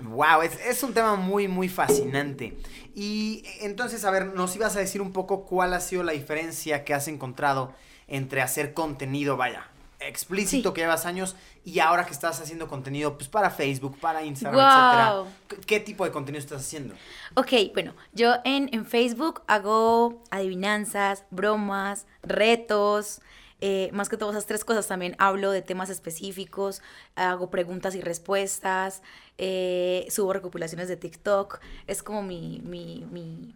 Wow, 0.01 0.43
es, 0.43 0.53
es 0.65 0.83
un 0.83 0.93
tema 0.93 1.17
muy, 1.17 1.49
muy 1.49 1.69
fascinante. 1.69 2.57
Y 2.95 3.45
entonces, 3.61 4.05
a 4.05 4.11
ver, 4.11 4.27
nos 4.27 4.55
ibas 4.57 4.77
a 4.77 4.81
decir 4.81 5.01
un 5.01 5.13
poco 5.13 5.45
cuál 5.45 5.75
ha 5.75 5.81
sido 5.81 6.03
la 6.03 6.13
diferencia 6.13 6.85
que 6.85 6.95
has 6.95 7.09
encontrado 7.09 7.75
entre 8.09 8.43
hacer 8.43 8.75
contenido, 8.75 9.37
vaya, 9.37 9.69
explícito 9.99 10.69
Sí. 10.71 10.75
que 10.75 10.81
llevas 10.83 11.07
años 11.07 11.37
y 11.65 11.81
ahora 11.81 12.05
que 12.05 12.13
estás 12.13 12.41
haciendo 12.41 12.69
contenido 12.69 13.17
pues 13.17 13.29
para 13.29 13.51
Facebook, 13.51 13.99
para 13.99 14.23
Instagram, 14.23 14.61
etcétera. 14.61 15.25
¿Qué- 15.49 15.57
¿Qué 15.67 15.81
tipo 15.81 16.05
de 16.05 16.13
contenido 16.13 16.39
estás 16.41 16.61
haciendo? 16.63 16.95
Ok, 17.35 17.53
bueno, 17.73 17.95
yo 18.13 18.35
en, 18.45 18.69
en 18.73 18.85
Facebook 18.87 19.43
hago 19.47 20.23
adivinanzas, 20.31 21.25
bromas, 21.31 22.07
retos. 22.23 23.21
eh, 23.63 23.89
más 23.95 24.11
que 24.11 24.19
todas 24.19 24.35
esas 24.37 24.45
tres 24.47 24.67
cosas 24.67 24.87
también 24.87 25.17
hablo 25.19 25.51
de 25.51 25.63
temas 25.63 25.89
específicos, 25.89 26.83
hago 27.15 27.49
preguntas 27.49 27.95
y 27.95 28.03
respuestas, 28.03 29.01
eh, 29.39 30.07
subo 30.11 30.35
recopilaciones 30.35 30.89
de 30.89 30.97
TikTok. 30.99 31.59
Es 31.87 32.03
como 32.03 32.23
mi, 32.23 32.61
mi, 32.65 33.07
mi, 33.11 33.55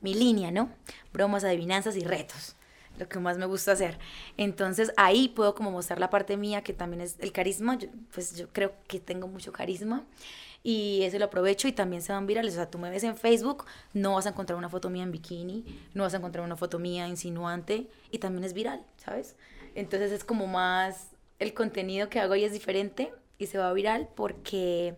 mi 0.00 0.14
línea, 0.14 0.50
¿no? 0.50 0.70
Bromas, 1.12 1.44
adivinanzas 1.44 1.94
y 1.94 2.00
retos. 2.00 2.56
Lo 2.98 3.08
que 3.08 3.18
más 3.18 3.38
me 3.38 3.46
gusta 3.46 3.72
hacer. 3.72 3.98
Entonces 4.36 4.92
ahí 4.96 5.28
puedo 5.28 5.54
como 5.54 5.70
mostrar 5.70 6.00
la 6.00 6.10
parte 6.10 6.36
mía 6.36 6.62
que 6.62 6.72
también 6.72 7.00
es 7.00 7.16
el 7.20 7.32
carisma. 7.32 7.78
Yo, 7.78 7.88
pues 8.12 8.36
yo 8.36 8.48
creo 8.48 8.72
que 8.86 9.00
tengo 9.00 9.28
mucho 9.28 9.52
carisma 9.52 10.04
y 10.62 11.02
eso 11.02 11.18
lo 11.18 11.26
aprovecho 11.26 11.68
y 11.68 11.72
también 11.72 12.02
se 12.02 12.12
van 12.12 12.26
virales. 12.26 12.54
O 12.54 12.56
sea, 12.56 12.70
tú 12.70 12.78
me 12.78 12.90
ves 12.90 13.04
en 13.04 13.16
Facebook, 13.16 13.64
no 13.94 14.14
vas 14.14 14.26
a 14.26 14.30
encontrar 14.30 14.58
una 14.58 14.68
foto 14.68 14.90
mía 14.90 15.04
en 15.04 15.12
bikini, 15.12 15.64
no 15.94 16.02
vas 16.02 16.14
a 16.14 16.18
encontrar 16.18 16.44
una 16.44 16.56
foto 16.56 16.78
mía 16.78 17.08
insinuante 17.08 17.86
y 18.10 18.18
también 18.18 18.44
es 18.44 18.54
viral, 18.54 18.82
¿sabes? 18.96 19.36
Entonces 19.74 20.12
es 20.12 20.24
como 20.24 20.46
más 20.46 21.08
el 21.38 21.54
contenido 21.54 22.08
que 22.08 22.20
hago 22.20 22.34
y 22.34 22.44
es 22.44 22.52
diferente 22.52 23.12
y 23.38 23.46
se 23.46 23.58
va 23.58 23.72
viral 23.72 24.08
porque 24.14 24.96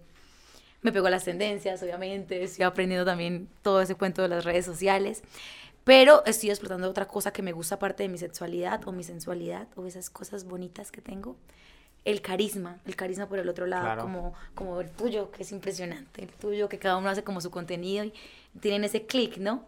me 0.82 0.92
pegó 0.92 1.10
las 1.10 1.24
tendencias, 1.24 1.82
obviamente, 1.82 2.42
estoy 2.42 2.64
aprendiendo 2.64 3.04
también 3.04 3.48
todo 3.62 3.82
ese 3.82 3.94
cuento 3.94 4.22
de 4.22 4.28
las 4.28 4.44
redes 4.44 4.64
sociales, 4.64 5.22
Pero 5.84 6.24
estoy 6.26 6.50
explotando 6.50 6.88
otra 6.88 7.06
cosa 7.06 7.32
que 7.32 7.42
me 7.42 7.52
gusta 7.52 7.76
aparte 7.76 8.02
de 8.02 8.08
mi 8.08 8.18
sexualidad 8.18 8.86
o 8.86 8.92
mi 8.92 9.02
sensualidad 9.02 9.66
o 9.76 9.86
esas 9.86 10.10
cosas 10.10 10.44
bonitas 10.44 10.92
que 10.92 11.00
tengo. 11.00 11.36
El 12.04 12.22
carisma, 12.22 12.78
el 12.86 12.96
carisma 12.96 13.28
por 13.28 13.38
el 13.38 13.48
otro 13.48 13.66
lado, 13.66 13.84
Claro. 13.84 14.02
como, 14.02 14.34
como 14.54 14.80
el 14.80 14.90
tuyo, 14.90 15.30
que 15.30 15.42
es 15.42 15.52
impresionante, 15.52 16.22
el 16.22 16.30
tuyo, 16.30 16.68
que 16.68 16.78
cada 16.78 16.96
uno 16.96 17.08
hace 17.10 17.22
como 17.24 17.40
su 17.40 17.50
contenido 17.50 18.04
y 18.04 18.14
tienen 18.60 18.84
ese 18.84 19.04
clic, 19.06 19.36
¿no? 19.36 19.66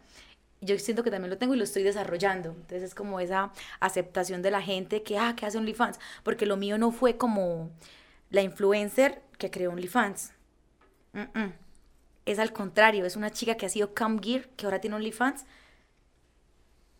Yo 0.62 0.78
siento 0.78 1.02
que 1.02 1.10
también 1.10 1.30
lo 1.30 1.38
tengo 1.38 1.54
y 1.54 1.58
lo 1.58 1.64
estoy 1.64 1.82
desarrollando. 1.82 2.50
Entonces 2.50 2.84
es 2.84 2.94
como 2.94 3.18
esa 3.20 3.52
aceptación 3.80 4.42
de 4.42 4.50
la 4.50 4.62
gente 4.62 5.02
que, 5.02 5.18
ah, 5.18 5.34
que 5.36 5.44
hace 5.44 5.58
OnlyFans. 5.58 5.98
Porque 6.22 6.46
lo 6.46 6.56
mío 6.56 6.78
no 6.78 6.92
fue 6.92 7.16
como 7.16 7.70
la 8.30 8.42
influencer 8.42 9.20
que 9.38 9.50
creó 9.50 9.72
OnlyFans. 9.72 10.32
Mm, 11.14 11.38
mm. 11.38 11.52
Es 12.26 12.38
al 12.38 12.52
contrario, 12.52 13.04
es 13.04 13.16
una 13.16 13.30
chica 13.30 13.56
que 13.56 13.66
ha 13.66 13.68
sido 13.68 13.92
Cam 13.92 14.20
Gear, 14.22 14.48
que 14.56 14.64
ahora 14.66 14.80
tiene 14.80 14.94
OnlyFans, 14.96 15.44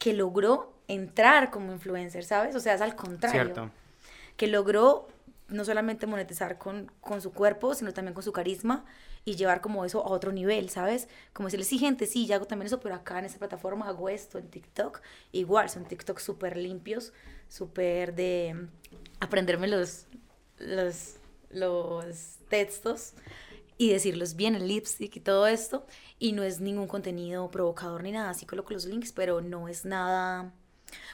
que 0.03 0.12
logró 0.14 0.72
entrar 0.88 1.53
como 1.53 1.72
influencer, 1.72 2.24
¿sabes? 2.24 2.57
O 2.57 2.61
sea, 2.61 2.74
es 2.74 2.80
al 2.80 2.96
contrario. 2.96 3.55
Cierto. 3.55 3.70
Que 4.36 4.48
logró 4.48 5.07
no 5.46 5.64
solamente 5.64 6.09
monetizar 6.09 6.59
con, 6.59 6.90
con 7.00 7.22
su 7.22 7.32
cuerpo, 7.32 7.72
sino 7.76 7.92
también 7.92 8.12
con 8.12 8.24
su 8.24 8.32
carisma 8.32 8.84
y 9.24 9.36
llevar 9.36 9.61
como 9.61 9.84
eso 9.84 10.05
a 10.05 10.11
otro 10.11 10.32
nivel, 10.32 10.70
¿sabes? 10.70 11.09
Como 11.32 11.46
decirle, 11.46 11.64
sí, 11.64 11.78
gente, 11.78 12.07
sí, 12.07 12.26
yo 12.26 12.34
hago 12.34 12.46
también 12.46 12.66
eso, 12.66 12.80
pero 12.80 12.96
acá 12.96 13.20
en 13.20 13.26
esta 13.26 13.38
plataforma 13.38 13.86
hago 13.86 14.09
esto, 14.09 14.38
en 14.38 14.48
TikTok. 14.48 15.00
Igual, 15.30 15.70
son 15.70 15.84
TikTok 15.84 16.18
súper 16.18 16.57
limpios, 16.57 17.12
súper 17.48 18.16
de 18.16 18.66
aprenderme 19.20 19.68
los, 19.68 20.07
los, 20.59 21.18
los 21.50 22.38
textos 22.48 23.14
y 23.82 23.92
decirlos 23.92 24.36
bien, 24.36 24.54
el 24.54 24.68
lipstick 24.68 25.16
y 25.16 25.20
todo 25.20 25.46
esto. 25.46 25.86
Y 26.18 26.32
no 26.32 26.42
es 26.42 26.60
ningún 26.60 26.86
contenido 26.86 27.50
provocador 27.50 28.02
ni 28.02 28.12
nada, 28.12 28.30
así 28.30 28.46
coloco 28.46 28.72
los 28.72 28.86
links, 28.86 29.12
pero 29.12 29.40
no 29.40 29.68
es 29.68 29.84
nada... 29.84 30.52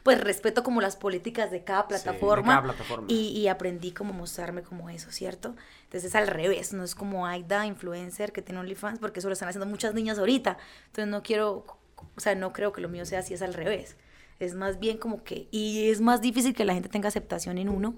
Pues 0.02 0.20
respeto 0.20 0.64
como 0.64 0.80
las 0.80 0.96
políticas 0.96 1.52
de 1.52 1.62
cada 1.62 1.86
plataforma, 1.86 2.48
cada 2.48 2.62
plataforma. 2.62 3.06
Y, 3.08 3.28
y 3.28 3.46
aprendí 3.46 3.92
como 3.92 4.12
mostrarme 4.12 4.62
como 4.62 4.90
eso, 4.90 5.12
¿cierto? 5.12 5.54
Entonces 5.84 6.10
es 6.10 6.14
al 6.16 6.26
revés, 6.26 6.72
no 6.72 6.82
es 6.82 6.96
como 6.96 7.26
Aida, 7.26 7.64
influencer, 7.64 8.32
que 8.32 8.42
tiene 8.42 8.58
OnlyFans, 8.58 8.98
porque 8.98 9.20
eso 9.20 9.28
lo 9.28 9.34
están 9.34 9.48
haciendo 9.48 9.66
muchas 9.66 9.94
niñas 9.94 10.18
ahorita. 10.18 10.58
Entonces 10.86 11.08
no 11.08 11.22
quiero, 11.22 11.64
o 12.16 12.20
sea, 12.20 12.34
no 12.34 12.52
creo 12.52 12.72
que 12.72 12.80
lo 12.80 12.88
mío 12.88 13.06
sea 13.06 13.20
así, 13.20 13.34
es 13.34 13.42
al 13.42 13.54
revés. 13.54 13.96
Es 14.40 14.54
más 14.54 14.80
bien 14.80 14.98
como 14.98 15.22
que, 15.22 15.46
y 15.52 15.90
es 15.90 16.00
más 16.00 16.20
difícil 16.20 16.54
que 16.54 16.64
la 16.64 16.74
gente 16.74 16.88
tenga 16.88 17.08
aceptación 17.08 17.56
en 17.58 17.68
uno 17.68 17.94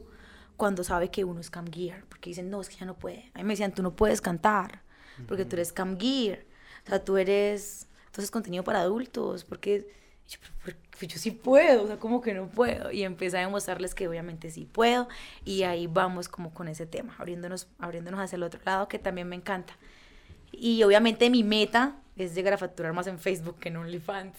cuando 0.56 0.84
sabe 0.84 1.10
que 1.10 1.24
uno 1.24 1.40
es 1.40 1.50
cam 1.50 1.66
gear, 1.70 2.04
porque 2.08 2.30
dicen, 2.30 2.50
no, 2.50 2.60
es 2.60 2.68
que 2.68 2.76
ya 2.76 2.86
no 2.86 2.94
puede. 2.98 3.30
A 3.34 3.38
mí 3.38 3.44
me 3.44 3.52
decían, 3.54 3.72
tú 3.72 3.82
no 3.82 3.94
puedes 3.96 4.20
cantar, 4.20 4.82
porque 5.28 5.44
tú 5.44 5.56
eres 5.56 5.72
cam 5.72 5.98
gear. 5.98 6.40
O 6.86 6.88
sea, 6.88 7.04
tú 7.04 7.16
eres, 7.16 7.88
entonces 8.06 8.30
contenido 8.30 8.64
para 8.64 8.80
adultos, 8.80 9.44
porque 9.44 9.86
yo, 10.28 10.38
"Pero, 10.40 10.54
pero, 10.64 10.76
pues 10.98 11.12
yo 11.12 11.18
sí 11.18 11.30
puedo, 11.30 11.84
o 11.84 11.86
sea, 11.86 11.98
como 11.98 12.20
que 12.20 12.32
no 12.34 12.48
puedo. 12.48 12.90
Y 12.92 13.02
empecé 13.02 13.38
a 13.38 13.40
demostrarles 13.40 13.94
que 13.94 14.06
obviamente 14.08 14.50
sí 14.50 14.64
puedo, 14.70 15.08
y 15.44 15.62
ahí 15.64 15.86
vamos 15.86 16.28
como 16.28 16.52
con 16.54 16.68
ese 16.68 16.86
tema, 16.86 17.14
abriéndonos, 17.18 17.68
abriéndonos 17.78 18.20
hacia 18.20 18.36
el 18.36 18.42
otro 18.42 18.60
lado, 18.64 18.88
que 18.88 18.98
también 18.98 19.28
me 19.28 19.36
encanta. 19.36 19.74
Y 20.52 20.82
obviamente 20.82 21.30
mi 21.30 21.42
meta 21.42 21.96
es 22.16 22.34
llegar 22.34 22.52
a 22.54 22.58
facturar 22.58 22.92
más 22.92 23.06
en 23.06 23.18
Facebook 23.18 23.58
que 23.58 23.68
en 23.70 23.76
OnlyFans, 23.78 24.36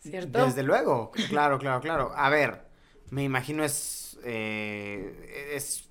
¿cierto? 0.00 0.44
Desde 0.44 0.62
luego, 0.62 1.10
claro, 1.28 1.58
claro, 1.58 1.80
claro. 1.80 2.12
A 2.16 2.28
ver, 2.30 2.65
me 3.10 3.24
imagino 3.24 3.64
es, 3.64 4.18
eh, 4.24 5.52
es 5.54 5.88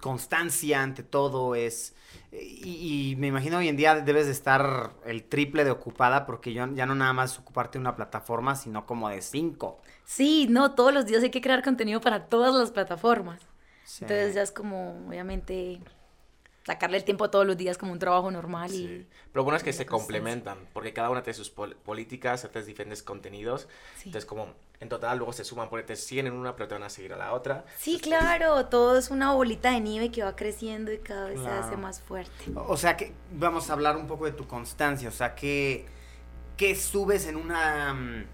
constancia 0.00 0.82
ante 0.82 1.02
todo, 1.02 1.54
es... 1.54 1.94
Y, 2.30 3.10
y 3.12 3.16
me 3.16 3.28
imagino 3.28 3.58
hoy 3.58 3.68
en 3.68 3.76
día 3.76 4.00
debes 4.00 4.26
de 4.26 4.32
estar 4.32 4.92
el 5.04 5.24
triple 5.24 5.64
de 5.64 5.70
ocupada 5.70 6.26
porque 6.26 6.52
yo, 6.52 6.66
ya 6.74 6.84
no 6.86 6.94
nada 6.94 7.12
más 7.12 7.38
ocuparte 7.38 7.78
de 7.78 7.80
una 7.80 7.96
plataforma, 7.96 8.56
sino 8.56 8.86
como 8.86 9.08
de 9.08 9.22
cinco. 9.22 9.80
Sí, 10.04 10.46
no, 10.48 10.74
todos 10.74 10.92
los 10.92 11.06
días 11.06 11.22
hay 11.22 11.30
que 11.30 11.40
crear 11.40 11.62
contenido 11.62 12.00
para 12.00 12.26
todas 12.26 12.54
las 12.54 12.70
plataformas. 12.70 13.40
Sí. 13.84 14.04
Entonces 14.04 14.34
ya 14.34 14.42
es 14.42 14.50
como, 14.50 15.06
obviamente, 15.08 15.80
sacarle 16.64 16.96
el 16.96 17.04
tiempo 17.04 17.30
todos 17.30 17.46
los 17.46 17.56
días 17.56 17.78
como 17.78 17.92
un 17.92 17.98
trabajo 17.98 18.30
normal 18.30 18.72
y... 18.74 19.06
Pero 19.32 19.44
bueno 19.44 19.56
es 19.56 19.62
que 19.62 19.72
se 19.72 19.86
complementan, 19.86 20.58
porque 20.72 20.92
cada 20.92 21.10
una 21.10 21.22
tiene 21.22 21.34
sus 21.34 21.50
pol- 21.50 21.76
políticas, 21.76 22.44
haces 22.44 22.66
diferentes 22.66 23.02
contenidos. 23.02 23.68
Sí. 23.96 24.08
Entonces, 24.08 24.26
como 24.26 24.48
en 24.84 24.88
total 24.88 25.18
luego 25.18 25.32
se 25.32 25.44
suman 25.44 25.68
porque 25.68 25.84
te 25.84 25.96
siguen 25.96 26.28
en 26.28 26.34
una, 26.34 26.54
pero 26.54 26.68
te 26.68 26.74
van 26.74 26.84
a 26.84 26.90
seguir 26.90 27.12
a 27.14 27.16
la 27.16 27.32
otra. 27.32 27.64
Sí, 27.78 27.98
claro, 27.98 28.66
todo 28.66 28.96
es 28.96 29.10
una 29.10 29.32
bolita 29.32 29.72
de 29.72 29.80
nieve 29.80 30.10
que 30.10 30.22
va 30.22 30.36
creciendo 30.36 30.92
y 30.92 30.98
cada 30.98 31.28
vez 31.28 31.40
se 31.40 31.48
hace 31.48 31.76
más 31.76 32.00
fuerte. 32.00 32.32
O 32.54 32.76
sea 32.76 32.96
que 32.96 33.12
vamos 33.32 33.70
a 33.70 33.72
hablar 33.72 33.96
un 33.96 34.06
poco 34.06 34.26
de 34.26 34.32
tu 34.32 34.46
constancia, 34.46 35.08
o 35.08 35.12
sea 35.12 35.34
que 35.34 35.86
¿qué 36.56 36.76
subes 36.76 37.26
en 37.26 37.36
una 37.36 37.94
mm, 37.94 38.24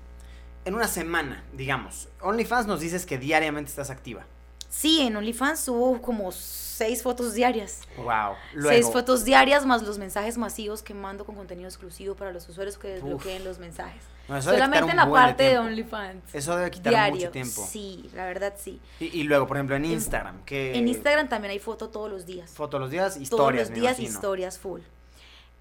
en 0.66 0.74
una 0.74 0.88
semana, 0.88 1.44
digamos? 1.52 2.08
OnlyFans 2.20 2.66
nos 2.66 2.80
dices 2.80 3.06
que 3.06 3.16
diariamente 3.16 3.70
estás 3.70 3.90
activa. 3.90 4.26
Sí, 4.70 5.00
en 5.02 5.16
OnlyFans 5.16 5.60
subo 5.60 6.00
como 6.00 6.30
seis 6.32 7.02
fotos 7.02 7.34
diarias. 7.34 7.80
Wow. 7.98 8.34
Luego, 8.54 8.70
Seis 8.70 8.90
fotos 8.90 9.24
diarias 9.24 9.66
más 9.66 9.82
los 9.82 9.98
mensajes 9.98 10.38
masivos 10.38 10.82
que 10.82 10.94
mando 10.94 11.26
con 11.26 11.34
contenido 11.34 11.68
exclusivo 11.68 12.14
para 12.14 12.32
los 12.32 12.48
usuarios 12.48 12.78
que 12.78 12.88
desbloqueen 12.88 13.44
los 13.44 13.58
mensajes. 13.58 14.02
No, 14.28 14.40
Solamente 14.40 14.90
en 14.90 14.96
la 14.96 15.06
de 15.06 15.10
parte 15.10 15.42
de. 15.42 15.58
OnlyFans. 15.58 16.34
Eso 16.34 16.56
debe 16.56 16.70
quitar 16.70 16.92
Diario. 16.92 17.16
mucho 17.16 17.30
tiempo. 17.30 17.66
Sí, 17.68 18.08
la 18.14 18.24
verdad 18.26 18.54
sí. 18.56 18.80
Y, 19.00 19.06
y 19.06 19.22
luego, 19.24 19.46
por 19.48 19.56
ejemplo, 19.56 19.74
en 19.74 19.84
Instagram, 19.84 20.44
que 20.44 20.78
En 20.78 20.86
Instagram 20.86 21.28
también 21.28 21.50
hay 21.50 21.58
foto 21.58 21.88
todos 21.88 22.08
los 22.08 22.24
días. 22.26 22.52
foto 22.52 22.78
los 22.78 22.90
días, 22.90 23.14
todos 23.14 23.22
historias, 23.22 23.68
los 23.68 23.70
me 23.76 23.80
días 23.80 23.98
historias 23.98 24.58
full. 24.58 24.80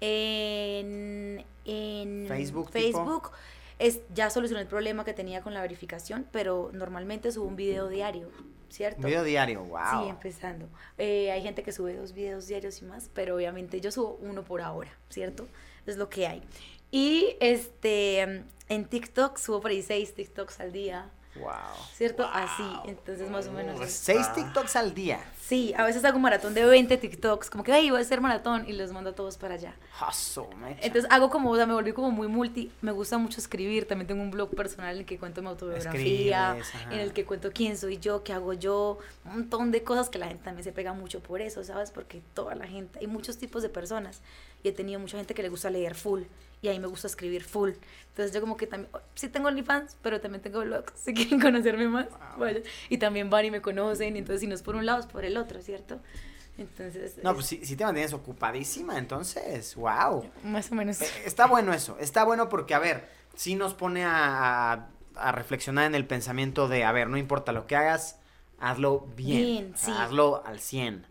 En, 0.00 1.44
en 1.64 2.26
Facebook, 2.28 2.70
tipo. 2.70 2.98
Facebook 2.98 3.30
es, 3.78 4.00
ya 4.14 4.30
solucioné 4.30 4.62
el 4.62 4.68
problema 4.68 5.04
que 5.04 5.12
tenía 5.14 5.42
con 5.42 5.52
la 5.52 5.60
verificación, 5.62 6.26
pero 6.30 6.70
normalmente 6.72 7.32
subo 7.32 7.46
un 7.46 7.56
video 7.56 7.88
diario, 7.88 8.28
¿cierto? 8.70 9.00
Un 9.00 9.06
video 9.06 9.24
diario, 9.24 9.62
wow. 9.64 10.04
Sí, 10.04 10.08
empezando. 10.08 10.68
Eh, 10.98 11.30
hay 11.30 11.42
gente 11.42 11.62
que 11.62 11.72
sube 11.72 11.94
dos 11.94 12.12
videos 12.12 12.46
diarios 12.46 12.80
y 12.82 12.84
más, 12.86 13.10
pero 13.12 13.36
obviamente 13.36 13.80
yo 13.80 13.90
subo 13.90 14.18
uno 14.22 14.42
por 14.42 14.62
ahora, 14.62 14.90
¿cierto? 15.10 15.46
Es 15.86 15.96
lo 15.96 16.08
que 16.08 16.26
hay. 16.26 16.42
Y 16.90 17.36
este, 17.40 18.44
en 18.68 18.84
TikTok 18.88 19.36
subo 19.38 19.60
por 19.60 19.70
ahí 19.70 19.82
seis 19.82 20.14
TikToks 20.14 20.60
al 20.60 20.72
día, 20.72 21.10
Wow. 21.36 21.52
¿cierto? 21.94 22.28
Así, 22.32 22.64
entonces 22.86 23.30
más 23.30 23.46
o 23.46 23.52
menos. 23.52 23.88
Seis 23.88 24.32
TikToks 24.34 24.74
al 24.74 24.94
día. 24.94 25.20
Sí, 25.50 25.74
a 25.76 25.82
veces 25.82 26.04
hago 26.04 26.20
maratón 26.20 26.54
de 26.54 26.64
20 26.64 26.96
TikToks, 26.96 27.50
como 27.50 27.64
que, 27.64 27.72
ay, 27.72 27.90
voy 27.90 27.98
a 27.98 28.02
hacer 28.02 28.20
maratón 28.20 28.68
y 28.68 28.72
los 28.72 28.92
mando 28.92 29.10
a 29.10 29.14
todos 29.14 29.36
para 29.36 29.54
allá. 29.54 29.74
Jaso, 29.94 30.48
mecha. 30.56 30.78
Entonces 30.80 31.10
hago 31.10 31.28
como, 31.28 31.50
o 31.50 31.56
sea, 31.56 31.66
me 31.66 31.74
volví 31.74 31.92
como 31.92 32.12
muy 32.12 32.28
multi, 32.28 32.70
me 32.82 32.92
gusta 32.92 33.18
mucho 33.18 33.40
escribir, 33.40 33.88
también 33.88 34.06
tengo 34.06 34.22
un 34.22 34.30
blog 34.30 34.54
personal 34.54 34.94
en 34.94 35.00
el 35.00 35.06
que 35.06 35.18
cuento 35.18 35.42
mi 35.42 35.48
autobiografía, 35.48 36.56
Escribes, 36.56 36.92
en 36.92 37.00
el 37.00 37.12
que 37.12 37.24
cuento 37.24 37.50
quién 37.52 37.76
soy 37.76 37.98
yo, 37.98 38.22
qué 38.22 38.32
hago 38.32 38.52
yo, 38.52 38.98
un 39.24 39.32
montón 39.32 39.72
de 39.72 39.82
cosas 39.82 40.08
que 40.08 40.20
la 40.20 40.28
gente 40.28 40.44
también 40.44 40.62
se 40.62 40.70
pega 40.70 40.92
mucho 40.92 41.18
por 41.18 41.40
eso, 41.40 41.64
¿sabes? 41.64 41.90
Porque 41.90 42.22
toda 42.32 42.54
la 42.54 42.68
gente, 42.68 43.00
hay 43.00 43.08
muchos 43.08 43.36
tipos 43.36 43.64
de 43.64 43.70
personas 43.70 44.20
y 44.62 44.68
he 44.68 44.72
tenido 44.72 45.00
mucha 45.00 45.16
gente 45.16 45.34
que 45.34 45.42
le 45.42 45.48
gusta 45.48 45.68
leer 45.68 45.96
full 45.96 46.22
y 46.62 46.68
a 46.68 46.72
mí 46.72 46.78
me 46.80 46.86
gusta 46.86 47.06
escribir 47.06 47.42
full. 47.44 47.70
Entonces 48.08 48.32
yo 48.34 48.40
como 48.40 48.56
que 48.56 48.66
también, 48.66 48.90
sí 49.14 49.28
tengo 49.28 49.48
OnlyFans, 49.48 49.96
pero 50.02 50.20
también 50.20 50.42
tengo 50.42 50.60
blogs, 50.60 50.92
si 50.96 51.14
quieren 51.14 51.40
conocerme 51.40 51.88
más, 51.88 52.06
vaya. 52.38 52.60
Y 52.88 52.98
también 52.98 53.30
van 53.30 53.44
y 53.46 53.50
me 53.50 53.60
conocen, 53.62 54.16
entonces 54.16 54.40
si 54.40 54.46
no 54.46 54.54
es 54.54 54.62
por 54.62 54.76
un 54.76 54.84
lado, 54.86 55.00
es 55.00 55.06
por 55.06 55.24
el 55.24 55.36
otro, 55.36 55.62
¿cierto? 55.62 56.00
Entonces, 56.58 57.16
No, 57.22 57.30
es- 57.30 57.34
pues 57.36 57.46
si, 57.46 57.64
si 57.64 57.76
te 57.76 57.84
mantienes 57.84 58.12
ocupadísima, 58.12 58.98
entonces, 58.98 59.74
wow. 59.76 60.28
más 60.44 60.70
o 60.70 60.74
menos. 60.74 61.00
Eh, 61.00 61.08
Está 61.24 61.46
bueno 61.46 61.72
eso, 61.72 61.96
está 62.00 62.24
bueno 62.24 62.48
porque, 62.48 62.74
a 62.74 62.78
ver, 62.78 63.08
sí 63.34 63.54
nos 63.54 63.74
pone 63.74 64.04
a, 64.04 64.72
a- 64.72 64.88
a 65.16 65.32
reflexionar 65.32 65.86
en 65.86 65.94
el 65.94 66.06
pensamiento 66.06 66.68
de, 66.68 66.84
a 66.84 66.92
ver, 66.92 67.08
no 67.08 67.16
importa 67.16 67.52
lo 67.52 67.66
que 67.66 67.76
hagas, 67.76 68.18
hazlo 68.58 69.06
bien, 69.16 69.42
Bien, 69.44 69.72
sí. 69.76 69.90
hazlo 69.90 70.42
al 70.44 70.60
100. 70.60 71.06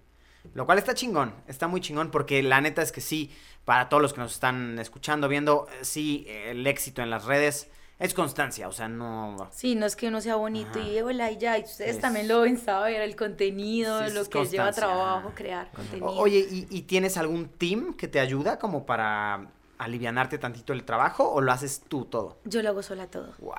Lo 0.54 0.66
cual 0.66 0.78
está 0.78 0.94
chingón, 0.94 1.34
está 1.48 1.68
muy 1.68 1.82
chingón 1.82 2.12
porque 2.12 2.42
la 2.44 2.62
neta 2.62 2.82
es 2.82 2.92
que 2.92 3.02
sí, 3.02 3.32
para 3.70 3.88
todos 3.88 4.02
los 4.02 4.14
que 4.14 4.22
nos 4.22 4.32
están 4.34 4.80
escuchando, 4.80 5.28
viendo, 5.28 5.68
eh, 5.72 5.86
sí, 5.86 6.26
el 6.28 6.66
éxito 6.66 7.04
en 7.04 7.12
las 7.12 7.26
redes 7.26 7.70
es 8.00 8.16
constancia, 8.16 8.68
o 8.68 8.72
sea, 8.72 8.88
no... 8.88 9.48
Sí, 9.52 9.76
no 9.76 9.86
es 9.86 9.96
que 9.96 10.08
uno 10.08 10.22
sea 10.22 10.38
bonito 10.38 10.80
Ajá. 10.80 10.88
y 10.90 11.00
hola 11.02 11.30
y 11.30 11.38
ya, 11.38 11.56
y 11.60 11.62
ustedes 11.66 11.98
Es- 11.98 12.02
también 12.02 12.28
lo 12.28 12.42
ven 12.42 12.58
saber, 12.58 13.00
el 13.00 13.16
contenido, 13.16 14.08
Sí, 14.08 14.14
lo 14.16 14.26
que 14.26 14.44
lleva 14.48 14.72
trabajo 14.72 15.34
crear 15.36 15.70
contenido. 15.72 16.08
O- 16.08 16.18
Oye, 16.22 16.40
¿y, 16.50 16.66
y 16.72 16.82
tienes 16.82 17.16
algún 17.18 17.48
team 17.48 17.94
que 17.94 18.08
te 18.08 18.20
ayuda 18.20 18.58
como 18.58 18.88
para 18.88 19.52
alivianarte 19.78 20.40
tantito 20.40 20.74
el 20.74 20.84
trabajo 20.84 21.30
o 21.32 21.40
lo 21.40 21.52
haces 21.52 21.84
tú 21.88 22.06
todo? 22.06 22.40
Yo 22.46 22.64
lo 22.64 22.70
hago 22.70 22.82
sola 22.82 23.06
todo. 23.06 23.36
Wow. 23.38 23.54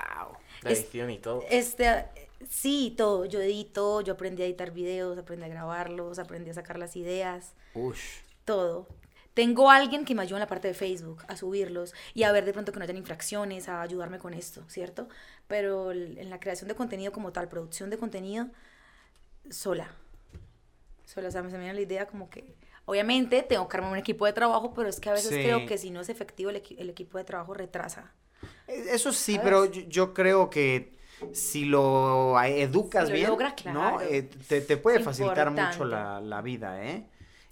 La 0.63 0.71
Es- 0.73 0.81
edición 0.81 1.11
y 1.11 1.19
todo. 1.19 1.45
Este, 1.49 2.07
sí, 2.49 2.95
todo. 2.99 3.27
Yo 3.27 3.41
edito, 3.41 4.01
yo 4.01 4.15
aprendí 4.15 4.43
a 4.43 4.47
editar 4.47 4.73
videos, 4.73 5.17
aprendí 5.19 5.45
a 5.45 5.49
grabarlos, 5.49 6.19
aprendí 6.19 6.51
a 6.51 6.55
sacar 6.55 6.81
las 6.81 6.97
ideas, 6.97 7.53
Ush. 7.75 8.01
todo. 8.45 8.89
Tengo 9.41 9.71
alguien 9.71 10.05
que 10.05 10.15
me 10.15 10.23
ayuda 10.23 10.37
en 10.39 10.41
la 10.47 10.47
parte 10.55 10.69
de 10.69 10.75
Facebook 10.75 11.21
a 11.29 11.35
subirlos 11.37 11.95
y 12.15 12.25
a 12.25 12.33
ver 12.33 12.45
de 12.45 12.53
pronto 12.53 12.73
que 12.73 12.79
no 12.79 12.85
hayan 12.85 12.97
infracciones, 13.05 13.69
a 13.71 13.81
ayudarme 13.83 14.19
con 14.19 14.35
esto, 14.35 14.61
¿cierto? 14.69 15.09
Pero 15.53 15.93
en 15.93 16.29
la 16.31 16.39
creación 16.41 16.69
de 16.69 16.75
contenido 16.75 17.11
como 17.13 17.33
tal, 17.33 17.49
producción 17.49 17.89
de 17.91 17.97
contenido, 17.99 18.49
sola. 19.51 19.87
Sola, 21.05 21.29
o 21.29 21.31
sea, 21.31 21.43
me 21.43 21.51
se 21.51 21.57
me 21.57 21.65
viene 21.65 21.75
la 21.75 21.81
idea 21.81 22.07
como 22.07 22.31
que, 22.31 22.55
obviamente 22.85 23.43
tengo 23.43 23.69
que 23.69 23.77
armar 23.77 23.93
un 23.93 23.99
equipo 23.99 24.27
de 24.27 24.33
trabajo, 24.33 24.73
pero 24.75 24.89
es 24.89 25.01
que 25.01 25.11
a 25.11 25.15
veces 25.15 25.35
Sí. 25.35 25.43
creo 25.43 25.67
que 25.67 25.77
si 25.77 25.91
no 25.91 26.01
es 26.01 26.09
efectivo 26.09 26.51
el, 26.51 26.63
equi- 26.63 26.77
el 26.79 26.89
equipo 26.91 27.19
de 27.19 27.25
trabajo 27.25 27.55
retrasa 27.55 28.13
Eh, 28.69 28.85
Eso 28.93 29.13
sí, 29.13 29.35
¿Sabes? 29.35 29.45
pero 29.45 29.65
yo, 29.67 29.83
yo 29.89 30.15
creo 30.15 30.51
que 30.51 30.95
si 31.33 31.65
lo 31.65 32.41
eh, 32.43 32.63
educas 32.63 33.07
Si 33.07 33.11
lo 33.13 33.17
bien, 33.19 33.31
logra, 33.31 33.55
¿no? 33.55 33.63
claro. 33.63 34.01
Eh, 34.03 34.23
te, 34.49 34.61
te 34.61 34.77
puede 34.77 35.01
facilitar 35.01 35.51
mucho 35.51 35.85
la, 35.85 36.21
la 36.21 36.43
vida, 36.43 36.85
¿eh? 36.85 37.05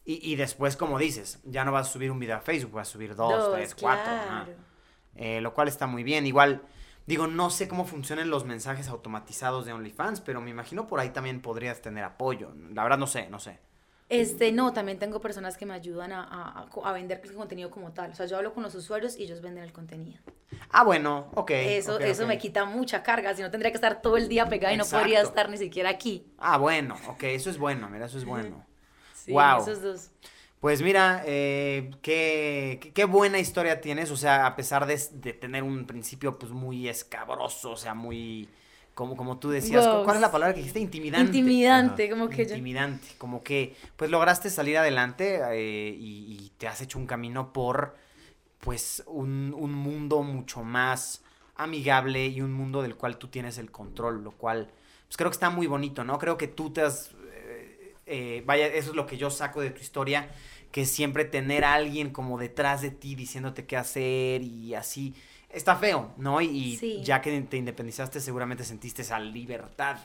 Y, 0.09 0.33
y 0.33 0.37
después, 0.37 0.75
como 0.75 0.99
dices, 0.99 1.39
ya 1.45 1.67
no 1.67 1.73
vas 1.73 1.89
a 1.89 1.93
subir 1.93 2.11
un 2.11 2.19
video 2.19 2.37
a 2.39 2.41
Facebook, 2.41 2.73
vas 2.73 2.89
a 2.89 2.93
subir 2.93 3.15
dos, 3.15 3.45
Dos, 3.45 3.51
tres, 3.53 3.75
cuatro. 3.79 4.15
Eh, 5.15 5.43
lo 5.43 5.53
cual 5.53 5.69
está 5.69 5.87
muy 5.87 6.03
bien. 6.03 6.27
Igual, 6.27 6.63
digo, 7.07 7.27
no 7.27 7.51
sé 7.51 7.69
cómo 7.69 7.85
funcionan 7.85 8.31
los 8.31 8.47
mensajes 8.47 8.89
automatizados 8.89 9.67
de 9.67 9.75
OnlyFans, 9.75 10.23
pero 10.23 10.41
me 10.41 10.49
imagino 10.51 10.87
por 10.87 10.99
ahí 10.99 11.11
también 11.11 11.43
podrías 11.43 11.83
tener 11.83 12.05
apoyo. 12.05 12.55
La 12.73 12.85
verdad 12.85 12.97
no 12.97 13.07
sé, 13.07 13.29
no 13.29 13.39
sé. 13.39 13.59
Este, 14.09 14.51
no, 14.51 14.73
también 14.73 14.99
tengo 14.99 15.21
personas 15.21 15.59
que 15.59 15.67
me 15.67 15.75
ayudan 15.75 16.13
a, 16.13 16.23
a- 16.25 16.69
a- 16.89 16.93
vender 16.95 17.21
el 17.23 17.35
contenido 17.35 17.71
como 17.71 17.93
tal. 17.93 18.13
O 18.13 18.15
sea, 18.15 18.25
yo 18.25 18.39
hablo 18.39 18.55
con 18.55 18.63
los 18.63 18.75
usuarios 18.75 19.19
y 19.19 19.25
ellos 19.25 19.43
venden 19.43 19.63
el 19.63 19.75
contenido. 19.75 20.19
Ah, 20.71 20.85
bueno, 20.85 21.27
ok. 21.35 21.51
eso 21.51 22.01
eso 22.01 22.27
me 22.27 22.39
quita 22.39 22.65
mucha 22.65 23.03
carga, 23.03 23.35
si 23.35 23.43
no 23.43 23.51
tendría 23.51 23.71
que 23.71 23.77
estar 23.77 24.01
todo 24.01 24.17
el 24.17 24.29
día 24.31 24.49
pegada 24.49 24.73
y 24.73 24.79
no 24.79 24.87
podría 24.87 25.21
estar 25.21 25.51
ni 25.51 25.59
siquiera 25.59 25.91
aquí. 25.91 26.25
Ah, 26.39 26.57
bueno, 26.57 26.97
ok, 27.09 27.25
eso 27.25 27.51
es 27.51 27.59
bueno, 27.59 27.91
mira, 27.91 28.07
eso 28.07 28.17
es 28.17 28.25
bueno. 28.25 28.65
Sí, 29.29 29.33
Guau. 29.33 29.61
esos 29.63 29.83
dos. 29.83 30.11
Pues 30.61 30.83
mira, 30.83 31.23
eh, 31.25 31.91
qué, 32.03 32.91
qué- 32.93 33.05
buena 33.05 33.39
historia 33.39 33.81
tienes, 33.81 34.11
o 34.11 34.17
sea, 34.17 34.45
a 34.47 34.57
pesar 34.57 34.87
de, 34.87 35.01
de 35.13 35.33
tener 35.33 35.63
un 35.63 35.87
principio 35.87 36.37
pues 36.39 36.51
muy 36.51 36.89
escabroso, 36.89 37.71
o 37.71 37.77
sea, 37.77 37.95
muy, 37.95 38.49
como, 38.95 39.17
como 39.17 39.39
tú 39.39 39.51
decías, 39.51 39.87
Wow. 39.87 40.03
¿cuál 40.03 40.17
es 40.17 40.21
la 40.23 40.33
palabra 40.33 40.55
que 40.55 40.59
dijiste? 40.59 40.81
Intimidante. 40.81 41.39
Intimidante, 41.39 42.11
como 42.11 42.29
que 42.29 42.45
yo. 42.45 42.57
Intimidante, 42.57 43.07
como 43.19 43.45
que 43.45 43.77
pues 43.97 44.11
lograste 44.11 44.51
salir 44.51 44.77
adelante 44.79 45.41
eh, 45.53 45.95
y, 45.97 46.37
y 46.41 46.51
te 46.59 46.67
has 46.67 46.81
hecho 46.81 46.99
un 46.99 47.07
camino 47.07 47.53
por 47.53 47.95
pues 48.61 49.05
un, 49.07 49.55
un 49.57 49.73
mundo 49.73 50.23
mucho 50.23 50.63
más 50.65 51.23
amigable 51.57 52.27
y 52.27 52.41
un 52.41 52.53
mundo 52.53 52.83
del 52.83 52.97
cual 52.97 53.17
tú 53.19 53.29
tienes 53.29 53.59
el 53.59 53.71
control, 53.71 54.25
lo 54.25 54.33
cual 54.33 54.71
pues 55.07 55.17
creo 55.17 55.31
que 55.31 55.35
está 55.35 55.51
muy 55.51 55.67
bonito, 55.67 56.05
¿no? 56.05 56.19
Creo 56.19 56.37
que 56.37 56.49
tú 56.49 56.71
te 56.71 56.83
has, 56.83 57.13
eh, 58.09 58.43
vaya, 58.47 58.67
eso 58.67 58.91
es 58.91 58.97
lo 58.97 59.07
que 59.07 59.17
yo 59.17 59.31
saco 59.31 59.61
de 59.61 59.71
tu 59.71 59.81
historia, 59.81 60.29
que 60.73 60.85
siempre 60.87 61.25
tener 61.25 61.65
a 61.65 61.75
alguien 61.75 62.11
como 62.11 62.39
detrás 62.39 62.83
de 62.83 62.91
ti 62.91 63.15
diciéndote 63.15 63.67
qué 63.67 63.77
hacer 63.77 64.43
y 64.43 64.75
así, 64.75 65.15
está 65.51 65.77
feo, 65.77 66.13
¿no? 66.19 66.41
Y, 66.41 66.47
y 66.49 66.77
Sí. 66.77 67.03
ya 67.05 67.21
que 67.23 67.41
te 67.43 67.57
independizaste 67.57 68.21
seguramente 68.21 68.65
sentiste 68.65 69.03
esa 69.03 69.19
libertad. 69.21 69.99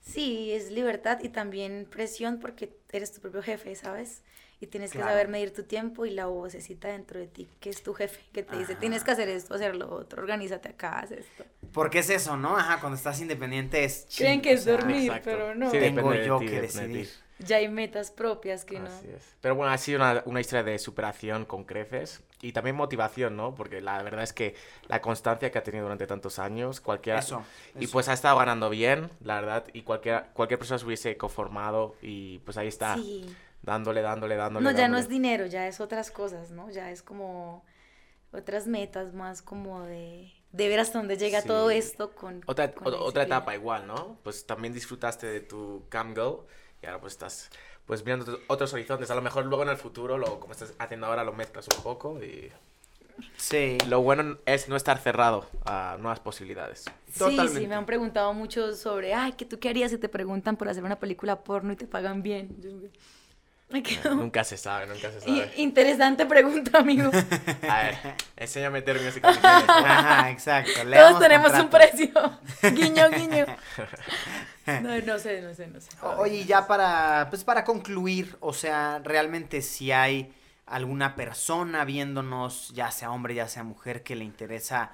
Sí, 0.00 0.52
es 0.52 0.70
libertad 0.70 1.18
y 1.22 1.28
también 1.30 1.86
presión 1.90 2.38
porque 2.38 2.70
eres 2.92 3.12
tu 3.12 3.20
propio 3.20 3.42
jefe, 3.42 3.74
¿sabes? 3.74 4.22
Y 4.60 4.68
tienes 4.68 4.90
Claro. 4.92 5.06
que 5.06 5.12
saber 5.12 5.28
medir 5.28 5.52
tu 5.52 5.64
tiempo 5.64 6.06
y 6.06 6.10
la 6.10 6.26
vocecita 6.26 6.88
dentro 6.88 7.18
de 7.20 7.26
ti, 7.26 7.48
que 7.60 7.68
es 7.70 7.82
tu 7.82 7.92
jefe, 7.92 8.20
que 8.32 8.42
te 8.42 8.56
dice, 8.56 8.74
tienes 8.76 9.04
que 9.04 9.10
hacer 9.10 9.28
esto, 9.28 9.54
hacer 9.54 9.76
lo 9.76 9.90
otro, 9.92 10.22
organízate 10.22 10.68
acá, 10.70 11.00
haz 11.00 11.10
esto. 11.10 11.44
Porque 11.72 11.98
es 11.98 12.08
eso, 12.08 12.36
¿no? 12.36 12.56
Ajá, 12.56 12.80
cuando 12.80 12.96
estás 12.96 13.20
independiente 13.20 13.84
es 13.84 14.06
Creen 14.16 14.40
que 14.40 14.50
o 14.50 14.52
es 14.52 14.62
sea, 14.62 14.76
dormir. 14.76 15.12
pero 15.24 15.54
no. 15.54 15.70
Sí, 15.70 15.78
Tengo 15.78 16.10
de 16.12 16.26
yo 16.26 16.38
ti, 16.38 16.46
que 16.46 16.52
de 16.52 16.60
decidir. 16.62 17.10
Ya 17.38 17.56
hay 17.56 17.68
metas 17.68 18.10
propias 18.10 18.64
que 18.64 18.78
no. 18.80 18.86
Así 18.86 19.08
es. 19.14 19.22
Pero 19.42 19.54
bueno, 19.54 19.70
ha 19.70 19.76
sido 19.78 19.98
una, 19.98 20.22
una 20.24 20.40
historia 20.40 20.62
de 20.62 20.78
superación 20.78 21.44
con 21.44 21.64
creces 21.64 22.22
y 22.40 22.52
también 22.52 22.76
motivación, 22.76 23.36
¿no? 23.36 23.54
Porque 23.54 23.80
la 23.82 24.02
verdad 24.02 24.22
es 24.22 24.32
que 24.32 24.54
la 24.88 25.02
constancia 25.02 25.50
que 25.50 25.58
ha 25.58 25.62
tenido 25.62 25.84
durante 25.84 26.06
tantos 26.06 26.38
años, 26.38 26.80
cualquiera... 26.80 27.18
Eso, 27.18 27.42
Y 27.78 27.84
eso. 27.84 27.92
pues 27.92 28.08
ha 28.08 28.14
estado 28.14 28.38
ganando 28.38 28.70
bien, 28.70 29.10
la 29.20 29.40
verdad, 29.40 29.64
y 29.74 29.82
cualquier, 29.82 30.24
cualquier 30.32 30.58
persona 30.58 30.78
se 30.78 30.86
hubiese 30.86 31.16
conformado 31.18 31.94
y 32.00 32.38
pues 32.40 32.56
ahí 32.56 32.68
está, 32.68 32.94
Sí. 32.96 33.26
dándole, 33.62 34.00
dándole, 34.00 34.36
dándole. 34.36 34.64
No, 34.64 34.70
ya 34.70 34.76
no 34.88 34.94
dándole. 34.96 35.02
es 35.02 35.08
dinero, 35.10 35.44
ya 35.46 35.68
es 35.68 35.80
otras 35.80 36.10
cosas, 36.10 36.50
¿no? 36.52 36.70
Ya 36.70 36.90
es 36.90 37.02
como 37.02 37.64
otras 38.32 38.66
metas 38.66 39.12
más 39.12 39.42
como 39.42 39.82
de, 39.82 40.32
de 40.52 40.68
ver 40.68 40.80
hasta 40.80 40.98
dónde 40.98 41.16
llega 41.18 41.42
Sí. 41.42 41.48
todo 41.48 41.70
esto 41.70 42.12
con... 42.14 42.42
Otra, 42.46 42.72
con 42.72 42.94
otra 42.94 43.24
etapa 43.24 43.54
igual, 43.54 43.86
¿no? 43.86 44.18
Pues 44.22 44.46
también 44.46 44.72
disfrutaste 44.72 45.26
de 45.26 45.40
tu 45.40 45.84
cam 45.90 46.14
girl 46.14 46.38
y 46.82 46.86
ahora 46.86 47.00
pues 47.00 47.14
estás 47.14 47.50
pues 47.86 48.04
mirando 48.04 48.38
otros- 48.48 48.72
horizontes. 48.72 49.10
A 49.10 49.14
lo 49.14 49.22
mejor 49.22 49.44
luego 49.46 49.62
en 49.62 49.68
el 49.70 49.76
futuro, 49.76 50.18
lo, 50.18 50.40
como 50.40 50.52
estás 50.52 50.74
haciendo 50.78 51.06
ahora, 51.06 51.24
lo 51.24 51.32
mezclas 51.32 51.68
un 51.76 51.82
poco 51.82 52.22
y 52.22 52.50
Sí. 53.38 53.78
lo 53.88 54.02
bueno 54.02 54.38
es 54.46 54.68
no 54.68 54.76
estar 54.76 54.98
cerrado 54.98 55.46
a 55.64 55.96
nuevas 55.98 56.20
posibilidades. 56.20 56.84
Sí, 57.12 57.48
sí, 57.48 57.66
me 57.66 57.74
han 57.74 57.86
preguntado 57.86 58.32
mucho 58.34 58.74
sobre, 58.74 59.14
ay, 59.14 59.32
¿qué 59.32 59.44
tú 59.44 59.58
qué 59.58 59.68
harías 59.70 59.90
si 59.90 59.98
te 59.98 60.08
preguntan 60.08 60.56
por 60.56 60.68
hacer 60.68 60.84
una 60.84 60.98
película 60.98 61.42
porno 61.42 61.72
y 61.72 61.76
te 61.76 61.86
pagan 61.86 62.22
bien? 62.22 62.48
Yo 62.60 62.70
Nunca 63.68 64.44
se 64.44 64.56
sabe, 64.56 64.86
nunca 64.86 65.10
se 65.10 65.20
sabe. 65.20 65.52
interesante 65.56 66.24
pregunta, 66.26 66.78
amigo. 66.78 67.10
A 67.68 67.82
ver, 67.82 67.98
enséñame 68.36 68.80
términos 68.82 69.16
y 69.16 69.20
condiciones. 69.20 69.64
Ajá, 69.68 70.30
exacto. 70.30 70.70
Todos 70.92 71.18
tenemos 71.20 71.52
un 71.52 71.68
precio. 71.68 72.12
guiño, 72.62 73.10
guiño. 73.10 73.44
No, 74.82 74.98
no 75.00 75.18
sé, 75.18 75.42
no 75.42 75.52
sé, 75.54 75.66
no 75.66 75.80
sé. 75.80 75.88
O- 76.02 76.16
Oye, 76.22 76.44
ya 76.44 76.66
para, 76.66 77.26
pues 77.30 77.44
para 77.44 77.64
concluir, 77.64 78.36
o 78.40 78.52
sea, 78.52 79.00
realmente 79.04 79.62
si 79.62 79.90
hay 79.92 80.32
alguna 80.66 81.14
persona 81.16 81.84
viéndonos, 81.84 82.70
ya 82.74 82.90
sea 82.90 83.10
hombre, 83.10 83.34
ya 83.34 83.48
sea 83.48 83.62
mujer, 83.64 84.02
que 84.02 84.16
le 84.16 84.24
interesa, 84.24 84.92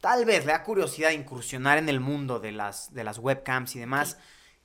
tal 0.00 0.24
vez 0.24 0.44
le 0.46 0.52
da 0.52 0.62
curiosidad 0.62 1.10
incursionar 1.10 1.78
en 1.78 1.88
el 1.88 2.00
mundo 2.00 2.38
de 2.38 2.52
las, 2.52 2.92
de 2.94 3.04
las 3.04 3.18
webcams 3.18 3.76
y 3.76 3.78
demás, 3.80 4.18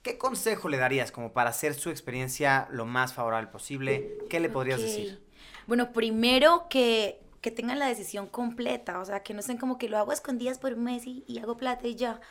¿qué 0.06 0.18
consejo 0.20 0.70
le 0.70 0.78
darías 0.78 1.12
como 1.12 1.34
para 1.34 1.50
hacer 1.50 1.74
su 1.74 1.90
experiencia 1.90 2.68
lo 2.72 2.86
más 2.86 3.14
favorable 3.14 3.50
posible? 3.50 4.18
¿Qué 4.30 4.40
le 4.40 4.50
podrías 4.50 4.80
Ok. 4.80 4.84
decir? 4.84 5.20
Bueno, 5.68 5.92
primero 5.94 6.68
que, 6.70 7.20
que 7.42 7.52
tengan 7.52 7.80
la 7.80 7.88
decisión 7.88 8.28
completa, 8.28 9.00
o 9.00 9.06
sea, 9.06 9.24
que 9.24 9.34
no 9.34 9.40
estén 9.40 9.58
como 9.58 9.78
que 9.80 9.90
lo 9.90 9.98
hago 9.98 10.12
a 10.12 10.14
escondidas 10.14 10.60
por 10.60 10.74
un 10.74 10.84
mes 10.84 11.08
y, 11.08 11.24
y 11.28 11.40
hago 11.40 11.58
plata 11.58 11.88
y 11.88 11.96
ya, 11.96 12.22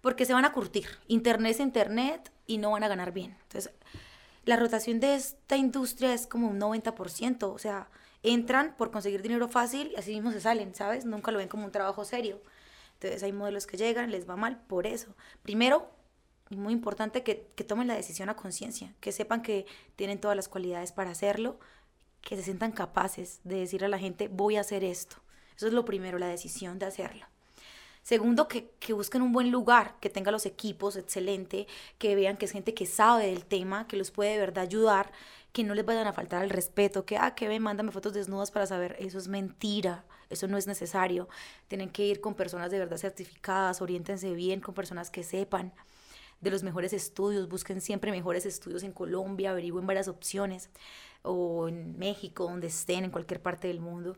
porque 0.00 0.24
se 0.24 0.32
van 0.34 0.46
a 0.46 0.52
curtir. 0.52 0.88
Internet 1.08 1.52
es 1.52 1.60
internet 1.60 2.32
y 2.46 2.58
no 2.58 2.72
van 2.72 2.84
a 2.84 2.88
ganar 2.88 3.12
bien. 3.12 3.36
Entonces, 3.42 3.72
la 4.44 4.56
rotación 4.56 5.00
de 5.00 5.14
esta 5.16 5.56
industria 5.56 6.14
es 6.14 6.26
como 6.26 6.48
un 6.48 6.58
90%, 6.58 7.52
o 7.52 7.58
sea, 7.58 7.90
entran 8.22 8.74
por 8.76 8.90
conseguir 8.90 9.22
dinero 9.22 9.48
fácil 9.48 9.92
y 9.92 9.96
así 9.96 10.12
mismo 10.14 10.32
se 10.32 10.40
salen, 10.40 10.74
¿sabes? 10.74 11.04
Nunca 11.04 11.32
lo 11.32 11.38
ven 11.38 11.48
como 11.48 11.66
un 11.66 11.72
trabajo 11.72 12.04
serio. 12.04 12.40
Entonces 12.94 13.22
hay 13.22 13.32
modelos 13.32 13.66
que 13.66 13.76
llegan, 13.76 14.10
les 14.10 14.28
va 14.28 14.36
mal 14.36 14.60
por 14.66 14.86
eso. 14.86 15.14
Primero, 15.42 15.90
muy 16.50 16.72
importante 16.72 17.22
que, 17.22 17.46
que 17.54 17.64
tomen 17.64 17.88
la 17.88 17.94
decisión 17.94 18.28
a 18.28 18.36
conciencia, 18.36 18.94
que 19.00 19.12
sepan 19.12 19.42
que 19.42 19.66
tienen 19.96 20.20
todas 20.20 20.36
las 20.36 20.48
cualidades 20.48 20.92
para 20.92 21.10
hacerlo, 21.10 21.58
que 22.22 22.36
se 22.36 22.42
sientan 22.42 22.72
capaces 22.72 23.40
de 23.44 23.56
decir 23.56 23.84
a 23.84 23.88
la 23.88 23.98
gente, 23.98 24.28
voy 24.28 24.56
a 24.56 24.60
hacer 24.60 24.84
esto. 24.84 25.16
Eso 25.56 25.66
es 25.66 25.72
lo 25.72 25.84
primero, 25.84 26.18
la 26.18 26.28
decisión 26.28 26.78
de 26.78 26.86
hacerlo. 26.86 27.26
Segundo, 28.02 28.48
que, 28.48 28.70
que 28.80 28.94
busquen 28.94 29.20
un 29.20 29.32
buen 29.32 29.50
lugar, 29.50 29.96
que 30.00 30.08
tenga 30.08 30.30
los 30.30 30.46
equipos 30.46 30.96
excelente, 30.96 31.66
que 31.98 32.14
vean 32.14 32.36
que 32.36 32.46
es 32.46 32.52
gente 32.52 32.72
que 32.72 32.86
sabe 32.86 33.26
del 33.26 33.44
tema, 33.44 33.86
que 33.86 33.98
los 33.98 34.10
puede 34.10 34.32
de 34.32 34.38
verdad 34.38 34.64
ayudar, 34.64 35.12
que 35.52 35.64
no 35.64 35.74
les 35.74 35.84
vayan 35.84 36.06
a 36.06 36.12
faltar 36.12 36.42
el 36.42 36.50
respeto, 36.50 37.04
que, 37.04 37.18
ah, 37.18 37.34
que 37.34 37.48
ven, 37.48 37.62
mándame 37.62 37.92
fotos 37.92 38.14
desnudas 38.14 38.50
para 38.50 38.66
saber, 38.66 38.96
eso 38.98 39.18
es 39.18 39.28
mentira, 39.28 40.04
eso 40.30 40.46
no 40.46 40.56
es 40.56 40.66
necesario. 40.66 41.28
Tienen 41.68 41.90
que 41.90 42.04
ir 42.04 42.20
con 42.20 42.34
personas 42.34 42.70
de 42.70 42.78
verdad 42.78 42.96
certificadas, 42.96 43.82
oriéntense 43.82 44.32
bien 44.32 44.60
con 44.60 44.74
personas 44.74 45.10
que 45.10 45.22
sepan 45.22 45.72
de 46.40 46.50
los 46.50 46.62
mejores 46.62 46.92
estudios, 46.92 47.48
busquen 47.48 47.80
siempre 47.80 48.10
mejores 48.10 48.46
estudios 48.46 48.82
en 48.82 48.92
Colombia, 48.92 49.50
averigüen 49.50 49.86
varias 49.86 50.08
opciones, 50.08 50.70
o 51.22 51.68
en 51.68 51.98
México, 51.98 52.44
donde 52.44 52.68
estén, 52.68 53.04
en 53.04 53.10
cualquier 53.10 53.42
parte 53.42 53.68
del 53.68 53.80
mundo. 53.80 54.16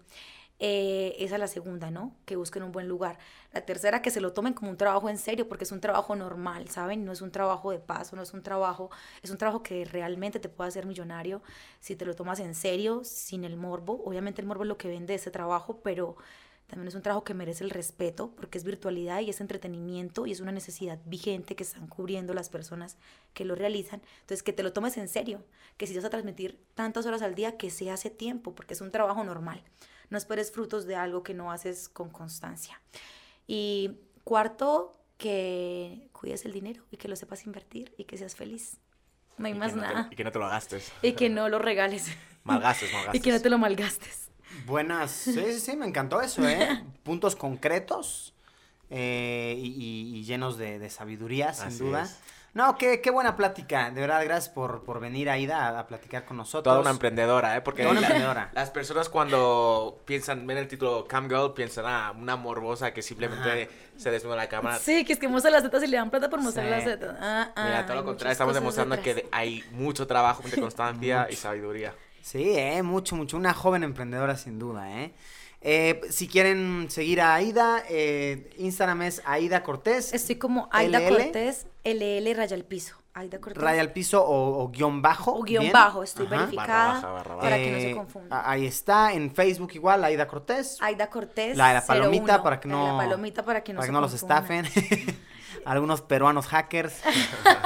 Eh, 0.62 1.16
esa 1.18 1.36
es 1.36 1.40
la 1.40 1.46
segunda, 1.46 1.90
¿no? 1.90 2.14
Que 2.26 2.36
busquen 2.36 2.62
un 2.62 2.70
buen 2.70 2.86
lugar. 2.86 3.18
La 3.52 3.62
tercera, 3.62 4.02
que 4.02 4.10
se 4.10 4.20
lo 4.20 4.34
tomen 4.34 4.52
como 4.52 4.70
un 4.70 4.76
trabajo 4.76 5.08
en 5.08 5.16
serio, 5.16 5.48
porque 5.48 5.64
es 5.64 5.72
un 5.72 5.80
trabajo 5.80 6.14
normal, 6.14 6.68
¿saben? 6.68 7.06
No 7.06 7.12
es 7.12 7.22
un 7.22 7.32
trabajo 7.32 7.70
de 7.70 7.78
paso, 7.78 8.14
no 8.14 8.22
es 8.22 8.34
un 8.34 8.42
trabajo, 8.42 8.90
es 9.22 9.30
un 9.30 9.38
trabajo 9.38 9.62
que 9.62 9.86
realmente 9.86 10.38
te 10.38 10.50
puede 10.50 10.68
hacer 10.68 10.84
millonario 10.84 11.42
si 11.80 11.96
te 11.96 12.04
lo 12.04 12.14
tomas 12.14 12.40
en 12.40 12.54
serio, 12.54 13.04
sin 13.04 13.44
el 13.44 13.56
morbo. 13.56 14.02
Obviamente 14.04 14.42
el 14.42 14.46
morbo 14.46 14.64
es 14.64 14.68
lo 14.68 14.76
que 14.76 14.88
vende 14.88 15.14
ese 15.14 15.30
trabajo, 15.30 15.80
pero 15.82 16.16
también 16.70 16.88
es 16.88 16.94
un 16.94 17.02
trabajo 17.02 17.24
que 17.24 17.34
merece 17.34 17.64
el 17.64 17.70
respeto, 17.70 18.32
porque 18.36 18.56
es 18.56 18.64
virtualidad 18.64 19.20
y 19.20 19.28
es 19.30 19.40
entretenimiento 19.40 20.26
y 20.26 20.32
es 20.32 20.40
una 20.40 20.52
necesidad 20.52 20.98
vigente 21.04 21.56
que 21.56 21.64
están 21.64 21.86
cubriendo 21.88 22.32
las 22.32 22.48
personas 22.48 22.96
que 23.34 23.44
lo 23.44 23.54
realizan. 23.54 24.00
Entonces, 24.20 24.42
que 24.42 24.52
te 24.52 24.62
lo 24.62 24.72
tomes 24.72 24.96
en 24.96 25.08
serio, 25.08 25.44
que 25.76 25.86
si 25.86 25.94
vas 25.96 26.04
a 26.04 26.10
transmitir 26.10 26.58
tantas 26.74 27.04
horas 27.06 27.22
al 27.22 27.34
día, 27.34 27.56
que 27.56 27.70
se 27.70 27.90
hace 27.90 28.08
tiempo, 28.08 28.54
porque 28.54 28.74
es 28.74 28.80
un 28.80 28.90
trabajo 28.90 29.22
normal. 29.24 29.62
No 30.08 30.16
esperes 30.18 30.50
frutos 30.52 30.86
de 30.86 30.96
algo 30.96 31.22
que 31.22 31.34
no 31.34 31.52
haces 31.52 31.88
con 31.88 32.08
constancia. 32.10 32.80
Y 33.46 33.98
cuarto, 34.24 34.96
que 35.18 36.08
cuides 36.12 36.44
el 36.44 36.52
dinero 36.52 36.82
y 36.90 36.96
que 36.96 37.08
lo 37.08 37.16
sepas 37.16 37.44
invertir 37.46 37.92
y 37.98 38.04
que 38.04 38.16
seas 38.16 38.34
feliz. 38.34 38.78
No 39.38 39.46
hay 39.46 39.52
Y 39.52 39.58
más 39.58 39.74
no 39.74 39.82
te- 39.82 39.88
nada. 39.88 40.08
y 40.10 40.16
que 40.16 40.24
no 40.24 40.32
te 40.32 40.38
lo 40.38 40.48
gastes. 40.48 40.92
Y 41.02 41.12
que 41.12 41.28
no 41.28 41.48
lo 41.48 41.58
regales. 41.58 42.06
Malgastes, 42.44 42.92
malgastes. 42.92 43.14
Y 43.20 43.22
que 43.22 43.30
no 43.32 43.40
te 43.40 43.50
lo 43.50 43.58
malgastes. 43.58 44.29
Buenas, 44.66 45.10
sí, 45.10 45.32
sí, 45.34 45.60
sí, 45.60 45.76
me 45.76 45.86
encantó 45.86 46.20
eso, 46.20 46.46
¿eh? 46.48 46.82
Puntos 47.02 47.36
concretos 47.36 48.34
eh, 48.90 49.54
y, 49.56 50.22
llenos 50.24 50.58
de, 50.58 50.78
de 50.78 50.90
sabiduría, 50.90 51.52
sin 51.54 51.68
Así 51.68 51.78
duda. 51.78 52.02
es. 52.02 52.18
No, 52.52 52.76
qué, 52.76 53.00
qué 53.00 53.12
buena 53.12 53.36
plática. 53.36 53.92
De 53.92 54.00
verdad, 54.00 54.24
gracias 54.24 54.48
por, 54.52 54.82
por 54.82 54.98
venir, 54.98 55.30
Aida, 55.30 55.68
a, 55.68 55.78
a 55.78 55.86
platicar 55.86 56.24
con 56.24 56.36
nosotros. 56.36 56.64
Toda 56.64 56.80
una 56.80 56.90
emprendedora, 56.90 57.56
¿eh? 57.56 57.60
Porque 57.60 57.82
Toda 57.82 57.92
una 57.92 58.00
la- 58.00 58.06
emprendedora. 58.08 58.50
las 58.52 58.70
personas 58.70 59.08
cuando 59.08 60.00
piensan, 60.04 60.44
ven 60.48 60.58
el 60.58 60.66
título 60.66 61.06
Cam 61.06 61.28
Girl, 61.28 61.54
piensan, 61.54 61.84
ah, 61.86 62.12
una 62.18 62.34
morbosa 62.34 62.92
que 62.92 63.02
simplemente 63.02 63.70
se 63.96 64.10
desnuda 64.10 64.34
la 64.34 64.48
cámara. 64.48 64.78
Sí, 64.80 65.04
que 65.04 65.12
es 65.12 65.20
que 65.20 65.28
muestra 65.28 65.52
las 65.52 65.62
tetas 65.62 65.80
y 65.84 65.86
le 65.86 65.96
dan 65.96 66.10
plata 66.10 66.28
por 66.28 66.40
mostrar 66.42 66.64
Sí. 66.66 66.70
las 66.72 66.84
tetas. 66.84 67.16
Ah, 67.20 67.52
ah, 67.54 67.64
Mira, 67.66 67.82
todo 67.86 67.92
hay 67.92 67.98
lo 68.00 68.04
contrario, 68.04 68.32
estamos 68.32 68.54
demostrando 68.54 68.96
que 69.00 69.14
detrás. 69.14 69.30
de- 69.30 69.36
hay 69.36 69.64
mucho 69.70 70.08
trabajo, 70.08 70.42
mucha 70.42 70.56
constancia 70.60 71.28
y 71.30 71.36
sabiduría. 71.36 71.94
Sí, 72.22 72.52
eh, 72.56 72.82
mucho, 72.82 73.16
mucho. 73.16 73.36
Una 73.36 73.54
joven 73.54 73.82
emprendedora, 73.82 74.36
sin 74.36 74.58
duda, 74.58 74.90
¿eh? 75.00 75.12
Eh, 75.62 76.00
si 76.10 76.26
quieren 76.26 76.86
seguir 76.90 77.20
a 77.20 77.34
Aida, 77.34 77.82
eh, 77.88 78.50
Instagram 78.58 79.02
es 79.02 79.22
Aida 79.26 79.62
Cortés. 79.62 80.12
Estoy 80.14 80.36
como 80.36 80.68
Aida 80.72 81.00
LL. 81.00 81.08
Cortés, 81.08 81.66
LL 81.84 82.34
raya 82.34 82.56
al 82.56 82.64
piso. 82.64 82.96
Aida 83.12 83.40
Cortés. 83.40 83.62
Raya 83.62 83.80
al 83.82 83.92
piso 83.92 84.24
o, 84.24 84.62
o 84.62 84.68
guion 84.70 85.02
bajo. 85.02 85.32
o 85.32 85.42
guion 85.42 85.62
bien. 85.64 85.72
bajo, 85.72 86.02
estoy 86.02 86.26
Ajá. 86.26 86.36
verificada 86.36 86.76
Barra 86.76 86.92
baja, 86.94 87.10
barra 87.10 87.34
baja. 87.34 87.40
para 87.50 87.56
que 87.58 87.70
no 87.72 87.78
se 87.78 87.90
Eh, 87.90 87.94
confunda. 87.96 88.50
Ahí 88.50 88.64
está, 88.66 89.12
en 89.12 89.34
Facebook 89.34 89.72
igual, 89.74 90.02
Aida 90.04 90.26
Cortés. 90.28 90.78
Aida 90.80 91.10
Cortés. 91.10 91.56
La 91.58 91.68
de 91.68 91.74
la 91.74 91.86
palomita 91.86 92.34
01, 92.36 92.42
para 92.42 92.60
que 92.60 92.68
no, 92.68 92.92
La 92.96 93.04
palomita 93.04 93.44
para 93.44 93.62
que 93.62 93.72
no, 93.74 93.78
para 93.78 93.86
se 93.86 93.88
que 93.88 93.92
no 93.92 94.00
los 94.00 94.14
estafen. 94.14 94.64
Algunos 95.66 96.00
peruanos 96.00 96.46
hackers. 96.46 96.94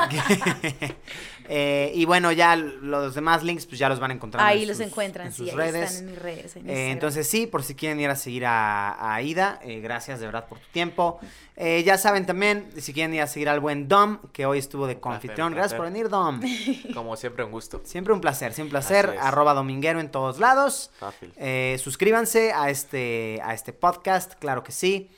Eh, 1.49 1.93
y 1.95 2.05
bueno, 2.07 2.33
ya 2.33 2.57
los 2.57 3.15
demás 3.15 3.43
links 3.43 3.67
pues 3.67 3.79
ya 3.79 3.89
los 3.89 4.01
van 4.01 4.11
a 4.11 4.15
encontrar 4.15 4.47
Ahí 4.47 4.63
en 4.63 4.69
los 4.69 4.79
sus- 4.79 4.87
encuentran, 4.87 5.27
en 5.27 5.33
sí, 5.33 5.39
sus 5.43 5.51
ahí 5.51 5.57
redes. 5.57 5.91
están 5.91 6.05
en 6.09 6.11
mis 6.15 6.23
redes. 6.23 6.57
en 6.57 6.71
Eh, 6.71 6.91
entonces 6.91 7.29
sí, 7.29 7.47
por 7.47 7.63
si 7.63 7.75
quieren 7.75 8.01
ir 8.01 8.09
a 8.11 8.17
seguir 8.17 8.47
a, 8.47 8.91
a 8.93 9.15
Aida, 9.15 9.61
eh, 9.63 9.81
gracias 9.81 10.21
de 10.21 10.27
verdad 10.27 10.47
por 10.49 10.59
tu 10.59 10.67
tiempo. 10.73 11.21
Eh, 11.57 11.83
ya 11.85 11.99
saben 11.99 12.27
también, 12.27 12.69
si 12.79 12.93
quieren 12.93 13.15
ir 13.15 13.21
a 13.23 13.27
seguir 13.27 13.49
al 13.49 13.61
buen 13.61 13.87
Dom, 13.89 14.19
que 14.33 14.45
hoy 14.47 14.59
estuvo 14.59 14.87
de 14.87 14.99
confitrión. 14.99 15.53
Gracias 15.55 15.75
por 15.77 15.85
venir, 15.87 16.09
Dom. 16.09 16.41
Como 16.95 17.17
siempre, 17.17 17.45
un 17.45 17.53
gusto. 17.53 17.81
Siempre 17.85 18.13
un 18.13 18.21
placer, 18.21 18.53
siempre 18.53 18.69
un 18.79 18.83
placer. 18.83 19.17
Arroba 19.21 19.55
dominguero 19.55 20.01
en 20.01 20.11
todos 20.11 20.39
lados. 20.41 20.91
Fácil. 20.99 21.33
Eh, 21.37 21.77
suscríbanse 21.79 22.53
a 22.53 22.71
este, 22.71 23.41
a 23.45 23.55
este 23.55 23.73
podcast, 23.73 24.35
claro 24.35 24.63
que 24.65 24.73
sí. 24.73 25.11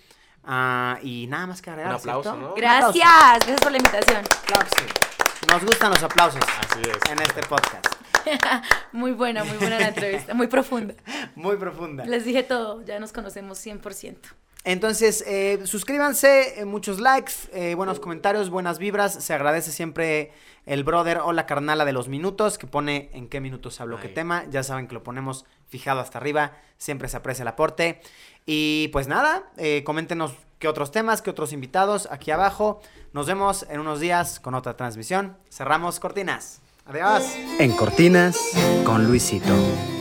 Ah, 0.44 0.98
y 1.02 1.26
nada 1.28 1.46
más 1.46 1.62
que 1.62 1.70
agregar. 1.70 1.92
Un 1.94 1.98
aplauso, 2.00 2.22
¿cierto? 2.22 2.38
¿no? 2.40 2.46
Un 2.48 2.52
aplauso. 2.64 2.92
Gracias, 2.98 3.38
gracias 3.46 3.60
por 3.60 3.72
la 3.72 3.78
invitación. 3.78 4.22
Claro 4.46 4.66
que 4.66 4.76
sí. 4.78 4.84
Nos 5.48 5.64
gustan 5.64 5.90
los 5.90 6.02
aplausos 6.02 6.42
Así 6.60 6.80
es. 6.82 7.10
en 7.10 7.20
este 7.20 7.42
podcast. 7.42 7.86
Muy 8.92 9.12
buena, 9.12 9.44
muy 9.44 9.56
buena 9.56 9.78
la 9.78 9.88
entrevista, 9.88 10.34
muy 10.34 10.48
profunda. 10.48 10.94
Muy 11.36 11.56
profunda. 11.56 12.04
Les 12.04 12.24
dije 12.24 12.42
todo, 12.42 12.84
ya 12.84 12.98
nos 12.98 13.12
conocemos 13.12 13.64
100%. 13.64 14.16
Entonces, 14.64 15.22
eh, 15.28 15.60
suscríbanse, 15.64 16.60
eh, 16.60 16.64
muchos 16.64 16.98
likes, 16.98 17.34
eh, 17.52 17.76
buenos 17.76 18.00
comentarios, 18.00 18.50
buenas 18.50 18.80
vibras. 18.80 19.14
Se 19.14 19.32
agradece 19.32 19.70
siempre 19.70 20.32
el 20.64 20.82
brother 20.82 21.18
o 21.18 21.32
la 21.32 21.46
carnala 21.46 21.84
de 21.84 21.92
los 21.92 22.08
minutos 22.08 22.58
que 22.58 22.66
pone 22.66 23.10
en 23.12 23.28
qué 23.28 23.40
minutos 23.40 23.80
hablo 23.80 24.00
qué 24.00 24.08
tema. 24.08 24.44
Ya 24.50 24.64
saben 24.64 24.88
que 24.88 24.94
lo 24.94 25.04
ponemos 25.04 25.44
fijado 25.68 26.00
hasta 26.00 26.18
arriba. 26.18 26.56
Siempre 26.78 27.08
se 27.08 27.16
aprecia 27.16 27.42
el 27.42 27.48
aporte. 27.48 28.00
Y 28.46 28.88
pues 28.88 29.08
nada, 29.08 29.42
eh, 29.56 29.82
coméntenos 29.84 30.32
qué 30.58 30.68
otros 30.68 30.92
temas, 30.92 31.20
qué 31.20 31.30
otros 31.30 31.52
invitados 31.52 32.08
aquí 32.10 32.30
abajo. 32.30 32.80
Nos 33.12 33.26
vemos 33.26 33.66
en 33.68 33.80
unos 33.80 34.00
días 34.00 34.40
con 34.40 34.54
otra 34.54 34.76
transmisión. 34.76 35.36
Cerramos 35.50 36.00
cortinas. 36.00 36.60
Adiós. 36.86 37.24
En 37.58 37.72
Cortinas 37.72 38.38
con 38.84 39.04
Luisito. 39.06 39.95